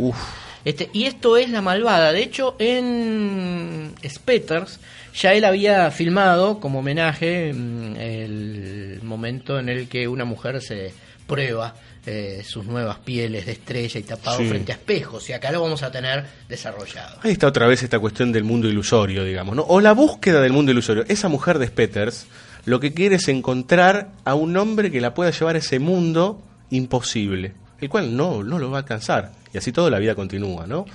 Este, 0.64 0.90
y 0.94 1.06
esto 1.06 1.38
es 1.38 1.50
La 1.52 1.62
Malvada. 1.62 2.12
De 2.12 2.24
hecho, 2.24 2.56
en 2.58 3.94
Spetters 4.04 4.80
ya 5.14 5.34
él 5.34 5.46
había 5.46 5.92
filmado 5.92 6.60
como 6.60 6.80
homenaje 6.80 7.54
mm, 7.54 7.96
el 7.98 9.00
momento 9.04 9.60
en 9.60 9.70
el 9.70 9.88
que 9.88 10.08
una 10.08 10.26
mujer 10.26 10.62
se 10.62 10.92
prueba 11.28 11.76
eh, 12.06 12.44
sus 12.46 12.66
nuevas 12.66 13.00
pieles 13.00 13.46
de 13.46 13.54
estrella 13.54 14.00
y 14.00 14.04
tapado 14.04 14.38
Sí. 14.38 14.48
frente 14.48 14.72
a 14.72 14.76
espejos. 14.76 15.30
Y 15.30 15.34
acá 15.34 15.52
lo 15.52 15.62
vamos 15.62 15.82
a 15.84 15.92
tener 15.92 16.26
desarrollado. 16.48 17.20
Ahí 17.24 17.32
está 17.32 17.48
otra 17.48 17.68
vez 17.68 17.82
esta 17.84 18.00
cuestión 18.00 18.32
del 18.32 18.44
mundo 18.44 18.68
ilusorio, 18.68 19.24
digamos, 19.24 19.56
¿no? 19.56 19.64
O 19.64 19.82
la 19.82 19.94
búsqueda 19.94 20.42
del 20.42 20.54
mundo 20.54 20.72
ilusorio. 20.72 21.04
Esa 21.08 21.28
mujer 21.30 21.58
de 21.60 21.68
Spetters 21.68 22.28
lo 22.66 22.80
que 22.80 22.94
quiere 22.94 23.16
es 23.16 23.28
encontrar 23.28 24.10
a 24.24 24.34
un 24.36 24.56
hombre 24.58 24.92
que 24.92 25.00
la 25.02 25.14
pueda 25.14 25.32
llevar 25.32 25.56
a 25.56 25.60
ese 25.60 25.80
mundo 25.80 26.42
imposible, 26.72 27.54
el 27.80 27.90
cual 27.90 28.16
no, 28.16 28.44
no 28.44 28.60
lo 28.60 28.72
va 28.72 28.78
a 28.78 28.82
alcanzar. 28.82 29.32
Y 29.54 29.58
así 29.58 29.72
todo 29.72 29.90
la 29.90 30.00
vida 30.00 30.16
continúa, 30.16 30.66
¿no? 30.68 30.86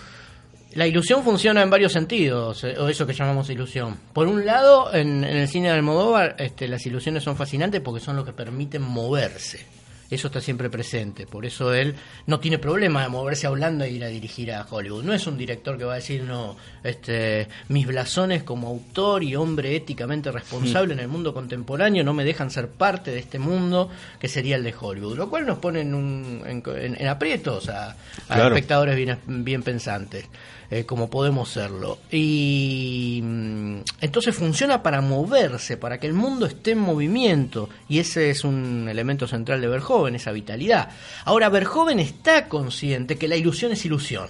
La 0.74 0.86
ilusión 0.86 1.24
funciona 1.24 1.62
en 1.62 1.70
varios 1.70 1.92
sentidos, 1.92 2.62
eh, 2.62 2.76
o 2.78 2.88
eso 2.88 3.04
que 3.06 3.12
llamamos 3.12 3.50
ilusión. 3.50 3.96
Por 4.12 4.28
un 4.28 4.46
lado, 4.46 4.94
en, 4.94 5.24
en 5.24 5.36
el 5.38 5.48
cine 5.48 5.68
de 5.68 5.74
Almodóvar, 5.74 6.36
este, 6.38 6.68
las 6.68 6.86
ilusiones 6.86 7.24
son 7.24 7.36
fascinantes 7.36 7.80
porque 7.80 8.00
son 8.04 8.14
lo 8.14 8.24
que 8.24 8.32
permiten 8.32 8.82
moverse. 8.82 9.66
Eso 10.10 10.26
está 10.26 10.40
siempre 10.40 10.68
presente. 10.68 11.26
Por 11.26 11.46
eso 11.46 11.72
él 11.72 11.94
no 12.26 12.40
tiene 12.40 12.58
problema 12.58 13.02
de 13.02 13.08
moverse 13.08 13.46
a 13.46 13.50
Holanda 13.52 13.86
e 13.86 13.92
ir 13.92 14.04
a 14.04 14.08
dirigir 14.08 14.52
a 14.52 14.66
Hollywood. 14.68 15.04
No 15.04 15.12
es 15.14 15.26
un 15.28 15.38
director 15.38 15.78
que 15.78 15.84
va 15.84 15.92
a 15.92 15.96
decir, 15.96 16.22
no, 16.24 16.56
este, 16.82 17.46
mis 17.68 17.86
blasones 17.86 18.42
como 18.42 18.68
autor 18.68 19.22
y 19.22 19.36
hombre 19.36 19.76
éticamente 19.76 20.32
responsable 20.32 20.94
en 20.94 21.00
el 21.00 21.08
mundo 21.08 21.32
contemporáneo 21.32 22.02
no 22.02 22.12
me 22.12 22.24
dejan 22.24 22.50
ser 22.50 22.68
parte 22.68 23.12
de 23.12 23.20
este 23.20 23.38
mundo 23.38 23.88
que 24.18 24.26
sería 24.28 24.56
el 24.56 24.64
de 24.64 24.74
Hollywood. 24.78 25.16
Lo 25.16 25.30
cual 25.30 25.46
nos 25.46 25.58
pone 25.58 25.82
en, 25.82 25.94
un, 25.94 26.42
en, 26.46 26.62
en- 26.66 27.00
en 27.00 27.06
aprietos 27.08 27.68
a, 27.68 27.90
a 27.90 27.96
Claro. 28.26 28.48
espectadores 28.54 28.96
bien, 28.96 29.18
bien 29.26 29.62
pensantes, 29.62 30.26
eh, 30.70 30.84
como 30.84 31.10
podemos 31.10 31.48
serlo. 31.48 31.98
Y 32.10 33.20
mm, 33.22 33.80
entonces 34.00 34.34
funciona 34.34 34.82
para 34.82 35.00
moverse, 35.00 35.76
para 35.76 35.98
que 35.98 36.06
el 36.06 36.14
mundo 36.14 36.46
esté 36.46 36.72
en 36.72 36.78
movimiento, 36.78 37.68
y 37.88 37.98
ese 37.98 38.30
es 38.30 38.44
un 38.44 38.88
elemento 38.88 39.26
central 39.26 39.60
de 39.60 39.68
Verhoeven, 39.68 40.14
esa 40.14 40.30
vitalidad. 40.30 40.90
Ahora, 41.24 41.48
Verhoeven 41.48 41.98
está 41.98 42.46
consciente 42.48 43.16
que 43.16 43.26
la 43.26 43.36
ilusión 43.36 43.72
es 43.72 43.84
ilusión, 43.84 44.28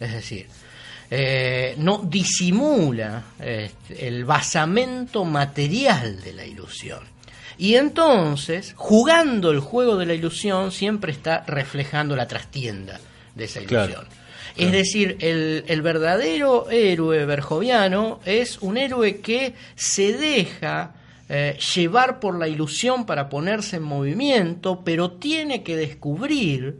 es 0.00 0.12
decir, 0.12 0.46
eh, 1.10 1.74
no 1.76 1.98
disimula 1.98 3.24
este, 3.38 4.08
el 4.08 4.24
basamento 4.24 5.24
material 5.24 6.22
de 6.22 6.32
la 6.32 6.46
ilusión. 6.46 7.00
Y 7.58 7.74
entonces, 7.74 8.72
jugando 8.76 9.50
el 9.50 9.60
juego 9.60 9.96
de 9.96 10.06
la 10.06 10.14
ilusión, 10.14 10.72
siempre 10.72 11.12
está 11.12 11.44
reflejando 11.46 12.16
la 12.16 12.26
trastienda 12.26 12.98
de 13.34 13.44
esa 13.44 13.60
Claro. 13.60 14.04
Es 14.56 14.70
decir, 14.72 15.16
el, 15.20 15.64
el 15.66 15.82
verdadero 15.82 16.70
héroe 16.70 17.24
verjoviano 17.26 18.20
es 18.24 18.58
un 18.60 18.76
héroe 18.76 19.16
que 19.20 19.54
se 19.74 20.12
deja 20.16 20.94
eh, 21.28 21.58
llevar 21.74 22.20
por 22.20 22.38
la 22.38 22.46
ilusión 22.46 23.04
para 23.06 23.28
ponerse 23.28 23.76
en 23.76 23.82
movimiento, 23.82 24.82
pero 24.84 25.12
tiene 25.12 25.62
que 25.64 25.76
descubrir 25.76 26.78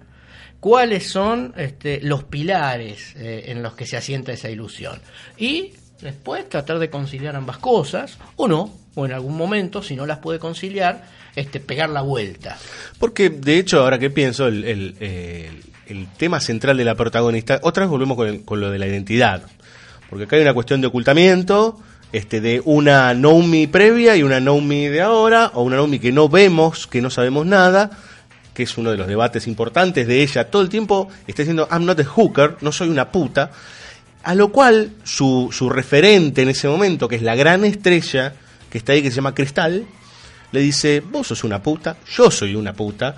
cuáles 0.61 1.09
son 1.09 1.53
este, 1.57 2.01
los 2.03 2.25
pilares 2.25 3.15
eh, 3.17 3.45
en 3.49 3.63
los 3.63 3.75
que 3.75 3.87
se 3.87 3.97
asienta 3.97 4.33
esa 4.33 4.51
ilusión. 4.51 5.01
Y 5.37 5.73
después 6.01 6.49
tratar 6.49 6.79
de 6.79 6.91
conciliar 6.91 7.35
ambas 7.37 7.59
cosas, 7.59 8.19
o 8.37 8.47
no, 8.47 8.73
o 8.95 9.05
en 9.07 9.13
algún 9.13 9.37
momento, 9.37 9.83
si 9.83 9.97
no 9.97 10.07
las 10.07 10.19
puede 10.19 10.39
conciliar, 10.39 11.09
este, 11.35 11.59
pegar 11.59 11.91
la 11.91 12.03
vuelta. 12.03 12.57
Porque, 13.01 13.31
de 13.31 13.59
hecho, 13.59 13.81
ahora 13.81 13.99
que 13.99 14.11
pienso, 14.11 14.47
el, 14.47 14.65
el- 14.65 14.97
el- 15.01 15.63
el 15.89 16.07
tema 16.17 16.41
central 16.41 16.77
de 16.77 16.85
la 16.85 16.95
protagonista, 16.95 17.59
otra 17.63 17.83
vez 17.85 17.91
volvemos 17.91 18.17
con, 18.17 18.29
el- 18.29 18.45
con 18.45 18.61
lo 18.61 18.71
de 18.71 18.79
la 18.79 18.87
identidad. 18.87 19.43
Porque 20.11 20.25
acá 20.25 20.37
hay 20.37 20.43
una 20.43 20.55
cuestión 20.55 20.81
de 20.81 20.87
ocultamiento, 20.87 21.79
este, 22.13 22.41
de 22.41 22.63
una 22.65 23.13
Nomi 23.15 23.67
previa 23.67 24.17
y 24.17 24.23
una 24.23 24.41
Nomi 24.41 24.87
de 24.89 25.01
ahora, 25.03 25.51
o 25.55 25.63
una 25.63 25.77
Nomi 25.77 25.99
que 25.99 26.13
no 26.13 26.29
vemos, 26.29 26.87
que 26.87 27.01
no 27.03 27.11
sabemos 27.11 27.45
nada, 27.47 27.91
que 28.55 28.63
es 28.63 28.79
uno 28.79 28.91
de 28.93 28.97
los 28.97 29.09
debates 29.09 29.47
importantes 29.49 30.07
de 30.07 30.23
ella. 30.23 30.49
Todo 30.51 30.63
el 30.63 30.69
tiempo 30.69 31.09
está 31.27 31.43
diciendo, 31.43 31.67
I'm 31.73 31.85
not 31.85 31.99
a 31.99 32.05
hooker, 32.05 32.57
no 32.61 32.71
soy 32.71 32.89
una 32.89 33.11
puta. 33.11 33.51
A 34.23 34.35
lo 34.35 34.53
cual 34.53 34.93
su, 35.03 35.49
su 35.53 35.69
referente 35.69 36.43
en 36.43 36.49
ese 36.51 36.69
momento, 36.69 37.09
que 37.09 37.17
es 37.17 37.23
la 37.23 37.35
gran 37.35 37.65
estrella 37.65 38.35
que 38.71 38.79
está 38.79 38.93
ahí, 38.93 39.03
que 39.03 39.11
se 39.11 39.17
llama 39.17 39.35
Cristal, 39.35 39.85
le 40.53 40.61
dice, 40.61 41.01
vos 41.01 41.27
sos 41.27 41.43
una 41.43 41.61
puta, 41.63 41.97
yo 42.17 42.31
soy 42.31 42.55
una 42.55 42.73
puta. 42.73 43.17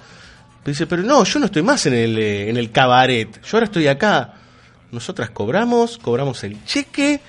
Dice, 0.71 0.87
pero 0.87 1.03
no, 1.03 1.25
yo 1.25 1.39
no 1.39 1.47
estoy 1.47 1.63
más 1.63 1.87
en 1.87 1.95
el, 1.95 2.19
eh, 2.19 2.51
en 2.51 2.57
el 2.57 2.71
cabaret, 2.71 3.29
yo 3.43 3.57
ahora 3.57 3.67
estoy 3.67 3.87
acá. 3.87 4.35
Nosotras 4.93 5.31
cobramos, 5.31 5.99
cobramos 5.99 6.43
el 6.45 6.65
cheque, 6.65 7.21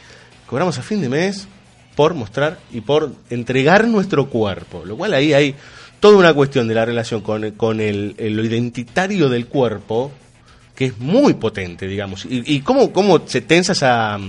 cobramos 0.46 0.78
a 0.78 0.82
fin 0.82 1.02
de 1.02 1.10
mes 1.10 1.48
por 1.96 2.14
mostrar 2.14 2.60
y 2.72 2.82
por 2.82 3.12
entregar 3.30 3.88
nuestro 3.88 4.30
cuerpo. 4.30 4.84
Lo 4.86 4.96
cual 4.96 5.14
ahí 5.14 5.34
hay 5.34 5.56
toda 6.00 6.18
una 6.18 6.34
cuestión 6.34 6.68
de 6.68 6.76
la 6.76 6.86
relación 6.86 7.22
con, 7.22 7.52
con 7.52 7.82
el, 7.82 8.16
lo 8.18 8.44
identitario 8.44 9.30
del 9.30 9.48
cuerpo 9.48 10.12
que 10.76 10.86
es 10.86 11.00
muy 11.00 11.34
potente, 11.34 11.88
digamos. 11.88 12.26
Y, 12.26 12.56
y 12.56 12.62
cómo, 12.62 12.94
cómo 12.94 13.28
se 13.28 13.42
tensa 13.42 13.72
esa, 13.72 14.20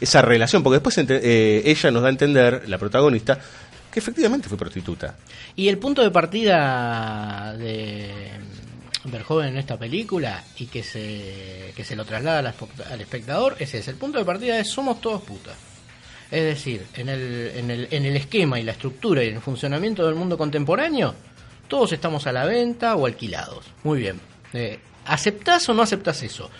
esa 0.00 0.22
relación, 0.22 0.62
porque 0.62 0.80
después 0.80 0.96
eh, 0.98 1.62
ella 1.64 1.90
nos 1.90 2.02
da 2.02 2.08
a 2.08 2.10
entender, 2.10 2.62
la 2.66 2.78
protagonista, 2.78 3.38
que 3.90 3.98
efectivamente 3.98 4.48
fue 4.48 4.58
prostituta. 4.58 5.16
Y 5.56 5.68
el 5.68 5.78
punto 5.78 6.02
de 6.02 6.10
partida 6.10 7.54
de 7.56 8.30
Verhoeven 9.04 9.48
en 9.48 9.56
esta 9.58 9.78
película 9.78 10.44
y 10.58 10.66
que 10.66 10.82
se, 10.82 11.72
que 11.74 11.84
se 11.84 11.96
lo 11.96 12.04
traslada 12.04 12.38
al 12.38 12.54
al 12.90 13.00
espectador 13.00 13.56
es 13.58 13.74
ese. 13.74 13.90
El 13.90 13.96
punto 13.96 14.18
de 14.18 14.24
partida 14.24 14.58
es 14.58 14.68
somos 14.68 15.00
todos 15.00 15.22
putas. 15.22 15.56
Es 16.30 16.44
decir, 16.44 16.86
en 16.94 17.08
el, 17.08 17.52
en, 17.56 17.70
el, 17.70 17.88
en 17.90 18.04
el 18.04 18.16
esquema 18.16 18.60
y 18.60 18.62
la 18.62 18.72
estructura 18.72 19.24
y 19.24 19.28
el 19.28 19.40
funcionamiento 19.40 20.06
del 20.06 20.14
mundo 20.14 20.38
contemporáneo, 20.38 21.14
todos 21.66 21.92
estamos 21.92 22.26
a 22.26 22.32
la 22.32 22.44
venta 22.44 22.94
o 22.94 23.06
alquilados. 23.06 23.64
Muy 23.82 23.98
bien. 23.98 24.20
Eh, 24.52 24.78
¿Aceptás 25.06 25.68
o 25.68 25.74
no 25.74 25.82
aceptás 25.82 26.22
eso? 26.22 26.50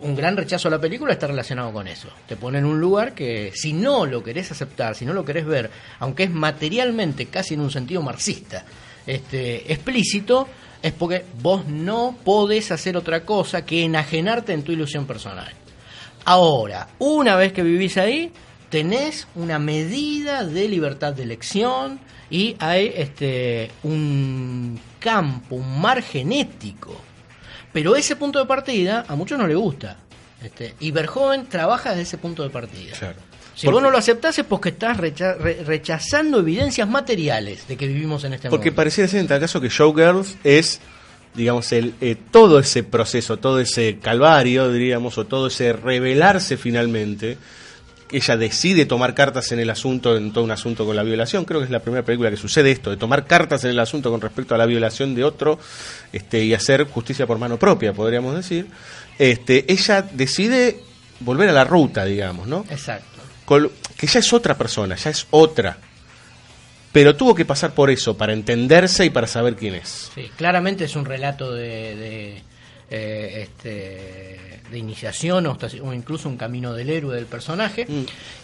Un 0.00 0.14
gran 0.14 0.36
rechazo 0.36 0.68
a 0.68 0.70
la 0.70 0.80
película 0.80 1.12
está 1.12 1.26
relacionado 1.26 1.72
con 1.72 1.88
eso. 1.88 2.08
Te 2.26 2.36
pone 2.36 2.58
en 2.58 2.64
un 2.64 2.80
lugar 2.80 3.14
que 3.14 3.52
si 3.54 3.72
no 3.72 4.06
lo 4.06 4.22
querés 4.22 4.50
aceptar, 4.52 4.94
si 4.94 5.04
no 5.04 5.12
lo 5.12 5.24
querés 5.24 5.46
ver, 5.46 5.70
aunque 5.98 6.24
es 6.24 6.30
materialmente 6.30 7.26
casi 7.26 7.54
en 7.54 7.60
un 7.60 7.70
sentido 7.70 8.02
marxista, 8.02 8.64
este, 9.06 9.72
explícito, 9.72 10.48
es 10.82 10.92
porque 10.92 11.24
vos 11.42 11.66
no 11.66 12.16
podés 12.24 12.70
hacer 12.70 12.96
otra 12.96 13.24
cosa 13.24 13.64
que 13.64 13.84
enajenarte 13.84 14.52
en 14.52 14.62
tu 14.62 14.72
ilusión 14.72 15.06
personal. 15.06 15.52
Ahora, 16.24 16.88
una 16.98 17.36
vez 17.36 17.52
que 17.52 17.62
vivís 17.62 17.96
ahí, 17.96 18.32
tenés 18.68 19.26
una 19.34 19.58
medida 19.58 20.44
de 20.44 20.68
libertad 20.68 21.12
de 21.12 21.24
elección 21.24 22.00
y 22.30 22.56
hay 22.60 22.92
este 22.94 23.70
un 23.82 24.78
campo, 24.98 25.56
un 25.56 25.80
mar 25.80 26.02
genético. 26.02 26.96
Pero 27.72 27.94
ese 27.96 28.16
punto 28.16 28.38
de 28.38 28.46
partida 28.46 29.04
a 29.08 29.14
muchos 29.16 29.38
no 29.38 29.46
le 29.46 29.54
gusta. 29.54 29.96
Este, 30.42 30.74
y 30.80 30.90
trabaja 31.46 31.90
desde 31.90 32.02
ese 32.02 32.18
punto 32.18 32.42
de 32.42 32.50
partida. 32.50 32.94
Si 33.54 33.66
Porque- 33.66 33.74
vos 33.74 33.82
no 33.82 33.90
lo 33.90 33.98
aceptás 33.98 34.38
es 34.38 34.44
porque 34.46 34.70
estás 34.70 34.96
recha- 34.96 35.34
re- 35.34 35.62
rechazando 35.64 36.38
evidencias 36.40 36.88
materiales 36.88 37.68
de 37.68 37.76
que 37.76 37.86
vivimos 37.86 38.24
en 38.24 38.32
este 38.34 38.48
Porque 38.48 38.70
mundo. 38.70 38.76
pareciera 38.76 39.06
ser 39.08 39.20
en 39.20 39.26
tal 39.28 39.40
caso 39.40 39.60
que 39.60 39.68
Showgirls 39.68 40.38
es, 40.44 40.80
digamos, 41.34 41.70
el, 41.72 41.92
eh, 42.00 42.16
todo 42.30 42.58
ese 42.58 42.82
proceso, 42.84 43.36
todo 43.36 43.60
ese 43.60 43.98
calvario, 44.00 44.72
diríamos, 44.72 45.18
o 45.18 45.26
todo 45.26 45.48
ese 45.48 45.74
revelarse 45.74 46.56
finalmente, 46.56 47.36
ella 48.12 48.36
decide 48.36 48.86
tomar 48.86 49.14
cartas 49.14 49.52
en 49.52 49.60
el 49.60 49.70
asunto, 49.70 50.16
en 50.16 50.32
todo 50.32 50.44
un 50.44 50.50
asunto 50.50 50.84
con 50.84 50.96
la 50.96 51.02
violación. 51.02 51.44
Creo 51.44 51.60
que 51.60 51.64
es 51.64 51.70
la 51.70 51.80
primera 51.80 52.04
película 52.04 52.30
que 52.30 52.36
sucede 52.36 52.70
esto, 52.70 52.90
de 52.90 52.96
tomar 52.96 53.26
cartas 53.26 53.64
en 53.64 53.70
el 53.70 53.78
asunto 53.78 54.10
con 54.10 54.20
respecto 54.20 54.54
a 54.54 54.58
la 54.58 54.66
violación 54.66 55.14
de 55.14 55.24
otro 55.24 55.58
este, 56.12 56.44
y 56.44 56.54
hacer 56.54 56.84
justicia 56.84 57.26
por 57.26 57.38
mano 57.38 57.58
propia, 57.58 57.92
podríamos 57.92 58.34
decir. 58.34 58.66
Este, 59.18 59.70
ella 59.72 60.02
decide 60.02 60.80
volver 61.20 61.48
a 61.48 61.52
la 61.52 61.64
ruta, 61.64 62.04
digamos, 62.04 62.46
¿no? 62.46 62.64
Exacto. 62.70 63.06
Que 63.96 64.06
ya 64.06 64.20
es 64.20 64.32
otra 64.32 64.56
persona, 64.56 64.94
ya 64.96 65.10
es 65.10 65.26
otra. 65.30 65.76
Pero 66.92 67.14
tuvo 67.14 67.34
que 67.34 67.44
pasar 67.44 67.72
por 67.72 67.90
eso 67.90 68.16
para 68.16 68.32
entenderse 68.32 69.04
y 69.04 69.10
para 69.10 69.26
saber 69.26 69.56
quién 69.56 69.74
es. 69.74 70.10
Sí, 70.14 70.30
claramente 70.36 70.84
es 70.84 70.96
un 70.96 71.04
relato 71.04 71.52
de, 71.52 71.96
de, 71.96 72.42
eh, 72.90 73.42
este, 73.42 74.49
de 74.70 74.78
iniciación 74.78 75.46
o, 75.46 75.58
incluso 75.92 76.28
un 76.28 76.36
camino 76.36 76.72
del 76.74 76.90
héroe 76.90 77.14
del 77.16 77.26
personaje. 77.26 77.86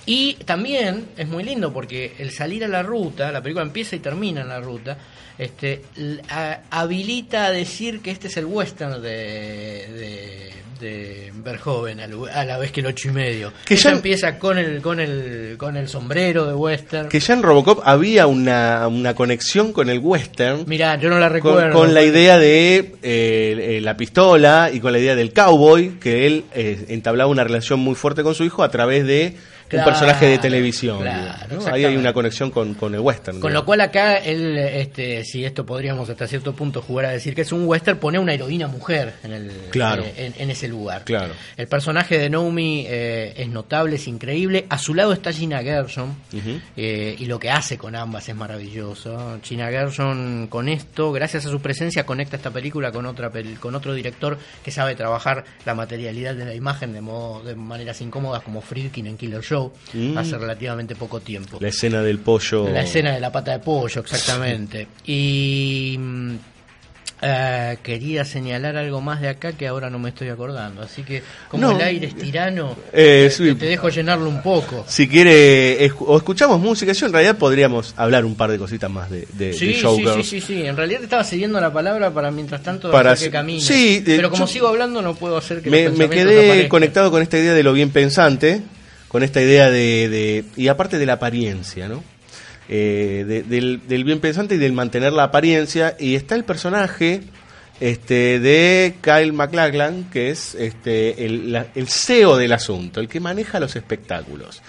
Y 0.07 0.35
también 0.45 1.07
es 1.17 1.27
muy 1.29 1.45
lindo 1.45 1.73
porque 1.73 2.15
el 2.19 2.31
salir 2.31 2.65
a 2.65 2.69
la 2.69 2.83
ruta, 2.83 3.31
la 3.33 3.43
película 3.43 3.65
empieza 3.65 3.97
y 3.97 4.01
termina 4.01 4.41
en 4.43 4.49
la 4.49 4.61
ruta, 4.61 4.97
este, 5.39 5.83
a- 6.31 6.61
habilita 6.71 7.47
a 7.47 7.51
decir 7.53 8.01
que 8.01 8.11
este 8.11 8.29
es 8.29 8.37
el 8.39 8.47
western 8.47 9.03
de, 9.03 9.09
de, 9.11 10.53
de 10.81 11.33
Verhoeven 11.35 12.01
a 12.01 12.45
la 12.45 12.57
vez 12.59 12.73
que 12.73 12.81
el 12.81 12.87
ocho 12.87 13.09
y 13.09 13.13
medio. 13.13 13.53
Que 13.67 13.77
ya- 13.77 13.91
empieza 13.93 14.39
con 14.39 14.57
el, 14.59 14.81
con 14.81 14.99
el, 15.01 15.57
con 15.59 15.77
el 15.77 15.89
sombrero 15.89 16.47
de 16.47 16.55
western. 16.55 17.09
Que 17.09 17.21
ya 17.21 17.35
en 17.35 17.43
Robocop 17.43 17.81
había 17.85 18.27
una, 18.27 18.89
una 18.89 19.15
conexión 19.15 19.73
con 19.75 19.91
el 19.91 19.99
western. 19.99 20.65
Mirá, 20.67 20.97
yo 20.99 21.11
no 21.11 21.19
la 21.19 21.29
recuerdo. 21.29 21.73
con 21.79 21.93
la 21.93 22.03
idea 22.03 22.39
de 22.39 22.77
eh, 22.79 22.95
eh, 23.03 23.81
la 23.83 23.97
pistola 23.97 24.71
y 24.73 24.81
con 24.81 24.93
la 24.93 24.99
idea 24.99 25.15
del 25.17 25.33
cowboy, 25.35 25.99
que 26.01 26.16
él 26.17 26.45
eh, 26.55 26.87
entablaba 26.89 27.31
una 27.31 27.45
relación 27.45 27.81
muy 27.81 27.95
fuerte 27.95 28.23
con 28.23 28.35
su 28.35 28.45
hijo 28.45 28.63
a 28.63 28.71
través 28.71 29.07
de 29.07 29.37
Claro, 29.69 29.87
un 29.89 29.93
personaje 29.93 30.27
de 30.27 30.39
televisión. 30.39 30.99
claro, 31.01 31.45
digamos, 31.49 31.67
¿no? 31.67 31.75
Ahí 31.75 31.85
hay 31.85 31.97
una 31.97 32.13
conexión 32.13 32.51
con, 32.51 32.75
con 32.75 32.95
el 32.95 33.01
western. 33.01 33.41
Con 33.41 33.53
lo 33.53 33.65
cual 33.65 33.81
acá, 33.81 34.17
él, 34.17 34.57
este, 34.59 35.25
si 35.25 35.45
esto 35.45 35.67
podríamos 35.67 36.09
hasta 36.09 36.27
cierto 36.27 36.55
punto 36.55 36.83
jugar 36.83 37.07
a 37.07 37.11
decir 37.11 37.35
que 37.35 37.43
es 37.43 37.53
un 37.53 37.67
western, 37.67 37.99
pone 37.99 38.19
una 38.19 38.33
heroína 38.35 38.67
mujer 38.69 39.15
en, 39.25 39.33
el, 39.33 39.51
Claro. 39.71 40.05
eh, 40.05 40.15
en, 40.17 40.35
en 40.43 40.51
ese 40.51 40.69
lugar. 40.69 41.05
Claro. 41.05 41.35
El 41.57 41.67
personaje 41.69 42.19
de 42.19 42.31
Naomi 42.31 42.85
eh, 42.89 43.35
es 43.37 43.49
notable, 43.49 43.97
es 43.97 44.07
increíble. 44.09 44.67
A 44.69 44.79
su 44.79 44.95
lado 44.95 45.13
está 45.13 45.33
Gina 45.33 45.63
Gershon 45.63 46.15
eh, 46.77 47.17
y 47.19 47.25
lo 47.27 47.39
que 47.39 47.51
hace 47.51 47.77
con 47.79 47.95
ambas 47.97 48.29
es 48.29 48.35
maravilloso. 48.37 49.39
Gina 49.43 49.69
Gershon 49.69 50.47
con 50.49 50.69
esto, 50.69 51.13
gracias 51.13 51.47
a 51.47 51.51
su 51.51 51.61
presencia, 51.61 52.05
conecta 52.07 52.37
esta 52.37 52.51
película 52.51 52.93
con 52.93 53.07
otra 53.07 53.31
con 53.61 53.75
otro 53.75 53.95
director 53.95 54.39
que 54.65 54.71
sabe 54.71 54.95
trabajar 54.95 55.45
la 55.65 55.75
materialidad 55.75 56.35
de 56.35 56.45
la 56.45 56.55
imagen 56.55 56.93
de 56.93 57.01
modo 57.01 57.43
de 57.43 57.55
maneras 57.55 58.01
incómodas 58.01 58.43
como 58.43 58.61
Friedkin 58.61 59.07
en 59.07 59.17
Killer 59.17 59.43
Show 59.57 59.73
Mm. 59.95 60.19
hace 60.19 60.37
relativamente 60.39 60.95
poco 60.97 61.21
tiempo. 61.21 61.59
La 61.61 61.69
escena 61.69 62.03
del 62.03 62.19
pollo. 62.19 62.69
La 62.69 62.83
escena 62.83 63.13
de 63.13 63.21
la 63.21 63.33
pata 63.33 63.53
de 63.53 63.59
pollo, 63.61 64.01
exactamente. 64.03 64.87
Y 65.07 65.97
mm, 65.99 66.35
eh, 67.23 67.79
quería 67.83 68.27
señalar 68.27 68.77
algo 68.77 69.01
más 69.01 69.23
de 69.23 69.29
acá 69.29 69.53
que 69.53 69.67
ahora 69.67 69.89
no 69.89 69.99
me 69.99 70.11
estoy 70.11 70.29
acordando. 70.29 70.83
Así 70.83 71.03
que, 71.03 71.23
como 71.49 71.71
No. 71.71 71.77
el 71.77 71.83
aire 71.83 72.09
es 72.09 72.15
tirano, 72.17 72.77
Eh, 72.93 73.33
te, 73.35 73.55
dejo 73.55 73.89
llenarlo 73.89 74.29
un 74.29 74.43
poco. 74.43 74.85
Si 74.87 75.09
quiere, 75.09 75.91
o 76.01 76.17
escuchamos 76.19 76.61
música, 76.61 76.93
yo 76.93 77.07
en 77.07 77.13
realidad 77.15 77.39
podríamos 77.39 77.95
hablar 77.97 78.27
un 78.27 78.35
par 78.35 78.51
de 78.51 78.59
cositas 78.59 78.91
más 78.91 79.09
de, 79.11 79.27
de, 79.33 79.55
Sí, 79.55 79.73
sí, 79.73 79.81
Showgirls. 79.81 80.27
sí, 80.27 80.41
sí, 80.41 80.47
sí. 80.47 80.67
En 80.67 80.77
realidad 80.77 80.99
te 80.99 81.05
estaba 81.05 81.25
siguiendo 81.25 81.59
la 81.59 81.73
palabra 81.73 82.11
para 82.11 82.31
mientras 82.31 82.63
tanto 82.63 82.91
Para 82.91 83.13
hacer 83.13 83.29
que 83.29 83.33
camine. 83.33 83.63
sí, 83.63 84.03
Pero 84.05 84.31
como 84.31 84.47
sigo 84.47 84.69
hablando 84.69 85.01
no 85.01 85.15
puedo 85.15 85.39
hacer 85.39 85.63
que 85.63 85.71
me, 85.71 85.85
los 85.89 85.97
me 85.97 86.11
quedé 86.11 86.69
conectado 86.69 87.11
con 87.11 87.23
esta 87.23 87.39
idea 87.39 87.55
de 87.55 87.63
lo 87.63 87.73
bien 87.73 87.89
pensante, 87.91 88.61
con 89.09 89.23
esta 89.23 89.41
idea 89.41 89.71
de, 89.71 90.45
y 90.57 90.69
aparte 90.69 90.99
de 90.99 91.07
la 91.07 91.15
apariencia, 91.15 91.89
¿no? 91.89 92.03
Eh, 92.69 93.25
de- 93.27 93.43
del, 93.45 93.83
del 93.87 94.05
bien 94.05 94.21
pensante 94.21 94.57
y 94.57 94.59
del 94.59 94.73
mantener 94.73 95.13
la 95.13 95.25
apariencia, 95.25 95.97
y 96.01 96.15
está 96.17 96.35
el 96.35 96.45
personaje 96.45 97.23
este, 97.81 98.41
de 98.41 98.97
Kyle 99.03 99.33
MacLachlan, 99.33 100.11
que 100.11 100.31
es 100.31 100.55
este, 100.57 101.25
el, 101.27 101.67
el 101.75 101.89
CEO 101.89 102.37
del 102.37 102.53
asunto, 102.53 103.01
el 103.01 103.09
que 103.09 103.21
maneja 103.21 103.61
los 103.61 103.77
espectáculos. 103.77 104.63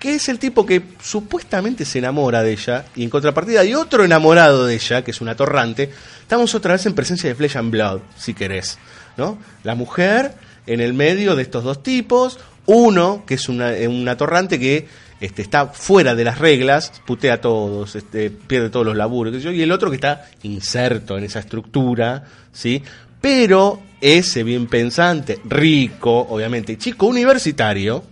Que 0.00 0.14
es 0.14 0.28
el 0.28 0.38
tipo 0.38 0.64
que 0.64 0.80
supuestamente 1.02 1.84
se 1.84 1.98
enamora 1.98 2.42
de 2.42 2.52
ella, 2.52 2.84
y 2.96 3.02
en 3.04 3.10
contrapartida 3.10 3.60
hay 3.60 3.74
otro 3.74 4.04
enamorado 4.04 4.66
de 4.66 4.74
ella, 4.74 5.02
que 5.02 5.10
es 5.10 5.20
un 5.20 5.28
atorrante. 5.28 5.90
Estamos 6.22 6.54
otra 6.54 6.72
vez 6.74 6.86
en 6.86 6.94
presencia 6.94 7.28
de 7.28 7.34
Flesh 7.34 7.56
and 7.56 7.70
Blood, 7.70 8.00
si 8.16 8.32
querés. 8.34 8.78
¿no? 9.16 9.38
La 9.64 9.74
mujer 9.74 10.34
en 10.66 10.80
el 10.80 10.94
medio 10.94 11.34
de 11.34 11.42
estos 11.42 11.64
dos 11.64 11.82
tipos, 11.82 12.38
uno 12.68 13.24
que 13.26 13.34
es 13.34 13.48
una, 13.48 13.72
eh, 13.72 13.88
un 13.88 14.06
atorrante 14.08 14.60
que 14.60 14.86
este, 15.20 15.42
está 15.42 15.68
fuera 15.68 16.14
de 16.14 16.22
las 16.22 16.38
reglas, 16.38 16.92
putea 17.06 17.34
a 17.34 17.40
todos, 17.40 17.96
este, 17.96 18.30
pierde 18.30 18.68
todos 18.70 18.86
los 18.86 18.96
laburos, 18.96 19.42
y 19.42 19.62
el 19.62 19.72
otro 19.72 19.90
que 19.90 19.96
está 19.96 20.26
inserto 20.42 21.16
en 21.16 21.24
esa 21.24 21.40
estructura, 21.40 22.24
¿sí? 22.52 22.82
Pero 23.20 23.80
ese 24.00 24.44
bien 24.44 24.66
pensante, 24.66 25.40
rico, 25.44 26.26
obviamente, 26.28 26.76
chico 26.76 27.06
universitario, 27.06 28.04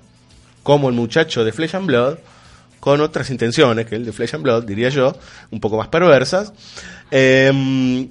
como 0.62 0.88
el 0.88 0.94
muchacho 0.94 1.44
de 1.44 1.52
Flesh 1.52 1.76
and 1.76 1.86
Blood, 1.86 2.18
con 2.80 3.00
otras 3.02 3.30
intenciones 3.30 3.86
que 3.86 3.96
el 3.96 4.06
de 4.06 4.12
Flesh 4.12 4.34
and 4.34 4.42
Blood, 4.42 4.64
diría 4.64 4.88
yo, 4.88 5.14
un 5.50 5.60
poco 5.60 5.76
más 5.76 5.88
perversas, 5.88 6.52
eh, 7.10 8.08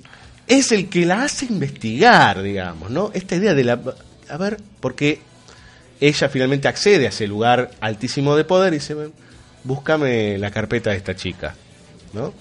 es 0.48 0.72
el 0.72 0.90
que 0.90 1.08
la 1.08 1.24
hace 1.24 1.48
investigar, 1.48 2.44
digamos, 2.44 2.92
¿no? 2.92 3.10
Esta 3.16 3.36
idea 3.36 3.56
de 3.56 3.64
la... 3.64 3.82
A 4.30 4.38
ver, 4.38 4.58
porque 4.80 5.20
ella 6.00 6.30
finalmente 6.30 6.68
accede 6.68 7.06
a 7.06 7.10
ese 7.10 7.28
lugar 7.28 7.72
altísimo 7.82 8.36
de 8.36 8.44
poder 8.44 8.74
y 8.74 8.78
dice, 8.78 8.96
búscame 9.64 10.38
la 10.38 10.52
carpeta 10.52 10.92
de 10.92 10.98
esta 10.98 11.16
chica, 11.16 11.56
¿no? 12.14 12.34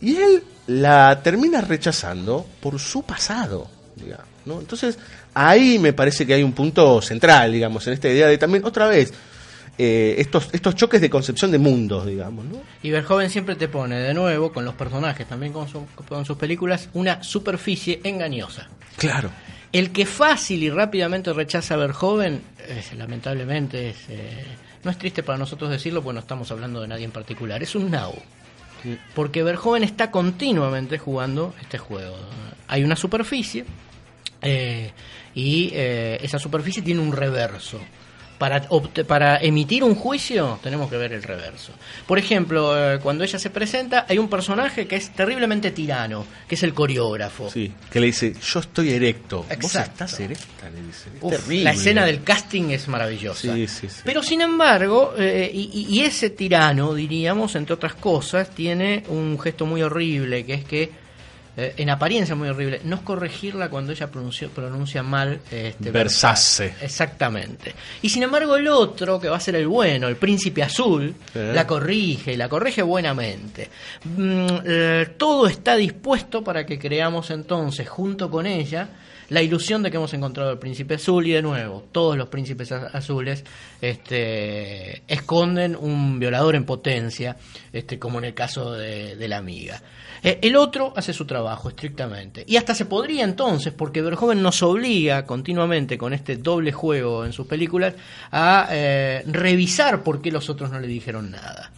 Y 0.00 0.16
él 0.16 0.42
la 0.66 1.20
termina 1.22 1.60
rechazando 1.60 2.46
por 2.60 2.78
su 2.78 3.02
pasado, 3.02 3.68
digamos, 3.96 4.26
¿no? 4.46 4.60
Entonces, 4.60 4.98
ahí 5.34 5.78
me 5.78 5.92
parece 5.92 6.26
que 6.26 6.34
hay 6.34 6.42
un 6.42 6.52
punto 6.52 7.02
central, 7.02 7.52
digamos, 7.52 7.86
en 7.86 7.92
esta 7.94 8.08
idea 8.08 8.26
de 8.28 8.38
también, 8.38 8.64
otra 8.64 8.86
vez, 8.86 9.12
eh, 9.78 10.14
estos, 10.18 10.48
estos 10.52 10.74
choques 10.74 11.00
de 11.00 11.08
concepción 11.10 11.50
de 11.50 11.58
mundos, 11.58 12.06
digamos, 12.06 12.44
¿no? 12.44 12.60
Y 12.82 12.90
siempre 13.30 13.56
te 13.56 13.68
pone 13.68 13.98
de 13.98 14.14
nuevo, 14.14 14.52
con 14.52 14.64
los 14.64 14.74
personajes, 14.74 15.26
también 15.26 15.52
con, 15.52 15.68
su- 15.68 15.86
con 16.08 16.24
sus 16.24 16.36
películas, 16.36 16.88
una 16.92 17.22
superficie 17.22 18.00
engañosa. 18.04 18.68
Claro. 18.96 19.30
El 19.72 19.92
que 19.92 20.04
fácil 20.04 20.62
y 20.62 20.70
rápidamente 20.70 21.32
rechaza 21.32 21.74
a 21.74 21.76
Verhoeven, 21.76 22.42
es, 22.68 22.92
lamentablemente, 22.94 23.90
es, 23.90 23.96
eh, 24.08 24.44
no 24.82 24.90
es 24.90 24.98
triste 24.98 25.22
para 25.22 25.38
nosotros 25.38 25.70
decirlo, 25.70 26.02
porque 26.02 26.14
no 26.14 26.20
estamos 26.20 26.50
hablando 26.50 26.80
de 26.80 26.88
nadie 26.88 27.04
en 27.04 27.12
particular, 27.12 27.62
es 27.62 27.74
un 27.74 27.90
now. 27.90 28.12
Porque 29.14 29.42
Verhoeven 29.42 29.84
está 29.84 30.10
continuamente 30.10 30.98
jugando 30.98 31.54
este 31.60 31.78
juego. 31.78 32.16
Hay 32.66 32.82
una 32.82 32.96
superficie 32.96 33.64
eh, 34.42 34.90
y 35.34 35.70
eh, 35.74 36.18
esa 36.22 36.38
superficie 36.38 36.82
tiene 36.82 37.00
un 37.00 37.12
reverso. 37.12 37.78
Para, 38.40 38.66
para 39.06 39.36
emitir 39.42 39.84
un 39.84 39.94
juicio 39.94 40.58
tenemos 40.62 40.88
que 40.88 40.96
ver 40.96 41.12
el 41.12 41.22
reverso. 41.22 41.74
Por 42.06 42.18
ejemplo, 42.18 42.94
eh, 42.94 42.98
cuando 42.98 43.22
ella 43.22 43.38
se 43.38 43.50
presenta, 43.50 44.06
hay 44.08 44.16
un 44.16 44.30
personaje 44.30 44.86
que 44.86 44.96
es 44.96 45.10
terriblemente 45.10 45.72
tirano, 45.72 46.24
que 46.48 46.54
es 46.54 46.62
el 46.62 46.72
coreógrafo. 46.72 47.50
Sí, 47.50 47.70
que 47.90 48.00
le 48.00 48.06
dice, 48.06 48.32
yo 48.42 48.60
estoy 48.60 48.92
erecto. 48.92 49.42
Vos 49.42 49.50
Exacto. 49.50 49.90
estás 49.90 50.20
erecta, 50.20 50.70
le 50.70 50.80
dice. 50.80 51.10
Uf, 51.20 51.32
terrible. 51.32 51.64
la 51.64 51.72
escena 51.72 52.06
del 52.06 52.22
casting 52.22 52.70
es 52.70 52.88
maravillosa. 52.88 53.54
Sí, 53.54 53.68
sí, 53.68 53.90
sí. 53.90 54.00
Pero 54.04 54.22
sin 54.22 54.40
embargo, 54.40 55.12
eh, 55.18 55.50
y, 55.52 55.86
y 55.90 56.00
ese 56.00 56.30
tirano, 56.30 56.94
diríamos, 56.94 57.54
entre 57.56 57.74
otras 57.74 57.92
cosas, 57.94 58.48
tiene 58.54 59.04
un 59.08 59.38
gesto 59.38 59.66
muy 59.66 59.82
horrible, 59.82 60.46
que 60.46 60.54
es 60.54 60.64
que, 60.64 60.90
eh, 61.62 61.74
en 61.76 61.90
apariencia 61.90 62.34
muy 62.34 62.48
horrible, 62.48 62.80
no 62.84 62.96
es 62.96 63.02
corregirla 63.02 63.68
cuando 63.68 63.92
ella 63.92 64.10
pronunció- 64.10 64.48
pronuncia 64.50 65.02
mal 65.02 65.40
este, 65.50 65.90
Versace. 65.90 66.74
Exactamente. 66.80 67.74
Y 68.02 68.08
sin 68.08 68.22
embargo 68.22 68.56
el 68.56 68.68
otro, 68.68 69.20
que 69.20 69.28
va 69.28 69.36
a 69.36 69.40
ser 69.40 69.56
el 69.56 69.66
bueno, 69.68 70.08
el 70.08 70.16
príncipe 70.16 70.62
azul, 70.62 71.14
Eh. 71.34 71.52
la 71.54 71.66
corrige, 71.66 72.32
y 72.32 72.36
la 72.36 72.48
corrige 72.48 72.82
buenamente. 72.82 73.68
Mm, 74.04 74.46
eh, 74.64 75.14
todo 75.16 75.46
está 75.46 75.76
dispuesto 75.76 76.42
para 76.42 76.64
que 76.64 76.78
creamos 76.78 77.30
entonces, 77.30 77.88
junto 77.88 78.30
con 78.30 78.46
ella, 78.46 78.88
la 79.30 79.42
ilusión 79.42 79.82
de 79.82 79.90
que 79.90 79.96
hemos 79.96 80.12
encontrado 80.12 80.50
el 80.50 80.58
príncipe 80.58 80.94
azul 80.94 81.26
y 81.26 81.32
de 81.32 81.40
nuevo, 81.40 81.84
todos 81.92 82.16
los 82.16 82.28
príncipes 82.28 82.70
azules 82.72 83.44
este, 83.80 85.02
esconden 85.06 85.76
un 85.76 86.18
violador 86.18 86.56
en 86.56 86.64
potencia, 86.64 87.36
este, 87.72 87.98
como 87.98 88.18
en 88.18 88.24
el 88.26 88.34
caso 88.34 88.72
de, 88.72 89.28
la 89.28 89.36
amiga. 89.36 89.80
Eh, 90.22 90.40
el 90.42 90.56
otro 90.56 90.92
hace 90.96 91.12
su 91.12 91.24
trabajo 91.26 91.68
estrictamente. 91.68 92.44
Y 92.46 92.56
hasta 92.56 92.74
se 92.74 92.86
podría 92.86 93.24
entonces, 93.24 93.72
porque 93.72 94.02
Verhoeven 94.02 94.42
nos 94.42 94.62
obliga 94.64 95.24
continuamente 95.24 95.96
con 95.96 96.12
este 96.12 96.36
doble 96.36 96.72
juego 96.72 97.24
en 97.24 97.32
sus 97.32 97.46
películas 97.46 97.94
a 98.32 98.68
eh, 98.70 99.22
revisar 99.26 100.02
por 100.02 100.20
qué 100.20 100.32
los 100.32 100.50
otros 100.50 100.72
no 100.72 100.80
le 100.80 100.88
dijeron 100.88 101.30
nada. 101.30 101.70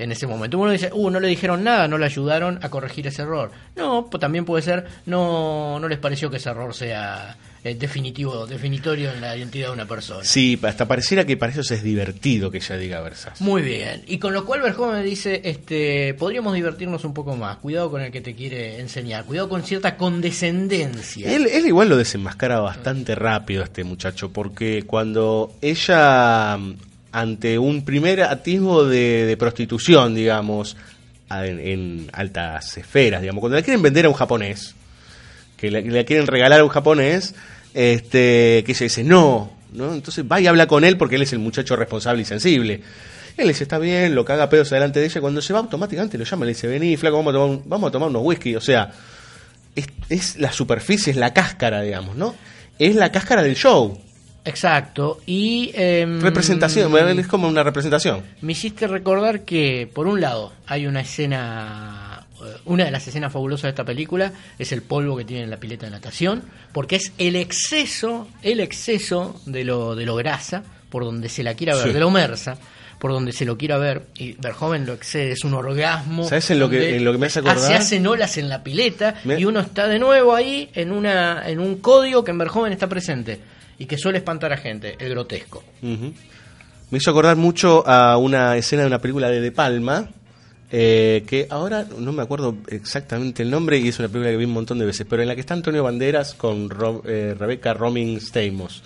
En 0.00 0.12
ese 0.12 0.26
momento 0.26 0.58
uno 0.58 0.70
dice, 0.70 0.90
uh, 0.92 1.10
no 1.10 1.20
le 1.20 1.28
dijeron 1.28 1.62
nada, 1.62 1.86
no 1.86 1.98
le 1.98 2.06
ayudaron 2.06 2.58
a 2.62 2.70
corregir 2.70 3.06
ese 3.06 3.22
error. 3.22 3.50
No, 3.76 4.08
pues 4.10 4.20
también 4.20 4.44
puede 4.44 4.62
ser, 4.62 4.86
no, 5.06 5.78
no 5.78 5.88
les 5.88 5.98
pareció 5.98 6.30
que 6.30 6.38
ese 6.38 6.48
error 6.48 6.74
sea 6.74 7.36
eh, 7.62 7.74
definitivo, 7.74 8.46
definitorio 8.46 9.12
en 9.12 9.20
la 9.20 9.36
identidad 9.36 9.66
de 9.66 9.74
una 9.74 9.84
persona. 9.84 10.24
Sí, 10.24 10.58
hasta 10.62 10.88
pareciera 10.88 11.26
que 11.26 11.36
para 11.36 11.52
eso 11.52 11.60
es 11.60 11.82
divertido 11.82 12.50
que 12.50 12.56
ella 12.56 12.78
diga 12.78 13.00
versas. 13.02 13.38
Muy 13.42 13.60
bien. 13.60 14.02
Y 14.06 14.18
con 14.18 14.32
lo 14.32 14.46
cual 14.46 14.62
Verhoeven 14.62 15.04
dice, 15.04 15.42
este, 15.44 16.14
podríamos 16.14 16.54
divertirnos 16.54 17.04
un 17.04 17.12
poco 17.12 17.36
más. 17.36 17.58
Cuidado 17.58 17.90
con 17.90 18.00
el 18.00 18.10
que 18.10 18.22
te 18.22 18.34
quiere 18.34 18.80
enseñar. 18.80 19.26
Cuidado 19.26 19.50
con 19.50 19.62
cierta 19.62 19.98
condescendencia. 19.98 21.30
Él, 21.30 21.46
él 21.52 21.66
igual 21.66 21.90
lo 21.90 21.98
desenmascara 21.98 22.60
bastante 22.60 23.14
rápido 23.14 23.62
este 23.62 23.84
muchacho, 23.84 24.32
porque 24.32 24.84
cuando 24.86 25.52
ella, 25.60 26.58
ante 27.12 27.58
un 27.58 27.84
primer 27.84 28.22
atisbo 28.22 28.84
de, 28.84 29.36
prostitución, 29.38 30.14
digamos, 30.14 30.76
en, 31.30 31.58
en 31.60 32.10
altas 32.12 32.76
esferas, 32.76 33.20
digamos, 33.20 33.40
cuando 33.40 33.56
le 33.56 33.62
quieren 33.64 33.82
vender 33.82 34.06
a 34.06 34.08
un 34.08 34.14
japonés, 34.14 34.74
que 35.56 35.70
le 35.70 36.04
quieren 36.04 36.26
regalar 36.26 36.60
a 36.60 36.64
un 36.64 36.70
japonés, 36.70 37.34
este, 37.74 38.62
que 38.64 38.72
ella 38.72 38.84
dice 38.84 39.04
no, 39.04 39.52
¿no? 39.72 39.92
Entonces 39.94 40.24
va 40.30 40.40
y 40.40 40.46
habla 40.46 40.66
con 40.66 40.84
él 40.84 40.96
porque 40.96 41.16
él 41.16 41.22
es 41.22 41.32
el 41.32 41.38
muchacho 41.38 41.76
responsable 41.76 42.22
y 42.22 42.24
sensible. 42.24 42.74
Él 43.36 43.46
le 43.46 43.52
dice, 43.52 43.64
está 43.64 43.78
bien, 43.78 44.14
lo 44.14 44.24
caga 44.24 44.48
pedos 44.50 44.70
delante 44.70 45.00
de 45.00 45.06
ella. 45.06 45.20
Cuando 45.20 45.40
se 45.40 45.52
va 45.52 45.60
automáticamente 45.60 46.18
lo 46.18 46.24
llama, 46.24 46.44
le 46.44 46.52
dice, 46.52 46.66
vení, 46.66 46.96
flaco, 46.96 47.16
vamos 47.18 47.30
a 47.30 47.34
tomar, 47.34 47.48
un- 47.50 47.62
vamos 47.66 47.88
a 47.88 47.92
tomar 47.92 48.08
unos 48.08 48.22
whisky. 48.24 48.56
O 48.56 48.60
sea, 48.60 48.90
es, 49.76 49.86
es 50.08 50.36
la 50.38 50.50
superficie, 50.52 51.12
es 51.12 51.16
la 51.16 51.32
cáscara, 51.32 51.80
digamos, 51.82 52.16
¿no? 52.16 52.34
Es 52.78 52.96
la 52.96 53.12
cáscara 53.12 53.42
del 53.42 53.54
show. 53.54 53.98
Exacto. 54.44 55.20
Y... 55.26 55.70
em, 55.74 56.20
Representación, 56.20 57.18
es 57.18 57.26
como 57.26 57.48
una 57.48 57.62
representación. 57.62 58.22
Me 58.40 58.52
hiciste 58.52 58.86
recordar 58.86 59.42
que, 59.44 59.88
por 59.92 60.06
un 60.06 60.20
lado, 60.20 60.52
hay 60.66 60.86
una 60.86 61.00
escena, 61.02 62.26
eh, 62.42 62.56
una 62.64 62.84
de 62.84 62.90
las 62.90 63.06
escenas 63.06 63.32
fabulosas 63.32 63.64
de 63.64 63.68
esta 63.70 63.84
película 63.84 64.32
es 64.58 64.72
el 64.72 64.82
polvo 64.82 65.16
que 65.16 65.24
tiene 65.24 65.44
en 65.44 65.50
la 65.50 65.58
pileta 65.58 65.86
de 65.86 65.92
natación, 65.92 66.42
porque 66.72 66.96
es 66.96 67.12
el 67.18 67.36
exceso, 67.36 68.28
el 68.42 68.60
exceso 68.60 69.40
de 69.46 69.64
lo, 69.64 69.94
de 69.94 70.06
lo 70.06 70.16
grasa, 70.16 70.62
por 70.88 71.04
donde 71.04 71.28
se 71.28 71.42
la 71.42 71.54
quiera 71.54 71.74
ver, 71.74 71.84
Sí. 71.88 71.92
de 71.92 72.00
lo 72.00 72.10
mersa, 72.10 72.56
por 72.98 73.12
donde 73.12 73.32
se 73.32 73.44
lo 73.44 73.56
quiera 73.56 73.78
ver, 73.78 74.02
y 74.16 74.32
Verhoeven 74.34 74.84
lo 74.86 74.92
excede, 74.92 75.32
es 75.32 75.44
un 75.44 75.54
orgasmo. 75.54 76.24
¿Sabes 76.28 76.50
en 76.50 76.58
lo 76.58 76.68
que- 76.68 76.96
en 76.96 77.04
lo 77.04 77.12
que 77.12 77.18
me 77.18 77.26
hace 77.26 77.38
acordar? 77.38 77.58
Se 77.58 77.74
hacen 77.74 78.06
olas 78.06 78.36
en 78.38 78.48
la 78.48 78.62
pileta, 78.62 79.14
Me- 79.24 79.38
y 79.40 79.44
uno 79.46 79.60
está 79.60 79.86
de 79.88 79.98
nuevo 79.98 80.34
ahí 80.34 80.68
en, 80.74 80.92
una, 80.92 81.42
en 81.48 81.60
un 81.60 81.76
código 81.76 82.24
que 82.24 82.30
en 82.32 82.38
Verhoeven 82.38 82.72
está 82.72 82.88
presente, 82.88 83.40
y 83.80 83.86
que 83.86 83.98
suele 83.98 84.18
espantar 84.18 84.52
a 84.52 84.56
gente, 84.56 84.94
el 85.00 85.10
grotesco. 85.10 85.64
Me 85.82 86.98
hizo 86.98 87.10
acordar 87.10 87.34
mucho 87.36 87.82
a 87.88 88.16
una 88.18 88.56
escena 88.56 88.82
de 88.82 88.88
una 88.88 89.00
película 89.00 89.28
de 89.28 89.40
De 89.40 89.50
Palma, 89.50 90.08
eh, 90.70 91.24
que 91.26 91.48
ahora 91.50 91.84
no 91.98 92.12
me 92.12 92.22
acuerdo 92.22 92.56
exactamente 92.68 93.42
el 93.42 93.50
nombre 93.50 93.78
y 93.78 93.88
es 93.88 93.98
una 93.98 94.06
película 94.08 94.30
que 94.30 94.36
vi 94.36 94.44
un 94.44 94.52
montón 94.52 94.78
de 94.78 94.86
veces, 94.86 95.04
pero 95.10 95.22
en 95.22 95.28
la 95.28 95.34
que 95.34 95.40
está 95.40 95.54
Antonio 95.54 95.82
Banderas 95.82 96.34
con 96.34 96.70
Ro- 96.70 97.02
eh, 97.06 97.34
Rebecca 97.36 97.74
Roming 97.74 98.20
Stamos. 98.20 98.82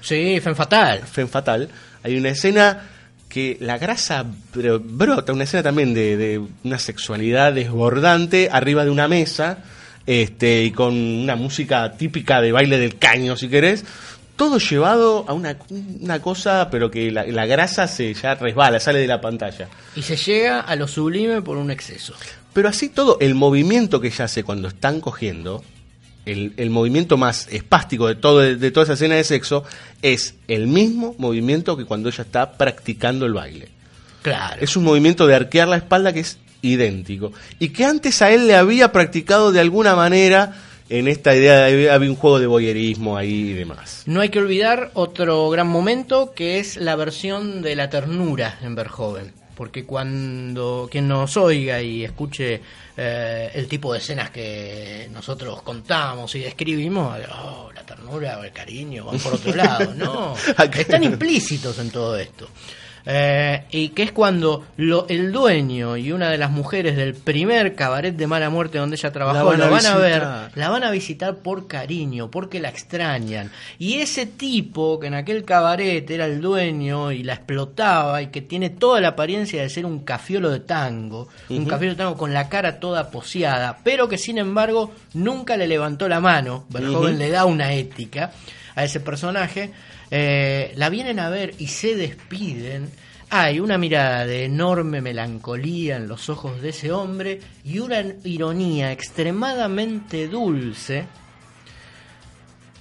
Sí, 0.00 0.38
Fen 0.40 0.56
Fatal. 0.56 1.00
Fen 1.00 1.28
Fatal. 1.28 1.68
Hay 2.02 2.16
una 2.16 2.28
escena 2.30 2.88
que 3.28 3.56
la 3.60 3.76
grasa 3.76 4.24
bro- 4.54 4.80
brota, 4.82 5.32
una 5.32 5.44
escena 5.44 5.62
también 5.64 5.92
de, 5.92 6.16
de 6.16 6.40
una 6.64 6.78
sexualidad 6.78 7.52
desbordante 7.52 8.48
arriba 8.50 8.84
de 8.84 8.90
una 8.90 9.08
mesa 9.08 9.58
este 10.06 10.62
y 10.62 10.70
con 10.70 10.94
una 10.94 11.34
música 11.34 11.90
típica 11.98 12.40
de 12.40 12.52
baile 12.52 12.78
del 12.78 12.96
caño, 12.96 13.36
si 13.36 13.48
querés. 13.48 13.84
Todo 14.36 14.58
llevado 14.58 15.24
a 15.26 15.32
una, 15.32 15.56
una 16.00 16.20
cosa, 16.20 16.68
pero 16.70 16.90
que 16.90 17.10
la, 17.10 17.24
la 17.24 17.46
grasa 17.46 17.88
se 17.88 18.12
ya 18.14 18.34
resbala, 18.34 18.78
sale 18.78 18.98
de 18.98 19.06
la 19.06 19.20
pantalla. 19.20 19.68
Y 19.94 20.02
se 20.02 20.16
llega 20.16 20.60
a 20.60 20.76
lo 20.76 20.86
sublime 20.86 21.42
por 21.42 21.56
un 21.56 21.70
exceso. 21.70 22.14
Pero 22.52 22.68
así 22.68 22.88
todo, 22.88 23.18
el 23.20 23.34
movimiento 23.34 24.00
que 24.00 24.08
ella 24.08 24.26
hace 24.26 24.44
cuando 24.44 24.68
están 24.68 25.00
cogiendo, 25.00 25.64
el, 26.26 26.52
el 26.56 26.70
movimiento 26.70 27.16
más 27.16 27.48
espástico 27.50 28.08
de, 28.08 28.16
todo, 28.16 28.40
de 28.40 28.70
toda 28.70 28.84
esa 28.84 28.92
escena 28.94 29.14
de 29.14 29.24
sexo, 29.24 29.64
es 30.02 30.34
el 30.48 30.66
mismo 30.66 31.14
movimiento 31.18 31.76
que 31.76 31.84
cuando 31.84 32.08
ella 32.08 32.24
está 32.24 32.52
practicando 32.52 33.26
el 33.26 33.32
baile. 33.32 33.68
Claro. 34.22 34.56
Es 34.60 34.76
un 34.76 34.84
movimiento 34.84 35.26
de 35.26 35.34
arquear 35.34 35.68
la 35.68 35.76
espalda 35.76 36.12
que 36.12 36.20
es 36.20 36.38
idéntico. 36.62 37.32
Y 37.58 37.68
que 37.68 37.84
antes 37.84 38.22
a 38.22 38.30
él 38.30 38.46
le 38.46 38.56
había 38.56 38.92
practicado 38.92 39.52
de 39.52 39.60
alguna 39.60 39.94
manera 39.94 40.56
en 40.88 41.08
esta 41.08 41.34
idea 41.34 41.64
de 41.64 41.90
había 41.90 42.10
un 42.10 42.16
juego 42.16 42.38
de 42.38 42.46
boyerismo 42.46 43.16
ahí 43.16 43.50
y 43.50 43.52
demás. 43.52 44.02
No 44.06 44.20
hay 44.20 44.28
que 44.28 44.38
olvidar 44.38 44.90
otro 44.94 45.48
gran 45.50 45.68
momento 45.68 46.32
que 46.34 46.58
es 46.58 46.76
la 46.76 46.96
versión 46.96 47.62
de 47.62 47.76
la 47.76 47.90
ternura 47.90 48.58
en 48.62 48.74
Verhoeven. 48.74 49.32
Porque 49.56 49.86
cuando 49.86 50.86
quien 50.90 51.08
nos 51.08 51.34
oiga 51.38 51.80
y 51.80 52.04
escuche 52.04 52.60
eh, 52.94 53.50
el 53.54 53.66
tipo 53.66 53.90
de 53.90 54.00
escenas 54.00 54.28
que 54.28 55.08
nosotros 55.10 55.62
contamos 55.62 56.34
y 56.34 56.40
describimos, 56.40 57.18
oh, 57.32 57.70
la 57.74 57.82
ternura 57.82 58.38
o 58.38 58.44
el 58.44 58.52
cariño 58.52 59.06
van 59.06 59.18
por 59.18 59.34
otro 59.34 59.54
lado. 59.54 59.94
No, 59.96 60.34
están 60.74 61.04
implícitos 61.04 61.78
en 61.78 61.90
todo 61.90 62.18
esto. 62.18 62.48
Eh, 63.08 63.62
y 63.70 63.90
que 63.90 64.02
es 64.02 64.10
cuando 64.10 64.66
lo- 64.76 65.06
el 65.08 65.30
dueño 65.30 65.96
y 65.96 66.10
una 66.10 66.28
de 66.28 66.38
las 66.38 66.50
mujeres 66.50 66.96
del 66.96 67.14
primer 67.14 67.76
cabaret 67.76 68.16
de 68.16 68.26
mala 68.26 68.50
muerte 68.50 68.78
donde 68.78 68.96
ella 68.96 69.12
trabajó 69.12 69.36
La 69.38 69.42
van 69.44 69.58
lo 69.60 69.64
a 69.66 69.68
van 69.70 69.86
a 69.86 69.96
ver, 69.96 70.22
la 70.56 70.68
van 70.70 70.82
a 70.82 70.90
visitar 70.90 71.36
por 71.36 71.68
cariño, 71.68 72.32
porque 72.32 72.58
la 72.58 72.68
extrañan. 72.68 73.52
Y 73.78 73.94
ese 74.00 74.26
tipo 74.26 74.98
que 74.98 75.06
en 75.06 75.14
aquel 75.14 75.44
cabaret 75.44 76.10
era 76.10 76.24
el 76.26 76.40
dueño 76.40 77.12
y 77.12 77.22
la 77.22 77.34
explotaba 77.34 78.22
y 78.22 78.26
que 78.28 78.42
tiene 78.42 78.70
toda 78.70 79.00
la 79.00 79.08
apariencia 79.08 79.62
de 79.62 79.68
ser 79.70 79.86
un 79.86 80.00
cafiolo 80.00 80.50
de 80.50 80.58
tango, 80.60 81.28
un 81.48 81.64
cafiolo 81.64 81.92
de 81.92 81.98
tango 81.98 82.16
con 82.16 82.34
la 82.34 82.48
cara 82.48 82.80
toda 82.80 83.12
poseada, 83.12 83.78
pero 83.84 84.08
que 84.08 84.18
sin 84.18 84.38
embargo 84.38 84.92
nunca 85.14 85.56
le 85.56 85.68
levantó 85.68 86.08
la 86.08 86.18
mano, 86.18 86.64
Verhoeven 86.70 87.10
Ujú. 87.14 87.18
le 87.18 87.30
da 87.30 87.44
una 87.44 87.72
ética 87.72 88.32
a 88.74 88.82
ese 88.84 88.98
personaje, 88.98 89.70
eh, 90.10 90.72
la 90.76 90.88
vienen 90.88 91.18
a 91.18 91.28
ver 91.28 91.54
y 91.58 91.68
se 91.68 91.96
despiden. 91.96 92.90
Hay 93.30 93.58
una 93.58 93.76
mirada 93.76 94.24
de 94.24 94.44
enorme 94.44 95.00
melancolía 95.00 95.96
en 95.96 96.06
los 96.06 96.28
ojos 96.28 96.62
de 96.62 96.68
ese 96.68 96.92
hombre 96.92 97.40
y 97.64 97.80
una 97.80 98.04
ironía 98.22 98.92
extremadamente 98.92 100.28
dulce, 100.28 101.06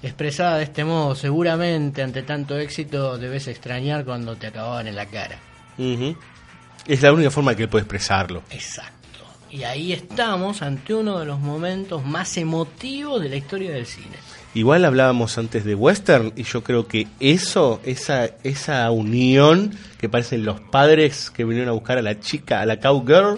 expresada 0.04 0.58
de 0.58 0.66
este 0.66 0.86
modo, 0.86 1.16
seguramente 1.16 2.04
ante 2.04 2.22
tanto 2.22 2.58
éxito 2.60 3.18
debes 3.18 3.48
extrañar 3.48 4.06
cuando 4.06 4.36
te 4.36 4.48
acababan 4.48 4.88
en 4.88 4.96
la 4.96 5.08
cara. 5.08 5.40
Es 6.86 7.02
la 7.02 7.12
única 7.12 7.32
forma 7.32 7.56
que 7.56 7.64
él 7.64 7.70
puede 7.70 7.82
expresarlo. 7.82 8.44
Exacto. 8.52 8.94
Y 9.50 9.64
ahí 9.64 9.94
estamos 9.94 10.62
ante 10.62 10.94
uno 10.94 11.20
de 11.20 11.26
los 11.26 11.40
momentos 11.40 12.06
más 12.06 12.38
emotivos 12.38 13.22
de 13.22 13.30
la 13.30 13.36
historia 13.38 13.72
del 13.72 13.88
cine. 13.88 14.18
Igual 14.56 14.86
hablábamos 14.86 15.38
antes 15.38 15.66
de 15.66 15.76
western 15.76 16.32
y 16.38 16.44
yo 16.44 16.64
creo 16.64 16.88
que 16.88 17.08
eso, 17.20 17.82
esa, 17.84 18.30
esa 18.44 18.90
unión 18.90 19.72
que 20.00 20.08
parecen 20.08 20.46
los 20.46 20.62
padres 20.62 21.30
que 21.30 21.44
vinieron 21.44 21.68
a 21.68 21.74
buscar 21.74 21.98
a 21.98 22.02
la 22.02 22.22
chica, 22.22 22.62
a 22.62 22.66
la 22.66 22.80
cowgirl 22.80 23.38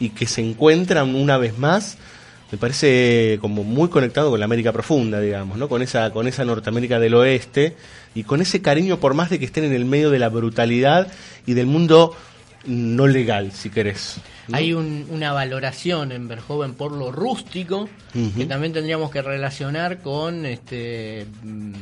y 0.00 0.08
que 0.08 0.26
se 0.26 0.40
encuentran 0.40 1.14
una 1.14 1.36
vez 1.36 1.58
más, 1.58 1.98
me 2.50 2.56
parece 2.56 3.36
como 3.42 3.62
muy 3.62 3.90
conectado 3.90 4.30
con 4.30 4.40
la 4.40 4.46
América 4.46 4.72
profunda, 4.72 5.20
digamos, 5.20 5.58
¿no? 5.58 5.68
Con 5.68 5.82
esa, 5.82 6.10
con 6.12 6.26
esa 6.26 6.46
Norteamérica 6.46 6.98
del 6.98 7.12
oeste 7.12 7.76
y 8.14 8.24
con 8.24 8.40
ese 8.40 8.62
cariño 8.62 8.98
por 8.98 9.12
más 9.12 9.28
de 9.28 9.38
que 9.38 9.44
estén 9.44 9.64
en 9.64 9.74
el 9.74 9.84
medio 9.84 10.08
de 10.08 10.18
la 10.18 10.30
brutalidad 10.30 11.08
y 11.44 11.52
del 11.52 11.66
mundo 11.66 12.16
no 12.66 13.06
legal, 13.06 13.52
si 13.52 13.70
querés. 13.70 14.20
¿no? 14.48 14.56
Hay 14.56 14.72
un- 14.72 15.06
una 15.10 15.32
valoración 15.32 16.10
en 16.12 16.26
Verhoeven 16.28 16.74
por 16.74 16.92
lo 16.92 17.12
rústico 17.12 17.88
que 18.36 18.46
también 18.46 18.72
tendríamos 18.72 19.10
que 19.10 19.22
relacionar 19.22 19.98
con 20.00 20.44
este 20.46 21.26
mm, 21.42 21.72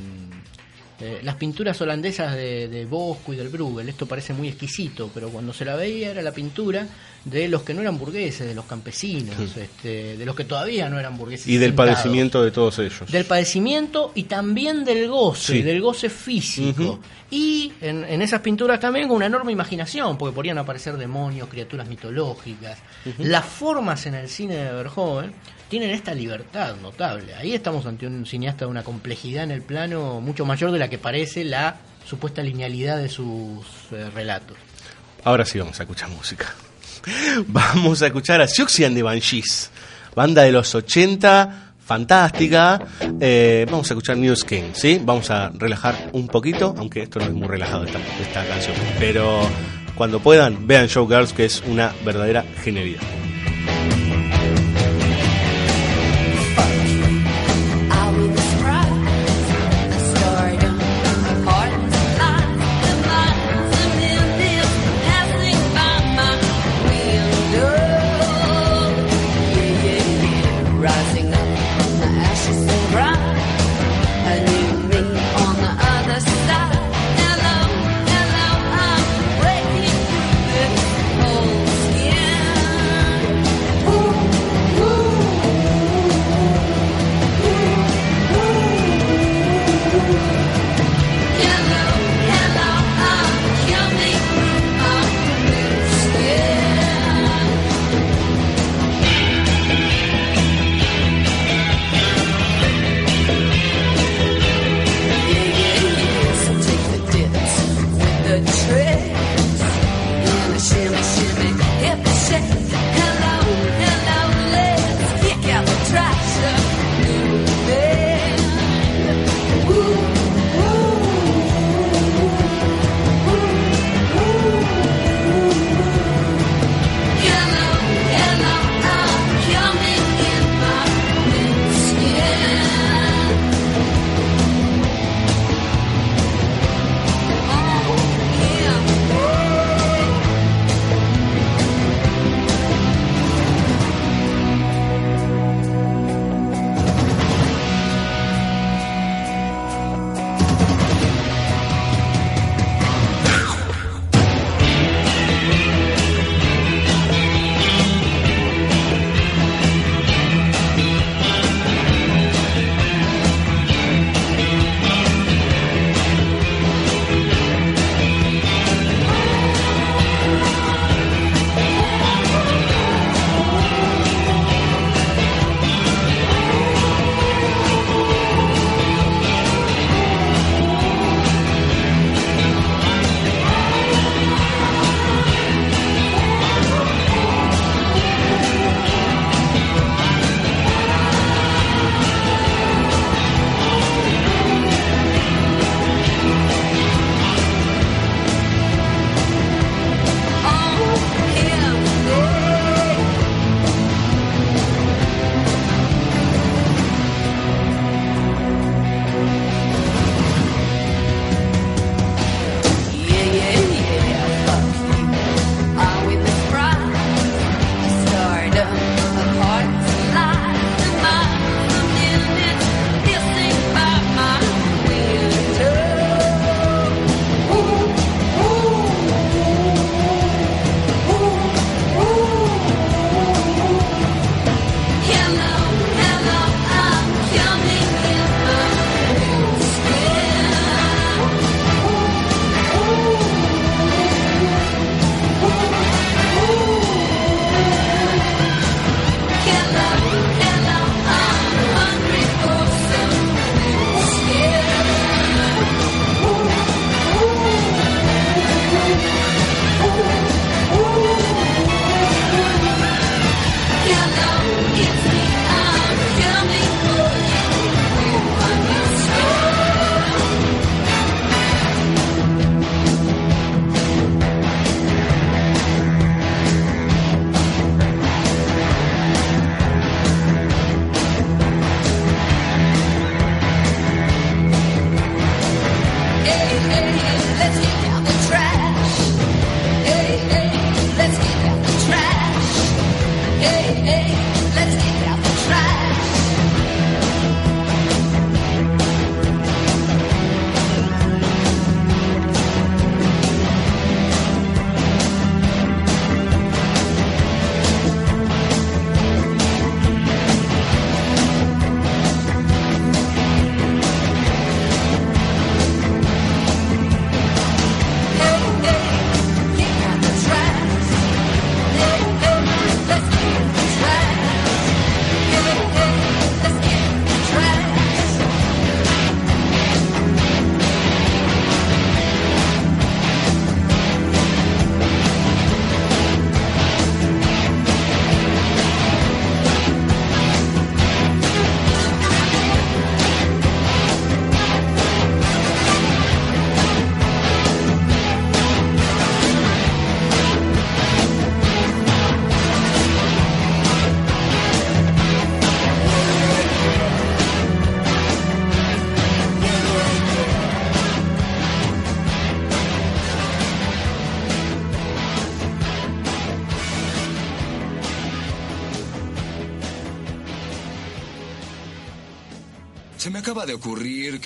eh, 1.01 1.21
las 1.23 1.35
pinturas 1.37 1.79
holandesas 1.81 2.35
de, 2.35 2.69
de 2.69 2.85
Bosco 2.87 3.33
y 3.33 3.37
del 3.37 3.49
Bruegel. 3.49 3.89
Esto 3.89 4.07
parece 4.07 4.33
muy 4.33 4.49
exquisito, 4.49 5.11
pero 5.13 5.29
cuando 5.29 5.53
se 5.53 5.65
la 5.65 5.77
veía 5.77 6.11
era 6.11 6.23
la 6.23 6.33
pintura 6.33 6.87
de 7.25 7.49
los 7.49 7.63
que 7.65 7.75
no 7.75 7.81
eran 7.83 7.99
burgueses, 7.99 8.47
de 8.47 8.55
los 8.55 8.65
campesinos, 8.67 9.35
Sí. 9.37 9.61
este, 9.61 10.17
de 10.17 10.25
los 10.25 10.35
que 10.37 10.45
todavía 10.45 10.89
no 10.89 10.99
eran 10.99 11.19
burgueses. 11.19 11.49
Y 11.49 11.59
del 11.59 11.71
sentados. 11.71 11.91
padecimiento 11.95 12.43
de 12.45 12.51
todos 12.53 12.79
ellos. 12.79 13.11
Del 13.11 13.25
padecimiento 13.25 14.13
y 14.15 14.23
también 14.25 14.85
del 14.85 15.09
goce, 15.09 15.55
Sí. 15.55 15.63
del 15.63 15.81
goce 15.83 16.09
físico. 16.09 17.01
Y 17.31 17.73
en, 17.81 18.05
en 18.05 18.23
esas 18.23 18.41
pinturas 18.41 18.79
también 18.79 19.09
con 19.09 19.17
una 19.17 19.27
enorme 19.27 19.51
imaginación, 19.53 20.17
porque 20.17 20.33
podrían 20.35 20.59
aparecer 20.59 20.97
demonios, 20.97 21.49
criaturas 21.49 21.89
mitológicas. 21.89 22.79
Las 23.19 23.45
formas 23.45 24.07
en 24.07 24.15
el 24.15 24.29
cine 24.29 24.55
de 24.55 24.73
Verhoeven 24.73 25.33
tienen 25.69 25.91
esta 25.91 26.15
libertad 26.15 26.77
notable. 26.83 27.35
Ahí 27.35 27.55
estamos 27.55 27.87
ante 27.87 28.07
un 28.07 28.27
cineasta 28.27 28.65
de 28.65 28.71
una 28.71 28.85
complejidad 28.85 29.45
en 29.45 29.51
el 29.51 29.63
plano 29.63 30.21
mucho 30.21 30.45
mayor 30.45 30.71
de 30.71 30.79
la 30.79 30.89
que 30.89 30.99
parece 30.99 31.45
la 31.45 31.77
supuesta 32.07 32.43
linealidad 32.43 32.99
de 32.99 33.09
sus 33.09 33.67
eh, 33.91 34.11
relatos. 34.15 34.57
Ahora 35.25 35.45
sí 35.45 35.59
vamos 35.59 35.79
a 35.81 35.83
escuchar 35.83 36.09
música. 36.11 36.55
Vamos 37.47 38.03
a 38.03 38.07
escuchar 38.07 38.41
a 38.41 38.49
Siouxsie 38.49 38.85
and 38.85 38.97
the 38.97 39.03
Banshees, 39.03 39.71
banda 40.17 40.43
de 40.43 40.51
los 40.51 40.75
80, 40.75 41.75
fantástica. 41.85 42.81
Eh, 43.21 43.65
vamos 43.71 43.89
a 43.89 43.95
escuchar 43.95 44.17
News 44.17 44.45
King, 44.45 44.73
¿sí? 44.73 45.01
Vamos 45.05 45.31
a 45.31 45.51
relajar 45.51 46.11
un 46.15 46.27
poquito, 46.27 46.75
aunque 46.77 47.03
esto 47.03 47.21
no 47.21 47.27
es 47.27 47.33
muy 47.33 47.47
relajado 47.47 47.85
esta, 47.85 48.01
esta 48.21 48.45
canción. 48.45 48.75
Pero 48.99 49.49
cuando 49.95 50.19
puedan, 50.19 50.67
vean 50.67 50.89
Showgirls, 50.89 51.33
que 51.33 51.45
es 51.45 51.63
una 51.67 51.93
verdadera 52.05 52.45
genialidad. 52.65 53.03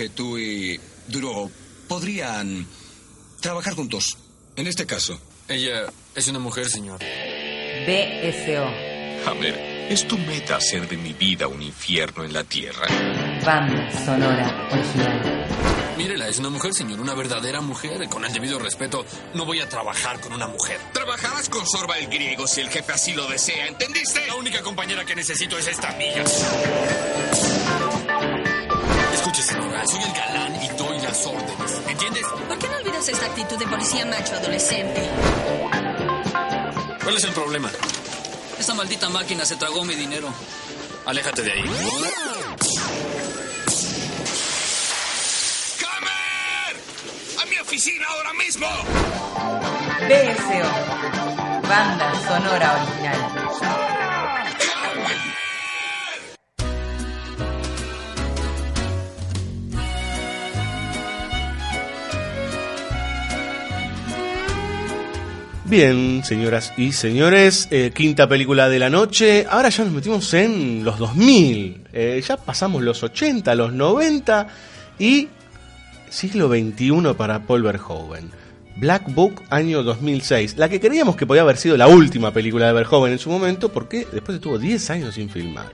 Que 0.00 0.08
tú 0.08 0.38
y 0.38 0.80
Duro 1.08 1.50
podrían 1.86 2.66
trabajar 3.38 3.74
juntos. 3.74 4.16
En 4.56 4.66
este 4.66 4.86
caso. 4.86 5.20
Ella 5.46 5.92
es 6.14 6.26
una 6.28 6.38
mujer, 6.38 6.70
señor. 6.70 7.00
BSO. 7.00 8.64
Hammer, 9.28 9.54
¿es 9.90 10.08
tu 10.08 10.16
meta 10.16 10.56
hacer 10.56 10.88
de 10.88 10.96
mi 10.96 11.12
vida 11.12 11.48
un 11.48 11.60
infierno 11.60 12.24
en 12.24 12.32
la 12.32 12.44
tierra? 12.44 12.86
Banda 13.44 13.90
sonora 14.06 14.68
original. 14.72 15.46
Mírela, 15.98 16.28
es 16.28 16.38
una 16.38 16.48
mujer, 16.48 16.72
señor, 16.72 16.98
una 16.98 17.12
verdadera 17.12 17.60
mujer. 17.60 18.08
Con 18.08 18.24
el 18.24 18.32
debido 18.32 18.58
respeto, 18.58 19.04
no 19.34 19.44
voy 19.44 19.60
a 19.60 19.68
trabajar 19.68 20.18
con 20.20 20.32
una 20.32 20.46
mujer. 20.46 20.80
Trabajarás 20.94 21.50
con 21.50 21.66
Sorba 21.66 21.98
el 21.98 22.06
griego 22.06 22.46
si 22.46 22.62
el 22.62 22.70
jefe 22.70 22.90
así 22.90 23.12
lo 23.12 23.28
desea, 23.28 23.66
¿entendiste? 23.66 24.26
La 24.26 24.36
única 24.36 24.62
compañera 24.62 25.04
que 25.04 25.14
necesito 25.14 25.58
es 25.58 25.66
esta 25.66 25.90
amiga. 25.90 26.24
Soy 29.86 30.02
el 30.02 30.12
galán 30.12 30.62
y 30.62 30.68
doy 30.76 31.00
las 31.00 31.26
órdenes. 31.26 31.80
¿Entiendes? 31.88 32.24
¿Por 32.48 32.58
qué 32.58 32.68
no 32.68 32.76
olvidas 32.76 33.08
esta 33.08 33.26
actitud 33.26 33.58
de 33.58 33.66
policía 33.66 34.04
macho 34.06 34.34
adolescente? 34.36 35.08
¿Cuál 37.02 37.16
es 37.16 37.24
el 37.24 37.32
problema? 37.32 37.70
Esa 38.58 38.74
maldita 38.74 39.08
máquina 39.08 39.44
se 39.44 39.56
tragó 39.56 39.84
mi 39.84 39.94
dinero. 39.94 40.28
Aléjate 41.06 41.42
de 41.42 41.52
ahí. 41.52 41.64
¡A 47.40 47.46
mi 47.46 47.56
oficina 47.58 48.06
ahora 48.06 48.32
mismo! 48.34 48.66
BSO. 50.08 51.68
Banda 51.68 52.12
sonora 52.28 52.82
original. 52.82 53.29
Bien, 65.70 66.24
señoras 66.24 66.72
y 66.76 66.90
señores, 66.90 67.68
eh, 67.70 67.92
quinta 67.94 68.28
película 68.28 68.68
de 68.68 68.80
la 68.80 68.90
noche. 68.90 69.46
Ahora 69.48 69.68
ya 69.68 69.84
nos 69.84 69.92
metimos 69.92 70.34
en 70.34 70.82
los 70.82 70.98
2000. 70.98 71.84
Eh, 71.92 72.20
ya 72.26 72.36
pasamos 72.36 72.82
los 72.82 73.04
80, 73.04 73.54
los 73.54 73.72
90 73.72 74.48
y 74.98 75.28
siglo 76.08 76.48
XXI 76.48 77.14
para 77.16 77.46
Paul 77.46 77.62
Verhoeven. 77.62 78.32
Black 78.78 79.14
Book, 79.14 79.42
año 79.48 79.84
2006. 79.84 80.56
La 80.56 80.68
que 80.68 80.80
creíamos 80.80 81.14
que 81.14 81.24
podía 81.24 81.42
haber 81.42 81.56
sido 81.56 81.76
la 81.76 81.86
última 81.86 82.32
película 82.32 82.66
de 82.66 82.72
Verhoeven 82.72 83.12
en 83.12 83.20
su 83.20 83.30
momento, 83.30 83.68
porque 83.68 84.08
después 84.10 84.34
estuvo 84.34 84.58
10 84.58 84.90
años 84.90 85.14
sin 85.14 85.30
filmar. 85.30 85.72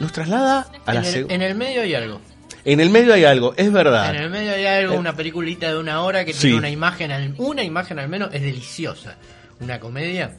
Nos 0.00 0.10
traslada 0.10 0.66
a 0.86 0.94
la 0.94 1.08
el, 1.08 1.30
en 1.30 1.42
el 1.42 1.54
medio 1.54 1.82
hay 1.82 1.94
algo. 1.94 2.20
En 2.64 2.80
el 2.80 2.90
medio 2.90 3.12
hay 3.14 3.24
algo, 3.24 3.54
es 3.56 3.72
verdad. 3.72 4.14
En 4.14 4.22
el 4.22 4.30
medio 4.30 4.52
hay 4.52 4.64
algo, 4.66 4.94
Eh, 4.94 4.98
una 4.98 5.16
peliculita 5.16 5.68
de 5.72 5.78
una 5.78 6.02
hora 6.02 6.24
que 6.24 6.32
Sí. 6.32 6.42
tiene 6.42 6.58
una 6.58 6.70
imagen, 6.70 7.10
al- 7.10 7.34
una 7.38 7.62
imagen 7.64 7.98
al 7.98 8.08
menos, 8.08 8.30
es 8.32 8.42
deliciosa. 8.42 9.16
Una 9.60 9.80
comedia 9.80 10.32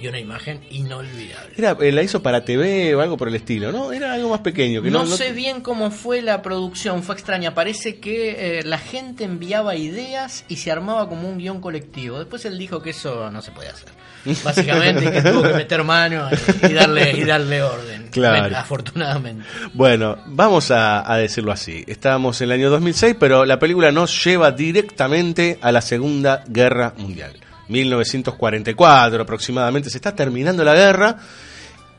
y 0.00 0.08
una 0.08 0.18
imagen 0.18 0.60
inolvidable. 0.70 1.54
Era, 1.56 1.76
eh, 1.80 1.90
la 1.92 2.02
hizo 2.02 2.22
para 2.22 2.44
TV 2.44 2.94
o 2.94 3.00
algo 3.00 3.16
por 3.16 3.28
el 3.28 3.34
estilo, 3.34 3.72
¿no? 3.72 3.92
Era 3.92 4.12
algo 4.12 4.28
más 4.30 4.40
pequeño. 4.40 4.82
Que 4.82 4.90
no, 4.90 5.00
no, 5.04 5.06
no- 5.10 5.16
sé 5.16 5.32
bien 5.32 5.60
cómo 5.62 5.90
fue 5.90 6.20
la 6.22 6.42
producción, 6.42 7.02
fue 7.02 7.14
extraña. 7.14 7.54
Parece 7.54 7.98
que 7.98 8.58
eh, 8.58 8.62
la 8.64 8.78
gente 8.78 9.24
enviaba 9.24 9.74
ideas 9.76 10.44
y 10.48 10.56
se 10.56 10.70
armaba 10.70 11.08
como 11.08 11.28
un 11.28 11.38
guion 11.38 11.60
colectivo. 11.60 12.18
Después 12.18 12.44
él 12.44 12.58
dijo 12.58 12.82
que 12.82 12.90
eso 12.90 13.30
no 13.30 13.40
se 13.42 13.50
podía 13.52 13.70
hacer. 13.70 13.88
Básicamente 14.44 15.10
que 15.12 15.22
tuvo 15.22 15.42
que 15.44 15.54
meter 15.54 15.84
mano 15.84 16.28
y, 16.62 16.66
y 16.66 16.72
darle, 16.74 17.12
y 17.12 17.24
darle 17.24 17.62
orden. 17.62 18.08
Claro. 18.10 18.56
Afortunadamente. 18.56 19.44
Bueno, 19.72 20.18
vamos 20.26 20.70
a, 20.72 21.10
a 21.10 21.16
decirlo 21.16 21.52
así. 21.52 21.84
Estábamos 21.86 22.40
en 22.40 22.48
el 22.48 22.52
año 22.52 22.70
2006, 22.70 23.16
pero 23.20 23.44
la 23.44 23.58
película 23.58 23.92
nos 23.92 24.24
lleva 24.24 24.50
directamente 24.50 25.58
a 25.62 25.70
la 25.72 25.80
Segunda 25.80 26.42
Guerra 26.48 26.92
Mundial. 26.98 27.32
1944 27.68 29.22
aproximadamente, 29.22 29.90
se 29.90 29.98
está 29.98 30.14
terminando 30.14 30.64
la 30.64 30.74
guerra 30.74 31.16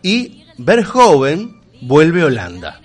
y 0.02 0.45
Verhoeven 0.57 1.61
vuelve 1.81 2.22
a 2.22 2.26
Holanda. 2.26 2.81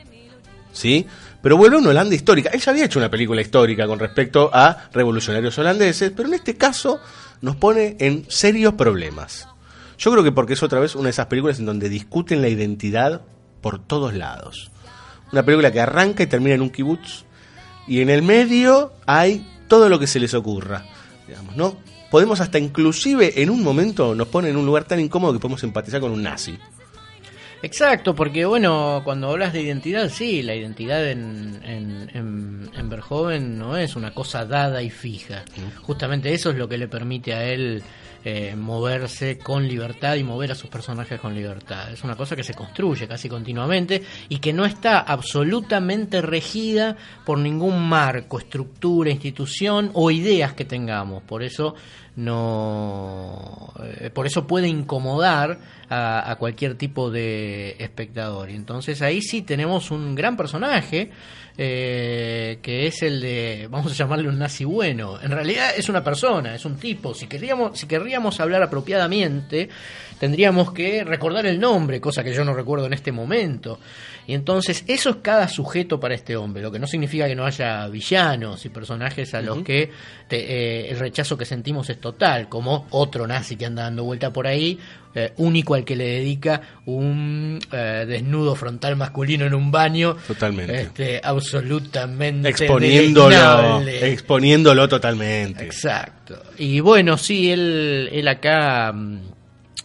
¿Sí? 0.73 1.07
Pero 1.43 1.57
vuelve 1.57 1.77
a 1.77 1.81
una 1.81 1.91
Holanda 1.91 2.15
histórica. 2.15 2.51
Él 2.51 2.61
ya 2.61 2.71
había 2.71 2.85
hecho 2.85 2.99
una 2.99 3.11
película 3.11 3.41
histórica 3.41 3.87
con 3.87 3.99
respecto 3.99 4.51
a 4.53 4.89
revolucionarios 4.93 5.59
holandeses, 5.59 6.13
pero 6.17 6.29
en 6.29 6.35
este 6.35 6.57
caso 6.57 7.01
nos 7.41 7.57
pone 7.57 7.97
en 7.99 8.25
serios 8.29 8.75
problemas. 8.75 9.49
Yo 9.99 10.11
creo 10.11 10.25
que 10.25 10.33
porque 10.33 10.55
es 10.55 10.63
otra 10.63 10.81
vez 10.81 10.95
una 10.95 11.05
de 11.05 11.11
esas 11.11 11.27
películas 11.27 11.59
en 11.59 11.67
donde 11.67 11.89
discuten 11.89 12.43
la 12.43 12.49
identidad 12.49 13.23
por 13.61 13.79
todos 13.79 14.15
lados. 14.15 14.71
Una 15.33 15.45
película 15.45 15.71
que 15.71 15.81
arranca 15.81 16.23
y 16.23 16.27
termina 16.27 16.55
en 16.55 16.63
un 16.63 16.71
kibutz 16.71 17.25
y 17.87 18.01
en 18.01 18.11
el 18.11 18.23
medio 18.23 18.93
hay 19.07 19.47
todo 19.69 19.89
lo 19.89 19.99
que 19.99 20.07
se 20.07 20.21
les 20.21 20.35
ocurra. 20.35 20.85
Digamos, 21.27 21.57
¿no? 21.57 21.77
Podemos 22.13 22.43
hasta 22.43 22.59
inclusive 22.59 23.41
en 23.41 23.49
un 23.49 23.65
momento 23.65 24.15
nos 24.15 24.29
pone 24.29 24.51
en 24.51 24.59
un 24.59 24.67
lugar 24.67 24.85
tan 24.85 25.01
incómodo 25.01 25.33
que 25.33 25.39
podemos 25.39 25.65
empatizar 25.65 25.99
con 25.99 26.13
un 26.13 26.23
nazi. 26.23 26.59
Exacto, 27.63 28.15
porque 28.15 28.45
bueno, 28.45 29.01
cuando 29.03 29.31
hablas 29.31 29.55
de 29.55 29.63
identidad, 29.63 30.11
sí, 30.11 30.43
la 30.43 30.55
identidad 30.55 31.09
en, 31.09 31.59
en, 31.65 32.11
en, 32.13 32.71
en 32.77 32.89
Verhoeven 32.91 33.59
no 33.59 33.79
es 33.79 33.97
una 33.97 34.13
cosa 34.13 34.45
dada 34.45 34.83
y 34.83 34.91
fija. 34.91 35.45
Justamente 35.81 36.35
eso 36.35 36.51
es 36.51 36.57
lo 36.57 36.69
que 36.69 36.77
le 36.77 36.87
permite 36.87 37.33
a 37.33 37.45
él 37.45 37.83
eh, 38.25 38.55
moverse 38.55 39.37
con 39.37 39.67
libertad 39.67 40.15
y 40.15 40.23
mover 40.23 40.53
a 40.53 40.55
sus 40.55 40.71
personajes 40.71 41.21
con 41.21 41.35
libertad. 41.35 41.93
Es 41.93 42.05
una 42.05 42.15
cosa 42.15 42.37
que 42.37 42.45
se 42.45 42.55
construye 42.55 43.09
casi 43.09 43.29
continuamente 43.29 44.01
y 44.29 44.39
que 44.39 44.53
no 44.53 44.65
está 44.65 45.01
absolutamente 45.01 46.23
regida 46.23 46.97
por 47.25 47.39
ningún 47.39 47.89
marco, 47.89 48.39
estructura, 48.39 49.11
institución 49.11 49.91
o 49.95 50.13
ideas 50.13 50.53
que 50.55 50.65
tengamos. 50.65 51.25
Por 51.25 51.43
eso 51.43 51.75
no, 52.17 53.73
eh, 53.83 54.11
por 54.11 54.27
eso 54.27 54.47
puede 54.47 54.69
incomodar 54.69 55.59
a, 55.89 56.31
a 56.31 56.37
cualquier 56.37 56.77
tipo 56.77 57.11
de 57.11 57.77
espectador. 57.79 58.51
Y 58.51 58.55
entonces 58.55 59.01
ahí 59.03 59.23
sí 59.23 59.43
tenemos 59.43 59.91
un 59.91 60.15
gran 60.15 60.37
personaje 60.37 61.11
eh, 61.59 62.61
que 62.63 62.87
es 62.87 63.03
el 63.03 63.21
de, 63.21 63.69
vamos 63.71 63.93
a 63.93 63.95
llamarle 63.95 64.29
un 64.29 64.39
nazi 64.39 64.65
bueno. 64.65 65.19
En 65.21 65.31
realidad 65.31 65.73
es 65.77 65.89
una 65.89 66.03
persona, 66.03 66.55
es 66.55 66.65
un 66.65 66.77
tipo. 66.77 67.13
Si 67.15 67.27
queríamos, 67.27 67.79
si 67.79 67.87
querríamos 67.87 68.41
hablar 68.41 68.63
apropiadamente, 68.63 69.69
tendríamos 70.23 70.73
que 70.73 71.03
recordar 71.03 71.47
el 71.47 71.59
nombre, 71.59 72.01
cosa 72.01 72.23
que 72.23 72.33
yo 72.33 72.45
no 72.45 72.55
recuerdo 72.55 72.87
en 72.87 72.93
este 72.93 73.11
momento. 73.11 73.81
Y 74.29 74.35
entonces 74.35 74.85
eso 74.87 75.11
es 75.11 75.17
cada 75.21 75.49
sujeto 75.49 75.99
para 75.99 76.15
este 76.15 76.37
hombre, 76.37 76.63
lo 76.63 76.71
que 76.71 76.79
no 76.79 76.87
significa 76.87 77.27
que 77.27 77.35
no 77.35 77.45
haya 77.45 77.89
villanos 77.89 78.65
y 78.65 78.69
personajes 78.69 79.35
a 79.35 79.41
los 79.43 79.63
que 79.65 79.91
te- 80.29 80.39
eh, 80.85 80.91
el 80.91 81.01
rechazo 81.01 81.37
que 81.37 81.45
sentimos 81.45 81.91
es 81.91 82.01
total, 82.01 82.49
como 82.49 82.87
otro 82.91 83.27
nazi 83.27 83.57
que 83.57 83.67
anda 83.67 83.83
dando 83.83 84.05
vuelta 84.05 84.33
por 84.33 84.47
ahí, 84.47 84.79
eh, 85.13 85.33
único 85.39 85.75
al 85.75 85.85
que 85.85 85.97
le 85.97 86.05
dedica 86.05 86.61
un 86.87 87.59
eh, 87.73 88.05
desnudo 88.07 88.55
frontal 88.55 88.95
masculino 88.95 89.45
en 89.45 89.55
un 89.55 89.73
baño, 89.73 90.17
Totalmente. 90.25 90.83
este, 90.83 91.21
absolutamente 91.23 92.51
exponiéndolo, 92.51 93.81
exponiéndolo 93.89 94.89
totalmente. 94.89 95.65
Exacto. 95.65 96.41
Y 96.59 96.79
bueno, 96.79 97.19
sí, 97.19 97.51
él, 97.51 98.09
él 98.13 98.29
acá 98.29 98.93
mm, 98.93 99.19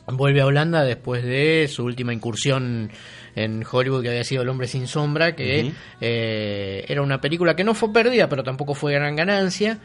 vuelve 0.08 0.42
a 0.42 0.46
Holanda 0.46 0.84
después 0.84 1.24
de 1.24 1.68
su 1.68 1.84
última 1.84 2.14
incursión 2.14 2.92
en 3.36 3.64
Hollywood, 3.70 4.02
que 4.02 4.10
había 4.10 4.24
sido 4.24 4.42
El 4.42 4.50
hombre 4.50 4.68
sin 4.68 4.88
sombra, 4.88 5.36
que 5.36 5.72
eh, 6.02 6.86
era 6.88 7.02
una 7.02 7.22
película 7.22 7.56
que 7.56 7.64
no 7.64 7.74
fue 7.74 7.94
perdida, 7.94 8.28
pero 8.30 8.44
tampoco 8.44 8.74
fue 8.74 8.94
gran 8.94 9.16
ganancia. 9.16 9.80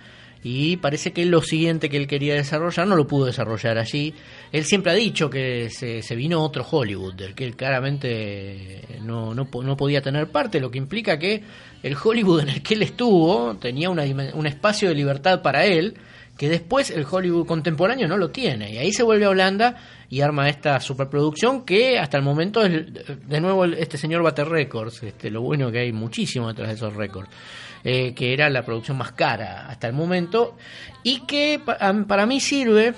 Y 0.44 0.76
parece 0.78 1.12
que 1.12 1.24
lo 1.24 1.40
siguiente 1.40 1.88
que 1.88 1.96
él 1.96 2.08
quería 2.08 2.34
desarrollar 2.34 2.86
no 2.86 2.96
lo 2.96 3.06
pudo 3.06 3.26
desarrollar 3.26 3.78
allí. 3.78 4.12
Él 4.50 4.64
siempre 4.64 4.90
ha 4.90 4.94
dicho 4.94 5.30
que 5.30 5.70
se, 5.70 6.02
se 6.02 6.16
vino 6.16 6.42
otro 6.42 6.66
Hollywood, 6.68 7.14
del 7.14 7.34
que 7.34 7.44
él 7.44 7.54
claramente 7.54 8.80
no, 9.02 9.34
no, 9.34 9.48
no 9.62 9.76
podía 9.76 10.02
tener 10.02 10.28
parte, 10.28 10.58
lo 10.58 10.70
que 10.70 10.78
implica 10.78 11.18
que 11.18 11.44
el 11.82 11.96
Hollywood 12.02 12.40
en 12.40 12.48
el 12.48 12.62
que 12.62 12.74
él 12.74 12.82
estuvo 12.82 13.54
tenía 13.56 13.88
una, 13.88 14.02
un 14.34 14.46
espacio 14.46 14.88
de 14.88 14.96
libertad 14.96 15.42
para 15.42 15.64
él, 15.64 15.94
que 16.36 16.48
después 16.48 16.90
el 16.90 17.06
Hollywood 17.08 17.46
contemporáneo 17.46 18.08
no 18.08 18.16
lo 18.16 18.30
tiene. 18.30 18.72
Y 18.72 18.78
ahí 18.78 18.92
se 18.92 19.04
vuelve 19.04 19.26
a 19.26 19.30
Holanda 19.30 19.76
y 20.12 20.20
arma 20.20 20.46
esta 20.46 20.78
superproducción 20.78 21.64
que 21.64 21.98
hasta 21.98 22.18
el 22.18 22.22
momento 22.22 22.62
es, 22.62 22.84
de 23.26 23.40
nuevo, 23.40 23.64
este 23.64 23.96
señor 23.96 24.22
bate 24.22 24.44
récords. 24.44 25.02
Este, 25.02 25.30
lo 25.30 25.40
bueno 25.40 25.72
que 25.72 25.78
hay 25.78 25.92
muchísimo 25.92 26.48
detrás 26.48 26.68
de 26.68 26.74
esos 26.74 26.94
récords. 26.94 27.30
eh, 27.82 28.12
que 28.12 28.34
era 28.34 28.50
la 28.50 28.62
producción 28.62 28.98
más 28.98 29.12
cara 29.12 29.68
hasta 29.68 29.86
el 29.86 29.94
momento 29.94 30.54
y 31.02 31.20
que 31.20 31.60
para 31.64 32.26
mí 32.26 32.40
sirve 32.40 32.92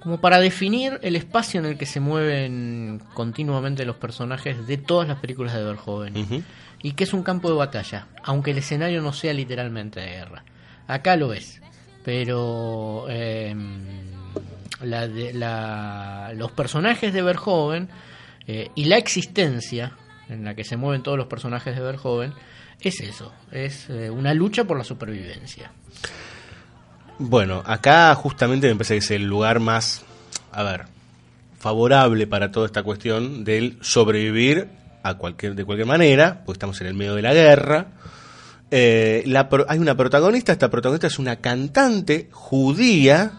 como 0.00 0.20
para 0.20 0.40
definir 0.40 0.98
el 1.02 1.14
espacio 1.14 1.60
en 1.60 1.66
el 1.66 1.78
que 1.78 1.86
se 1.86 2.00
mueven 2.00 3.00
continuamente 3.14 3.84
los 3.84 3.96
personajes 3.96 4.66
de 4.66 4.78
todas 4.78 5.06
las 5.06 5.20
películas 5.20 5.54
de 5.54 5.62
Verhoeven. 5.62 6.44
Y 6.82 6.92
que 6.92 7.04
es 7.04 7.12
un 7.12 7.22
campo 7.22 7.48
de 7.48 7.54
batalla, 7.54 8.08
aunque 8.24 8.50
el 8.50 8.58
escenario 8.58 9.00
no 9.00 9.12
sea 9.12 9.32
literalmente 9.32 10.00
de 10.00 10.06
guerra. 10.08 10.44
Acá 10.88 11.14
lo 11.14 11.32
es, 11.32 11.60
pero 12.04 13.06
eh, 13.08 13.54
la 14.82 15.08
de- 15.08 15.32
la- 15.32 16.32
los 16.34 16.52
personajes 16.52 17.12
de 17.12 17.22
Verhoeven 17.22 17.88
eh, 18.46 18.70
y 18.74 18.84
la 18.84 18.96
existencia 18.96 19.92
en 20.28 20.44
la 20.44 20.54
que 20.54 20.64
se 20.64 20.76
mueven 20.76 21.02
todos 21.02 21.16
los 21.18 21.26
personajes 21.26 21.74
de 21.74 21.80
Verhoeven, 21.82 22.32
es 22.80 23.00
eso, 23.00 23.32
es 23.50 23.88
eh, 23.90 24.10
una 24.10 24.34
lucha 24.34 24.64
por 24.64 24.76
la 24.78 24.84
supervivencia. 24.84 25.72
Bueno, 27.18 27.62
acá 27.66 28.14
justamente 28.14 28.68
me 28.68 28.74
parece 28.76 28.94
que 28.94 28.98
es 28.98 29.10
el 29.10 29.24
lugar 29.24 29.58
más, 29.58 30.02
a 30.52 30.62
ver, 30.62 30.84
favorable 31.58 32.26
para 32.26 32.52
toda 32.52 32.66
esta 32.66 32.82
cuestión 32.84 33.42
del 33.44 33.78
sobrevivir 33.80 34.68
a 35.02 35.14
cualquier, 35.14 35.54
de 35.54 35.64
cualquier 35.64 35.88
manera, 35.88 36.42
porque 36.44 36.56
estamos 36.58 36.80
en 36.80 36.86
el 36.86 36.94
medio 36.94 37.14
de 37.16 37.22
la 37.22 37.34
guerra. 37.34 37.86
Eh, 38.70 39.24
la 39.26 39.48
hay 39.66 39.78
una 39.78 39.96
protagonista, 39.96 40.52
esta 40.52 40.70
protagonista 40.70 41.06
es 41.08 41.18
una 41.18 41.36
cantante 41.36 42.28
judía 42.30 43.32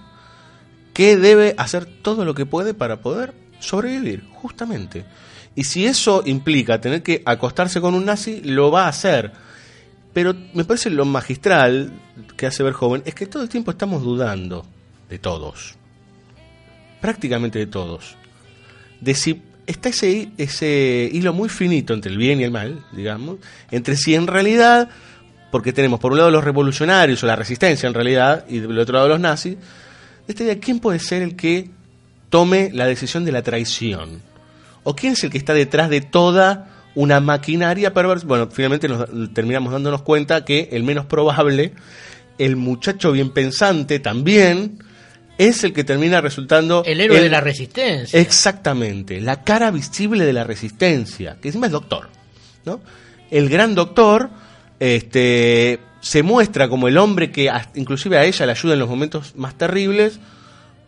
que 1.00 1.16
debe 1.16 1.56
hacer 1.58 1.86
todo 1.86 2.26
lo 2.26 2.36
que 2.36 2.46
puede 2.46 2.74
para 2.74 2.98
poder 2.98 3.34
sobrevivir, 3.62 4.26
justamente. 4.34 5.06
Y 5.56 5.64
si 5.64 5.86
eso 5.86 6.24
implica 6.26 6.82
tener 6.82 7.04
que 7.04 7.24
acostarse 7.26 7.80
con 7.80 7.96
un 7.96 8.04
nazi, 8.04 8.42
lo 8.44 8.70
va 8.70 8.84
a 8.84 8.90
hacer. 8.90 9.32
Pero 10.12 10.36
me 10.54 10.66
parece 10.66 10.90
lo 10.90 11.06
magistral 11.06 11.94
que 12.36 12.48
hace 12.48 12.64
Verhoeven 12.64 13.04
es 13.06 13.16
que 13.16 13.28
todo 13.28 13.44
el 13.44 13.48
tiempo 13.48 13.72
estamos 13.72 14.04
dudando 14.04 14.66
de 15.10 15.20
todos. 15.20 15.76
Prácticamente 17.00 17.60
de 17.60 17.68
todos. 17.68 18.18
De 19.00 19.16
si 19.16 19.42
está 19.68 19.88
ese, 19.88 20.32
ese 20.38 21.10
hilo 21.14 21.32
muy 21.32 21.48
finito 21.48 21.94
entre 21.94 22.12
el 22.12 22.18
bien 22.18 22.42
y 22.42 22.44
el 22.44 22.52
mal, 22.52 22.84
digamos, 22.92 23.38
entre 23.72 23.96
si 23.96 24.16
en 24.16 24.28
realidad, 24.28 24.90
porque 25.50 25.72
tenemos 25.72 26.02
por 26.02 26.12
un 26.12 26.18
lado 26.18 26.30
los 26.30 26.44
revolucionarios 26.44 27.24
o 27.24 27.26
la 27.26 27.38
resistencia 27.38 27.88
en 27.88 27.94
realidad, 27.94 28.44
y 28.50 28.60
del 28.60 28.78
otro 28.78 28.96
lado 28.96 29.08
los 29.08 29.22
nazis, 29.22 29.56
esta 30.32 30.44
idea, 30.44 30.60
¿quién 30.60 30.80
puede 30.80 31.00
ser 31.00 31.22
el 31.22 31.36
que 31.36 31.70
tome 32.30 32.70
la 32.74 32.86
decisión 32.86 33.26
de 33.26 33.32
la 33.32 33.42
traición? 33.42 34.22
¿O 34.84 34.96
quién 34.96 35.14
es 35.14 35.24
el 35.24 35.30
que 35.30 35.38
está 35.38 35.54
detrás 35.54 35.90
de 35.90 36.02
toda 36.02 36.70
una 36.96 37.20
maquinaria 37.20 37.94
perversa? 37.94 38.26
Bueno, 38.28 38.48
finalmente 38.52 38.88
nos 38.88 39.08
terminamos 39.34 39.74
dándonos 39.74 40.02
cuenta 40.04 40.46
que 40.46 40.70
el 40.72 40.84
menos 40.84 41.06
probable, 41.06 41.74
el 42.38 42.56
muchacho 42.56 43.12
bien 43.12 43.32
pensante 43.32 44.00
también, 44.00 44.84
es 45.38 45.64
el 45.64 45.74
que 45.74 45.84
termina 45.84 46.22
resultando... 46.22 46.84
El 46.86 47.02
héroe 47.02 47.22
de 47.22 47.30
la 47.30 47.42
resistencia. 47.42 48.20
Exactamente, 48.20 49.22
la 49.22 49.44
cara 49.44 49.72
visible 49.72 50.26
de 50.26 50.34
la 50.34 50.44
resistencia, 50.44 51.38
que 51.42 51.48
encima 51.48 51.68
es 51.68 51.72
doctor, 51.72 52.10
¿no? 52.66 52.82
El 53.32 53.48
gran 53.50 53.74
doctor 53.74 54.30
este, 54.80 55.80
se 56.02 56.24
muestra 56.24 56.68
como 56.70 56.88
el 56.88 56.98
hombre 56.98 57.32
que 57.32 57.52
inclusive 57.76 58.18
a 58.18 58.26
ella 58.26 58.46
le 58.46 58.52
ayuda 58.54 58.74
en 58.74 58.80
los 58.80 58.90
momentos 58.90 59.36
más 59.36 59.56
terribles, 59.58 60.20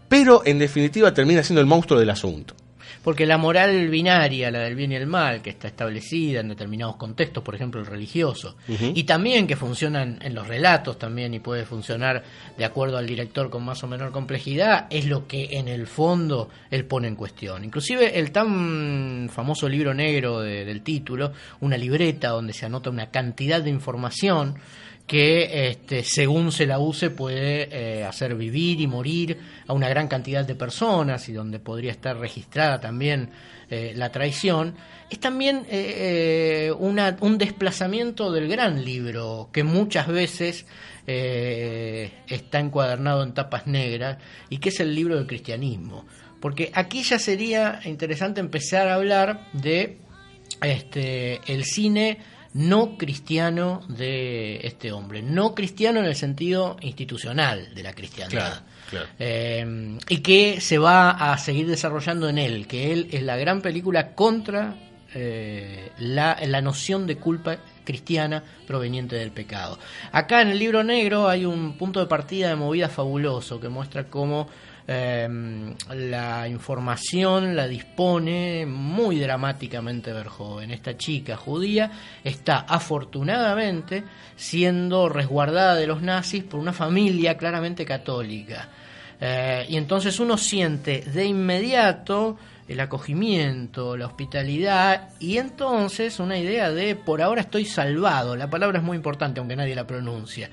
pero 0.08 0.42
en 0.46 0.60
definitiva 0.60 1.14
termina 1.14 1.44
siendo 1.44 1.62
el 1.62 1.68
monstruo 1.68 2.00
del 2.00 2.10
asunto. 2.10 2.56
Porque 3.04 3.26
la 3.26 3.40
moral 3.40 3.90
binaria, 3.90 4.52
la 4.52 4.60
del 4.60 4.76
bien 4.76 4.92
y 4.92 4.96
el 4.96 5.08
mal, 5.08 5.42
que 5.42 5.50
está 5.50 5.68
establecida 5.68 6.40
en 6.42 6.50
determinados 6.50 6.98
contextos, 6.98 7.42
por 7.44 7.56
ejemplo 7.56 7.80
el 7.82 7.88
religioso, 7.88 8.58
y 8.68 9.04
también 9.06 9.48
que 9.48 9.56
funcionan 9.56 10.20
en 10.22 10.36
los 10.36 10.48
relatos 10.48 11.00
también 11.00 11.34
y 11.34 11.40
puede 11.40 11.66
funcionar 11.66 12.22
de 12.60 12.64
acuerdo 12.66 12.98
al 12.98 13.08
director 13.08 13.50
con 13.50 13.64
más 13.66 13.84
o 13.84 13.88
menor 13.88 14.12
complejidad, 14.12 14.86
es 14.92 15.06
lo 15.08 15.26
que 15.28 15.58
en 15.58 15.68
el 15.68 15.88
fondo 15.88 16.50
él 16.70 16.86
pone 16.86 17.08
en 17.08 17.16
cuestión. 17.16 17.64
Inclusive 17.64 18.20
el 18.20 18.32
tan 18.32 19.30
famoso 19.34 19.68
libro 19.68 19.96
negro 19.96 20.42
de- 20.42 20.64
del 20.66 20.84
título, 20.84 21.32
una 21.62 21.78
libreta 21.78 22.30
donde 22.30 22.54
se 22.54 22.68
anota 22.68 22.92
una 22.92 23.10
cantidad 23.10 23.64
de 23.64 23.72
información 23.72 24.60
que 25.08 25.70
este, 25.70 26.04
según 26.04 26.52
se 26.52 26.66
la 26.66 26.80
use 26.80 27.10
puede 27.10 27.70
eh, 27.72 28.04
hacer 28.04 28.36
vivir 28.36 28.80
y 28.80 28.88
morir 28.88 29.38
a 29.68 29.74
una 29.74 29.90
gran 29.90 30.08
cantidad 30.08 30.46
de 30.46 30.56
personas 30.56 31.28
y 31.30 31.34
donde 31.34 31.60
podría 31.60 31.92
estar 31.92 32.18
registrada 32.18 32.80
también 32.80 33.32
eh, 33.74 33.94
la 33.96 34.12
traición, 34.12 34.76
es 35.10 35.22
también 35.22 35.66
eh, 35.70 36.68
eh, 36.68 36.72
un 36.74 37.38
desplazamiento 37.38 38.30
del 38.30 38.50
gran 38.50 38.84
libro 38.84 39.48
que 39.54 39.64
muchas 39.64 40.08
veces 40.08 40.66
está 41.08 42.60
encuadernado 42.60 43.24
en 43.24 43.34
tapas 43.34 43.68
negras 43.68 44.18
y 44.50 44.58
que 44.58 44.70
es 44.70 44.80
el 44.82 44.94
libro 44.94 45.16
del 45.16 45.26
cristianismo. 45.26 46.06
Porque 46.42 46.70
aquí 46.74 47.02
ya 47.04 47.18
sería 47.18 47.80
interesante 47.86 48.42
empezar 48.42 48.90
a 48.90 48.96
hablar 48.96 49.48
de 49.54 50.00
este, 50.62 51.40
el 51.48 51.64
cine 51.64 52.18
no 52.54 52.98
cristiano 52.98 53.82
de 53.88 54.60
este 54.64 54.92
hombre. 54.92 55.22
No 55.22 55.56
cristiano 55.56 56.00
en 56.00 56.06
el 56.06 56.16
sentido 56.16 56.78
institucional 56.82 57.74
de 57.74 57.84
la 57.84 57.94
cristiandad. 57.94 58.62
Eh, 59.20 59.98
y 60.10 60.18
que 60.18 60.60
se 60.60 60.78
va 60.78 61.12
a 61.12 61.38
seguir 61.38 61.68
desarrollando 61.68 62.28
en 62.28 62.38
él, 62.38 62.68
que 62.68 62.92
él 62.92 63.08
es 63.12 63.24
la 63.24 63.38
gran 63.38 63.62
película 63.62 64.14
contra 64.14 64.76
eh, 65.14 65.92
la, 66.00 66.38
la 66.46 66.62
noción 66.62 67.08
de 67.08 67.16
culpa 67.16 67.58
cristiana 67.84 68.44
proveniente 68.68 69.16
del 69.16 69.32
pecado. 69.32 69.80
Acá 70.12 70.42
en 70.42 70.50
el 70.50 70.60
libro 70.60 70.84
negro 70.84 71.28
hay 71.28 71.46
un 71.46 71.78
punto 71.78 72.00
de 72.00 72.08
partida 72.08 72.50
de 72.50 72.56
movida 72.56 72.90
fabuloso 72.90 73.60
que 73.60 73.70
muestra 73.70 74.06
cómo 74.06 74.48
eh, 74.88 75.28
la 75.96 76.48
información 76.48 77.56
la 77.56 77.68
dispone 77.68 78.66
muy 78.66 79.20
dramáticamente 79.20 80.12
Verhoeven. 80.12 80.72
Esta 80.72 80.98
chica 80.98 81.38
judía 81.38 81.92
está 82.24 82.60
afortunadamente 82.60 84.04
siendo 84.36 85.08
resguardada 85.10 85.76
de 85.76 85.88
los 85.88 86.02
nazis 86.02 86.44
por 86.44 86.60
una 86.60 86.74
familia 86.74 87.38
claramente 87.38 87.86
católica. 87.86 88.70
Eh, 89.20 89.68
y 89.70 89.78
entonces 89.78 90.20
uno 90.20 90.36
siente 90.38 91.02
de 91.02 91.26
inmediato 91.26 92.38
el 92.72 92.80
acogimiento, 92.80 93.98
la 93.98 94.06
hospitalidad 94.08 95.10
y 95.20 95.38
entonces 95.38 96.20
una 96.20 96.38
idea 96.38 96.72
de 96.72 96.96
por 96.96 97.22
ahora 97.22 97.42
estoy 97.42 97.66
salvado. 97.66 98.36
La 98.36 98.50
palabra 98.50 98.80
es 98.80 98.84
muy 98.84 98.96
importante 98.96 99.40
aunque 99.40 99.56
nadie 99.56 99.76
la 99.76 99.86
pronuncia. 99.86 100.50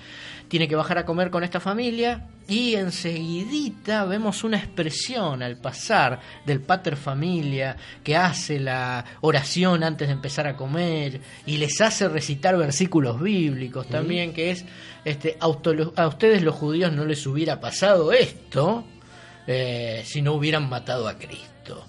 Tiene 0.49 0.67
que 0.67 0.77
bajar 0.77 0.99
a 0.99 1.05
comer 1.05 1.31
con 1.31 1.45
esta 1.45 1.61
familia 1.61 2.27
y 2.49 2.75
enseguidita 2.75 4.07
vemos 4.07 4.43
una 4.43 4.57
expresión 4.57 5.43
al 5.43 5.59
pasar 5.59 6.19
del 6.47 6.61
pater 6.61 6.97
familia 6.97 7.77
que 8.03 8.17
hace 8.17 8.59
la 8.59 9.05
oración 9.21 9.85
antes 9.85 10.09
de 10.09 10.15
empezar 10.15 10.47
a 10.47 10.57
comer 10.57 11.21
y 11.45 11.59
les 11.59 11.79
hace 11.83 12.09
recitar 12.09 12.57
versículos 12.57 13.21
bíblicos 13.21 13.87
también 13.89 14.33
que 14.33 14.51
es 14.51 14.65
este 15.05 15.37
a, 15.39 15.49
ustedes 15.49 16.43
los 16.43 16.55
judíos 16.55 16.91
no 16.91 17.05
les 17.05 17.27
hubiera 17.27 17.61
pasado 17.61 18.13
esto 18.13 18.87
eh, 19.47 20.03
si 20.07 20.23
no 20.23 20.33
hubieran 20.33 20.69
matado 20.69 21.09
a 21.09 21.19
Cristo. 21.19 21.87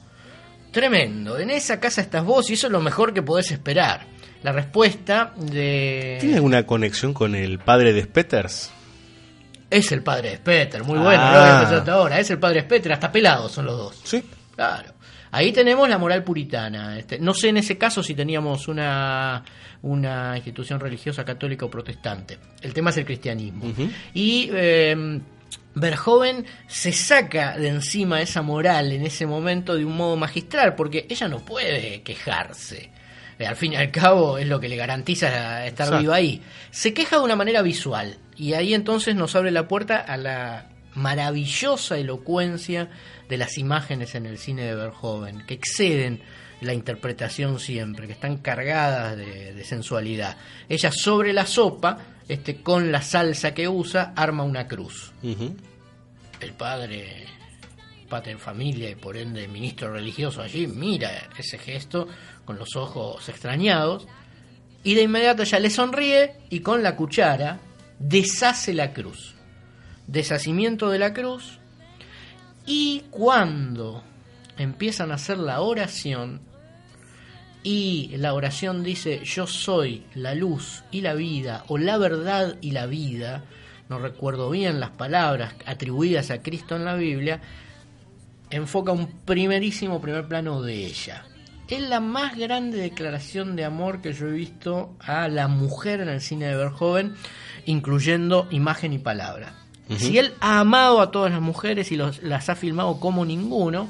Tremendo. 0.71 1.39
En 1.39 1.49
esa 1.49 1.79
casa 1.79 2.01
estás 2.01 2.23
vos 2.23 2.49
y 2.49 2.53
eso 2.53 2.67
es 2.67 2.71
lo 2.71 2.79
mejor 2.79 3.13
que 3.13 3.21
podés 3.21 3.51
esperar. 3.51 4.05
La 4.43 4.51
respuesta 4.51 5.33
de... 5.37 6.17
¿Tiene 6.21 6.35
alguna 6.35 6.65
conexión 6.65 7.13
con 7.13 7.35
el 7.35 7.59
padre 7.59 7.91
de 7.93 8.03
Spetters? 8.03 8.71
Es 9.69 9.91
el 9.91 10.01
padre 10.01 10.29
de 10.31 10.35
Spetter, 10.37 10.83
muy 10.83 10.97
bueno, 10.97 11.21
Ah. 11.21 11.67
lo 11.69 11.77
hasta 11.77 11.91
ahora. 11.93 12.19
Es 12.19 12.29
el 12.31 12.39
padre 12.39 12.61
de 12.61 12.61
Spetter, 12.61 12.93
hasta 12.93 13.11
pelados 13.11 13.51
son 13.51 13.65
los 13.65 13.77
dos. 13.77 13.99
Sí. 14.03 14.23
Claro. 14.55 14.93
Ahí 15.31 15.51
tenemos 15.51 15.87
la 15.87 15.97
moral 15.97 16.23
puritana. 16.23 16.97
Este, 16.97 17.19
no 17.19 17.33
sé 17.33 17.49
en 17.49 17.57
ese 17.57 17.77
caso 17.77 18.01
si 18.01 18.15
teníamos 18.15 18.67
una, 18.67 19.43
una 19.83 20.35
institución 20.35 20.79
religiosa 20.79 21.23
católica 21.23 21.65
o 21.65 21.69
protestante. 21.69 22.39
El 22.61 22.73
tema 22.73 22.89
es 22.89 22.97
el 22.97 23.05
cristianismo. 23.05 23.65
Y 24.13 24.49
eh, 24.53 25.19
se 26.67 26.91
saca 26.91 27.57
de 27.57 27.67
encima 27.67 28.21
esa 28.21 28.41
moral 28.41 28.91
en 28.91 29.05
ese 29.05 29.27
momento 29.27 29.75
de 29.75 29.85
un 29.85 29.95
modo 29.95 30.15
magistral, 30.15 30.73
porque 30.75 31.05
ella 31.09 31.27
no 31.27 31.39
puede 31.39 32.01
quejarse. 32.01 32.89
Eh, 33.39 33.47
Al 33.47 33.55
fin 33.55 33.73
y 33.73 33.75
al 33.77 33.89
cabo 33.91 34.37
es 34.37 34.47
lo 34.47 34.59
que 34.59 34.69
le 34.69 34.75
garantiza 34.75 35.65
estar 35.65 35.87
Exacto. 35.87 35.99
viva 36.01 36.15
ahí. 36.15 36.41
Se 36.71 36.93
queja 36.93 37.17
de 37.17 37.23
una 37.23 37.35
manera 37.35 37.61
visual 37.61 38.17
y 38.35 38.53
ahí 38.53 38.73
entonces 38.73 39.15
nos 39.15 39.35
abre 39.35 39.49
la 39.51 39.67
puerta 39.67 39.97
a 39.97 40.17
la 40.17 40.69
maravillosa 40.93 41.97
elocuencia 41.97 42.89
de 43.29 43.37
las 43.37 43.57
imágenes 43.57 44.15
en 44.15 44.25
el 44.25 44.37
cine 44.37 44.63
de 44.63 44.75
Verhoeven, 44.75 45.45
que 45.45 45.53
exceden 45.53 46.21
la 46.61 46.73
interpretación 46.73 47.59
siempre, 47.59 48.05
que 48.07 48.13
están 48.13 48.37
cargadas 48.37 49.15
de, 49.15 49.53
de 49.53 49.63
sensualidad. 49.63 50.35
Ella 50.67 50.91
sobre 50.91 51.31
la 51.31 51.45
sopa, 51.45 51.97
este, 52.27 52.61
con 52.61 52.91
la 52.91 53.01
salsa 53.01 53.53
que 53.53 53.67
usa, 53.69 54.13
arma 54.15 54.43
una 54.43 54.67
cruz. 54.67 55.13
El 56.41 56.53
padre, 56.53 57.25
en 58.11 58.39
familia 58.39 58.89
y 58.89 58.95
por 58.95 59.17
ende 59.17 59.47
ministro 59.47 59.93
religioso 59.93 60.41
allí, 60.41 60.67
mira 60.67 61.29
ese 61.37 61.57
gesto 61.57 62.07
con 62.45 62.57
los 62.57 62.75
ojos 62.75 63.27
extrañados 63.29 64.07
y 64.83 64.95
de 64.95 65.03
inmediato 65.03 65.43
ella 65.43 65.59
le 65.59 65.69
sonríe 65.69 66.33
y 66.49 66.61
con 66.61 66.81
la 66.81 66.95
cuchara 66.95 67.59
deshace 67.99 68.73
la 68.73 68.93
cruz. 68.93 69.35
Deshacimiento 70.07 70.89
de 70.89 70.99
la 70.99 71.13
cruz 71.13 71.59
y 72.65 73.03
cuando 73.11 74.03
empiezan 74.57 75.11
a 75.11 75.15
hacer 75.15 75.37
la 75.37 75.61
oración 75.61 76.41
y 77.61 78.15
la 78.17 78.33
oración 78.33 78.83
dice 78.83 79.21
yo 79.23 79.45
soy 79.45 80.05
la 80.15 80.33
luz 80.33 80.83
y 80.91 81.01
la 81.01 81.13
vida 81.13 81.63
o 81.67 81.77
la 81.77 81.97
verdad 81.97 82.57
y 82.61 82.71
la 82.71 82.85
vida, 82.85 83.43
no 83.89 83.99
recuerdo 83.99 84.49
bien 84.49 84.79
las 84.79 84.91
palabras 84.91 85.53
atribuidas 85.65 86.31
a 86.31 86.41
Cristo 86.41 86.75
en 86.75 86.85
la 86.85 86.95
Biblia, 86.95 87.41
enfoca 88.51 88.91
un 88.91 89.07
primerísimo 89.25 90.01
primer 90.01 90.27
plano 90.27 90.61
de 90.61 90.85
ella. 90.85 91.25
es 91.67 91.81
la 91.81 91.99
más 91.99 92.35
grande 92.35 92.77
declaración 92.79 93.55
de 93.55 93.63
amor 93.65 94.01
que 94.01 94.13
yo 94.13 94.27
he 94.27 94.31
visto 94.31 94.95
a 94.99 95.27
la 95.27 95.47
mujer 95.47 96.01
en 96.01 96.09
el 96.09 96.19
cine 96.19 96.47
de 96.47 96.55
Verhoeven, 96.55 97.13
incluyendo 97.65 98.47
imagen 98.51 98.93
y 98.93 98.97
palabra. 98.99 99.53
Si 99.97 100.17
él 100.19 100.33
ha 100.39 100.59
amado 100.59 101.01
a 101.01 101.09
todas 101.11 101.31
las 101.31 101.41
mujeres 101.41 101.91
y 101.91 101.95
los- 101.95 102.21
las 102.21 102.49
ha 102.49 102.55
filmado 102.55 102.99
como 102.99 103.25
ninguno, 103.25 103.87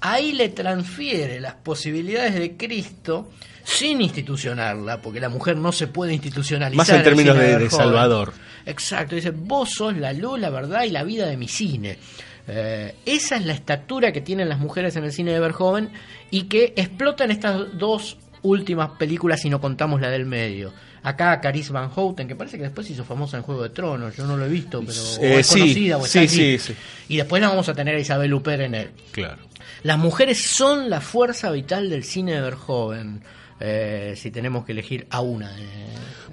ahí 0.00 0.32
le 0.32 0.48
transfiere 0.48 1.40
las 1.40 1.54
posibilidades 1.54 2.34
de 2.34 2.56
Cristo 2.56 3.30
sin 3.64 4.00
institucionarla, 4.00 5.00
porque 5.02 5.20
la 5.20 5.28
mujer 5.28 5.56
no 5.56 5.70
se 5.72 5.86
puede 5.88 6.14
institucionalizar. 6.14 6.76
Más 6.76 6.88
en 6.90 7.02
términos 7.02 7.36
de, 7.36 7.58
de. 7.58 7.70
Salvador. 7.70 8.32
Exacto, 8.64 9.14
dice, 9.16 9.30
vos 9.30 9.70
sos 9.70 9.96
la 9.96 10.12
luz, 10.12 10.38
la 10.40 10.50
verdad 10.50 10.82
y 10.84 10.90
la 10.90 11.02
vida 11.04 11.26
de 11.26 11.36
mi 11.36 11.46
cine. 11.48 11.98
Eh, 12.48 12.94
esa 13.06 13.36
es 13.36 13.44
la 13.44 13.52
estatura 13.52 14.12
que 14.12 14.20
tienen 14.20 14.48
las 14.48 14.58
mujeres 14.58 14.94
en 14.96 15.04
el 15.04 15.12
cine 15.12 15.32
de 15.32 15.40
Verhoeven 15.40 15.90
y 16.30 16.44
que 16.44 16.72
explota 16.76 17.24
en 17.24 17.32
estas 17.32 17.76
dos 17.76 18.18
últimas 18.42 18.90
películas 18.90 19.40
si 19.40 19.50
no 19.50 19.60
contamos 19.60 20.00
la 20.00 20.08
del 20.10 20.26
medio. 20.26 20.72
Acá 21.02 21.40
Caris 21.40 21.70
Van 21.70 21.88
Houten, 21.88 22.26
que 22.28 22.34
parece 22.36 22.56
que 22.56 22.64
después 22.64 22.86
se 22.86 22.92
hizo 22.92 23.04
famosa 23.04 23.36
en 23.36 23.42
Juego 23.42 23.62
de 23.62 23.70
Tronos, 23.70 24.16
yo 24.16 24.26
no 24.26 24.36
lo 24.36 24.44
he 24.46 24.48
visto, 24.48 24.80
pero 24.80 24.92
Eh, 25.20 25.40
es 25.40 25.46
sí, 25.46 25.60
conocida 25.60 25.96
o 25.98 26.00
está 26.04 26.12
sí, 26.12 26.18
allí. 26.18 26.58
sí, 26.58 26.72
sí. 26.72 26.74
Y 27.08 27.16
después 27.16 27.40
la 27.42 27.48
vamos 27.48 27.68
a 27.68 27.74
tener 27.74 27.94
a 27.96 28.00
Isabel 28.00 28.32
Huppert 28.34 28.62
en 28.62 28.74
él. 28.74 28.90
Claro. 29.12 29.38
Las 29.82 29.98
mujeres 29.98 30.38
son 30.40 30.90
la 30.90 31.00
fuerza 31.00 31.50
vital 31.50 31.90
del 31.90 32.02
cine 32.04 32.34
de 32.34 32.40
Verhoeven, 32.40 33.22
eh, 33.60 34.14
si 34.16 34.30
tenemos 34.30 34.64
que 34.64 34.72
elegir 34.72 35.06
a 35.10 35.20
una. 35.20 35.50
eh, 35.58 35.64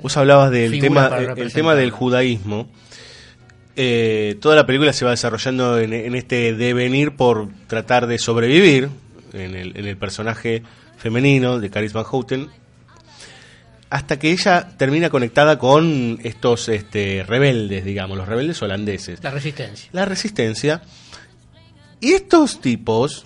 Vos 0.01 0.17
hablabas 0.17 0.51
del 0.51 0.79
tema, 0.79 1.07
el- 1.37 1.53
tema 1.53 1.75
del 1.75 1.91
judaísmo. 1.91 2.67
Eh, 3.75 4.37
toda 4.41 4.55
la 4.55 4.65
película 4.65 4.93
se 4.93 5.05
va 5.05 5.11
desarrollando 5.11 5.79
en, 5.79 5.93
en 5.93 6.15
este 6.15 6.53
devenir 6.53 7.15
por 7.15 7.49
tratar 7.67 8.07
de 8.07 8.19
sobrevivir 8.19 8.89
en 9.33 9.55
el, 9.55 9.77
en 9.77 9.85
el 9.85 9.97
personaje 9.97 10.63
femenino 10.97 11.59
de 11.59 11.69
Caris 11.69 11.93
Van 11.93 12.03
Houten, 12.03 12.49
hasta 13.89 14.19
que 14.19 14.31
ella 14.31 14.69
termina 14.77 15.09
conectada 15.09 15.57
con 15.59 16.19
estos 16.23 16.69
este, 16.69 17.23
rebeldes, 17.27 17.83
digamos, 17.83 18.17
los 18.17 18.27
rebeldes 18.27 18.61
holandeses. 18.61 19.23
La 19.23 19.31
resistencia. 19.31 19.89
La 19.91 20.05
resistencia. 20.05 20.81
Y 21.99 22.13
estos 22.13 22.61
tipos 22.61 23.25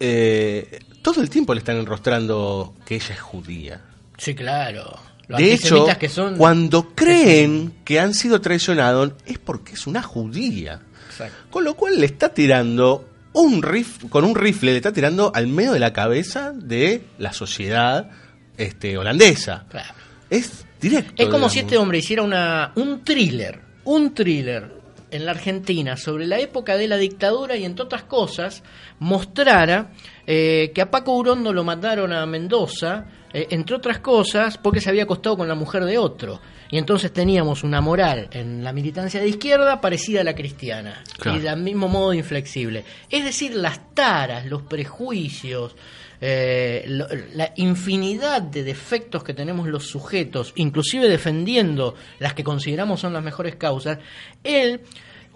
eh, 0.00 0.80
todo 1.02 1.22
el 1.22 1.30
tiempo 1.30 1.54
le 1.54 1.58
están 1.60 1.76
enrostrando 1.76 2.74
que 2.84 2.96
ella 2.96 3.14
es 3.14 3.20
judía. 3.20 3.80
Sí, 4.18 4.34
claro. 4.34 4.98
Los 5.28 5.40
de 5.40 5.52
hecho, 5.52 5.86
que 5.98 6.08
son... 6.08 6.36
cuando 6.36 6.94
creen 6.94 7.74
que 7.84 7.98
han 7.98 8.14
sido 8.14 8.40
traicionados 8.40 9.12
es 9.26 9.38
porque 9.38 9.72
es 9.72 9.86
una 9.86 10.02
judía. 10.02 10.82
Exacto. 11.08 11.36
Con 11.50 11.64
lo 11.64 11.74
cual 11.74 11.98
le 11.98 12.06
está 12.06 12.28
tirando 12.28 13.08
un 13.32 13.62
rif 13.62 14.04
con 14.08 14.24
un 14.24 14.34
rifle, 14.34 14.70
le 14.70 14.78
está 14.78 14.92
tirando 14.92 15.32
al 15.34 15.46
medio 15.46 15.72
de 15.72 15.80
la 15.80 15.92
cabeza 15.92 16.52
de 16.54 17.02
la 17.18 17.32
sociedad 17.32 18.10
este, 18.56 18.96
holandesa. 18.96 19.66
Claro. 19.68 19.94
Es 20.30 20.64
directo. 20.80 21.14
Es 21.16 21.26
como 21.26 21.36
digamos. 21.38 21.52
si 21.52 21.58
este 21.60 21.76
hombre 21.76 21.98
hiciera 21.98 22.22
una, 22.22 22.72
un 22.76 23.04
thriller, 23.04 23.60
un 23.84 24.14
thriller 24.14 24.76
en 25.10 25.24
la 25.24 25.32
Argentina 25.32 25.96
sobre 25.96 26.26
la 26.26 26.38
época 26.38 26.76
de 26.76 26.88
la 26.88 26.96
dictadura 26.96 27.56
y 27.56 27.64
entre 27.64 27.84
otras 27.84 28.04
cosas 28.04 28.62
mostrara 28.98 29.92
eh, 30.26 30.72
que 30.74 30.82
a 30.82 30.90
Paco 30.90 31.14
Urondo 31.16 31.52
lo 31.52 31.62
mataron 31.64 32.12
a 32.12 32.26
Mendoza, 32.26 33.06
eh, 33.32 33.46
entre 33.50 33.76
otras 33.76 33.98
cosas 34.00 34.58
porque 34.58 34.80
se 34.80 34.88
había 34.90 35.04
acostado 35.04 35.36
con 35.36 35.48
la 35.48 35.54
mujer 35.54 35.84
de 35.84 35.98
otro. 35.98 36.40
Y 36.68 36.78
entonces 36.78 37.12
teníamos 37.12 37.62
una 37.62 37.80
moral 37.80 38.28
en 38.32 38.64
la 38.64 38.72
militancia 38.72 39.20
de 39.20 39.28
izquierda 39.28 39.80
parecida 39.80 40.22
a 40.22 40.24
la 40.24 40.34
cristiana 40.34 41.04
Claro. 41.18 41.38
y 41.38 41.40
del 41.40 41.60
mismo 41.60 41.86
modo 41.88 42.12
inflexible. 42.12 42.84
Es 43.08 43.24
decir, 43.24 43.54
las 43.54 43.94
taras, 43.94 44.46
los 44.46 44.62
prejuicios, 44.62 45.76
eh, 46.20 46.84
lo- 46.88 47.06
la 47.34 47.52
infinidad 47.56 48.42
de 48.42 48.64
defectos 48.64 49.22
que 49.22 49.32
tenemos 49.34 49.68
los 49.68 49.86
sujetos, 49.86 50.52
inclusive 50.56 51.08
defendiendo 51.08 51.94
las 52.18 52.34
que 52.34 52.42
consideramos 52.42 52.98
son 53.00 53.12
las 53.12 53.22
mejores 53.22 53.54
causas, 53.56 53.98
él 54.42 54.80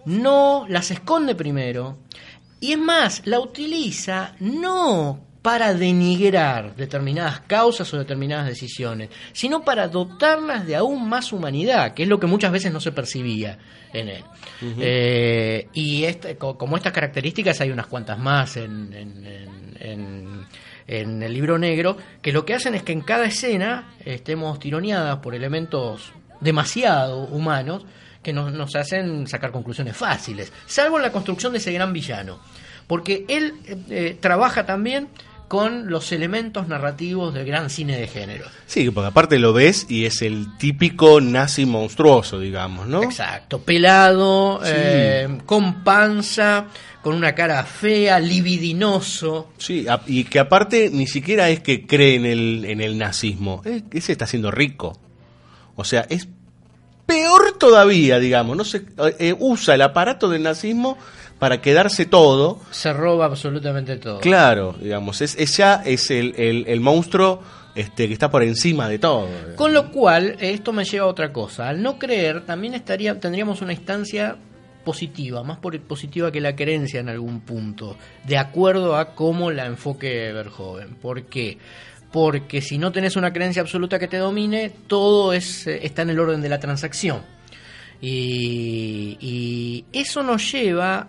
no 0.06 0.64
las 0.68 0.90
esconde 0.90 1.34
primero 1.34 1.98
y 2.58 2.72
es 2.72 2.78
más, 2.78 3.22
la 3.26 3.38
utiliza 3.40 4.34
no 4.40 5.20
para 5.42 5.72
denigrar 5.72 6.76
determinadas 6.76 7.40
causas 7.40 7.92
o 7.94 7.98
determinadas 7.98 8.46
decisiones, 8.46 9.08
sino 9.32 9.62
para 9.62 9.88
dotarlas 9.88 10.66
de 10.66 10.76
aún 10.76 11.08
más 11.08 11.32
humanidad, 11.32 11.94
que 11.94 12.02
es 12.02 12.08
lo 12.08 12.20
que 12.20 12.26
muchas 12.26 12.52
veces 12.52 12.72
no 12.72 12.80
se 12.80 12.92
percibía 12.92 13.56
en 13.92 14.08
él. 14.10 14.24
Eh, 14.78 15.68
y 15.72 16.04
este- 16.04 16.36
co- 16.36 16.58
como 16.58 16.76
estas 16.76 16.92
características 16.92 17.60
hay 17.60 17.70
unas 17.70 17.86
cuantas 17.86 18.18
más 18.18 18.56
en, 18.58 18.92
en- 18.92 19.26
en- 19.26 19.76
en- 19.80 20.46
en 20.86 21.22
el 21.22 21.32
libro 21.32 21.58
negro, 21.58 21.96
que 22.20 22.32
lo 22.32 22.44
que 22.44 22.54
hacen 22.54 22.74
es 22.74 22.82
que 22.82 22.92
en 22.92 23.00
cada 23.00 23.24
escena 23.24 23.94
estemos 24.04 24.58
tironeadas 24.58 25.18
por 25.20 25.34
elementos 25.34 26.12
demasiado 26.40 27.20
humanos 27.24 27.86
que 28.22 28.32
nos, 28.34 28.52
nos 28.52 28.76
hacen 28.76 29.26
sacar 29.26 29.50
conclusiones 29.52 29.96
fáciles, 29.96 30.52
salvo 30.66 30.96
en 30.98 31.02
la 31.04 31.12
construcción 31.12 31.52
de 31.52 31.58
ese 31.58 31.72
gran 31.72 31.92
villano, 31.92 32.38
porque 32.86 33.24
él 33.28 33.54
eh, 33.66 33.76
eh, 33.88 34.18
trabaja 34.20 34.66
también 34.66 35.08
con 35.50 35.90
los 35.90 36.12
elementos 36.12 36.68
narrativos 36.68 37.34
del 37.34 37.44
gran 37.44 37.70
cine 37.70 37.98
de 37.98 38.06
género. 38.06 38.44
Sí, 38.66 38.88
porque 38.92 39.08
aparte 39.08 39.36
lo 39.40 39.52
ves 39.52 39.84
y 39.88 40.04
es 40.04 40.22
el 40.22 40.56
típico 40.58 41.20
nazi 41.20 41.66
monstruoso, 41.66 42.38
digamos, 42.38 42.86
¿no? 42.86 43.02
Exacto, 43.02 43.60
pelado, 43.60 44.60
Sí. 44.62 44.70
eh, 44.72 45.38
con 45.46 45.82
panza, 45.82 46.66
con 47.02 47.16
una 47.16 47.34
cara 47.34 47.64
fea, 47.64 48.20
libidinoso. 48.20 49.48
Sí, 49.58 49.84
y 50.06 50.22
que 50.22 50.38
aparte 50.38 50.88
ni 50.92 51.08
siquiera 51.08 51.50
es 51.50 51.58
que 51.58 51.84
cree 51.84 52.14
en 52.14 52.26
el, 52.26 52.64
en 52.66 52.80
el 52.80 52.96
nazismo, 52.96 53.60
es 53.64 53.82
que 53.90 54.00
se 54.00 54.12
está 54.12 54.26
haciendo 54.26 54.52
rico. 54.52 55.00
O 55.74 55.82
sea, 55.82 56.06
es 56.10 56.28
peor 57.06 57.58
todavía, 57.58 58.20
digamos, 58.20 58.56
no 58.56 58.64
se, 58.64 58.84
eh, 59.18 59.34
usa 59.36 59.74
el 59.74 59.82
aparato 59.82 60.28
del 60.28 60.44
nazismo 60.44 60.96
para 61.40 61.60
quedarse 61.60 62.06
todo. 62.06 62.60
Se 62.70 62.92
roba 62.92 63.24
absolutamente 63.26 63.96
todo. 63.96 64.20
Claro, 64.20 64.76
digamos, 64.80 65.20
es, 65.22 65.34
ya 65.56 65.82
es 65.84 66.10
el, 66.12 66.34
el- 66.36 66.64
el 66.68 66.80
monstruo 66.80 67.42
este, 67.74 68.06
que 68.06 68.12
está 68.12 68.30
por 68.30 68.42
encima 68.44 68.88
de 68.88 68.98
todo. 69.00 69.26
Con 69.56 69.72
lo 69.74 69.90
cual, 69.90 70.36
esto 70.38 70.72
me 70.72 70.84
lleva 70.84 71.06
a 71.06 71.08
otra 71.08 71.32
cosa. 71.32 71.68
Al 71.68 71.82
no 71.82 71.98
creer, 71.98 72.44
también 72.46 72.74
estaría, 72.74 73.18
tendríamos 73.18 73.62
una 73.62 73.72
instancia 73.72 74.36
positiva, 74.84 75.42
más 75.42 75.58
por- 75.58 75.78
positiva 75.80 76.30
que 76.32 76.40
la 76.40 76.54
creencia 76.56 77.00
en 77.00 77.08
algún 77.08 77.40
punto, 77.40 77.96
de 78.24 78.38
acuerdo 78.38 78.96
a 78.96 79.14
cómo 79.14 79.50
la 79.50 79.66
enfoque 79.66 80.32
Verhoeven. 80.32 80.94
¿Por 80.96 81.22
qué? 81.24 81.58
Porque 82.12 82.60
si 82.60 82.76
no 82.76 82.90
tenés 82.90 83.14
una 83.16 83.32
creencia 83.32 83.62
absoluta 83.62 83.98
que 83.98 84.08
te 84.08 84.16
domine, 84.16 84.70
todo 84.88 85.32
es, 85.32 85.66
eh, 85.68 85.80
está 85.84 86.02
en 86.02 86.10
el 86.10 86.18
orden 86.18 86.40
de 86.42 86.48
la 86.48 86.58
transacción. 86.58 87.22
Y, 88.00 89.16
y 89.20 89.84
eso 89.92 90.22
nos 90.22 90.50
lleva 90.50 91.06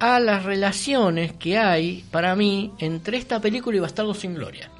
a 0.00 0.18
las 0.18 0.44
relaciones 0.44 1.32
que 1.34 1.58
hay, 1.58 2.04
para 2.10 2.34
mí, 2.34 2.72
entre 2.78 3.18
esta 3.18 3.40
película 3.40 3.76
y 3.76 3.80
Bastardo 3.80 4.14
sin 4.14 4.34
Gloria. 4.34 4.70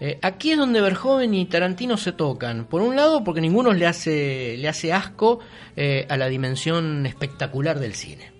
Eh, 0.00 0.18
aquí 0.22 0.52
es 0.52 0.58
donde 0.58 0.80
Verhoeven 0.80 1.34
y 1.34 1.44
Tarantino 1.44 1.96
se 1.96 2.12
tocan. 2.12 2.64
Por 2.64 2.82
un 2.82 2.96
lado, 2.96 3.22
porque 3.22 3.40
ninguno 3.40 3.72
le 3.72 3.86
hace, 3.86 4.56
le 4.58 4.68
hace 4.68 4.92
asco 4.92 5.40
eh, 5.76 6.06
a 6.08 6.16
la 6.16 6.28
dimensión 6.28 7.06
espectacular 7.06 7.78
del 7.78 7.94
cine. 7.94 8.31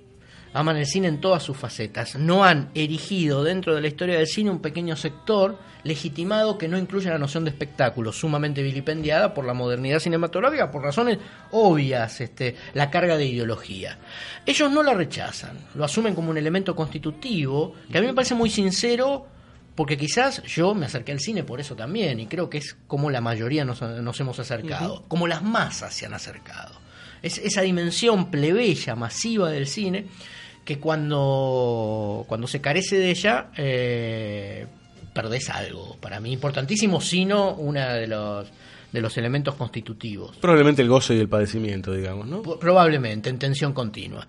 Aman 0.54 0.76
el 0.76 0.86
cine 0.86 1.08
en 1.08 1.20
todas 1.20 1.42
sus 1.42 1.56
facetas. 1.56 2.16
No 2.16 2.44
han 2.44 2.70
erigido 2.74 3.42
dentro 3.42 3.74
de 3.74 3.80
la 3.80 3.88
historia 3.88 4.18
del 4.18 4.26
cine 4.26 4.50
un 4.50 4.60
pequeño 4.60 4.96
sector 4.96 5.58
legitimado 5.84 6.58
que 6.58 6.68
no 6.68 6.78
incluye 6.78 7.10
la 7.10 7.18
noción 7.18 7.44
de 7.44 7.50
espectáculo, 7.50 8.12
sumamente 8.12 8.62
vilipendiada 8.62 9.34
por 9.34 9.44
la 9.44 9.54
modernidad 9.54 9.98
cinematográfica, 9.98 10.70
por 10.70 10.82
razones 10.82 11.18
obvias, 11.50 12.20
este, 12.20 12.54
la 12.74 12.90
carga 12.90 13.16
de 13.16 13.26
ideología. 13.26 13.98
Ellos 14.46 14.70
no 14.70 14.82
la 14.82 14.94
rechazan, 14.94 15.58
lo 15.74 15.84
asumen 15.84 16.14
como 16.14 16.30
un 16.30 16.38
elemento 16.38 16.76
constitutivo, 16.76 17.74
que 17.90 17.98
a 17.98 18.00
mí 18.00 18.06
me 18.06 18.14
parece 18.14 18.34
muy 18.34 18.50
sincero 18.50 19.26
porque 19.74 19.96
quizás 19.96 20.42
yo 20.42 20.74
me 20.74 20.86
acerqué 20.86 21.12
al 21.12 21.20
cine 21.20 21.44
por 21.44 21.60
eso 21.60 21.74
también, 21.74 22.20
y 22.20 22.26
creo 22.26 22.50
que 22.50 22.58
es 22.58 22.76
como 22.86 23.10
la 23.10 23.20
mayoría 23.20 23.64
nos, 23.64 23.80
nos 23.80 24.20
hemos 24.20 24.38
acercado, 24.38 25.04
como 25.08 25.26
las 25.26 25.42
masas 25.42 25.94
se 25.94 26.06
han 26.06 26.14
acercado. 26.14 26.80
Es 27.22 27.38
esa 27.38 27.62
dimensión 27.62 28.30
plebeya, 28.30 28.96
masiva 28.96 29.48
del 29.48 29.66
cine, 29.66 30.06
que 30.64 30.78
cuando, 30.78 32.24
cuando 32.28 32.47
se 32.47 32.60
carece 32.60 32.97
de 32.97 33.10
ella, 33.10 33.48
eh, 33.56 34.66
perdés 35.12 35.51
algo, 35.51 35.97
para 36.01 36.20
mí 36.20 36.32
importantísimo, 36.32 37.01
sino 37.01 37.55
uno 37.55 37.80
de 37.80 38.06
los, 38.06 38.48
de 38.93 39.01
los 39.01 39.16
elementos 39.16 39.55
constitutivos. 39.55 40.36
Probablemente 40.36 40.82
el 40.82 40.89
gozo 40.89 41.14
y 41.14 41.18
el 41.18 41.28
padecimiento, 41.28 41.93
digamos, 41.93 42.26
¿no? 42.26 42.43
Probablemente, 42.43 43.30
en 43.30 43.39
tensión 43.39 43.72
continua. 43.72 44.26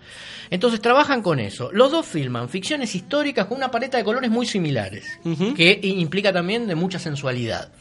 Entonces 0.50 0.82
trabajan 0.82 1.22
con 1.22 1.40
eso. 1.40 1.70
Los 1.72 1.92
dos 1.92 2.06
filman 2.06 2.50
ficciones 2.50 2.96
históricas 2.96 3.46
con 3.46 3.58
una 3.58 3.70
paleta 3.70 3.98
de 3.98 4.04
colores 4.04 4.32
muy 4.32 4.46
similares, 4.46 5.20
que 5.56 5.80
implica 5.84 6.34
también 6.34 6.68
de 6.68 6.76
mucha 6.76 6.98
sensualidad. 6.98 7.72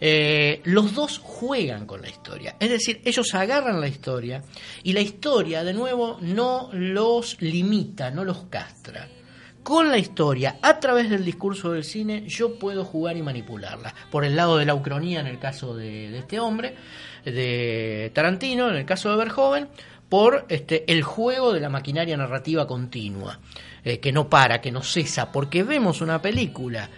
Eh, 0.00 0.60
los 0.64 0.94
dos 0.94 1.18
juegan 1.18 1.86
con 1.86 2.02
la 2.02 2.08
historia, 2.08 2.56
es 2.60 2.70
decir, 2.70 3.00
ellos 3.04 3.34
agarran 3.34 3.80
la 3.80 3.88
historia 3.88 4.44
y 4.84 4.92
la 4.92 5.00
historia, 5.00 5.64
de 5.64 5.74
nuevo, 5.74 6.18
no 6.20 6.70
los 6.72 7.40
limita, 7.42 8.10
no 8.10 8.24
los 8.24 8.44
castra. 8.44 9.08
con 9.64 9.90
la 9.90 9.98
historia, 9.98 10.58
a 10.62 10.80
través 10.80 11.10
del 11.10 11.26
discurso 11.26 11.72
del 11.72 11.84
cine, 11.84 12.24
yo 12.26 12.58
puedo 12.58 12.86
jugar 12.86 13.18
y 13.18 13.22
manipularla. 13.22 13.94
Por 14.10 14.24
el 14.24 14.34
lado 14.34 14.56
de 14.56 14.64
la 14.64 14.74
ucronía 14.74 15.20
en 15.20 15.26
el 15.26 15.38
caso 15.38 15.76
de, 15.76 16.16
este 16.16 16.40
hombre, 16.40 16.74
de 17.22 18.10
Tarantino 18.14 18.70
en 18.70 18.76
el 18.76 18.86
caso 18.86 19.10
de 19.10 19.16
Verhoeven, 19.16 19.68
por 20.08 20.46
este, 20.48 20.90
el 20.90 21.02
juego 21.02 21.52
de 21.52 21.60
la 21.60 21.68
maquinaria 21.68 22.16
narrativa 22.16 22.66
continua, 22.66 23.40
eh, 23.84 24.00
que 24.00 24.12
no 24.12 24.30
para, 24.30 24.60
que 24.62 24.72
no 24.72 24.82
cesa, 24.82 25.30
porque 25.32 25.64
vemos 25.64 26.00
una 26.00 26.22
película 26.22 26.88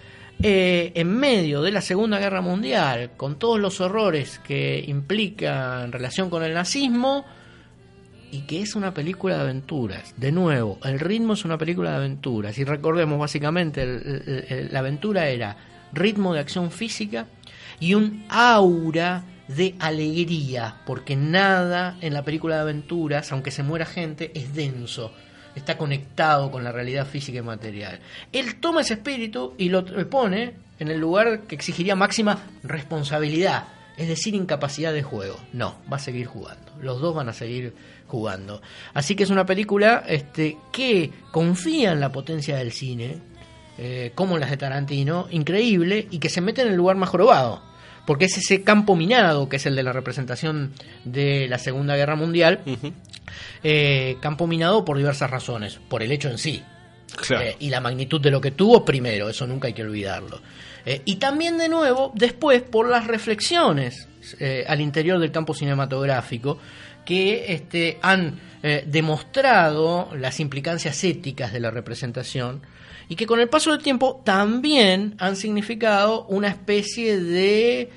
eh, 0.43 0.93
en 0.95 1.17
medio 1.17 1.63
de 1.63 1.71
la 1.71 1.81
Segunda 1.81 2.19
Guerra 2.19 2.41
Mundial, 2.41 3.13
con 3.17 3.39
todos 3.39 3.59
los 3.59 3.81
horrores 3.81 4.39
que 4.41 4.85
implica 4.87 5.85
en 5.85 5.93
relación 5.93 6.31
con 6.31 6.43
el 6.43 6.55
nazismo, 6.55 7.25
y 8.33 8.43
que 8.43 8.63
es 8.63 8.75
una 8.75 8.95
película 8.95 9.37
de 9.37 9.43
aventuras. 9.43 10.15
De 10.17 10.33
nuevo, 10.33 10.79
el 10.85 11.01
ritmo 11.01 11.33
es 11.33 11.45
una 11.45 11.59
película 11.59 11.91
de 11.91 11.97
aventuras. 11.97 12.57
Y 12.59 12.65
recordemos, 12.65 13.19
básicamente, 13.19 14.69
la 14.71 14.79
aventura 14.79 15.29
era 15.29 15.57
ritmo 15.93 16.33
de 16.35 16.41
acción 16.41 16.71
física 16.71 17.27
y 17.81 17.95
un 17.95 18.25
aura 18.29 19.25
de 19.49 19.75
alegría, 19.81 20.77
porque 20.87 21.17
nada 21.17 21.97
en 22.01 22.15
la 22.15 22.23
película 22.23 22.57
de 22.57 22.61
aventuras, 22.63 23.33
aunque 23.33 23.51
se 23.51 23.65
muera 23.65 23.85
gente, 23.85 24.31
es 24.35 24.55
denso. 24.55 25.13
Está 25.55 25.77
conectado 25.77 26.51
con 26.51 26.65
la 26.65 26.73
realidad 26.73 27.07
física 27.07 27.39
y 27.39 27.43
material. 27.43 28.01
Él 28.33 28.57
toma 28.57 28.83
ese 28.83 28.95
espíritu 28.95 29.55
y 29.59 29.69
lo 29.69 29.85
pone 30.09 30.55
en 30.79 30.89
el 30.89 30.99
lugar 30.99 31.43
que 31.43 31.55
exigiría 31.55 31.95
máxima 31.95 32.39
responsabilidad, 32.63 33.65
es 33.97 34.09
decir, 34.09 34.35
incapacidad 34.35 34.93
de 34.93 35.03
juego. 35.03 35.37
No, 35.53 35.77
va 35.93 35.99
a 35.99 36.01
seguir 36.01 36.27
jugando. 36.27 36.73
Los 36.81 37.01
dos 37.01 37.15
van 37.15 37.29
a 37.29 37.35
seguir 37.35 37.75
jugando. 38.07 38.63
Así 38.95 39.15
que 39.15 39.25
es 39.25 39.31
una 39.31 39.45
película 39.45 40.05
este, 40.09 40.57
que 40.73 41.11
confía 41.31 41.93
en 41.93 42.01
la 42.01 42.11
potencia 42.11 42.57
del 42.57 42.73
cine, 42.73 43.19
eh, 43.79 44.13
como 44.15 44.39
las 44.39 44.51
de 44.51 44.57
Tarantino, 44.57 45.27
increíble, 45.31 46.09
y 46.11 46.19
que 46.19 46.31
se 46.31 46.41
mete 46.41 46.63
en 46.63 46.69
el 46.69 46.77
lugar 46.77 46.97
más 46.97 47.11
jorobado. 47.11 47.63
Porque 48.07 48.25
es 48.25 48.39
ese 48.39 48.63
campo 48.63 48.97
minado, 48.97 49.49
que 49.49 49.57
es 49.57 49.67
el 49.67 49.77
de 49.77 49.83
la 49.83 49.93
representación 49.93 50.73
de 51.05 51.47
la 51.49 51.59
Segunda 51.59 51.95
Guerra 51.95 52.17
Mundial, 52.17 52.61
eh, 53.63 54.17
campo 54.21 54.47
minado 54.47 54.85
por 54.85 54.97
diversas 54.97 55.31
razones, 55.31 55.79
por 55.89 56.03
el 56.03 56.13
hecho 56.13 56.29
en 56.29 56.39
sí, 56.39 56.63
Claro. 57.17 57.45
eh, 57.45 57.57
y 57.59 57.71
la 57.71 57.81
magnitud 57.81 58.21
de 58.21 58.31
lo 58.31 58.41
que 58.41 58.53
tuvo 58.53 58.85
primero, 58.85 59.29
eso 59.29 59.47
nunca 59.47 59.69
hay 59.69 59.75
que 59.75 59.83
olvidarlo. 59.83 60.41
Eh, 60.87 61.03
y 61.05 61.17
también 61.17 61.59
de 61.59 61.69
nuevo, 61.69 62.13
después, 62.15 62.63
por 62.63 62.89
las 62.89 63.07
reflexiones 63.07 64.07
al 64.67 64.81
interior 64.81 65.19
del 65.19 65.33
campo 65.33 65.55
cinematográfico 65.55 66.59
que 67.07 67.53
este, 67.55 67.99
han 68.03 68.39
demostrado 68.87 70.11
las 70.17 70.41
implicancias 70.41 71.03
éticas 71.05 71.53
de 71.53 71.61
la 71.61 71.71
representación 71.71 72.63
y 73.09 73.17
que 73.17 73.27
con 73.27 73.41
el 73.41 73.49
paso 73.49 73.73
del 73.73 73.83
tiempo 73.83 74.23
también 74.25 75.15
han 75.19 75.37
significado 75.37 76.25
una 76.27 76.49
especie 76.49 77.19
de 77.21 77.91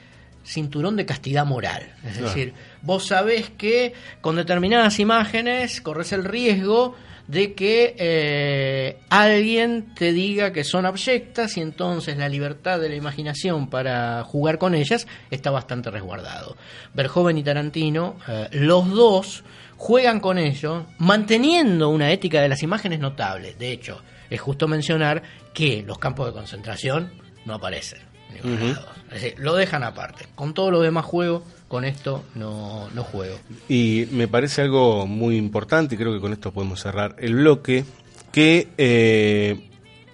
cinturón 0.44 0.96
de 0.96 1.06
castidad 1.06 1.46
moral. 1.46 1.84
Es 2.06 2.14
Claro. 2.18 2.28
decir, 2.28 2.54
vos 2.84 3.08
sabés 3.08 3.50
que 3.50 3.94
con 4.22 4.36
determinadas 4.36 5.00
imágenes 5.00 5.82
corres 5.82 6.12
el 6.12 6.24
riesgo 6.24 6.96
de 7.28 7.54
que 7.54 7.96
eh, 7.98 9.00
alguien 9.10 9.96
te 9.96 10.12
diga 10.12 10.52
que 10.52 10.64
son 10.64 10.86
abyectas 10.86 11.56
y 11.58 11.62
entonces 11.62 12.18
la 12.18 12.28
libertad 12.28 12.80
de 12.80 12.90
la 12.90 12.96
imaginación 12.96 13.70
para 13.70 14.24
jugar 14.24 14.58
con 14.58 14.76
ellas 14.76 15.08
está 15.32 15.50
bastante 15.50 15.90
resguardado. 15.90 16.58
Verhoeven 16.94 17.38
y 17.38 17.44
Tarantino, 17.44 18.18
eh, 18.28 18.50
los 18.52 18.90
dos 18.90 19.44
juegan 19.78 20.20
con 20.20 20.38
ello, 20.38 20.86
manteniendo 20.98 21.90
una 21.90 22.12
ética 22.12 22.42
de 22.42 22.50
las 22.50 22.62
imágenes 22.62 23.00
notable. 23.00 23.56
De 23.58 23.72
hecho, 23.72 24.02
es 24.30 24.42
justo 24.42 24.68
mencionar 24.68 25.24
que 25.54 25.84
los 25.84 25.98
campos 26.00 26.28
de 26.28 26.34
concentración 26.34 27.12
no 27.46 27.56
aparecen. 27.56 28.00
Es 28.36 29.22
decir, 29.22 29.36
lo 29.38 29.56
dejan 29.56 29.84
aparte. 29.84 30.26
Con 30.36 30.54
todo 30.54 30.72
lo 30.72 30.82
demás 30.82 31.06
juego, 31.06 31.44
con 31.74 31.86
esto 31.86 32.24
no, 32.36 32.88
no 32.94 33.04
juego. 33.04 33.36
Y 33.68 34.08
me 34.12 34.28
parece 34.28 34.62
algo 34.62 35.08
muy 35.08 35.38
importante, 35.38 35.96
y 35.96 35.98
creo 35.98 36.14
que 36.14 36.20
con 36.20 36.32
esto 36.32 36.52
podemos 36.52 36.80
cerrar 36.80 37.16
el 37.18 37.34
bloque, 37.34 37.84
que 38.32 38.68
eh, 38.78 39.72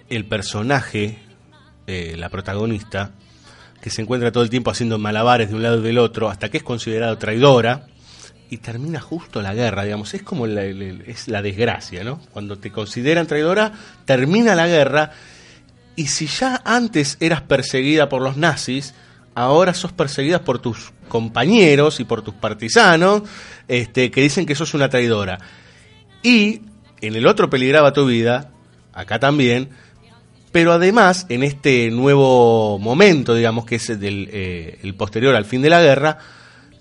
el 0.08 0.24
personaje, 0.24 1.18
eh, 1.86 2.14
la 2.16 2.30
protagonista, 2.30 3.10
que 3.78 3.90
se 3.90 4.00
encuentra 4.00 4.32
todo 4.32 4.42
el 4.42 4.48
tiempo 4.48 4.70
haciendo 4.70 4.98
malabares 4.98 5.50
de 5.50 5.54
un 5.54 5.62
lado 5.62 5.80
y 5.80 5.82
del 5.82 5.98
otro, 5.98 6.30
hasta 6.30 6.48
que 6.48 6.56
es 6.56 6.62
considerada 6.62 7.18
traidora, 7.18 7.88
y 8.48 8.56
termina 8.56 8.98
justo 8.98 9.42
la 9.42 9.52
guerra, 9.52 9.84
digamos, 9.84 10.14
es 10.14 10.22
como 10.22 10.46
la, 10.46 10.64
es 10.64 11.28
la 11.28 11.42
desgracia, 11.42 12.04
¿no? 12.04 12.22
Cuando 12.32 12.56
te 12.56 12.70
consideran 12.70 13.26
traidora, 13.26 13.70
termina 14.06 14.54
la 14.54 14.66
guerra, 14.66 15.10
y 15.94 16.06
si 16.06 16.26
ya 16.26 16.62
antes 16.64 17.18
eras 17.20 17.42
perseguida 17.42 18.08
por 18.08 18.22
los 18.22 18.38
nazis, 18.38 18.94
ahora 19.34 19.74
sos 19.74 19.92
perseguida 19.92 20.44
por 20.44 20.58
tus 20.58 20.92
compañeros 21.08 22.00
y 22.00 22.04
por 22.04 22.22
tus 22.22 22.34
partisanos, 22.34 23.22
este, 23.68 24.10
que 24.10 24.22
dicen 24.22 24.46
que 24.46 24.54
sos 24.54 24.74
una 24.74 24.88
traidora. 24.88 25.38
Y 26.22 26.62
en 27.00 27.16
el 27.16 27.26
otro 27.26 27.50
peligraba 27.50 27.92
tu 27.92 28.06
vida, 28.06 28.50
acá 28.92 29.18
también, 29.18 29.70
pero 30.52 30.72
además 30.72 31.26
en 31.28 31.42
este 31.42 31.90
nuevo 31.90 32.78
momento, 32.78 33.34
digamos, 33.34 33.64
que 33.64 33.76
es 33.76 33.90
el, 33.90 34.00
del, 34.00 34.28
eh, 34.32 34.78
el 34.82 34.94
posterior 34.94 35.34
al 35.34 35.44
fin 35.44 35.62
de 35.62 35.70
la 35.70 35.82
guerra, 35.82 36.18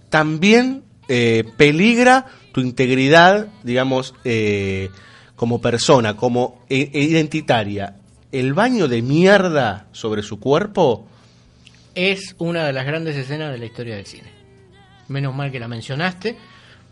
también 0.09 0.83
eh, 1.07 1.43
peligra 1.57 2.25
tu 2.51 2.61
integridad, 2.61 3.47
digamos, 3.63 4.13
eh, 4.23 4.89
como 5.35 5.61
persona, 5.61 6.15
como 6.15 6.65
identitaria. 6.69 7.95
El 8.31 8.53
baño 8.53 8.87
de 8.87 9.01
mierda 9.01 9.87
sobre 9.91 10.21
su 10.21 10.39
cuerpo 10.39 11.08
Es 11.95 12.35
una 12.37 12.65
de 12.65 12.73
las 12.73 12.85
grandes 12.85 13.15
escenas 13.15 13.51
de 13.51 13.57
la 13.57 13.65
historia 13.65 13.95
del 13.95 14.05
cine. 14.05 14.29
Menos 15.07 15.33
mal 15.35 15.51
que 15.51 15.59
la 15.59 15.67
mencionaste, 15.67 16.37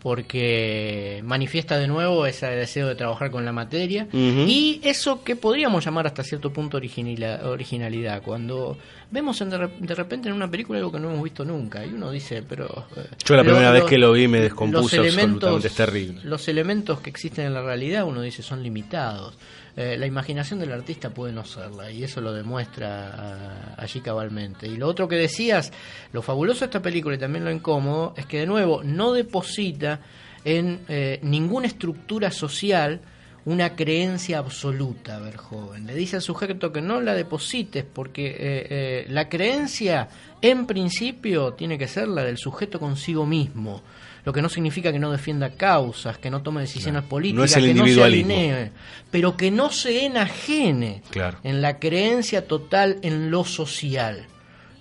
porque 0.02 1.20
manifiesta 1.24 1.76
de 1.78 1.86
nuevo 1.86 2.24
ese 2.26 2.46
deseo 2.46 2.88
de 2.88 2.94
trabajar 2.94 3.30
con 3.30 3.44
la 3.44 3.52
materia 3.52 4.06
y 4.12 4.80
eso 4.84 5.22
que 5.24 5.36
podríamos 5.36 5.84
llamar 5.84 6.06
hasta 6.06 6.22
cierto 6.24 6.52
punto 6.52 6.76
originalidad. 6.78 8.22
Cuando 8.22 8.78
vemos 9.10 9.40
en 9.40 9.50
de, 9.50 9.58
re- 9.58 9.70
de 9.78 9.94
repente 9.94 10.28
en 10.28 10.34
una 10.34 10.50
película 10.50 10.78
algo 10.78 10.92
que 10.92 10.98
no 11.00 11.10
hemos 11.10 11.22
visto 11.24 11.44
nunca 11.44 11.84
y 11.84 11.90
uno 11.90 12.10
dice, 12.10 12.42
pero... 12.48 12.86
eh, 12.96 13.06
Yo 13.24 13.36
la 13.36 13.42
primera 13.42 13.70
vez 13.70 13.84
que 13.84 13.98
lo 13.98 14.12
vi 14.12 14.28
me 14.28 14.38
los 14.38 14.44
descompuso 14.44 14.96
absolutamente, 14.96 15.46
es 15.68 15.74
terrible. 15.74 16.20
Los 16.24 16.48
elementos 16.48 17.00
que 17.00 17.10
existen 17.10 17.46
en 17.46 17.54
la 17.54 17.62
realidad, 17.62 18.04
uno 18.04 18.22
dice, 18.22 18.42
son 18.42 18.62
limitados. 18.62 19.36
Eh, 19.80 19.96
la 19.96 20.06
imaginación 20.06 20.58
del 20.58 20.72
artista 20.72 21.10
puede 21.10 21.32
no 21.32 21.44
serla, 21.44 21.88
y 21.88 22.02
eso 22.02 22.20
lo 22.20 22.32
demuestra 22.32 23.14
ah, 23.14 23.74
allí 23.76 24.00
cabalmente. 24.00 24.66
Y 24.66 24.76
lo 24.76 24.88
otro 24.88 25.06
que 25.06 25.14
decías, 25.14 25.72
lo 26.12 26.20
fabuloso 26.20 26.60
de 26.60 26.64
esta 26.64 26.82
película 26.82 27.14
y 27.14 27.18
también 27.18 27.44
lo 27.44 27.52
incómodo, 27.52 28.12
es 28.16 28.26
que 28.26 28.40
de 28.40 28.46
nuevo 28.46 28.82
no 28.82 29.12
deposita 29.12 30.00
en 30.44 30.80
eh, 30.88 31.20
ninguna 31.22 31.68
estructura 31.68 32.32
social 32.32 33.00
una 33.44 33.74
creencia 33.76 34.38
absoluta, 34.38 35.18
Verhoeven. 35.20 35.86
Le 35.86 35.94
dice 35.94 36.16
al 36.16 36.22
sujeto 36.22 36.70
que 36.70 36.82
no 36.82 37.00
la 37.00 37.14
deposites 37.14 37.82
porque 37.84 38.26
eh, 38.26 38.36
eh, 38.40 39.06
la 39.08 39.28
creencia 39.30 40.08
en 40.42 40.66
principio 40.66 41.54
tiene 41.54 41.78
que 41.78 41.88
ser 41.88 42.08
la 42.08 42.24
del 42.24 42.36
sujeto 42.36 42.78
consigo 42.78 43.24
mismo, 43.24 43.82
lo 44.28 44.32
que 44.34 44.42
no 44.42 44.50
significa 44.50 44.92
que 44.92 44.98
no 44.98 45.10
defienda 45.10 45.48
causas, 45.52 46.18
que 46.18 46.28
no 46.28 46.42
tome 46.42 46.60
decisiones 46.60 47.02
políticas, 47.04 47.38
No 47.38 47.44
es 47.44 47.56
el 47.56 47.64
que 47.64 47.72
no 47.72 47.86
se 47.86 48.04
alinee, 48.04 48.72
pero 49.10 49.38
que 49.38 49.50
no 49.50 49.70
se 49.70 50.04
enajene 50.04 51.00
Claro. 51.08 51.38
en 51.44 51.62
la 51.62 51.78
creencia 51.78 52.46
total 52.46 52.98
en 53.00 53.30
lo 53.30 53.46
social. 53.46 54.26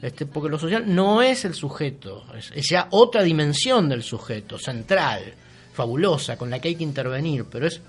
Este, 0.02 0.26
porque 0.26 0.50
lo 0.50 0.60
social 0.60 0.84
no 0.94 1.22
es 1.22 1.46
el 1.46 1.54
sujeto, 1.54 2.26
es, 2.38 2.52
es 2.54 2.68
ya 2.68 2.90
otra 2.90 3.24
dimensión 3.24 3.88
del 3.88 4.04
sujeto, 4.04 4.60
central, 4.60 5.22
fabulosa, 5.74 6.36
con 6.36 6.50
la 6.50 6.60
que 6.60 6.68
hay 6.68 6.76
que 6.76 6.84
intervenir, 6.84 7.46
pero 7.50 7.68
es 7.68 7.80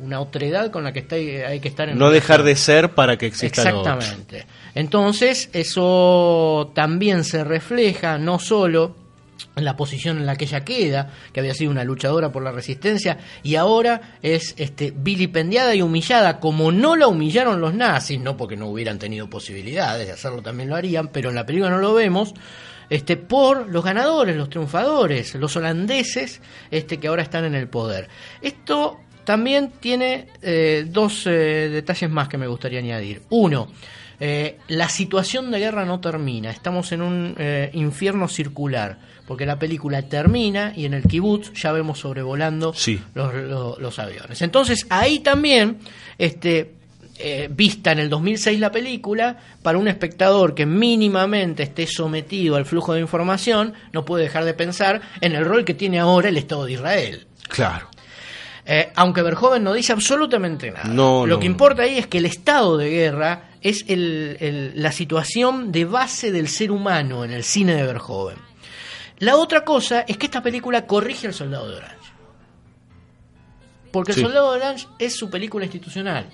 una 0.00 0.20
otredad 0.20 0.70
con 0.70 0.84
la 0.84 0.92
que 0.92 0.98
está, 0.98 1.16
hay 1.16 1.60
que 1.60 1.68
estar 1.68 1.88
en 1.88 1.96
No 1.96 2.10
dejar 2.10 2.42
de 2.42 2.56
ser 2.56 2.90
para 2.90 3.16
que 3.16 3.24
exista. 3.24 3.62
Exactamente. 3.62 4.44
Entonces, 4.74 5.48
eso 5.54 6.72
también 6.74 7.24
se 7.24 7.42
refleja 7.42 8.18
no 8.18 8.38
solo 8.38 9.05
la 9.54 9.76
posición 9.76 10.18
en 10.18 10.26
la 10.26 10.36
que 10.36 10.44
ella 10.44 10.64
queda, 10.64 11.10
que 11.32 11.40
había 11.40 11.54
sido 11.54 11.70
una 11.70 11.84
luchadora 11.84 12.32
por 12.32 12.42
la 12.42 12.52
resistencia, 12.52 13.18
y 13.42 13.56
ahora 13.56 14.18
es 14.22 14.54
este, 14.58 14.92
vilipendiada 14.96 15.74
y 15.74 15.82
humillada, 15.82 16.40
como 16.40 16.72
no 16.72 16.96
la 16.96 17.08
humillaron 17.08 17.60
los 17.60 17.74
nazis, 17.74 18.20
no 18.20 18.36
porque 18.36 18.56
no 18.56 18.68
hubieran 18.68 18.98
tenido 18.98 19.28
posibilidades 19.28 20.06
de 20.06 20.12
hacerlo, 20.12 20.42
también 20.42 20.68
lo 20.68 20.76
harían, 20.76 21.08
pero 21.08 21.30
en 21.30 21.34
la 21.34 21.46
película 21.46 21.70
no 21.70 21.78
lo 21.78 21.94
vemos, 21.94 22.34
este, 22.88 23.16
por 23.16 23.68
los 23.68 23.84
ganadores, 23.84 24.36
los 24.36 24.48
triunfadores, 24.48 25.34
los 25.34 25.56
holandeses 25.56 26.40
este, 26.70 26.98
que 26.98 27.08
ahora 27.08 27.22
están 27.22 27.44
en 27.44 27.54
el 27.54 27.68
poder. 27.68 28.08
Esto 28.40 29.00
también 29.24 29.72
tiene 29.80 30.28
eh, 30.40 30.86
dos 30.88 31.26
eh, 31.26 31.68
detalles 31.68 32.08
más 32.08 32.28
que 32.28 32.38
me 32.38 32.46
gustaría 32.46 32.78
añadir. 32.78 33.22
Uno, 33.30 33.68
eh, 34.20 34.58
la 34.68 34.88
situación 34.88 35.50
de 35.50 35.58
guerra 35.58 35.84
no 35.84 36.00
termina, 36.00 36.50
estamos 36.50 36.92
en 36.92 37.02
un 37.02 37.36
infierno 37.72 38.28
circular, 38.28 38.98
porque 39.26 39.46
la 39.46 39.58
película 39.58 40.02
termina 40.02 40.72
y 40.76 40.84
en 40.84 40.94
el 40.94 41.02
kibutz 41.04 41.52
ya 41.54 41.72
vemos 41.72 41.98
sobrevolando 41.98 42.72
Sí. 42.74 43.00
los, 43.14 43.34
los- 43.34 43.78
los 43.78 43.98
aviones. 43.98 44.40
Entonces 44.42 44.86
ahí 44.90 45.18
también 45.20 45.78
este, 46.18 46.72
eh, 47.18 47.48
vista 47.50 47.92
en 47.92 47.98
el 47.98 48.08
2006 48.10 48.60
la 48.60 48.70
película, 48.70 49.38
para 49.62 49.78
un 49.78 49.88
espectador 49.88 50.54
que 50.54 50.66
mínimamente 50.66 51.62
esté 51.62 51.86
sometido 51.86 52.56
al 52.56 52.66
flujo 52.66 52.92
de 52.94 53.00
información, 53.00 53.72
no 53.92 54.04
puede 54.04 54.24
dejar 54.24 54.44
de 54.44 54.54
pensar 54.54 55.00
en 55.20 55.32
el 55.34 55.44
rol 55.44 55.64
que 55.64 55.74
tiene 55.74 55.98
ahora 55.98 56.28
el 56.28 56.36
Estado 56.36 56.66
de 56.66 56.72
Israel. 56.72 57.26
Claro. 57.48 57.88
Eh, 58.68 58.90
aunque 58.96 59.22
Verhoeven 59.22 59.62
no 59.62 59.72
dice 59.72 59.92
absolutamente 59.92 60.70
nada. 60.72 60.88
No, 60.88 61.24
Lo 61.24 61.34
no, 61.36 61.40
que 61.40 61.46
importa 61.46 61.82
ahí 61.84 61.98
es 61.98 62.08
que 62.08 62.18
el 62.18 62.26
estado 62.26 62.76
de 62.76 62.90
guerra 62.90 63.50
es 63.60 63.84
el- 63.88 64.36
el- 64.40 64.72
la 64.74 64.90
situación 64.90 65.70
de 65.70 65.84
base 65.84 66.32
del 66.32 66.48
ser 66.48 66.72
humano 66.72 67.24
en 67.24 67.30
el 67.30 67.44
cine 67.44 67.74
de 67.76 67.84
Verhoeven. 67.86 68.36
La 69.18 69.36
otra 69.36 69.64
cosa 69.64 70.00
es 70.02 70.16
que 70.18 70.26
esta 70.26 70.42
película 70.42 70.86
corrige 70.86 71.26
al 71.26 71.34
Soldado 71.34 71.68
de 71.70 71.76
Orange. 71.76 71.96
Porque 73.92 74.12
Sí. 74.12 74.20
el 74.20 74.26
Soldado 74.26 74.52
de 74.52 74.58
Orange 74.58 74.86
es 74.98 75.14
su 75.16 75.30
película 75.30 75.64
institucional. 75.64 76.28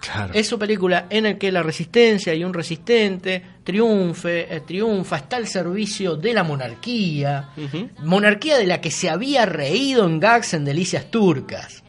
Claro. 0.00 0.32
Es 0.32 0.46
su 0.46 0.58
película 0.60 1.06
en 1.10 1.24
la 1.24 1.38
que 1.38 1.50
la 1.50 1.62
resistencia 1.62 2.32
y 2.32 2.44
un 2.44 2.54
resistente 2.54 3.42
triunfe, 3.64 4.54
eh, 4.54 4.60
triunfa, 4.60 5.16
está 5.16 5.36
al 5.36 5.48
servicio 5.48 6.14
de 6.14 6.34
la 6.34 6.44
monarquía, 6.44 7.48
monarquía 8.04 8.58
de 8.58 8.66
la 8.66 8.80
que 8.80 8.92
se 8.92 9.10
había 9.10 9.44
reído 9.44 10.06
en 10.06 10.20
gags 10.20 10.54
en 10.54 10.64
Delicias 10.64 11.10
Turcas. 11.10 11.82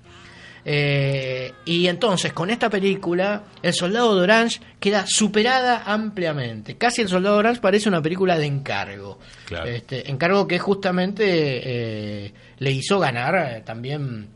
Eh, 0.65 1.53
y 1.65 1.88
entonces 1.88 2.34
con 2.34 2.49
esta 2.49 2.69
película 2.69 3.44
El 3.61 3.73
Soldado 3.73 4.15
de 4.15 4.22
Orange 4.22 4.60
queda 4.80 5.06
superada 5.07 5.84
ampliamente. 5.86 6.77
Casi 6.77 7.02
El 7.02 7.10
Soldado 7.10 7.36
de 7.36 7.40
Orange 7.40 7.61
parece 7.61 7.90
una 7.90 8.02
película 8.02 8.38
de 8.38 8.45
encargo. 8.45 9.19
Claro. 9.45 9.65
Este, 9.68 10.10
encargo 10.10 10.48
que 10.48 10.60
justamente 10.60 11.23
eh, 11.26 12.34
le 12.60 12.72
hizo 12.72 12.99
ganar 12.99 13.36
eh, 13.36 13.61
también 13.65 14.27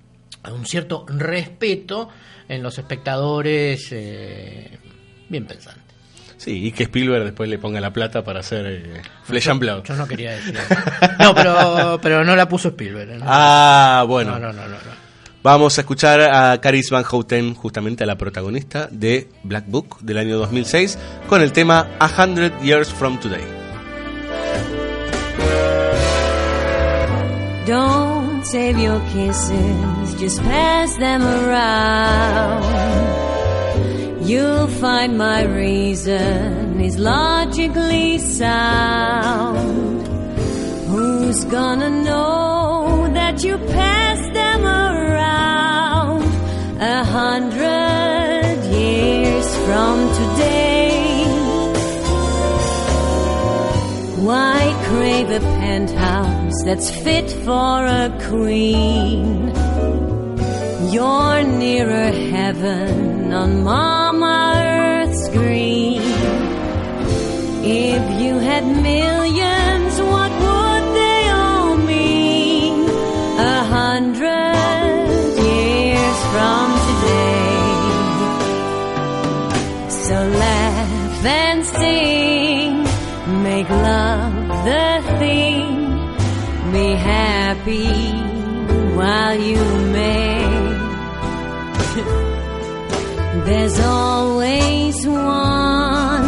un 0.52 0.66
cierto 0.66 1.06
respeto 1.08 2.10
en 2.50 2.62
los 2.62 2.78
espectadores 2.78 3.88
eh, 3.91 4.78
bien 5.30 5.45
pensantes. 5.45 5.84
Sí, 6.38 6.68
y 6.68 6.72
que 6.74 6.84
Spielberg 6.84 7.24
después 7.24 7.50
le 7.50 7.58
ponga 7.58 7.80
la 7.80 7.94
plata 7.94 8.24
para 8.24 8.41
hacer 8.41 8.66
eh, 8.66 9.02
Flesh 9.24 9.50
and 9.50 9.62
Blood. 9.62 9.84
Yo 9.86 9.95
no 9.95 10.06
quería 10.08 10.32
decir 10.32 10.56
eso. 10.70 10.76
No, 11.20 11.34
pero, 11.34 12.00
pero 12.02 12.24
no 12.26 12.36
la 12.36 12.50
puso 12.50 12.70
Spielberg. 12.70 13.20
¿no? 13.20 13.26
Ah, 13.26 14.04
bueno. 14.06 14.32
No, 14.32 14.40
no, 14.40 14.54
no, 14.54 14.64
no, 14.64 14.76
no. 14.76 15.03
Vamos 15.44 15.78
a 15.78 15.82
escuchar 15.82 16.22
a 16.22 16.61
Caris 16.61 16.90
Van 16.90 17.03
Houten, 17.03 17.53
justamente 17.53 18.06
a 18.06 18.07
la 18.07 18.18
protagonista 18.18 18.88
de 18.90 19.28
Black 19.44 19.65
Book 19.68 19.99
del 19.99 20.18
año 20.18 20.38
2006, 20.38 20.98
con 21.28 21.41
el 21.41 21.52
tema 21.52 21.98
A 21.99 22.07
Hundred 22.07 22.53
Years 22.61 22.90
From 22.90 23.20
Today. 23.20 23.44
Don't 27.68 28.45
save 28.45 28.82
your 28.82 29.02
kisses, 29.11 30.15
just 30.18 30.41
pass 30.44 30.95
them 30.98 31.22
around. 31.24 32.64
You'll 34.26 34.68
find 34.80 35.18
my 35.18 35.44
reason 35.44 36.80
is 36.80 36.98
logically 36.98 38.18
sound. 38.20 40.12
Who's 41.34 41.45
gonna 41.45 41.89
know 41.89 43.10
that 43.11 43.43
you 43.43 43.57
passed 43.57 44.34
them 44.34 44.64
around 44.65 46.22
a 46.80 47.03
hundred 47.03 48.64
years 48.72 49.47
from 49.65 49.95
today? 50.19 51.26
Why 54.27 54.60
crave 54.85 55.31
a 55.31 55.39
penthouse 55.39 56.64
that's 56.65 56.91
fit 56.91 57.31
for 57.31 57.77
a 58.03 58.15
queen? 58.30 59.47
You're 60.93 61.41
nearer 61.41 62.11
heaven 62.35 63.34
on 63.34 63.64
Mama 63.64 64.53
Earth's 64.55 65.30
green. 65.30 66.03
If 67.65 68.22
you 68.22 68.38
had 68.38 68.65
millions, 68.84 69.62
the 84.65 85.03
thing, 85.19 85.64
be 86.72 86.88
happy 86.95 87.91
while 88.95 89.38
you 89.38 89.64
may. 89.91 90.40
There's 93.45 93.80
always 93.81 95.06
one 95.06 96.27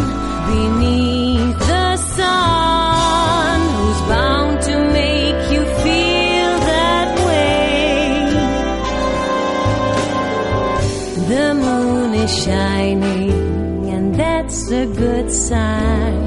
beneath 0.52 1.60
the 1.60 1.98
sun 1.98 3.60
who's 3.76 4.02
bound 4.12 4.62
to 4.64 4.76
make 5.00 5.42
you 5.54 5.64
feel 5.84 6.54
that 6.72 7.10
way. 7.28 8.06
The 11.32 11.48
moon 11.54 12.14
is 12.16 12.32
shining, 12.44 13.90
and 13.90 14.14
that's 14.16 14.70
a 14.72 14.86
good 14.88 15.32
sign. 15.32 16.25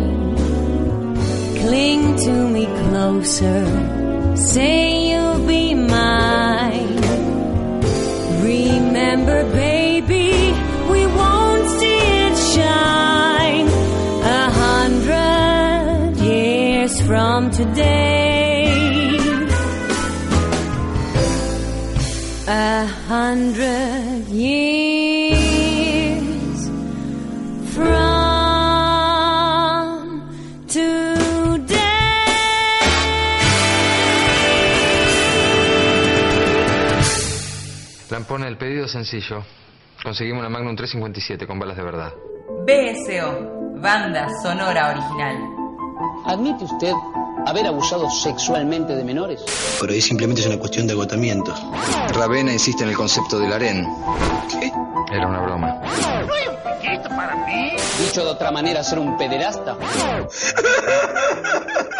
Closer, 3.09 4.36
say 4.36 5.10
you'll 5.10 5.47
be 5.47 5.72
mine. 5.72 7.01
Remember, 8.43 9.39
baby, 9.52 10.30
we 10.93 11.01
won't 11.18 11.66
see 11.78 12.02
it 12.26 12.36
shine 12.55 13.68
a 14.40 14.44
hundred 14.62 16.16
years 16.30 17.01
from 17.09 17.51
today. 17.51 18.66
A 22.47 22.86
hundred 23.12 23.98
El 38.47 38.56
pedido 38.56 38.85
es 38.86 38.93
sencillo. 38.93 39.43
Conseguimos 40.02 40.40
una 40.40 40.48
Magnum 40.48 40.77
357 40.77 41.47
con 41.47 41.59
balas 41.59 41.77
de 41.77 41.82
verdad. 41.82 42.12
BSO, 42.66 43.81
banda 43.81 44.28
sonora 44.43 44.90
original. 44.90 45.36
¿Admite 46.24 46.65
usted 46.65 46.93
haber 47.47 47.66
abusado 47.66 48.09
sexualmente 48.09 48.94
de 48.94 49.05
menores? 49.05 49.44
Por 49.81 49.90
ahí 49.90 50.01
simplemente 50.01 50.43
es 50.43 50.47
una 50.47 50.59
cuestión 50.59 50.86
de 50.86 50.93
agotamiento. 50.93 51.52
Ravena 52.15 52.52
insiste 52.52 52.85
en 52.85 52.90
el 52.90 52.97
concepto 52.97 53.39
del 53.39 53.52
harén. 53.52 53.86
¿Qué? 54.48 54.73
Era 55.12 55.27
una 55.27 55.40
broma. 55.40 55.74
¿No 55.74 56.35
hay 56.35 56.48
un 56.48 56.56
piquito 56.81 57.09
para 57.09 57.35
mí? 57.44 57.73
Dicho 57.98 58.24
de 58.24 58.31
otra 58.31 58.52
manera, 58.52 58.85
ser 58.85 59.01
un 59.01 59.16
pederasta. 59.16 59.77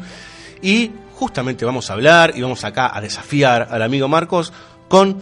y 0.63 0.91
justamente 1.13 1.67
vamos 1.67 1.91
a 1.91 1.93
hablar 1.93 2.33
y 2.35 2.41
vamos 2.41 2.65
acá 2.65 2.97
a 2.97 3.03
desafiar 3.03 3.69
al 3.71 3.83
amigo 3.83 4.09
Marcos 4.09 4.55
con 4.89 5.21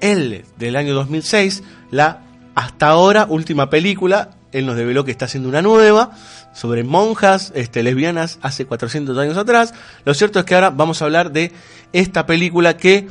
él 0.00 0.46
del 0.56 0.74
año 0.74 0.94
2006, 0.94 1.62
la 1.90 2.22
hasta 2.54 2.88
ahora 2.88 3.26
última 3.28 3.68
película. 3.68 4.30
Él 4.50 4.64
nos 4.64 4.76
develó 4.76 5.04
que 5.04 5.10
está 5.10 5.26
haciendo 5.26 5.50
una 5.50 5.60
nueva 5.60 6.12
sobre 6.54 6.82
monjas 6.82 7.52
este, 7.54 7.82
lesbianas 7.82 8.38
hace 8.40 8.64
400 8.64 9.18
años 9.18 9.36
atrás. 9.36 9.74
Lo 10.06 10.14
cierto 10.14 10.38
es 10.38 10.46
que 10.46 10.54
ahora 10.54 10.70
vamos 10.70 11.02
a 11.02 11.04
hablar 11.04 11.30
de 11.30 11.52
esta 11.92 12.24
película 12.24 12.78
que 12.78 13.08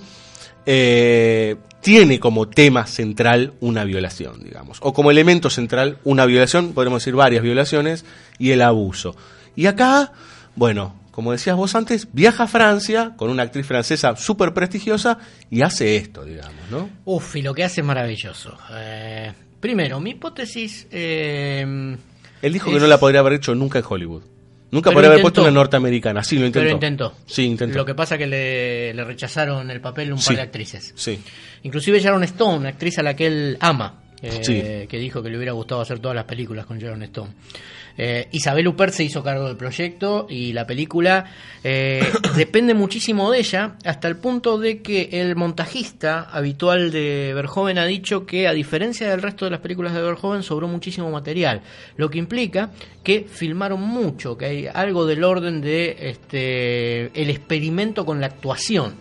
eh, 0.66 1.58
tiene 1.82 2.20
como 2.20 2.48
tema 2.48 2.86
central 2.86 3.54
una 3.60 3.84
violación, 3.84 4.44
digamos, 4.44 4.78
o 4.82 4.94
como 4.94 5.12
elemento 5.12 5.50
central 5.50 5.98
una 6.04 6.26
violación, 6.26 6.74
podemos 6.74 7.02
decir 7.02 7.16
varias 7.16 7.44
violaciones, 7.44 8.06
y 8.38 8.52
el 8.52 8.62
abuso. 8.62 9.16
Y 9.56 9.66
acá, 9.66 10.14
bueno, 10.56 10.96
como 11.12 11.32
decías 11.34 11.58
vos 11.58 11.76
antes, 11.76 12.08
viaja 12.14 12.44
a 12.44 12.48
Francia 12.48 13.14
con 13.18 13.30
una 13.30 13.44
actriz 13.44 13.66
francesa 13.66 14.16
súper 14.16 14.54
prestigiosa 14.54 15.18
y 15.50 15.62
hace 15.62 15.98
esto, 15.98 16.24
digamos, 16.24 16.70
¿no? 16.72 16.90
Uf, 17.06 17.36
y 17.36 17.42
lo 17.42 17.54
que 17.54 17.64
hace 17.66 17.82
es 17.82 17.88
maravilloso. 17.88 18.58
Eh, 18.74 19.34
primero, 19.60 20.00
mi 20.00 20.12
hipótesis... 20.12 20.88
eh, 20.92 21.98
Él 22.42 22.54
dijo 22.54 22.70
es- 22.70 22.76
que 22.76 22.80
no 22.80 22.88
la 22.88 22.98
podría 23.00 23.20
haber 23.20 23.34
hecho 23.34 23.54
nunca 23.56 23.80
en 23.80 23.86
Hollywood. 23.88 24.24
Nunca 24.72 24.90
Pero 24.90 24.96
podría 24.96 25.08
haber 25.10 25.20
intentó. 25.20 25.22
puesto 25.24 25.42
una 25.42 25.52
norteamericana. 25.52 26.24
Sí, 26.24 26.38
lo 26.40 26.46
intentó. 26.46 26.64
Pero 26.64 26.74
intentó. 26.76 27.14
Sí, 27.26 27.44
intentó. 27.44 27.78
Lo 27.78 27.86
que 27.86 27.94
pasa 27.94 28.18
que 28.18 28.26
le, 28.28 28.94
le 28.94 29.04
rechazaron 29.04 29.70
el 29.70 29.82
papel 29.82 30.14
un 30.14 30.22
par 30.24 30.36
de 30.36 30.42
actrices. 30.42 30.94
Sí. 30.96 31.20
Inclusive 31.64 32.00
Sharon 32.00 32.24
Stone, 32.24 32.68
actriz 32.70 32.98
a 33.00 33.04
la 33.04 33.16
que 33.16 33.28
él 33.28 33.58
ama, 33.60 34.02
eh, 34.22 34.40
Sí. 34.42 34.88
que 34.88 34.98
dijo 34.98 35.22
que 35.22 35.30
le 35.30 35.36
hubiera 35.38 35.52
gustado 35.52 35.82
hacer 35.82 36.00
todas 36.00 36.16
las 36.16 36.26
películas 36.26 36.66
con 36.66 36.80
Sharon 36.80 37.04
Stone. 37.04 37.32
Eh, 38.04 38.30
Isabel 38.32 38.68
Huppert 38.68 38.94
se 38.94 39.04
hizo 39.04 39.22
cargo 39.22 39.46
del 39.46 39.58
proyecto 39.58 40.26
y 40.28 40.54
la 40.54 40.66
película 40.66 41.26
eh, 41.64 42.02
depende 42.36 42.74
muchísimo 42.74 43.30
de 43.30 43.38
ella, 43.38 43.76
hasta 43.86 44.08
el 44.08 44.16
punto 44.16 44.58
de 44.58 44.82
que 44.82 45.10
el 45.12 45.36
montajista 45.36 46.22
habitual 46.22 46.90
de 46.90 47.32
Verhoeven 47.36 47.78
ha 47.78 47.86
dicho 47.86 48.26
que, 48.26 48.48
a 48.48 48.54
diferencia 48.54 49.08
del 49.08 49.22
resto 49.22 49.46
de 49.46 49.52
las 49.52 49.60
películas 49.60 49.94
de 49.94 50.02
Verhoeven, 50.02 50.42
sobró 50.42 50.68
muchísimo 50.68 51.12
material, 51.12 51.62
lo 51.96 52.10
que 52.10 52.18
implica 52.18 52.72
que 53.04 53.28
filmaron 53.30 53.82
mucho, 53.82 54.36
que 54.36 54.46
hay 54.46 54.68
algo 54.68 55.06
del 55.06 55.24
orden 55.24 55.62
de 55.62 55.96
este 56.00 57.22
el 57.22 57.30
experimento 57.30 58.04
con 58.04 58.20
la 58.20 58.28
actuación. 58.28 58.96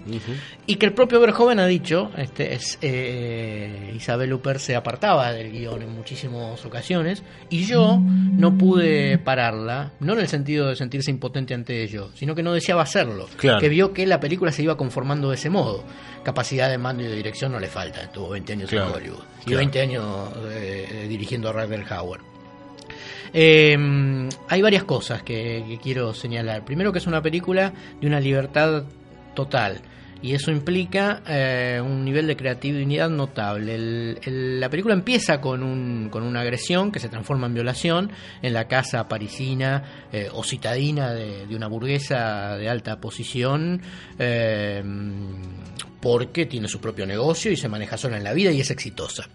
Y 0.66 0.76
que 0.76 0.86
el 0.86 0.92
propio 0.92 1.20
Verhoeven 1.20 1.58
ha 1.58 1.66
dicho, 1.66 2.10
este, 2.16 2.54
es, 2.54 2.78
eh, 2.80 3.92
Isabel 3.96 4.32
Huppert 4.32 4.60
se 4.60 4.76
apartaba 4.76 5.32
del 5.32 5.50
guion 5.50 5.82
en 5.82 5.94
muchísimas 5.94 6.64
ocasiones, 6.64 7.22
y 7.48 7.64
yo 7.64 7.98
no 7.98 8.56
pude 8.56 8.89
pararla, 9.24 9.92
no 10.00 10.12
en 10.14 10.20
el 10.20 10.28
sentido 10.28 10.68
de 10.68 10.76
sentirse 10.76 11.10
impotente 11.10 11.54
ante 11.54 11.82
ello, 11.82 12.10
sino 12.14 12.34
que 12.34 12.42
no 12.42 12.52
deseaba 12.52 12.82
hacerlo, 12.82 13.28
Claro. 13.36 13.60
que 13.60 13.68
vio 13.68 13.92
que 13.92 14.06
la 14.06 14.20
película 14.20 14.52
se 14.52 14.62
iba 14.62 14.76
conformando 14.76 15.30
de 15.30 15.36
ese 15.36 15.50
modo. 15.50 15.84
Capacidad 16.22 16.68
de 16.68 16.78
mando 16.78 17.02
y 17.02 17.06
de 17.06 17.16
dirección 17.16 17.52
no 17.52 17.58
le 17.60 17.68
falta, 17.68 18.10
tuvo 18.12 18.30
20 18.30 18.52
años 18.52 18.70
Claro, 18.70 18.88
en 18.90 18.94
Hollywood, 18.96 19.22
y 19.40 19.44
claro. 19.44 19.58
20 19.58 19.80
años 19.80 20.28
eh, 20.50 21.06
dirigiendo 21.08 21.48
a 21.48 21.52
Rutger 21.52 21.84
Hauer. 21.90 22.20
Eh, 23.32 24.28
hay 24.48 24.62
varias 24.62 24.84
cosas 24.84 25.22
que, 25.22 25.64
que 25.68 25.78
quiero 25.78 26.12
señalar. 26.14 26.64
Primero 26.64 26.92
que 26.92 26.98
es 26.98 27.06
una 27.06 27.22
película 27.22 27.72
de 28.00 28.06
una 28.06 28.20
libertad 28.20 28.84
total. 29.34 29.80
Y 30.22 30.34
eso 30.34 30.50
implica 30.50 31.22
eh, 31.26 31.80
un 31.82 32.04
nivel 32.04 32.26
de 32.26 32.36
creatividad 32.36 33.08
notable. 33.08 34.18
La 34.58 34.68
película 34.68 34.94
empieza 34.94 35.40
con, 35.40 35.62
un, 35.62 36.08
con 36.10 36.22
una 36.22 36.40
agresión 36.40 36.92
que 36.92 37.00
se 37.00 37.08
transforma 37.08 37.46
en 37.46 37.54
violación 37.54 38.10
en 38.42 38.52
la 38.52 38.68
casa 38.68 39.08
parisina 39.08 40.08
eh, 40.12 40.28
o 40.32 40.44
citadina 40.44 41.14
de, 41.14 41.46
de 41.46 41.56
una 41.56 41.68
burguesa 41.68 42.56
de 42.56 42.68
alta 42.68 43.00
posición 43.00 43.80
eh, 44.18 44.82
porque 46.00 46.46
tiene 46.46 46.68
su 46.68 46.80
propio 46.80 47.06
negocio 47.06 47.50
y 47.50 47.56
se 47.56 47.68
maneja 47.68 47.96
sola 47.96 48.18
en 48.18 48.24
la 48.24 48.34
vida 48.34 48.52
y 48.52 48.60
es 48.60 48.70
exitosa 48.70 49.28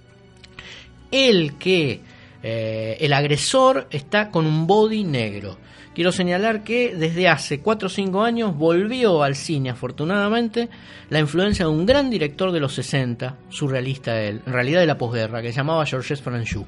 el 1.12 1.58
que 1.58 2.02
eh, 2.44 2.98
el 3.00 3.14
agresor 3.14 3.88
está 3.90 4.30
con 4.30 4.46
un 4.46 4.68
body 4.68 5.04
negro. 5.04 5.58
Quiero 5.96 6.12
señalar 6.12 6.66
que 6.66 6.94
desde 6.94 7.30
hace 7.30 7.62
4 7.62 7.88
o 7.88 7.90
5 7.90 8.22
años 8.22 8.58
volvió 8.58 9.24
al 9.24 9.34
cine, 9.34 9.70
afortunadamente, 9.70 10.68
la 11.10 11.20
influencia 11.20 11.64
de 11.64 11.72
un 11.72 11.86
gran 11.86 12.10
director 12.10 12.52
de 12.52 12.60
los 12.60 12.74
60, 12.74 13.38
surrealista 13.48 14.22
él, 14.22 14.42
en 14.46 14.52
realidad 14.52 14.82
de 14.82 14.88
la 14.88 14.98
posguerra, 14.98 15.42
que 15.42 15.54
se 15.54 15.56
llamaba 15.56 15.86
Georges 15.86 16.22
Franchou. 16.22 16.66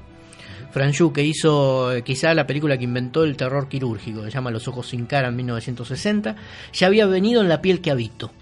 Franchou, 0.70 1.12
que 1.12 1.22
hizo 1.22 1.92
eh, 1.92 2.02
quizá 2.02 2.32
la 2.32 2.46
película 2.46 2.78
que 2.78 2.84
inventó 2.84 3.22
el 3.22 3.36
terror 3.36 3.68
quirúrgico, 3.68 4.20
que 4.20 4.30
se 4.30 4.34
llama 4.34 4.50
Los 4.50 4.66
ojos 4.66 4.88
sin 4.88 5.04
cara 5.04 5.28
en 5.28 5.36
1960, 5.36 6.34
ya 6.72 6.86
había 6.86 7.04
venido 7.04 7.42
en 7.42 7.50
La 7.50 7.60
piel 7.60 7.82
que 7.82 7.90
habito. 7.90 8.32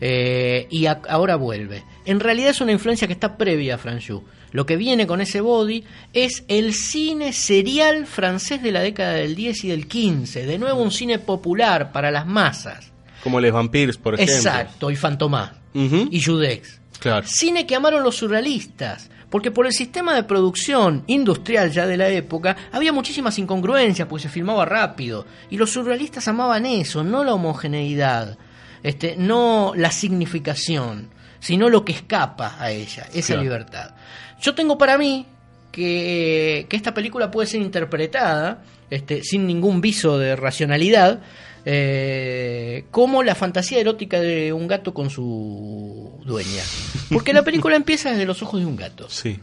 Eh, 0.00 0.66
y 0.70 0.86
ahora 0.86 1.36
vuelve. 1.36 1.84
En 2.06 2.20
realidad 2.20 2.48
es 2.48 2.62
una 2.62 2.72
influencia 2.72 3.06
que 3.06 3.12
está 3.12 3.36
previa 3.36 3.74
a 3.74 3.78
Franchou. 3.78 4.22
Lo 4.52 4.66
que 4.66 4.76
viene 4.76 5.06
con 5.06 5.20
ese 5.20 5.40
body 5.40 5.82
es 6.12 6.44
el 6.48 6.74
cine 6.74 7.32
serial 7.32 8.06
francés 8.06 8.62
de 8.62 8.70
la 8.70 8.80
década 8.80 9.12
del 9.14 9.34
10 9.34 9.64
y 9.64 9.68
del 9.68 9.88
15. 9.88 10.46
De 10.46 10.58
nuevo 10.58 10.80
un 10.82 10.90
cine 10.92 11.18
popular 11.18 11.90
para 11.90 12.10
las 12.10 12.26
masas. 12.26 12.92
Como 13.22 13.40
Les 13.40 13.52
Vampires, 13.52 13.96
por 13.96 14.14
ejemplo. 14.14 14.34
Exacto, 14.34 14.90
y 14.90 14.96
Fantomás. 14.96 15.52
Y 15.74 16.22
Judex. 16.22 16.80
Claro. 16.98 17.26
Cine 17.26 17.66
que 17.66 17.74
amaron 17.74 18.02
los 18.02 18.16
surrealistas. 18.16 19.08
Porque 19.30 19.50
por 19.50 19.64
el 19.66 19.72
sistema 19.72 20.14
de 20.14 20.24
producción 20.24 21.04
industrial 21.06 21.70
ya 21.72 21.86
de 21.86 21.96
la 21.96 22.08
época 22.10 22.54
había 22.70 22.92
muchísimas 22.92 23.38
incongruencias, 23.38 24.06
porque 24.06 24.24
se 24.24 24.28
filmaba 24.28 24.66
rápido. 24.66 25.24
Y 25.48 25.56
los 25.56 25.70
surrealistas 25.70 26.28
amaban 26.28 26.66
eso, 26.66 27.02
no 27.02 27.24
la 27.24 27.32
homogeneidad, 27.32 28.36
este, 28.82 29.14
no 29.16 29.72
la 29.74 29.90
significación, 29.90 31.08
sino 31.40 31.70
lo 31.70 31.82
que 31.84 31.92
escapa 31.92 32.56
a 32.58 32.70
ella, 32.72 33.06
esa 33.14 33.28
Claro. 33.28 33.42
libertad. 33.42 33.94
Yo 34.42 34.54
tengo 34.54 34.76
para 34.76 34.98
mí 34.98 35.26
que, 35.70 36.66
que 36.68 36.76
esta 36.76 36.92
película 36.92 37.30
puede 37.30 37.46
ser 37.46 37.62
interpretada 37.62 38.62
este, 38.90 39.22
sin 39.22 39.46
ningún 39.46 39.80
viso 39.80 40.18
de 40.18 40.36
racionalidad 40.36 41.22
eh, 41.64 42.84
como 42.90 43.22
la 43.22 43.34
fantasía 43.34 43.78
erótica 43.78 44.20
de 44.20 44.52
un 44.52 44.66
gato 44.66 44.92
con 44.92 45.10
su 45.10 46.20
dueña. 46.24 46.62
Porque 47.10 47.32
la 47.32 47.42
película 47.42 47.76
empieza 47.76 48.10
desde 48.10 48.26
los 48.26 48.42
ojos 48.42 48.60
de 48.60 48.66
un 48.66 48.76
gato. 48.76 49.08
Sí. 49.08 49.38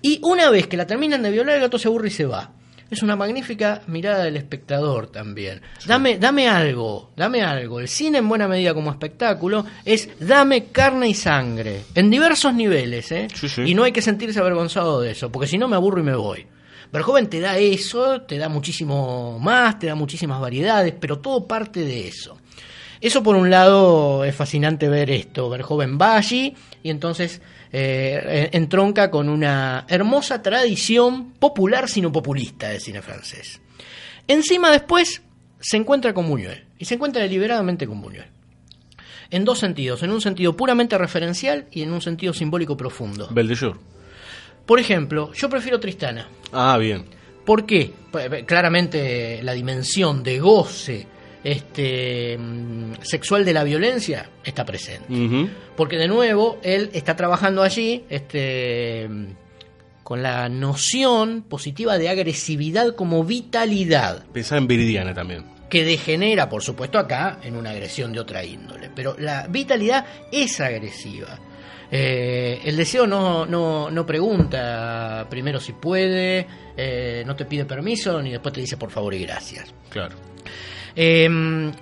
Y 0.00 0.20
una 0.22 0.50
vez 0.50 0.68
que 0.68 0.76
la 0.76 0.86
terminan 0.86 1.22
de 1.22 1.30
violar, 1.30 1.56
el 1.56 1.60
gato 1.62 1.78
se 1.78 1.88
aburre 1.88 2.08
y 2.08 2.12
se 2.12 2.26
va. 2.26 2.52
Es 2.94 3.02
una 3.02 3.16
magnífica 3.16 3.82
mirada 3.88 4.22
del 4.22 4.36
espectador 4.36 5.08
también. 5.08 5.60
Dame, 5.84 6.16
dame 6.16 6.48
algo, 6.48 7.10
dame 7.16 7.42
algo. 7.42 7.80
El 7.80 7.88
cine 7.88 8.18
en 8.18 8.28
buena 8.28 8.46
medida 8.46 8.72
como 8.72 8.92
espectáculo 8.92 9.66
es 9.84 10.08
dame 10.20 10.66
carne 10.66 11.08
y 11.08 11.14
sangre, 11.14 11.82
en 11.92 12.08
diversos 12.08 12.54
niveles, 12.54 13.10
¿eh? 13.10 13.26
sí. 13.34 13.62
Y 13.66 13.74
no 13.74 13.82
hay 13.82 13.90
que 13.90 14.00
sentirse 14.00 14.38
avergonzado 14.38 15.00
de 15.00 15.10
eso, 15.10 15.32
porque 15.32 15.48
si 15.48 15.58
no 15.58 15.66
me 15.66 15.74
aburro 15.74 15.98
y 15.98 16.04
me 16.04 16.14
voy. 16.14 16.46
Verhoeven 16.92 17.28
te 17.28 17.40
da 17.40 17.58
eso, 17.58 18.22
te 18.22 18.38
da 18.38 18.48
muchísimo 18.48 19.40
más, 19.40 19.80
te 19.80 19.88
da 19.88 19.96
muchísimas 19.96 20.40
variedades, 20.40 20.94
pero 21.00 21.18
todo 21.18 21.48
parte 21.48 21.80
de 21.80 22.06
eso. 22.06 22.38
Eso 23.00 23.24
por 23.24 23.34
un 23.34 23.50
lado 23.50 24.24
es 24.24 24.36
fascinante 24.36 24.88
ver 24.88 25.10
esto. 25.10 25.50
Verhoeven 25.50 25.98
va 26.00 26.16
allí 26.16 26.54
y 26.84 26.90
entonces 26.90 27.42
eh, 27.76 28.50
entronca 28.52 29.10
con 29.10 29.28
una 29.28 29.84
hermosa 29.88 30.40
tradición 30.40 31.32
popular 31.32 31.88
sino 31.88 32.12
populista 32.12 32.68
del 32.68 32.80
cine 32.80 33.02
francés. 33.02 33.60
Encima 34.28 34.70
después 34.70 35.22
se 35.58 35.76
encuentra 35.76 36.14
con 36.14 36.28
Buñuel 36.28 36.66
y 36.78 36.84
se 36.84 36.94
encuentra 36.94 37.22
deliberadamente 37.22 37.86
con 37.86 38.00
Buñuel. 38.00 38.26
En 39.30 39.44
dos 39.44 39.58
sentidos, 39.58 40.04
en 40.04 40.12
un 40.12 40.20
sentido 40.20 40.56
puramente 40.56 40.96
referencial 40.96 41.66
y 41.72 41.82
en 41.82 41.92
un 41.92 42.00
sentido 42.00 42.32
simbólico 42.32 42.76
profundo. 42.76 43.28
Belle 43.32 43.48
de 43.48 43.56
Jour. 43.56 43.80
Por 44.66 44.78
ejemplo, 44.78 45.32
yo 45.32 45.48
prefiero 45.48 45.80
Tristana. 45.80 46.28
Ah, 46.52 46.78
bien. 46.78 47.06
¿Por 47.44 47.66
qué? 47.66 47.90
Pues, 48.12 48.44
Claramente 48.44 49.42
la 49.42 49.52
dimensión 49.52 50.22
de 50.22 50.38
goce 50.38 51.08
este, 51.44 52.36
mm, 52.38 52.94
sexual 53.02 53.44
de 53.44 53.52
la 53.52 53.62
violencia 53.64 54.30
está 54.42 54.64
presente. 54.64 55.06
Porque 55.76 55.96
de 55.96 56.08
nuevo, 56.08 56.58
él 56.62 56.90
está 56.94 57.14
trabajando 57.14 57.62
allí 57.62 58.04
este, 58.08 59.06
mm, 59.08 59.26
con 60.02 60.22
la 60.22 60.48
noción 60.48 61.42
positiva 61.42 61.98
de 61.98 62.08
agresividad 62.08 62.94
como 62.94 63.22
vitalidad, 63.24 64.24
Pensá 64.32 64.56
en 64.56 64.66
Viridiana 64.66 65.14
también. 65.14 65.44
que 65.70 65.84
degenera, 65.84 66.48
por 66.48 66.62
supuesto, 66.62 66.98
acá 66.98 67.38
en 67.42 67.56
una 67.56 67.70
agresión 67.70 68.12
de 68.12 68.20
otra 68.20 68.44
índole. 68.44 68.90
Pero 68.94 69.16
la 69.18 69.46
vitalidad 69.48 70.04
es 70.32 70.60
agresiva. 70.60 71.38
Eh, 71.90 72.60
el 72.64 72.76
deseo 72.76 73.06
no, 73.06 73.44
no, 73.46 73.90
no 73.90 74.06
pregunta 74.06 75.26
primero 75.30 75.60
si 75.60 75.72
puede, 75.74 76.46
eh, 76.76 77.22
no 77.26 77.36
te 77.36 77.44
pide 77.44 77.64
permiso, 77.66 78.20
ni 78.22 78.30
después 78.32 78.52
te 78.54 78.60
dice 78.62 78.76
por 78.76 78.90
favor 78.90 79.14
y 79.14 79.20
gracias. 79.20 79.72
Claro. 79.90 80.16
Eh, 80.96 81.72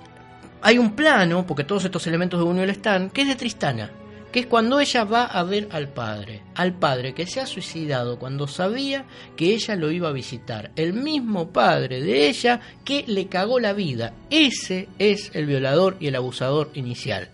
hay 0.65 0.77
un 0.77 0.95
plano, 0.95 1.45
porque 1.45 1.65
todos 1.65 1.83
estos 1.83 2.07
elementos 2.07 2.39
de 2.39 2.45
Buñuel 2.45 2.69
están, 2.69 3.09
que 3.09 3.23
es 3.23 3.27
de 3.27 3.35
Tristana, 3.35 3.91
que 4.31 4.39
es 4.39 4.45
cuando 4.47 4.79
ella 4.79 5.03
va 5.03 5.25
a 5.25 5.43
ver 5.43 5.67
al 5.71 5.89
padre, 5.89 6.41
al 6.55 6.73
padre 6.73 7.13
que 7.13 7.27
se 7.27 7.41
ha 7.41 7.45
suicidado 7.45 8.17
cuando 8.17 8.47
sabía 8.47 9.03
que 9.35 9.53
ella 9.53 9.75
lo 9.75 9.91
iba 9.91 10.07
a 10.07 10.13
visitar, 10.13 10.71
el 10.77 10.93
mismo 10.93 11.49
padre 11.49 12.01
de 12.01 12.29
ella 12.29 12.61
que 12.85 13.03
le 13.07 13.27
cagó 13.27 13.59
la 13.59 13.73
vida. 13.73 14.13
Ese 14.29 14.87
es 14.99 15.31
el 15.33 15.47
violador 15.47 15.97
y 15.99 16.07
el 16.07 16.15
abusador 16.15 16.71
inicial. 16.75 17.27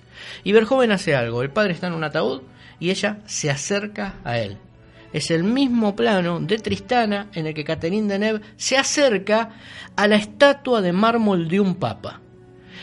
Y 0.43 0.51
Verjoven 0.51 0.91
hace 0.91 1.15
algo, 1.15 1.43
el 1.43 1.51
padre 1.51 1.73
está 1.73 1.85
en 1.85 1.93
un 1.93 2.03
ataúd 2.03 2.41
y 2.79 2.89
ella 2.89 3.19
se 3.27 3.51
acerca 3.51 4.15
a 4.23 4.39
él. 4.39 4.57
Es 5.11 5.31
el 5.31 5.43
mismo 5.43 5.95
plano 5.95 6.39
de 6.39 6.57
Tristana 6.57 7.27
en 7.33 7.47
el 7.47 7.53
que 7.53 7.63
Catherine 7.63 8.07
Deneuve 8.07 8.41
se 8.55 8.77
acerca 8.77 9.49
a 9.95 10.07
la 10.07 10.15
estatua 10.15 10.81
de 10.81 10.93
mármol 10.93 11.47
de 11.47 11.59
un 11.59 11.75
papa. 11.75 12.21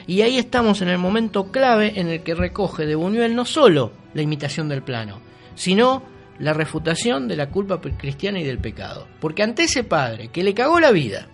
Y 0.07 0.23
ahí 0.23 0.39
estamos 0.39 0.83
en 0.83 0.89
el 0.89 0.99
momento 0.99 1.51
clave 1.51 1.93
en 1.97 2.09
el 2.09 2.23
que 2.23 2.35
recoge 2.35 2.87
de 2.87 2.95
Buñuel 2.95 3.35
no 3.35 3.45
solo 3.45 3.93
la 4.15 4.23
imitación 4.23 4.69
del 4.69 4.83
plano, 4.83 5.21
sino 5.55 6.03
la 6.39 6.53
refutación 6.53 7.29
de 7.29 7.37
la 7.37 7.49
culpa 7.49 7.81
cristiana 7.81 8.41
y 8.41 8.45
del 8.45 8.59
pecado. 8.59 9.09
Porque 9.21 9.43
ante 9.43 9.65
ese 9.65 9.85
padre 9.85 10.29
que 10.29 10.45
le 10.45 10.55
cagó 10.55 10.81
la 10.81 10.93
vida 10.93 11.29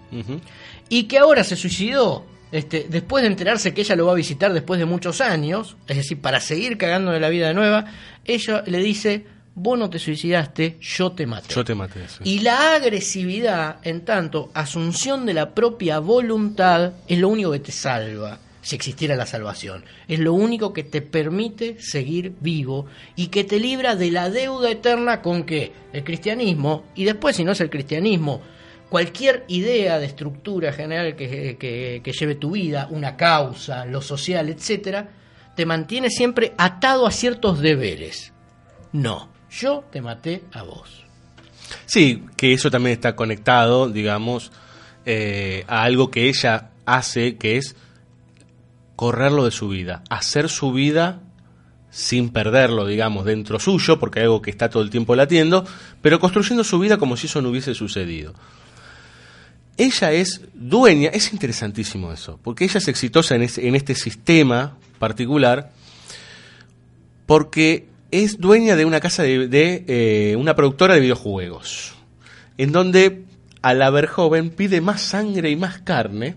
y 0.89 1.05
que 1.05 1.19
ahora 1.19 1.44
se 1.44 1.56
suicidó 1.56 2.27
este, 2.52 2.86
después 2.89 3.23
de 3.23 3.28
enterarse 3.28 3.73
que 3.73 3.81
ella 3.81 3.97
lo 3.97 4.06
va 4.06 4.12
a 4.12 4.16
visitar 4.16 4.52
después 4.52 4.78
de 4.78 4.85
muchos 4.85 5.23
años, 5.23 5.77
es 5.89 5.97
decir, 5.97 6.20
para 6.20 6.39
seguir 6.39 6.77
cagándole 6.77 7.19
la 7.19 7.31
vida 7.31 7.48
de 7.48 7.55
nueva, 7.55 7.86
ella 8.27 8.62
le 8.66 8.78
dice, 8.78 9.24
vos 9.55 9.79
no 9.79 9.91
te 9.91 9.99
suicidaste, 9.99 10.79
yo 10.81 11.12
te 11.12 11.27
maté. 11.27 11.55
Yo 11.55 11.65
te 11.65 11.74
maté. 11.74 12.09
sí. 12.09 12.20
Y 12.24 12.39
la 12.41 12.74
agresividad, 12.77 13.77
en 13.83 14.05
tanto, 14.05 14.51
asunción 14.55 15.27
de 15.27 15.35
la 15.35 15.51
propia 15.55 15.99
voluntad, 15.99 16.93
es 17.09 17.19
lo 17.19 17.29
único 17.29 17.53
que 17.53 17.59
te 17.61 17.73
salva, 17.73 18.39
si 18.62 18.77
existiera 18.77 19.16
la 19.16 19.27
salvación. 19.27 19.85
Es 20.09 20.19
lo 20.20 20.33
único 20.35 20.73
que 20.73 20.85
te 20.85 21.03
permite 21.03 21.77
seguir 21.81 22.33
vivo 22.41 22.87
y 23.16 23.27
que 23.27 23.45
te 23.45 23.59
libra 23.59 23.97
de 23.97 24.11
la 24.11 24.31
deuda 24.31 24.70
eterna 24.70 25.20
con 25.20 25.45
que 25.45 25.73
el 25.93 26.05
cristianismo, 26.05 26.85
y 26.95 27.05
después 27.05 27.37
si 27.37 27.45
no 27.45 27.53
es 27.53 27.61
el 27.61 27.70
cristianismo, 27.70 28.41
cualquier 28.89 29.45
idea 29.49 29.99
de 29.99 30.07
estructura 30.07 30.73
general 30.73 31.16
que, 31.16 31.57
que- 31.59 32.01
que 32.05 32.12
lleve 32.12 32.35
tu 32.37 32.53
vida, 32.53 32.87
una 32.91 33.16
causa, 33.16 33.85
lo 33.87 34.01
social, 34.03 34.49
etcétera, 34.49 35.09
te 35.57 35.66
mantiene 35.66 36.09
siempre 36.11 36.53
atado 36.59 37.07
a 37.07 37.11
ciertos 37.11 37.59
deberes. 37.61 38.33
No, 38.93 39.32
yo 39.53 39.85
te 39.91 40.01
maté 40.01 40.43
a 40.53 40.62
vos. 40.62 41.05
Sí, 41.87 42.24
que 42.37 42.53
eso 42.53 42.70
también 42.70 42.95
está 42.95 43.16
conectado, 43.16 43.89
digamos, 43.89 44.53
eh, 45.05 45.65
a 45.69 45.83
algo 45.83 46.11
que 46.11 46.29
ella 46.29 46.70
hace, 46.87 47.37
que 47.37 47.57
es 47.57 47.77
correrlo 48.97 49.45
de 49.45 49.51
su 49.51 49.69
vida, 49.69 50.03
hacer 50.11 50.49
su 50.49 50.73
vida 50.73 51.20
sin 51.91 52.31
perderlo, 52.31 52.87
digamos, 52.87 53.24
dentro 53.24 53.59
suyo, 53.59 53.99
porque 53.99 54.20
hay 54.20 54.24
algo 54.24 54.41
que 54.41 54.51
está 54.51 54.70
todo 54.70 54.83
el 54.83 54.91
tiempo 54.91 55.15
latiendo, 55.15 55.66
pero 56.01 56.20
construyendo 56.20 56.65
su 56.65 56.79
vida 56.79 56.97
como 56.97 57.16
si 57.16 57.27
eso 57.27 57.43
no 57.43 57.51
hubiese 57.51 57.74
sucedido. 57.74 58.33
Ella 59.77 60.12
es 60.12 60.43
dueña, 60.55 61.11
es 61.11 61.33
interesantísimo 61.33 62.12
eso, 62.12 62.39
porque 62.43 62.65
ella 62.65 62.79
es 62.79 62.89
exitosa 62.89 63.35
en, 63.35 63.43
en 63.43 63.74
este 63.74 63.95
sistema 63.95 64.77
particular, 64.99 65.73
porque 67.27 67.91
es 68.13 68.39
dueña 68.39 68.77
de 68.77 68.85
una 68.85 69.01
casa 69.01 69.25
de, 69.25 69.49
de, 69.49 69.85
eh, 69.89 70.37
una 70.37 70.55
productora 70.55 70.95
de 70.95 71.01
videojuegos, 71.01 71.95
en 72.59 72.71
donde 72.71 73.25
a 73.63 73.75
la 73.75 74.07
joven 74.07 74.51
pide 74.51 74.81
más 74.81 75.01
sangre 75.01 75.51
y 75.51 75.57
más 75.57 75.81
carne. 75.81 76.37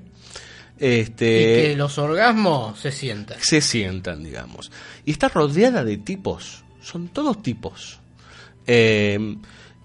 Este, 0.79 1.25
y 1.25 1.71
que 1.71 1.75
los 1.77 1.97
orgasmos 1.97 2.79
se 2.79 2.91
sientan. 2.91 3.37
se 3.39 3.61
sientan, 3.61 4.23
digamos. 4.23 4.71
Y 5.05 5.11
está 5.11 5.27
rodeada 5.27 5.83
de 5.83 5.97
tipos, 5.97 6.63
son 6.81 7.09
todos 7.09 7.43
tipos. 7.43 7.99
Eh, 8.67 9.37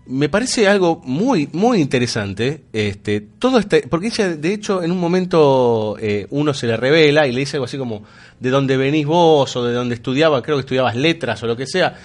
me 0.06 0.28
parece 0.28 0.66
algo 0.68 1.00
muy, 1.04 1.48
muy 1.52 1.80
interesante. 1.80 2.64
Este, 2.72 3.20
todo 3.20 3.58
este, 3.58 3.86
porque 3.88 4.08
ella, 4.08 4.34
de 4.36 4.54
hecho, 4.54 4.82
en 4.82 4.90
un 4.90 4.98
momento 4.98 5.96
eh, 6.00 6.26
uno 6.30 6.52
se 6.54 6.66
le 6.66 6.76
revela 6.76 7.26
y 7.26 7.32
le 7.32 7.40
dice 7.40 7.56
algo 7.56 7.66
así 7.66 7.78
como, 7.78 8.02
¿de 8.38 8.50
dónde 8.50 8.76
venís 8.76 9.06
vos? 9.06 9.54
o 9.56 9.64
de 9.64 9.72
dónde 9.72 9.94
estudiaba, 9.94 10.42
creo 10.42 10.56
que 10.56 10.62
estudiabas 10.62 10.96
letras 10.96 11.42
o 11.42 11.46
lo 11.46 11.56
que 11.56 11.66
sea. 11.66 11.96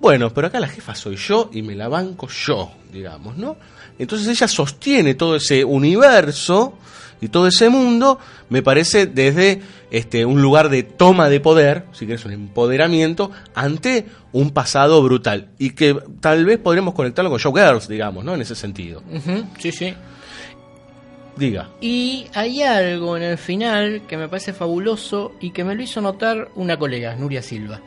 Bueno, 0.00 0.32
pero 0.32 0.46
acá 0.46 0.60
la 0.60 0.68
jefa 0.68 0.94
soy 0.94 1.16
yo 1.16 1.50
y 1.52 1.62
me 1.62 1.74
la 1.74 1.88
banco 1.88 2.28
yo, 2.28 2.70
digamos, 2.92 3.36
¿no? 3.36 3.56
Entonces 3.98 4.28
ella 4.28 4.46
sostiene 4.46 5.14
todo 5.14 5.36
ese 5.36 5.64
universo 5.64 6.74
y 7.20 7.28
todo 7.28 7.48
ese 7.48 7.68
mundo, 7.68 8.20
me 8.48 8.62
parece 8.62 9.06
desde 9.06 9.60
este, 9.90 10.24
un 10.24 10.42
lugar 10.42 10.68
de 10.68 10.82
toma 10.82 11.28
de 11.28 11.40
poder, 11.40 11.84
si 11.92 12.06
querés 12.06 12.24
un 12.24 12.32
empoderamiento, 12.32 13.30
ante 13.54 14.06
un 14.32 14.50
pasado 14.50 15.02
brutal. 15.02 15.48
Y 15.58 15.70
que 15.70 15.96
tal 16.20 16.44
vez 16.44 16.58
podríamos 16.58 16.94
conectarlo 16.94 17.30
con 17.30 17.38
Showgirls, 17.38 17.88
digamos, 17.88 18.24
¿no? 18.24 18.34
En 18.34 18.40
ese 18.42 18.54
sentido. 18.54 19.02
Sí, 19.58 19.72
sí. 19.72 19.94
Diga. 21.36 21.68
Y 21.80 22.26
hay 22.34 22.62
algo 22.62 23.16
en 23.16 23.22
el 23.22 23.38
final 23.38 24.02
que 24.08 24.16
me 24.16 24.28
parece 24.28 24.52
fabuloso 24.52 25.32
y 25.40 25.50
que 25.52 25.62
me 25.64 25.74
lo 25.76 25.82
hizo 25.82 26.00
notar 26.00 26.48
una 26.56 26.76
colega, 26.76 27.14
Nuria 27.14 27.42
Silva, 27.42 27.80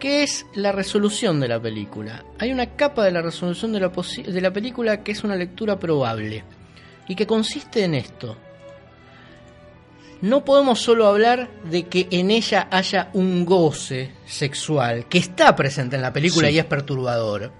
que 0.00 0.24
es 0.24 0.44
la 0.54 0.72
resolución 0.72 1.38
de 1.38 1.46
la 1.48 1.60
película. 1.60 2.24
Hay 2.40 2.50
una 2.50 2.66
capa 2.74 3.04
de 3.04 3.12
la 3.12 3.22
resolución 3.22 3.72
de 3.72 3.78
la, 3.80 3.92
posi- 3.92 4.24
de 4.24 4.40
la 4.40 4.52
película 4.52 5.04
que 5.04 5.12
es 5.12 5.22
una 5.22 5.36
lectura 5.36 5.78
probable 5.78 6.42
y 7.06 7.14
que 7.14 7.24
consiste 7.26 7.84
en 7.84 7.94
esto. 7.94 8.36
No 10.22 10.44
podemos 10.44 10.80
solo 10.80 11.06
hablar 11.06 11.50
de 11.70 11.84
que 11.88 12.08
en 12.10 12.30
ella 12.30 12.68
haya 12.70 13.10
un 13.12 13.44
goce 13.44 14.12
sexual, 14.26 15.06
que 15.08 15.18
está 15.18 15.54
presente 15.54 15.96
en 15.96 16.02
la 16.02 16.12
película 16.12 16.48
Sí. 16.48 16.54
y 16.54 16.58
es 16.58 16.64
perturbador, 16.64 17.52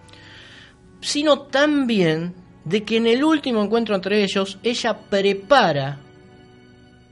sino 1.01 1.43
también 1.43 2.35
de 2.65 2.83
que 2.83 2.97
en 2.97 3.07
el 3.07 3.23
último 3.23 3.63
encuentro 3.63 3.95
entre 3.95 4.23
ellos 4.25 4.59
ella 4.63 4.99
prepara 5.11 6.01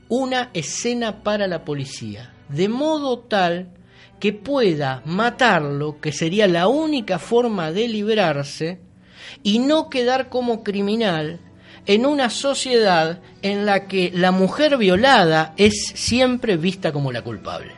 una 0.09 0.49
escena 0.53 1.23
para 1.23 1.47
la 1.47 1.63
policía, 1.63 2.33
de 2.49 2.67
modo 2.67 3.19
tal 3.19 3.71
que 4.19 4.33
pueda 4.33 5.01
matarlo, 5.05 5.99
que 6.01 6.11
sería 6.11 6.47
la 6.47 6.67
única 6.67 7.19
forma 7.19 7.71
de 7.71 7.87
librarse, 7.87 8.79
y 9.43 9.59
no 9.59 9.89
quedar 9.89 10.29
como 10.29 10.63
criminal 10.63 11.39
en 11.85 12.05
una 12.05 12.29
sociedad 12.29 13.19
en 13.41 13.65
la 13.65 13.87
que 13.87 14.11
la 14.13 14.31
mujer 14.31 14.77
violada 14.77 15.53
es 15.57 15.91
siempre 15.95 16.57
vista 16.57 16.91
como 16.91 17.11
la 17.11 17.21
culpable. 17.21 17.73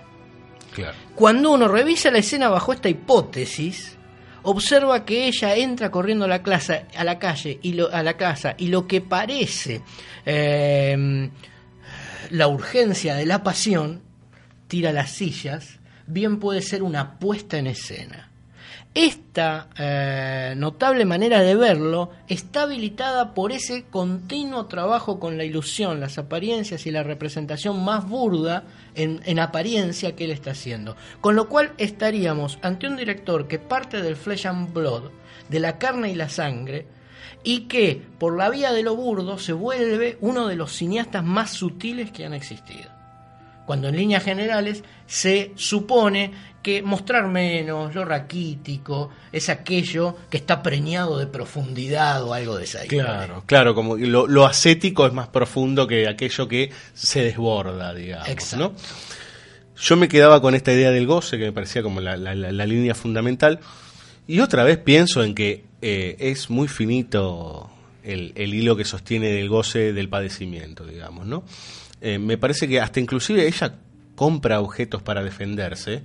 Claro. 0.74 0.95
Cuando 1.16 1.52
uno 1.52 1.68
revisa 1.68 2.11
la 2.11 2.19
escena 2.19 2.50
bajo 2.50 2.72
esta 2.72 2.88
hipótesis, 2.90 3.98
observa 4.44 5.03
que 5.06 5.27
ella 5.27 5.56
entra 5.56 5.92
corriendo 5.92 6.26
a 6.26 6.27
la, 6.27 6.42
clase, 6.44 6.86
a 6.95 7.03
la 7.03 7.18
calle 7.19 7.60
y 7.61 7.74
lo- 7.74 7.92
a 7.92 8.03
la 8.03 8.16
casa 8.16 8.56
y 8.58 8.68
lo 8.68 8.88
que 8.88 9.02
parece 9.02 9.82
eh, 10.26 11.30
la 12.30 12.48
urgencia 12.48 13.16
de 13.16 13.26
la 13.26 13.44
pasión 13.44 14.02
tira 14.68 14.92
las 14.92 15.11
sillas, 15.11 15.80
bien 16.06 16.40
puede 16.40 16.61
ser 16.61 16.84
una 16.84 17.18
puesta 17.19 17.58
en 17.58 17.68
escena. 17.68 18.27
Esta 19.00 19.67
eh, 19.77 20.56
notable 20.58 21.06
manera 21.06 21.42
de 21.42 21.56
verlo 21.56 22.09
está 22.27 22.64
habilitada 22.64 23.35
por 23.35 23.51
ese 23.51 23.84
continuo 23.84 24.66
trabajo 24.66 25.19
con 25.19 25.38
la 25.38 25.43
ilusión, 25.43 26.00
las 26.00 26.17
apariencias 26.17 26.88
y 26.88 26.90
la 26.90 27.03
representación 27.03 27.85
más 27.85 28.09
burda 28.09 28.64
en, 28.95 29.22
en 29.26 29.38
apariencia 29.38 30.16
que 30.16 30.24
él 30.24 30.32
está 30.32 30.50
haciendo. 30.50 30.95
Con 31.22 31.35
lo 31.35 31.48
cual 31.48 31.74
estaríamos 31.77 32.58
ante 32.64 32.88
un 32.88 32.98
director 32.98 33.48
que 33.48 33.59
parte 33.59 34.01
del 34.01 34.16
flesh 34.16 34.48
and 34.48 34.74
blood, 34.74 35.11
de 35.48 35.59
la 35.59 35.77
carne 35.77 36.09
y 36.09 36.16
la 36.16 36.30
sangre, 36.30 36.88
y 37.43 37.67
que 37.67 38.01
por 38.17 38.35
la 38.35 38.50
vía 38.50 38.74
de 38.74 38.82
lo 38.82 38.95
burdo 38.95 39.38
se 39.38 39.53
vuelve 39.53 40.17
uno 40.22 40.48
de 40.48 40.56
los 40.56 40.72
cineastas 40.72 41.24
más 41.24 41.51
sutiles 41.51 42.11
que 42.11 42.26
han 42.26 42.34
existido 42.34 42.98
cuando 43.67 43.90
en 43.90 43.98
líneas 43.98 44.24
generales 44.24 44.82
se 45.08 45.51
supone 45.56 46.32
que 46.61 46.82
mostrar 46.82 47.27
menos, 47.27 47.95
lo 47.95 48.03
raquítico, 48.03 49.10
es 49.32 49.48
aquello 49.50 50.16
que 50.30 50.38
está 50.38 50.61
preñado 50.61 51.18
de 51.18 51.27
profundidad 51.27 52.24
o 52.24 52.34
algo 52.34 52.58
de 52.58 52.66
esa. 52.66 52.82
Claro, 52.86 53.44
claro, 53.45 53.74
como 53.74 53.95
lo, 53.95 54.27
lo 54.27 54.45
ascético 54.45 55.06
es 55.08 55.14
más 55.14 55.30
profundo 55.30 55.88
que 55.88 56.08
aquello 56.08 56.48
que 56.48 56.72
se 56.94 57.22
desborda, 57.24 57.94
digamos. 57.94 58.27
Exacto. 58.27 58.74
¿no? 58.74 58.76
Yo 59.80 59.95
me 59.95 60.08
quedaba 60.08 60.42
con 60.42 60.56
esta 60.56 60.74
idea 60.74 60.92
del 60.92 61.06
goce, 61.08 61.38
que 61.38 61.45
me 61.45 61.52
parecía 61.53 61.84
como 61.84 62.02
la, 62.02 62.18
la- 62.18 62.36
la- 62.36 62.52
la 62.52 62.66
línea 62.66 62.95
fundamental. 62.95 63.60
Y 64.27 64.40
otra 64.42 64.64
vez 64.64 64.77
pienso 64.77 65.24
en 65.24 65.36
que 65.36 65.64
eh, 65.82 66.16
es 66.19 66.50
muy 66.50 66.68
finito 66.68 67.69
el, 68.03 68.34
el 68.36 68.53
hilo 68.53 68.76
que 68.76 68.84
sostiene 68.86 69.27
del 69.30 69.48
goce 69.48 69.94
del 69.94 70.10
padecimiento, 70.10 70.86
digamos, 70.86 71.26
¿no? 71.27 71.44
Eh, 72.02 72.19
me 72.19 72.38
parece 72.38 72.68
que 72.68 72.82
hasta 72.82 73.00
inclusive 73.00 73.48
ella 73.48 73.76
compra 74.16 74.60
objetos 74.60 75.02
para 75.03 75.24
defenderse. 75.24 76.03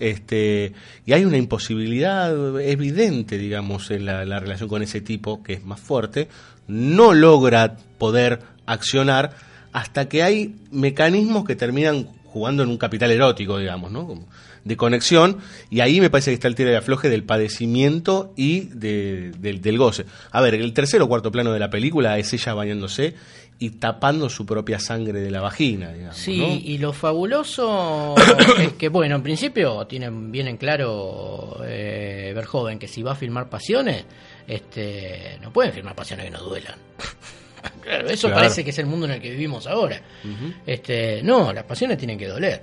Este, 0.00 0.72
y 1.06 1.12
hay 1.12 1.24
una 1.24 1.36
imposibilidad 1.36 2.60
evidente, 2.60 3.38
digamos, 3.38 3.90
en 3.92 4.06
la, 4.06 4.24
la 4.24 4.40
relación 4.40 4.68
con 4.68 4.82
ese 4.82 5.00
tipo, 5.00 5.42
que 5.42 5.52
es 5.52 5.64
más 5.64 5.78
fuerte, 5.78 6.28
no 6.66 7.14
logra 7.14 7.76
poder 7.98 8.40
accionar 8.66 9.34
hasta 9.72 10.08
que 10.08 10.22
hay 10.22 10.56
mecanismos 10.72 11.44
que 11.44 11.54
terminan 11.54 12.08
jugando 12.24 12.62
en 12.62 12.70
un 12.70 12.78
capital 12.78 13.10
erótico, 13.10 13.58
digamos, 13.58 13.90
¿no? 13.92 14.24
De 14.64 14.76
conexión, 14.76 15.38
y 15.70 15.80
ahí 15.80 16.00
me 16.00 16.10
parece 16.10 16.30
que 16.30 16.34
está 16.34 16.46
el 16.48 16.54
tiro 16.54 16.70
de 16.70 16.76
afloje 16.76 17.08
del 17.08 17.24
padecimiento 17.24 18.32
y 18.36 18.60
de- 18.72 19.32
del 19.32 19.78
goce. 19.78 20.04
A 20.30 20.40
ver, 20.40 20.54
el 20.54 20.72
tercer 20.74 21.00
o 21.02 21.08
cuarto 21.08 21.32
plano 21.32 21.52
de 21.52 21.58
la 21.58 21.70
película 21.70 22.18
es 22.18 22.32
ella 22.32 22.52
bañándose 22.54 23.14
y 23.62 23.70
tapando 23.70 24.28
su 24.30 24.44
propia 24.46 24.80
sangre 24.80 25.20
de 25.20 25.30
la 25.30 25.40
vagina, 25.42 25.92
digamos. 25.92 26.16
Sí, 26.16 26.38
¿no? 26.38 26.46
y 26.48 26.78
lo 26.78 26.92
fabuloso 26.94 28.14
es 28.58 28.72
que, 28.72 28.88
bueno, 28.88 29.14
en 29.16 29.22
principio 29.22 29.86
tienen 29.86 30.32
bien 30.32 30.48
en 30.48 30.56
claro 30.56 31.60
eh, 31.64 32.32
Verhoeven 32.34 32.78
que 32.78 32.88
si 32.88 33.02
va 33.02 33.12
a 33.12 33.14
filmar 33.14 33.48
pasiones, 33.50 34.04
este, 34.48 35.38
no 35.42 35.52
pueden 35.52 35.72
filmar 35.72 35.94
pasiones 35.94 36.24
que 36.26 36.30
no 36.32 36.40
duelan. 36.40 36.74
Claro, 37.82 38.08
eso 38.08 38.28
Claro. 38.28 38.40
parece 38.40 38.64
que 38.64 38.70
es 38.70 38.78
el 38.78 38.86
mundo 38.86 39.04
en 39.04 39.12
el 39.12 39.20
que 39.20 39.30
vivimos 39.30 39.66
ahora. 39.66 40.00
este, 40.66 41.22
no, 41.22 41.52
las 41.52 41.64
pasiones 41.64 41.98
tienen 41.98 42.16
que 42.16 42.26
doler. 42.26 42.62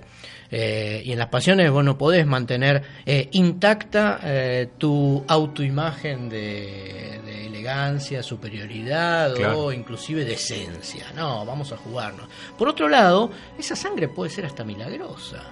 Eh, 0.50 1.02
y 1.06 1.12
en 1.12 1.20
las 1.20 1.28
pasiones 1.28 1.70
vos 1.72 1.84
no 1.84 1.98
podés 1.98 2.26
mantener 2.26 2.82
eh, 3.06 3.28
intacta 3.34 4.20
eh, 4.24 4.70
tu 4.78 5.24
autoimagen 5.28 6.30
de, 6.30 7.20
de 7.26 7.46
elegancia, 7.48 8.24
superioridad 8.24 9.36
Claro. 9.36 9.60
o 9.66 9.72
inclusive 9.74 10.24
decencia. 10.26 11.06
No, 11.16 11.46
vamos 11.46 11.72
a 11.74 11.78
jugarnos. 11.78 12.28
Por 12.58 12.70
otro 12.70 12.88
lado, 12.88 13.30
esa 13.60 13.76
sangre 13.76 14.08
puede 14.08 14.30
ser 14.32 14.46
hasta 14.46 14.64
milagrosa. 14.64 15.44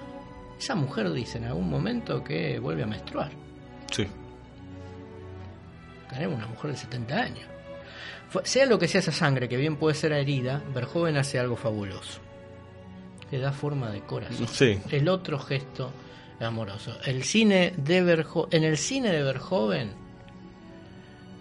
Esa 0.58 0.74
mujer 0.74 1.12
dice 1.12 1.36
en 1.38 1.44
algún 1.44 1.68
momento 1.68 2.24
que 2.24 2.58
vuelve 2.58 2.82
a 2.84 2.86
menstruar. 2.86 3.30
Sí. 3.90 4.06
Tenemos 6.08 6.36
una 6.38 6.46
mujer 6.46 6.70
de 6.70 6.76
70 6.78 7.14
años. 7.16 7.46
Sea 8.44 8.66
lo 8.66 8.78
que 8.78 8.88
sea 8.88 9.00
esa 9.00 9.12
sangre, 9.12 9.48
que 9.48 9.56
bien 9.56 9.76
puede 9.76 9.94
ser 9.94 10.12
herida, 10.12 10.62
Verjoven 10.74 11.16
hace 11.16 11.38
algo 11.38 11.56
fabuloso. 11.56 12.20
Le 13.30 13.38
da 13.38 13.52
forma 13.52 13.90
de 13.90 14.00
corazón. 14.02 14.46
Sí. 14.48 14.78
El 14.90 15.08
otro 15.08 15.38
gesto 15.38 15.90
amoroso. 16.40 16.96
El 17.04 17.24
cine 17.24 17.72
de 17.76 18.02
Verjo- 18.02 18.48
en 18.50 18.62
el 18.64 18.76
cine 18.76 19.10
de 19.10 19.22
Verjoven, 19.22 19.90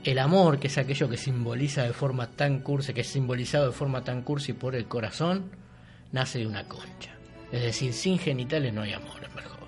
el 0.03 0.19
amor, 0.19 0.59
que 0.59 0.67
es 0.67 0.77
aquello 0.77 1.09
que 1.09 1.17
simboliza 1.17 1.83
de 1.83 1.93
forma 1.93 2.27
tan 2.27 2.59
cursi, 2.59 2.93
que 2.93 3.01
es 3.01 3.07
simbolizado 3.07 3.67
de 3.67 3.71
forma 3.73 4.03
tan 4.03 4.21
cursi 4.21 4.53
por 4.53 4.75
el 4.75 4.85
corazón, 4.85 5.51
nace 6.11 6.39
de 6.39 6.47
una 6.47 6.63
concha. 6.67 7.11
Es 7.51 7.61
decir, 7.61 7.93
sin 7.93 8.17
genitales 8.19 8.73
no 8.73 8.81
hay 8.81 8.93
amor 8.93 9.23
en 9.23 9.35
Verjoven. 9.35 9.65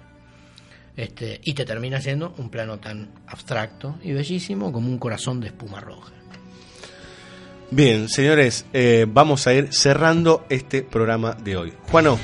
Este, 0.95 1.39
y 1.43 1.53
te 1.53 1.65
termina 1.65 2.01
siendo 2.01 2.33
un 2.37 2.49
plano 2.49 2.79
tan 2.79 3.09
abstracto 3.27 3.97
y 4.03 4.13
bellísimo 4.13 4.71
como 4.71 4.87
un 4.89 4.97
corazón 4.97 5.39
de 5.39 5.47
espuma 5.47 5.79
roja. 5.79 6.11
Bien, 7.69 8.07
señores, 8.07 8.65
eh, 8.71 9.05
vamos 9.07 9.45
a 9.45 9.53
ir 9.53 9.73
cerrando 9.73 10.45
este 10.49 10.83
programa 10.83 11.33
de 11.33 11.57
hoy. 11.57 11.73
Juano. 11.91 12.17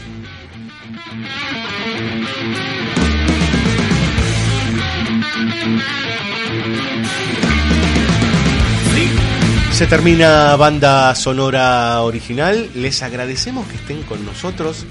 Se 9.73 9.87
termina 9.87 10.55
banda 10.55 11.13
sonora 11.15 11.99
original. 12.01 12.69
Les 12.75 13.01
agradecemos 13.01 13.67
que 13.67 13.75
estén 13.75 14.03
con 14.03 14.23
nosotros 14.25 14.85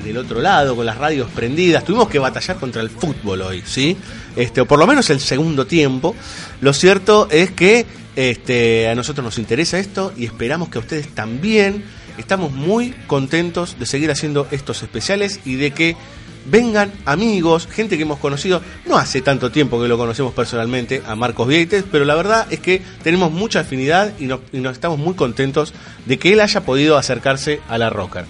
del 0.00 0.16
otro 0.16 0.40
lado, 0.40 0.74
con 0.74 0.86
las 0.86 0.96
radios 0.96 1.30
prendidas. 1.30 1.84
Tuvimos 1.84 2.08
que 2.08 2.18
batallar 2.18 2.56
contra 2.56 2.82
el 2.82 2.90
fútbol 2.90 3.42
hoy, 3.42 3.62
¿sí? 3.64 3.96
Este, 4.36 4.62
o 4.62 4.66
por 4.66 4.78
lo 4.78 4.86
menos 4.86 5.10
el 5.10 5.20
segundo 5.20 5.66
tiempo. 5.66 6.14
Lo 6.60 6.72
cierto 6.72 7.28
es 7.30 7.50
que 7.50 7.84
este, 8.16 8.88
a 8.88 8.94
nosotros 8.94 9.24
nos 9.24 9.38
interesa 9.38 9.78
esto 9.78 10.12
y 10.16 10.24
esperamos 10.24 10.68
que 10.68 10.78
a 10.78 10.80
ustedes 10.80 11.08
también. 11.14 11.84
Estamos 12.18 12.52
muy 12.52 12.90
contentos 13.06 13.78
de 13.78 13.86
seguir 13.86 14.10
haciendo 14.10 14.46
estos 14.50 14.82
especiales 14.82 15.40
y 15.46 15.54
de 15.54 15.70
que 15.70 15.96
vengan 16.44 16.92
amigos, 17.06 17.66
gente 17.70 17.96
que 17.96 18.02
hemos 18.02 18.18
conocido, 18.18 18.60
no 18.86 18.98
hace 18.98 19.22
tanto 19.22 19.50
tiempo 19.50 19.80
que 19.80 19.88
lo 19.88 19.96
conocemos 19.96 20.34
personalmente, 20.34 21.02
a 21.06 21.14
Marcos 21.14 21.48
Vieites, 21.48 21.84
pero 21.90 22.04
la 22.04 22.14
verdad 22.14 22.46
es 22.50 22.60
que 22.60 22.82
tenemos 23.02 23.32
mucha 23.32 23.60
afinidad 23.60 24.12
y 24.18 24.26
nos, 24.26 24.40
y 24.52 24.58
nos 24.58 24.72
estamos 24.72 24.98
muy 24.98 25.14
contentos 25.14 25.72
de 26.04 26.18
que 26.18 26.32
él 26.32 26.40
haya 26.40 26.62
podido 26.62 26.98
acercarse 26.98 27.60
a 27.68 27.78
la 27.78 27.90
rocker. 27.90 28.24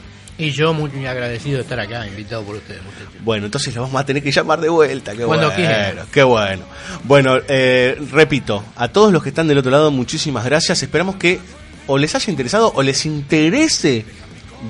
Y 0.45 0.51
yo 0.53 0.73
muy 0.75 1.07
agradecido 1.07 1.57
de 1.57 1.63
estar 1.63 1.79
acá, 1.79 2.07
invitado 2.07 2.43
por 2.43 2.57
ustedes. 2.57 2.83
muchachos. 2.83 3.13
Bueno, 3.25 3.47
entonces 3.47 3.75
lo 3.75 3.83
vamos 3.83 4.01
a 4.01 4.05
tener 4.05 4.23
que 4.23 4.31
llamar 4.33 4.61
de 4.61 4.69
vuelta. 4.69 5.13
Qué 5.13 5.25
Cuando 5.25 5.47
bueno, 5.49 5.57
quieran. 5.57 6.07
qué 6.13 6.23
bueno. 6.23 6.65
Bueno, 7.05 7.37
eh, 7.49 7.97
repito, 8.11 8.65
a 8.77 8.89
todos 8.89 9.13
los 9.13 9.23
que 9.23 9.29
están 9.29 9.47
del 9.49 9.59
otro 9.59 9.71
lado, 9.71 9.91
muchísimas 9.91 10.45
gracias. 10.45 10.83
Esperamos 10.83 11.17
que 11.17 11.39
o 11.87 11.99
les 11.99 12.15
haya 12.15 12.31
interesado 12.31 12.73
o 12.75 12.83
les 12.83 13.05
interese 13.07 14.05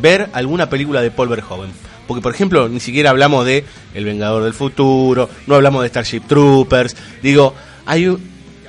ver 0.00 0.28
alguna 0.32 0.68
película 0.68 1.00
de 1.02 1.10
Paul 1.10 1.28
Verhoeven. 1.28 1.70
Porque, 2.06 2.20
por 2.22 2.34
ejemplo, 2.34 2.68
ni 2.68 2.80
siquiera 2.80 3.10
hablamos 3.10 3.46
de 3.46 3.64
El 3.94 4.04
Vengador 4.04 4.42
del 4.44 4.54
Futuro, 4.54 5.30
no 5.46 5.54
hablamos 5.54 5.82
de 5.82 5.88
Starship 5.88 6.20
Troopers. 6.26 6.96
Digo, 7.22 7.54
hay 7.86 8.08
u- 8.08 8.20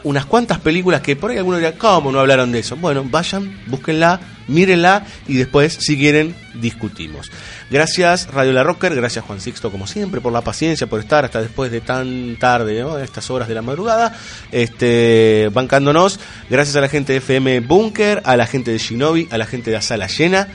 unas 0.04 0.26
cuantas 0.26 0.60
películas 0.60 1.02
que 1.02 1.16
por 1.16 1.32
ahí 1.32 1.38
alguno 1.38 1.58
dirá, 1.58 1.74
¿cómo 1.74 2.12
no 2.12 2.20
hablaron 2.20 2.52
de 2.52 2.60
eso? 2.60 2.76
Bueno, 2.76 3.04
vayan, 3.10 3.62
búsquenla, 3.68 4.20
mírenla 4.48 5.06
y 5.28 5.36
después, 5.36 5.78
si 5.80 5.98
quieren, 5.98 6.36
discutimos. 6.54 7.32
Gracias 7.70 8.28
Radio 8.28 8.54
La 8.54 8.64
Rocker, 8.64 8.94
gracias 8.96 9.26
Juan 9.26 9.40
Sixto 9.40 9.72
como 9.72 9.88
siempre 9.88 10.22
por 10.22 10.34
la 10.34 10.42
paciencia, 10.42 10.88
por 10.88 11.00
estar 11.00 11.26
hasta 11.26 11.42
después 11.42 11.72
de 11.72 11.82
tan 11.82 12.38
tarde, 12.38 12.82
¿no? 12.82 12.98
estas 12.98 13.30
horas 13.30 13.48
de 13.48 13.56
la 13.56 13.62
madrugada, 13.62 14.16
este, 14.52 15.50
bancándonos. 15.54 16.20
Gracias 16.50 16.76
a 16.76 16.82
la 16.82 16.90
gente 16.90 17.14
de 17.14 17.20
FM 17.20 17.62
Bunker, 17.62 18.22
a 18.26 18.36
la 18.38 18.46
gente 18.46 18.72
de 18.72 18.78
Shinobi, 18.78 19.28
a 19.32 19.38
la 19.38 19.46
gente 19.46 19.72
de 19.72 19.82
Sala 19.82 20.08
Llena, 20.08 20.48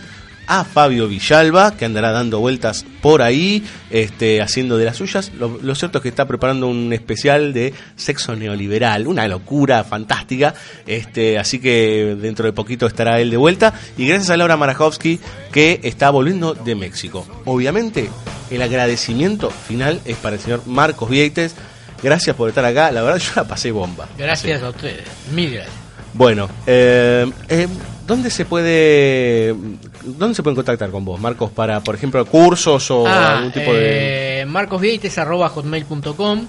a 0.48 0.64
Fabio 0.64 1.06
Villalba, 1.08 1.76
que 1.76 1.84
andará 1.84 2.10
dando 2.10 2.40
vueltas 2.40 2.84
por 3.02 3.20
ahí, 3.20 3.62
este, 3.90 4.40
haciendo 4.40 4.78
de 4.78 4.86
las 4.86 4.96
suyas. 4.96 5.30
Lo, 5.38 5.74
cierto 5.74 5.98
es 5.98 6.02
que 6.02 6.08
está 6.08 6.26
preparando 6.26 6.66
un 6.66 6.90
especial 6.92 7.52
de 7.52 7.74
sexo 7.96 8.34
neoliberal, 8.34 9.06
una 9.06 9.28
locura 9.28 9.84
fantástica. 9.84 10.54
Este, 10.86 11.38
así 11.38 11.60
que 11.60 12.16
dentro 12.18 12.46
de 12.46 12.52
poquito 12.52 12.86
estará 12.86 13.20
él 13.20 13.30
de 13.30 13.36
vuelta. 13.36 13.74
Y 13.98 14.08
gracias 14.08 14.30
a 14.30 14.38
Laura 14.38 14.56
Marajowski, 14.56 15.20
que 15.52 15.80
está 15.82 16.08
volviendo 16.08 16.54
de 16.54 16.74
México. 16.74 17.26
Obviamente, 17.44 18.08
el 18.50 18.62
agradecimiento 18.62 19.50
final 19.50 20.00
es 20.06 20.16
para 20.16 20.36
el 20.36 20.40
señor 20.40 20.66
Marcos 20.66 21.10
Vieites. 21.10 21.54
Gracias 22.02 22.34
por 22.34 22.48
estar 22.48 22.64
acá. 22.64 22.90
La 22.90 23.02
verdad, 23.02 23.18
yo 23.18 23.32
la 23.36 23.46
pasé 23.46 23.70
bomba. 23.70 24.08
Gracias 24.16 24.62
a 24.62 24.70
ustedes. 24.70 25.04
Mil 25.34 25.52
gracias. 25.52 25.87
Bueno, 26.18 26.48
eh, 26.66 27.30
eh, 27.48 27.68
¿dónde 28.04 28.28
se 28.28 28.44
puede 28.44 29.54
dónde 30.02 30.34
se 30.34 30.42
pueden 30.42 30.56
contactar 30.56 30.90
con 30.90 31.04
vos, 31.04 31.20
Marcos, 31.20 31.52
para, 31.52 31.80
por 31.80 31.94
ejemplo, 31.94 32.26
cursos 32.26 32.90
o 32.90 33.06
Ah, 33.06 33.36
algún 33.36 33.52
tipo 33.52 33.72
de 33.72 34.40
eh, 34.40 34.46
marcosvieites.hotmail.com 34.46 36.46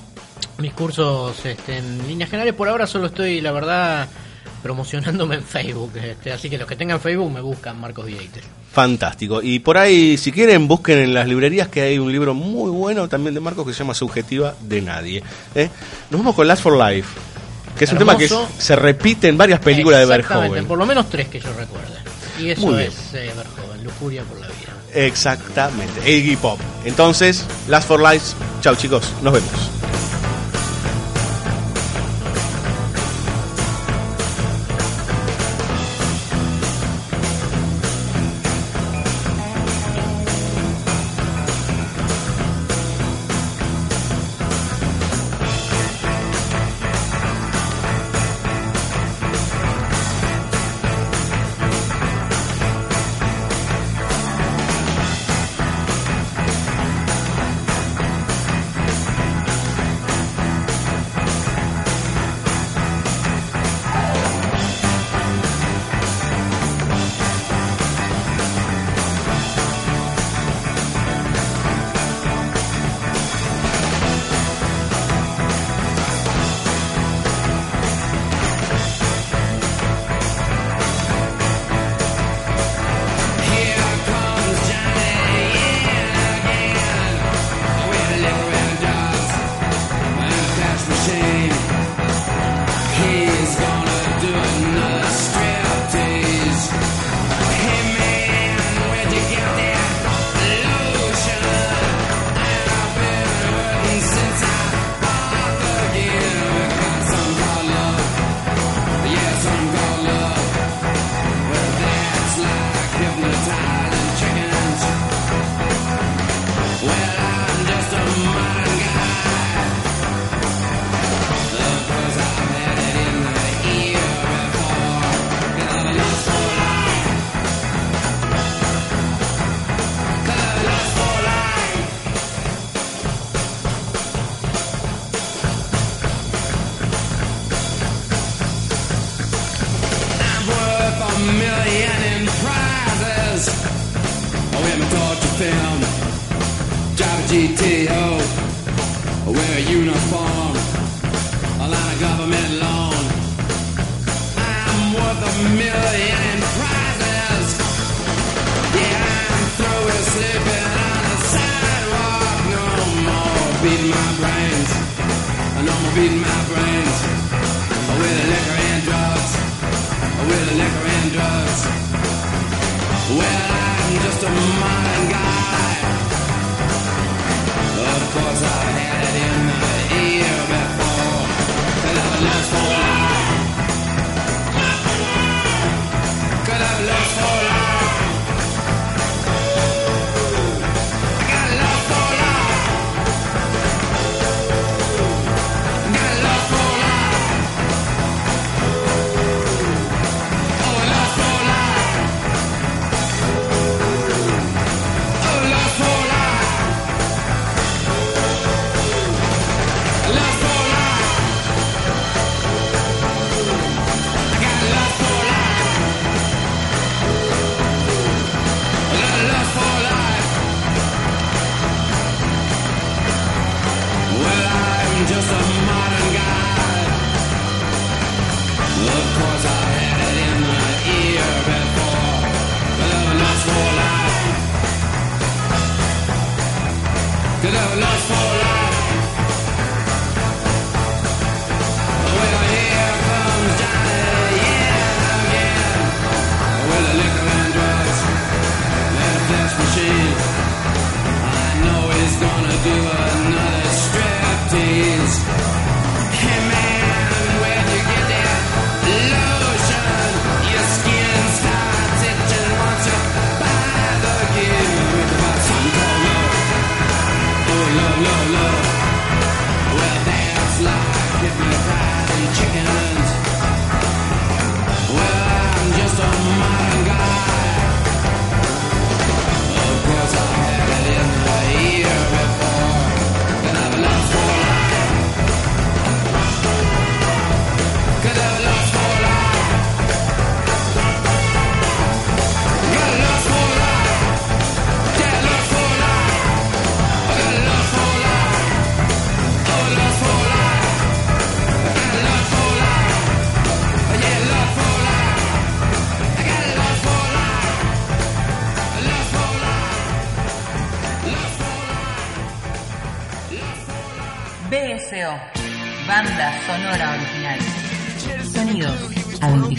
Mis 0.57 0.73
cursos 0.73 1.45
este, 1.45 1.77
en 1.77 2.07
líneas 2.07 2.31
generales. 2.31 2.55
Por 2.55 2.67
ahora 2.67 2.87
solo 2.87 3.05
estoy, 3.07 3.41
la 3.41 3.51
verdad, 3.51 4.07
promocionándome 4.63 5.35
en 5.35 5.43
Facebook. 5.43 5.91
Este, 5.97 6.31
así 6.31 6.49
que 6.49 6.57
los 6.57 6.67
que 6.67 6.75
tengan 6.75 6.99
Facebook 6.99 7.31
me 7.31 7.41
buscan 7.41 7.79
Marcos 7.79 8.07
Vieites. 8.07 8.43
fantástico? 8.71 9.39
Y 9.43 9.59
por 9.59 9.77
ahí, 9.77 10.17
si 10.17 10.31
quieren, 10.31 10.67
busquen 10.67 10.97
en 10.97 11.13
las 11.13 11.27
librerías 11.27 11.67
que 11.67 11.81
hay 11.81 11.99
un 11.99 12.11
libro 12.11 12.33
muy 12.33 12.71
bueno 12.71 13.07
también 13.07 13.35
de 13.35 13.39
Marcos 13.39 13.67
que 13.67 13.73
se 13.73 13.79
llama 13.79 13.93
Subjetiva 13.93 14.55
de 14.61 14.81
Nadie. 14.81 15.21
¿eh? 15.53 15.69
Nos 16.09 16.21
vamos 16.21 16.33
con 16.35 16.47
Last 16.47 16.63
for 16.63 16.75
Life, 16.75 17.07
que 17.79 17.85
es 17.85 17.91
un 17.93 17.97
tema 17.97 18.17
que 18.17 18.29
se 18.57 18.75
repite 18.75 19.29
en 19.29 19.37
varias 19.37 19.61
películas 19.61 20.01
de 20.01 20.05
Verhoeven. 20.05 20.65
Por 20.65 20.77
lo 20.77 20.85
menos 20.85 21.09
tres 21.09 21.29
que 21.29 21.39
yo 21.39 21.47
recuerde. 21.57 21.95
Y 22.37 22.49
eso 22.49 22.77
es 22.77 22.93
eh, 23.13 23.31
Verhoeven, 23.35 23.85
Lujuria 23.85 24.23
por 24.23 24.37
la 24.37 24.47
vida. 24.47 24.75
Exactamente, 24.93 26.11
Iggy 26.11 26.35
Pop. 26.35 26.59
Entonces, 26.83 27.45
Last 27.69 27.87
for 27.87 28.01
Life, 28.01 28.35
chao 28.61 28.75
chicos, 28.75 29.09
nos 29.23 29.31
vemos. 29.31 29.49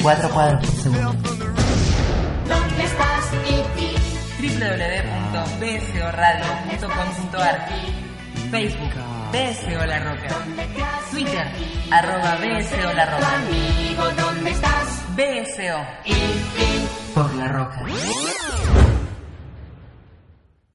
24 0.03 0.31
cuadros 0.31 0.70